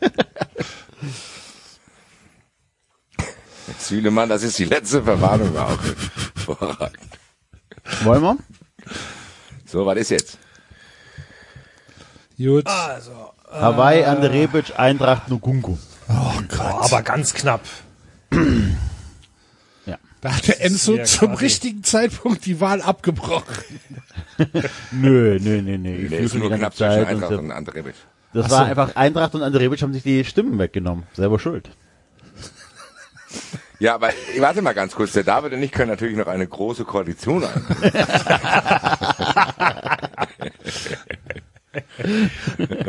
[3.79, 5.77] Süleman, das ist die letzte Verwarnung auch.
[6.35, 6.99] Hervorragend.
[8.03, 8.37] Wollen wir?
[9.65, 10.37] So, was ist jetzt?
[12.37, 12.65] Gut.
[13.51, 15.77] Hawaii, Ande Rebic, Eintracht, Nukunku.
[16.09, 16.59] Oh Oh, Gott.
[16.91, 17.61] aber ganz knapp.
[20.23, 21.45] Da hat der Enzo Ja, zum quasi.
[21.45, 23.55] richtigen Zeitpunkt die Wahl abgebrochen.
[24.91, 25.89] Nö, nö, nö, nö.
[25.95, 27.07] Ich fühle ist nur knapp zwischen Zeit.
[27.07, 27.95] Eintracht Und und Andre Rebic.
[28.31, 28.63] das Ach war so.
[28.65, 31.05] einfach, Eintracht und Ande Rebic haben sich die Stimmen weggenommen.
[31.13, 31.71] Selber schuld.
[33.81, 35.13] Ja, aber warte mal ganz kurz.
[35.13, 37.65] Der David und ich können natürlich noch eine große Koalition ein.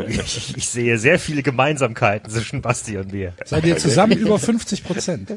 [0.07, 3.33] Ich, ich, sehe sehr viele Gemeinsamkeiten zwischen Basti und mir.
[3.43, 5.31] Seid ihr zusammen über 50 Prozent?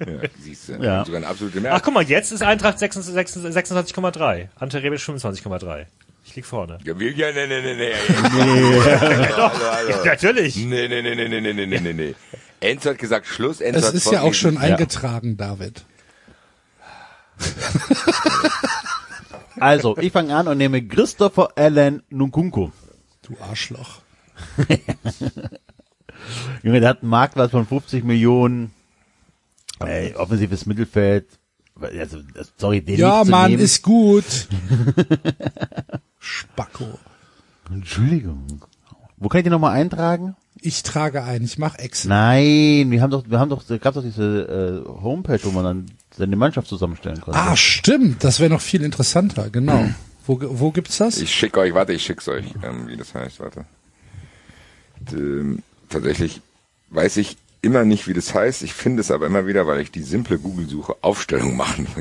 [0.00, 0.06] Ja,
[0.38, 0.72] siehst du.
[0.74, 1.04] Ja.
[1.04, 1.80] Sogar eine absolute Mehrheit.
[1.80, 4.48] Ach guck mal, jetzt ist Eintracht 26,3.
[4.56, 5.86] Ante Rebic 25,3.
[6.26, 6.78] Ich lieg vorne.
[6.84, 7.92] Ja, wir, ja, nee, nee, nee, nee.
[8.34, 9.26] nee.
[9.28, 9.90] Doch, hallo, hallo.
[9.90, 10.56] Ja, natürlich.
[10.56, 12.14] Nee, nee, nee, nee, nee, nee, nee, nee.
[12.60, 13.60] Enzo hat gesagt Schluss.
[13.60, 15.84] Enzo Es hat ist ja auch schon eingetragen, David.
[19.58, 22.70] Also, ich fange an und nehme Christopher Allen Nkunku.
[23.22, 24.00] Du Arschloch.
[26.62, 28.72] Junge, der hat einen Marktwert von 50 Millionen.
[29.80, 31.26] Ey, offensives Mittelfeld.
[31.78, 32.20] Also,
[32.56, 33.62] sorry, den Ja, nicht zu Mann, nehmen.
[33.62, 34.24] ist gut.
[36.18, 36.98] Spacko.
[37.70, 38.64] Entschuldigung.
[39.18, 40.36] Wo kann ich den nochmal eintragen?
[40.62, 42.08] Ich trage ein, ich mach Excel.
[42.10, 45.86] Nein, wir haben doch, wir haben doch, gab doch diese äh, Homepage, wo man dann
[46.16, 47.38] seine Mannschaft zusammenstellen konnte.
[47.38, 48.24] Ah, stimmt.
[48.24, 49.48] Das wäre noch viel interessanter.
[49.50, 49.88] Genau.
[50.26, 51.16] Wo, wo gibt's das?
[51.18, 53.64] Ich schicke euch, warte, ich schick's euch, ähm, wie das heißt, warte.
[55.12, 56.42] Ähm, tatsächlich
[56.90, 58.62] weiß ich immer nicht, wie das heißt.
[58.62, 61.86] Ich finde es aber immer wieder, weil ich die simple Google-Suche Aufstellung machen.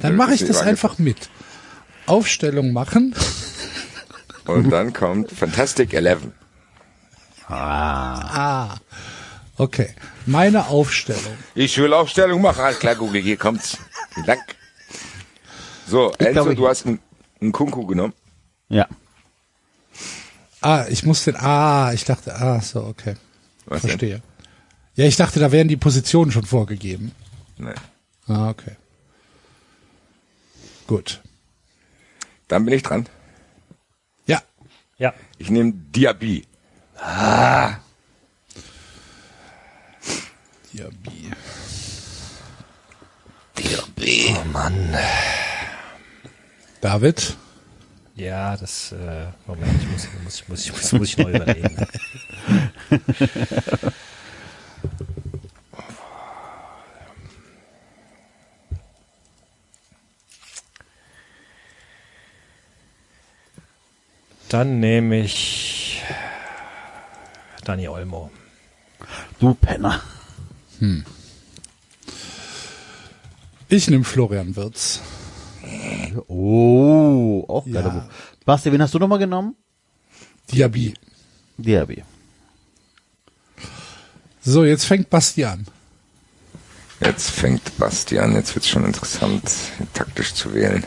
[0.00, 1.28] Dann mache ich das einfach mit.
[2.06, 3.14] Aufstellung machen.
[4.46, 6.32] Und dann kommt Fantastic Eleven.
[7.48, 8.76] Ah.
[9.56, 9.94] Okay.
[10.26, 11.36] Meine Aufstellung.
[11.54, 12.60] Ich will Aufstellung machen.
[12.60, 13.78] Alles klar, Google, hier kommt's.
[14.14, 14.40] Vielen Dank.
[15.86, 16.98] So, Ich Enzo, glaube, ich- du hast einen,
[17.40, 18.12] einen Kunku genommen.
[18.68, 18.88] Ja.
[20.60, 21.36] Ah, ich muss den.
[21.36, 22.34] Ah, ich dachte.
[22.34, 23.14] Ah, so, okay.
[23.66, 23.90] Was denn?
[23.90, 24.22] Verstehe.
[24.94, 27.12] Ja, ich dachte, da wären die Positionen schon vorgegeben.
[27.58, 27.74] Nee.
[28.26, 28.72] Ah, okay.
[30.88, 31.20] Gut.
[32.48, 33.06] Dann bin ich dran.
[35.38, 36.46] Ich nehme Diaby.
[43.56, 44.36] Diaby.
[44.36, 44.96] Oh Mann.
[46.80, 47.36] David.
[48.14, 51.86] Ja, das, äh, Moment, ich muss, muss, ich muss, ich muss, muss ich neu überlegen.
[64.48, 66.02] Dann nehme ich
[67.64, 68.30] Dani Olmo.
[69.38, 70.00] Du Penner.
[73.68, 75.00] Ich nehme Florian Wirz.
[76.28, 78.08] Oh, auch geiler Ja.
[78.44, 79.56] Basti, wen hast du nochmal genommen?
[80.52, 80.94] Diaby.
[81.58, 82.04] Diaby.
[84.40, 85.66] So, jetzt fängt Basti an.
[87.00, 89.42] Jetzt fängt Bastian, jetzt wird's schon interessant,
[89.92, 90.82] taktisch zu wählen.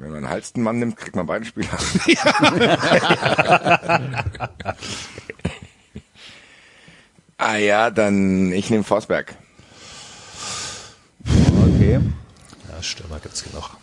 [0.00, 1.68] Wenn man einen Halstenmann nimmt, kriegt man beide Spieler.
[7.36, 9.34] ah ja, dann ich nehme Forsberg.
[11.26, 12.00] Okay.
[12.68, 13.76] Ja, Stürmer gibt's genug.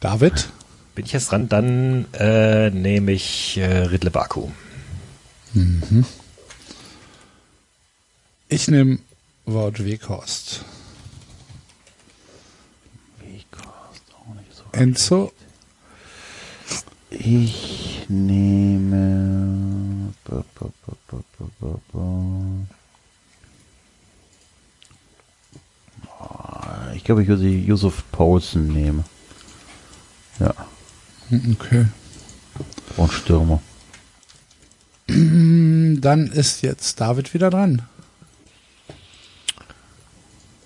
[0.00, 0.48] David.
[0.96, 1.48] Bin ich jetzt dran?
[1.48, 4.48] Dann äh, nehme ich äh, Ridle Baku.
[8.48, 8.98] Ich nehme
[9.44, 10.64] Wout Weghorst.
[14.72, 15.32] Enzo.
[17.10, 19.04] Ich nehme.
[20.24, 22.00] Ba, ba, ba, ba, ba, ba, ba.
[26.18, 29.04] Ah, Ich glaube, ich würde Yusuf Paulsen nehmen.
[30.40, 30.52] Ja,
[31.30, 31.86] Okay.
[32.96, 33.60] und Stürmer.
[35.08, 37.82] Dann ist jetzt David wieder dran.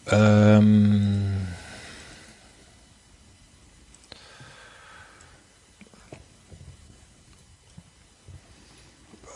[0.07, 1.47] Ähm,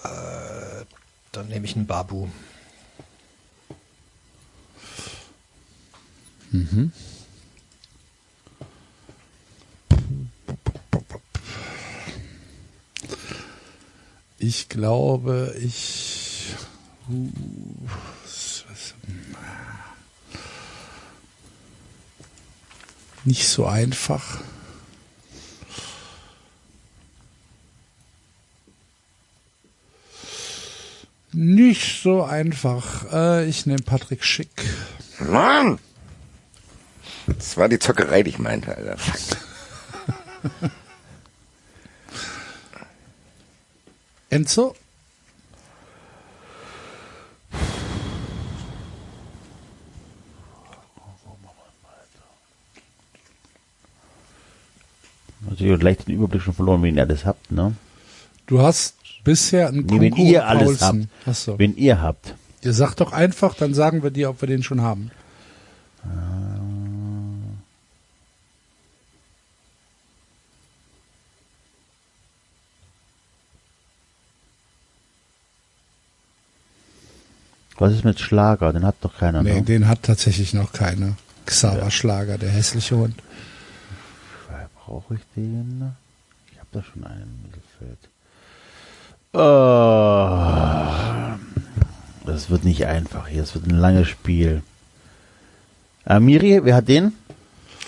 [0.05, 0.85] äh,
[1.33, 2.29] dann nehme ich einen Babu.
[14.39, 16.55] Ich glaube, ich.
[17.09, 17.29] Uh,
[23.25, 24.41] Nicht so einfach.
[31.37, 33.13] Nicht so einfach.
[33.13, 34.51] Äh, ich nehme Patrick Schick.
[35.19, 35.81] Mann!
[37.27, 38.97] Das war die Zockerei, die ich meinte, Alter.
[38.97, 39.39] Fuck.
[44.31, 44.77] Enzo?
[55.51, 57.75] Also ihr leicht den Überblick schon verloren, wen ihr alles habt, ne?
[58.47, 61.09] Du hast bisher einen Nee, wenn ihr alles Paulsen.
[61.21, 61.29] habt.
[61.29, 61.59] Achso.
[61.59, 62.35] Wen ihr habt.
[62.63, 65.11] Ihr sagt doch einfach, dann sagen wir dir, ob wir den schon haben.
[77.77, 78.73] Was ist mit Schlager?
[78.73, 79.63] Den hat doch keiner, Nee, ne?
[79.63, 81.17] den hat tatsächlich noch keine.
[81.47, 83.17] Xaver Schlager, der hässliche Hund.
[84.87, 85.93] Brauche ich den?
[86.53, 87.99] Ich habe da schon einen im Mittelfeld.
[89.37, 89.41] Oh,
[92.25, 93.43] das wird nicht einfach hier.
[93.43, 94.63] Es wird ein langes Spiel.
[96.05, 97.15] Amiri, wer hat den?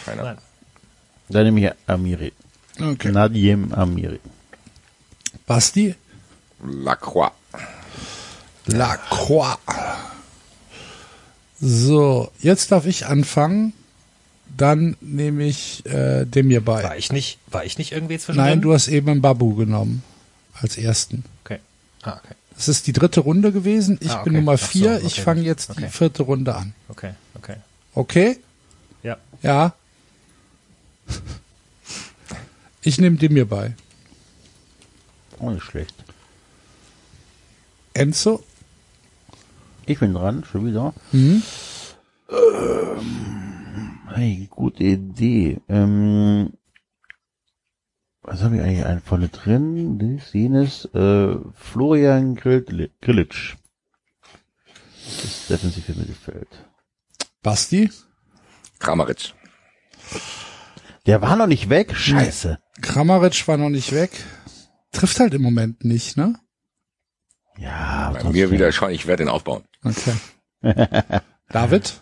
[0.05, 0.23] Keiner.
[0.25, 0.39] Nein.
[1.29, 2.33] Dann nehme ich Amiri.
[2.81, 3.13] Okay.
[3.13, 4.19] Nadim Amiri.
[5.47, 5.95] Basti?
[6.65, 7.31] Lacroix.
[8.67, 9.59] Lacroix.
[11.61, 13.73] So, jetzt darf ich anfangen.
[14.57, 16.83] Dann nehme ich äh, dem hier bei.
[16.83, 18.51] War ich nicht, war ich nicht irgendwie zwischendrin?
[18.51, 20.03] Nein, du hast eben einen Babu genommen.
[20.61, 21.23] Als ersten.
[22.07, 22.35] Ah, okay.
[22.55, 23.99] Das ist die dritte Runde gewesen.
[24.01, 24.39] Ich Ah, bin okay.
[24.41, 24.95] Nummer Ach so, vier.
[24.97, 26.73] okay, ich fange jetzt die vierte Runde an.
[26.89, 27.57] Okay, okay.
[27.95, 28.39] Okay?
[29.03, 29.17] Ja.
[29.43, 29.75] Ja.
[32.83, 33.75] Ich nehme dem hier bei.
[35.41, 35.93] Auch nicht schlecht.
[37.95, 38.45] Enzo?
[39.87, 40.95] Ich bin dran, schon wieder.
[41.11, 41.43] Mhm.
[42.31, 45.59] Ähm, hey, gute Idee.
[45.69, 46.53] Ähm,
[48.27, 50.19] was habe ich eigentlich ein vorne drin?
[50.19, 53.55] Das, jenes, äh, Florian Grill- Grillitsch.
[55.05, 56.49] Das defensive Mittelfeld.
[57.43, 57.91] Basti?
[58.81, 59.33] Kramaric.
[61.07, 61.95] Der war noch nicht weg?
[61.97, 62.59] Scheiße.
[62.83, 64.11] Kramaric war noch nicht weg.
[64.93, 66.35] Trifft halt im Moment nicht, ne?
[67.59, 69.65] Ja, Bei mir wieder schon, ich werde ihn aufbauen.
[69.85, 70.15] Okay.
[71.49, 72.01] David?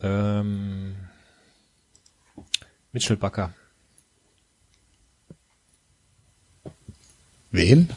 [0.00, 0.81] Ähm,
[2.92, 3.54] Mitchell Bakker.
[7.50, 7.88] Wen?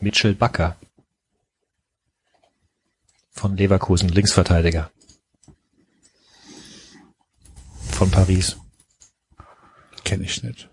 [0.00, 0.76] Mitchell Bakker.
[3.30, 4.90] Von Leverkusen, Linksverteidiger.
[7.92, 8.56] Von Paris.
[10.04, 10.68] Kenne ich nicht.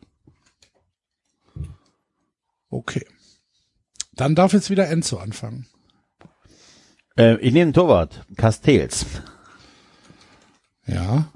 [2.70, 3.06] Okay.
[4.14, 5.68] Dann darf jetzt wieder Enzo anfangen.
[7.18, 8.26] Äh, ich nehme Torwart.
[8.36, 9.06] Castells.
[10.88, 11.32] Ja.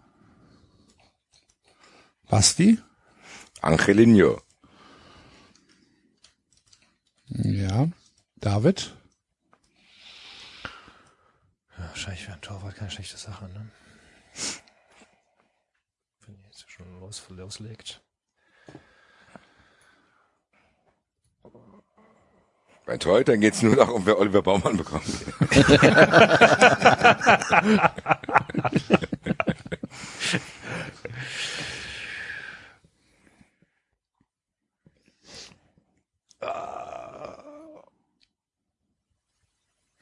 [2.29, 2.77] Basti?
[3.61, 4.39] Angelino.
[7.25, 7.89] Ja.
[8.35, 8.95] David?
[11.75, 13.71] Ja, wahrscheinlich wäre ein Torwart keine schlechte Sache, ne?
[16.27, 17.99] Wenn ihr jetzt schon los, loslegt.
[22.85, 25.03] Bei Torhütern geht's nur darum, wer Oliver Baumann bekommt.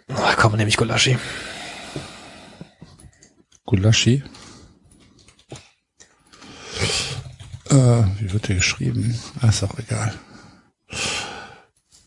[0.10, 1.18] Ah, komm, nehme ich Gulaschi.
[3.66, 4.24] Gulaschi?
[7.69, 9.19] Äh, wie wird der geschrieben?
[9.42, 10.14] Ah, ist auch egal.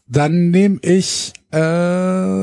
[0.06, 2.40] Dann nehme ich ähm,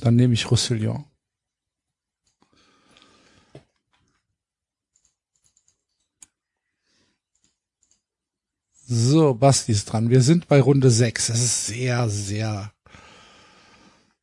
[0.00, 1.04] Dann nehme ich Roussillon.
[8.90, 10.08] So, Basti ist dran.
[10.08, 11.26] Wir sind bei Runde 6.
[11.26, 12.72] Das ist sehr, sehr.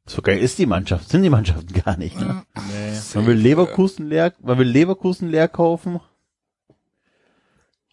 [0.08, 1.08] So geil ist die Mannschaft.
[1.10, 2.44] Sind die Mannschaften gar nicht, ne?
[2.56, 2.98] Nee.
[3.14, 6.00] Man will Leverkusen leer, man will Leverkusen leer kaufen.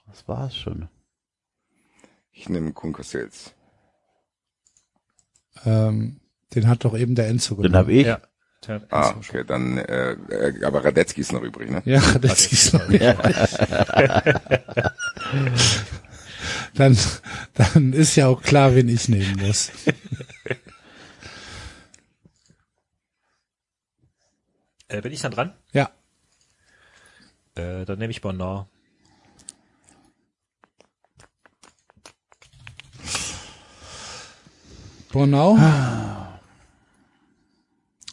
[0.07, 0.89] Das war's schon.
[2.33, 3.53] Ich nehme Kuhn Castells.
[5.67, 6.21] Ähm,
[6.55, 7.77] den hat doch eben der Enzo genommen.
[7.77, 8.07] habe ich.
[8.07, 8.23] Ja.
[8.89, 11.83] Ah, okay, dann, äh, äh, aber Radetzky ist noch übrig, ne?
[11.85, 12.89] Ja, das ist noch
[16.75, 16.97] dann,
[17.55, 19.71] dann ist ja auch klar, wen ich nehmen muss.
[24.89, 25.55] Äh, bin ich dann dran?
[25.73, 25.91] Ja,
[27.55, 28.67] Äh, dann nehme ich Bonnard.
[35.13, 35.59] Bornau.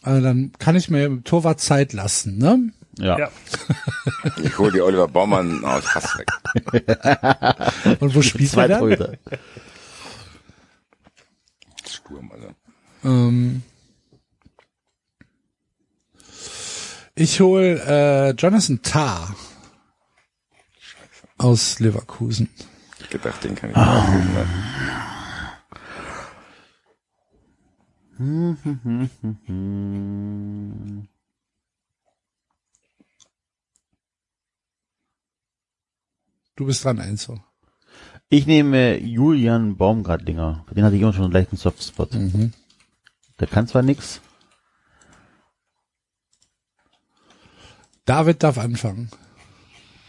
[0.01, 2.71] Also dann kann ich mir Torwart Zeit lassen, ne?
[2.99, 3.17] Ja.
[3.17, 3.31] Ja.
[4.43, 6.27] Ich hole die Oliver Baumann aus Hass weg.
[8.01, 8.79] Und wo spielt er dann?
[8.79, 9.13] Torhüter.
[11.87, 12.47] Sturm, also.
[13.03, 13.63] Ähm,
[17.15, 19.35] ich hol äh, Jonathan Tah
[21.37, 22.49] aus Leverkusen.
[23.09, 24.35] Gedacht, den kann ich auch holen,
[36.59, 37.39] Du bist dran, Enzo.
[38.27, 40.65] Ich nehme Julian Baumgartlinger.
[40.75, 42.13] Den hatte ich immer schon einen leichten Softspot.
[42.13, 42.51] Mhm.
[43.39, 44.19] Der kann zwar nix.
[48.03, 49.09] David darf anfangen.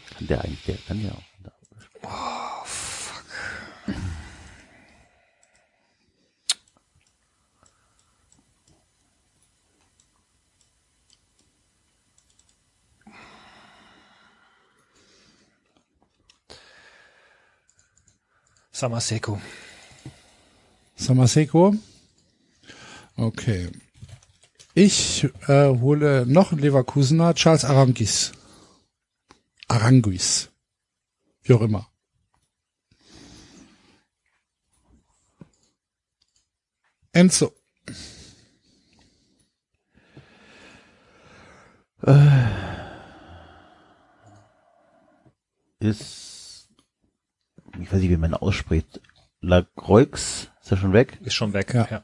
[0.09, 2.50] Kann der eigentlich, der kann ja auch.
[18.81, 19.39] Samaseko.
[20.95, 21.75] Samaseko.
[23.15, 23.69] Okay.
[24.73, 28.31] Ich äh, hole noch einen Leverkusener, Charles Arangis.
[29.67, 30.49] Aranguis.
[31.43, 31.91] Wie auch immer.
[37.11, 37.53] Enzo.
[45.79, 46.30] Ist,
[47.79, 49.01] ich weiß nicht, wie man ausspricht.
[49.41, 51.17] Lacroix, ist er schon weg?
[51.23, 51.73] Ist schon weg.
[51.73, 51.87] Ja.
[51.89, 52.03] ja.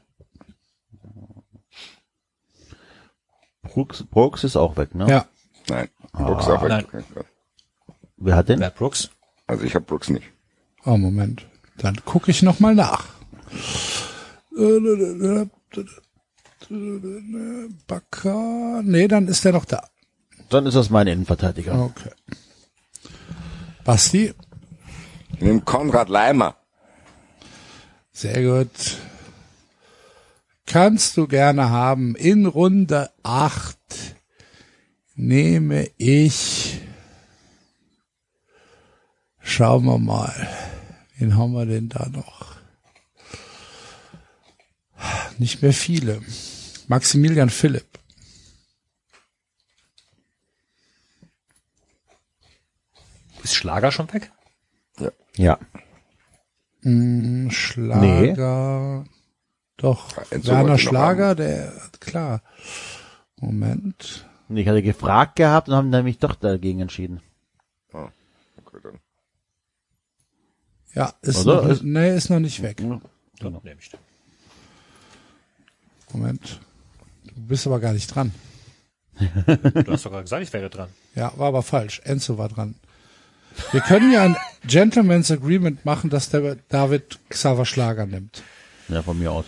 [3.62, 5.08] Brooks, Brooks ist auch weg, ne?
[5.08, 5.26] Ja.
[5.68, 5.88] Nein.
[6.12, 6.68] Brooks auch weg.
[6.68, 7.04] nein.
[8.16, 8.58] Wer hat den?
[8.58, 9.10] Matt Brooks.
[9.46, 10.26] Also ich habe Brooks nicht.
[10.84, 11.46] Oh, Moment.
[11.76, 13.06] Dann gucke ich noch mal nach.
[17.86, 18.82] Bakker.
[18.82, 19.88] Nee, dann ist der noch da.
[20.48, 21.80] Dann ist das mein Innenverteidiger.
[21.80, 22.10] Okay.
[23.84, 24.34] Basti.
[25.38, 26.56] Ich nehme Konrad Leimer.
[28.10, 28.98] Sehr gut.
[30.66, 32.16] Kannst du gerne haben.
[32.16, 33.78] In Runde 8
[35.14, 36.80] nehme ich.
[39.40, 40.48] Schauen wir mal.
[41.18, 42.56] Wen haben wir denn da noch?
[45.38, 46.20] Nicht mehr viele.
[46.88, 47.86] Maximilian Philipp.
[53.44, 54.32] Ist Schlager schon weg?
[55.38, 55.58] Ja.
[56.82, 59.04] Hm, Schlager.
[59.76, 60.16] Doch.
[60.16, 62.42] Ja, Enzo wollte Werner Schlager, der, klar.
[63.36, 64.26] Moment.
[64.48, 67.20] Ich hatte gefragt gehabt und haben dann mich doch dagegen entschieden.
[67.92, 68.08] Oh,
[68.64, 68.98] okay, dann.
[70.94, 71.62] Ja, ist Oder?
[71.62, 72.80] noch, Ist- nee, ist noch nicht weg.
[72.80, 73.98] Ich den.
[76.12, 76.60] Moment.
[77.24, 78.32] Du bist aber gar nicht dran.
[79.18, 80.88] Du hast doch gerade gesagt, ich wäre dran.
[81.14, 82.00] Ja, war aber falsch.
[82.04, 82.74] Enzo war dran.
[83.72, 88.42] Wir können ja ein Gentleman's Agreement machen, dass der David Xaver Schlager nimmt.
[88.88, 89.44] Ja, von mir aus.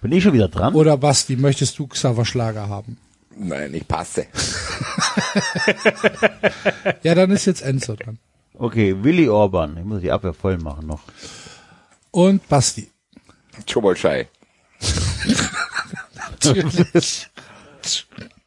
[0.00, 0.74] Bin ich schon wieder dran?
[0.74, 2.98] Oder Basti, möchtest du Xaver Schlager haben?
[3.36, 4.26] Nein, ich passe.
[7.02, 8.18] Ja, dann ist jetzt Enzo dran.
[8.54, 9.76] Okay, Willi Orban.
[9.76, 11.02] Ich muss die Abwehr voll machen noch.
[12.10, 12.90] Und Basti.
[13.70, 14.28] Chobolschei.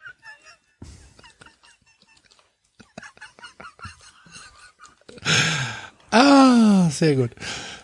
[6.12, 7.32] Ah, sehr gut.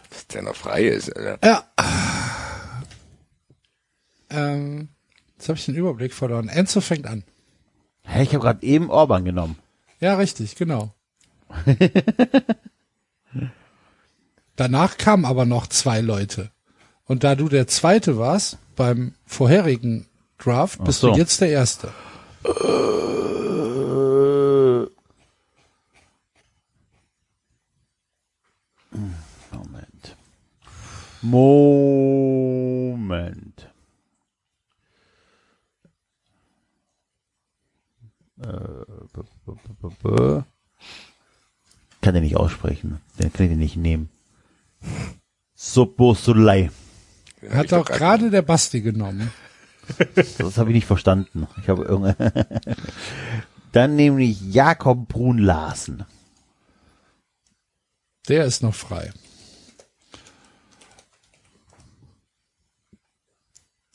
[0.10, 1.40] Dass der noch frei ist, Alter.
[1.48, 1.64] Ja.
[4.30, 4.90] Ähm,
[5.38, 6.50] jetzt habe ich den Überblick verloren.
[6.50, 7.24] Enzo fängt an.
[8.04, 9.58] Hä, ich habe gerade eben Orban genommen.
[10.00, 10.94] Ja, richtig, genau.
[14.56, 16.52] Danach kamen aber noch zwei Leute.
[17.06, 20.08] Und da du der Zweite warst beim vorherigen
[20.38, 21.12] Draft, bist so.
[21.12, 21.94] du jetzt der Erste.
[22.44, 22.98] Moment.
[31.22, 32.98] Moment.
[38.40, 38.46] Äh,
[39.14, 40.44] b- b- b- b-
[42.02, 43.02] Kann den nicht aussprechen.
[43.20, 44.10] Den kann ich den nicht nehmen.
[47.42, 49.32] Ich Hat doch auch gerade der Basti genommen.
[50.38, 51.48] Das habe ich nicht verstanden.
[51.62, 52.16] Ich habe irgend
[53.72, 56.06] Dann nämlich Jakob Brun Larsen.
[58.28, 59.12] Der ist noch frei.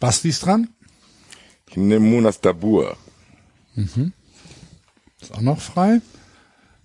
[0.02, 0.68] Basti ist dran.
[1.68, 2.96] Ich nehme Munas Dabur.
[5.20, 6.00] Ist auch noch frei.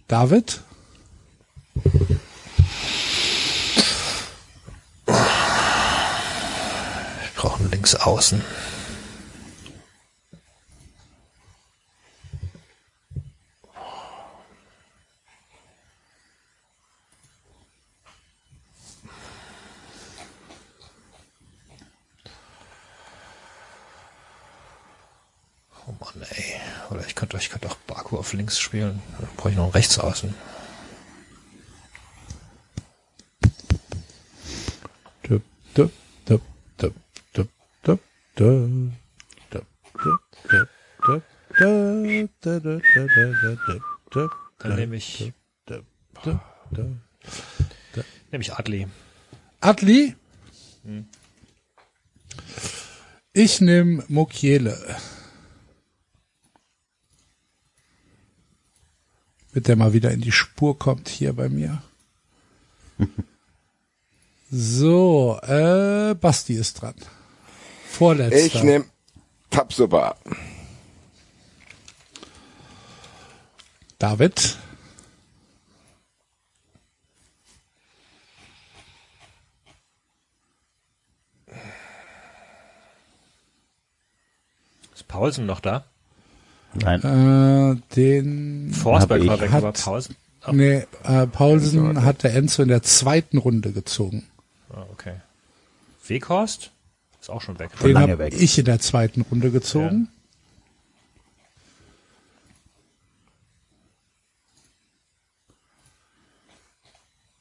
[0.08, 0.62] David.
[5.06, 5.16] Wir
[7.36, 8.44] brauchen links außen.
[27.18, 29.02] könnte ich könnte auch Baku auf links spielen.
[29.20, 30.34] Dann brauche ich noch einen Rechtsaußen.
[44.60, 45.34] Dann nehme ich.
[48.32, 48.88] Nehme ich Adli.
[49.60, 50.16] Adli?
[53.34, 54.98] Ich nehme Mokiele.
[59.58, 61.82] Mit der mal wieder in die Spur kommt hier bei mir.
[64.52, 66.94] So, äh, Basti ist dran.
[67.90, 68.38] Vorletzter.
[68.38, 68.86] Ich nehme
[69.50, 70.16] Tapsoba.
[74.00, 74.58] David.
[84.94, 85.84] Ist Paulsen noch da?
[86.74, 87.02] Nein.
[87.82, 89.28] Äh, den Forsberg ich.
[89.28, 90.16] war weg, Hat- aber Paulsen.
[90.46, 94.26] Oh, Nee, äh, Paulsen hat der Enzo in der zweiten Runde gezogen.
[94.72, 95.16] ah, okay.
[96.08, 96.72] Weghorst?
[97.20, 97.72] Ist auch schon weg.
[97.82, 98.34] Den lange habe weg.
[98.40, 100.08] ich in der zweiten Runde gezogen.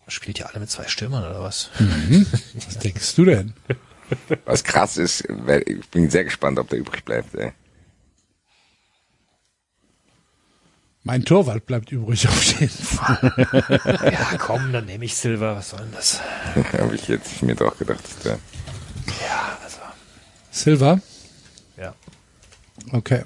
[0.09, 1.71] Spielt ihr alle mit zwei Stürmern oder was?
[2.55, 3.55] Was denkst du denn?
[4.45, 5.25] Was krass ist,
[5.67, 7.35] ich bin sehr gespannt, ob der übrig bleibt.
[7.35, 7.53] Ey.
[11.07, 13.33] Mein Torwart bleibt übrig auf jeden Fall.
[14.13, 15.55] ja, komm, dann nehme ich Silver.
[15.55, 16.21] Was soll denn das?
[16.73, 18.03] Habe ich jetzt mir doch gedacht.
[18.03, 18.39] Dass der,
[19.21, 19.79] Ja, also.
[20.51, 21.01] Silver?
[21.77, 21.95] Ja.
[22.91, 23.23] Okay.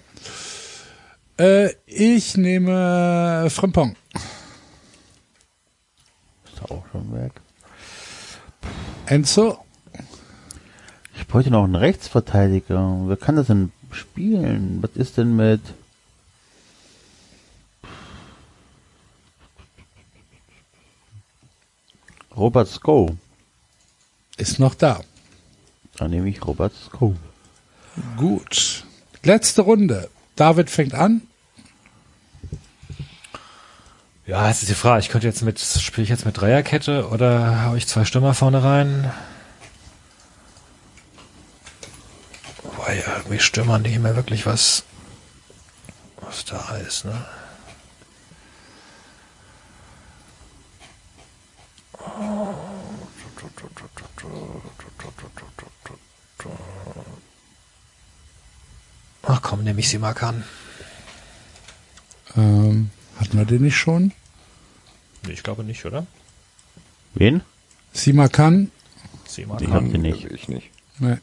[1.39, 3.97] Äh, ich nehme Frimpong.
[6.52, 7.33] Ist auch schon weg.
[9.07, 9.65] Enzo?
[11.17, 13.05] Ich bräuchte noch einen Rechtsverteidiger.
[13.07, 14.83] Wer kann das denn spielen?
[14.83, 15.62] Was ist denn mit
[22.40, 23.18] Robert Sko?
[24.38, 25.00] Ist noch da.
[25.98, 27.14] Dann nehme ich Robert Sko.
[28.16, 28.84] Gut.
[29.22, 30.08] Letzte Runde.
[30.36, 31.20] David fängt an.
[34.26, 35.00] Ja, jetzt ist die Frage.
[35.00, 38.64] Ich könnte jetzt mit, spiele ich jetzt mit Dreierkette oder habe ich zwei Stürmer vorne
[38.64, 39.12] rein?
[42.62, 44.84] Wobei ja, irgendwie Stürmer nicht mehr wirklich was,
[46.22, 47.22] was da ist, ne?
[59.22, 60.44] Ach komm, nehme ich sie mal an.
[62.36, 64.12] Ähm, hatten wir den nicht schon?
[65.26, 66.06] Nee, ich glaube nicht, oder?
[67.14, 67.42] Wen?
[67.92, 68.70] Simakan?
[69.26, 69.60] Simak.
[69.60, 70.24] Ich hab den nicht.
[70.24, 70.70] Ich nicht.
[70.98, 71.18] Nee.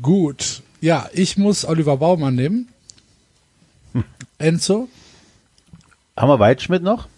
[0.00, 0.62] Gut.
[0.80, 2.68] Ja, ich muss Oliver Baumann nehmen.
[4.38, 4.88] Enzo?
[6.16, 7.08] Haben wir Waldschmidt noch?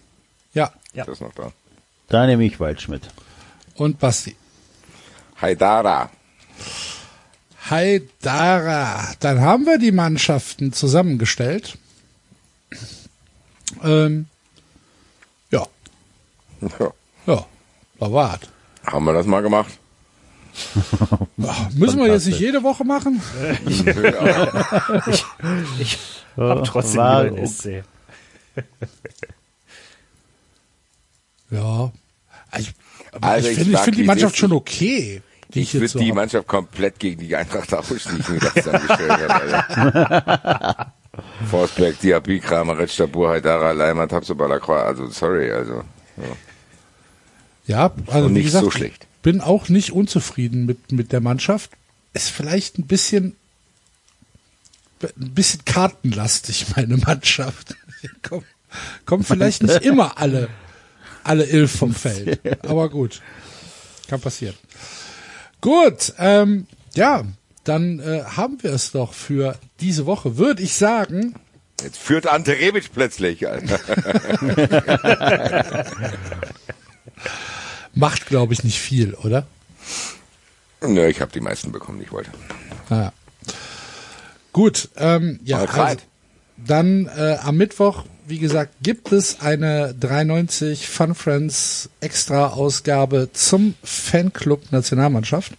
[0.53, 0.73] Ja.
[0.93, 1.05] Ja.
[1.05, 1.53] Das ist noch da.
[2.09, 3.03] Da nehme ich Waldschmidt.
[3.75, 4.37] Und Basti.
[5.41, 6.11] Haidara.
[7.71, 9.15] Haidara.
[9.21, 11.79] Dann haben wir die Mannschaften zusammengestellt.
[13.83, 14.27] Ähm,
[15.51, 15.67] ja,
[16.79, 16.93] Ja.
[17.27, 17.47] ja,
[17.99, 18.41] da war's.
[18.87, 19.73] Haben wir das mal gemacht?
[21.43, 23.21] Ach, Müssen wir jetzt nicht jede Woche machen?
[25.81, 25.97] Ich
[26.37, 27.83] hab trotzdem war lieber den okay.
[31.55, 31.93] Ja.
[32.59, 32.73] Ich,
[33.13, 35.23] aber Also ich ich finde ich sag, find die Mannschaft schon okay.
[35.55, 36.17] Die Ich würde so die hab.
[36.17, 39.35] Mannschaft komplett gegen die Eintracht tauschen, die ich mir da zusammengestellt habe.
[39.35, 40.93] Alter.
[41.51, 44.83] Forsberg, Diaby, Kramaric, Stabur, Haidara, Leimer, Tapso, Balacroix.
[44.83, 45.85] Also, sorry, also.
[47.67, 49.07] Ja, also Und wie nicht gesagt, so schlecht.
[49.23, 51.71] bin auch nicht unzufrieden mit, mit der Mannschaft.
[52.15, 53.37] Ist vielleicht ein bisschen,
[55.03, 57.77] ein bisschen kartenlastig, meine Mannschaft.
[58.23, 58.45] Kommen,
[59.07, 60.49] kommen vielleicht nicht immer alle,
[61.25, 62.41] alle Ilf vom Feld.
[62.67, 63.23] Aber gut.
[64.09, 64.55] Kann passieren.
[65.61, 67.25] Gut, ähm, ja,
[67.65, 71.35] dann äh, haben wir es doch für diese Woche, würde ich sagen.
[71.83, 73.81] Jetzt führt Ante Rebic plötzlich, Alter.
[77.95, 79.47] Macht, glaube ich, nicht viel, oder?
[80.87, 82.31] Nö, ich habe die meisten bekommen, die ich wollte.
[82.91, 83.13] Naja.
[84.53, 86.01] Gut, ähm, ja, also,
[86.57, 93.75] dann äh, am Mittwoch, wie gesagt, gibt es eine 93 Fun Friends Extra Ausgabe zum
[93.83, 95.53] Fanclub Nationalmannschaft.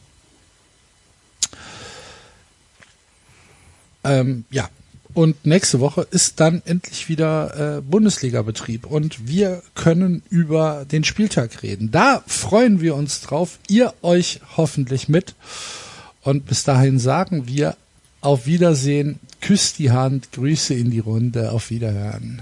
[4.04, 4.70] Ähm, ja.
[5.14, 11.64] Und nächste Woche ist dann endlich wieder äh, Bundesliga-Betrieb und wir können über den Spieltag
[11.64, 11.90] reden.
[11.90, 13.58] Da freuen wir uns drauf.
[13.70, 15.34] Ihr euch hoffentlich mit.
[16.22, 17.78] Und bis dahin sagen wir
[18.20, 22.42] auf Wiedersehen, küsst die Hand, Grüße in die Runde, auf Wiederhören.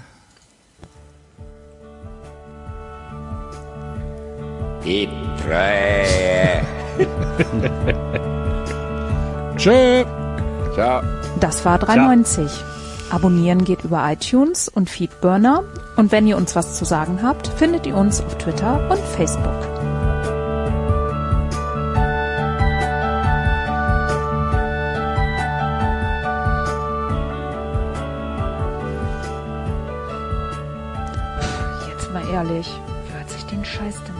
[4.86, 5.10] Die
[5.42, 6.62] Treue.
[9.58, 10.04] Tschö.
[10.74, 11.02] Ciao.
[11.40, 12.52] Das war 93.
[12.52, 12.74] Ciao.
[13.14, 15.64] Abonnieren geht über iTunes und Feedburner.
[15.96, 19.54] Und wenn ihr uns was zu sagen habt, findet ihr uns auf Twitter und Facebook.
[31.88, 32.68] Jetzt mal ehrlich,
[33.12, 34.13] wer hat sich den Scheiß denn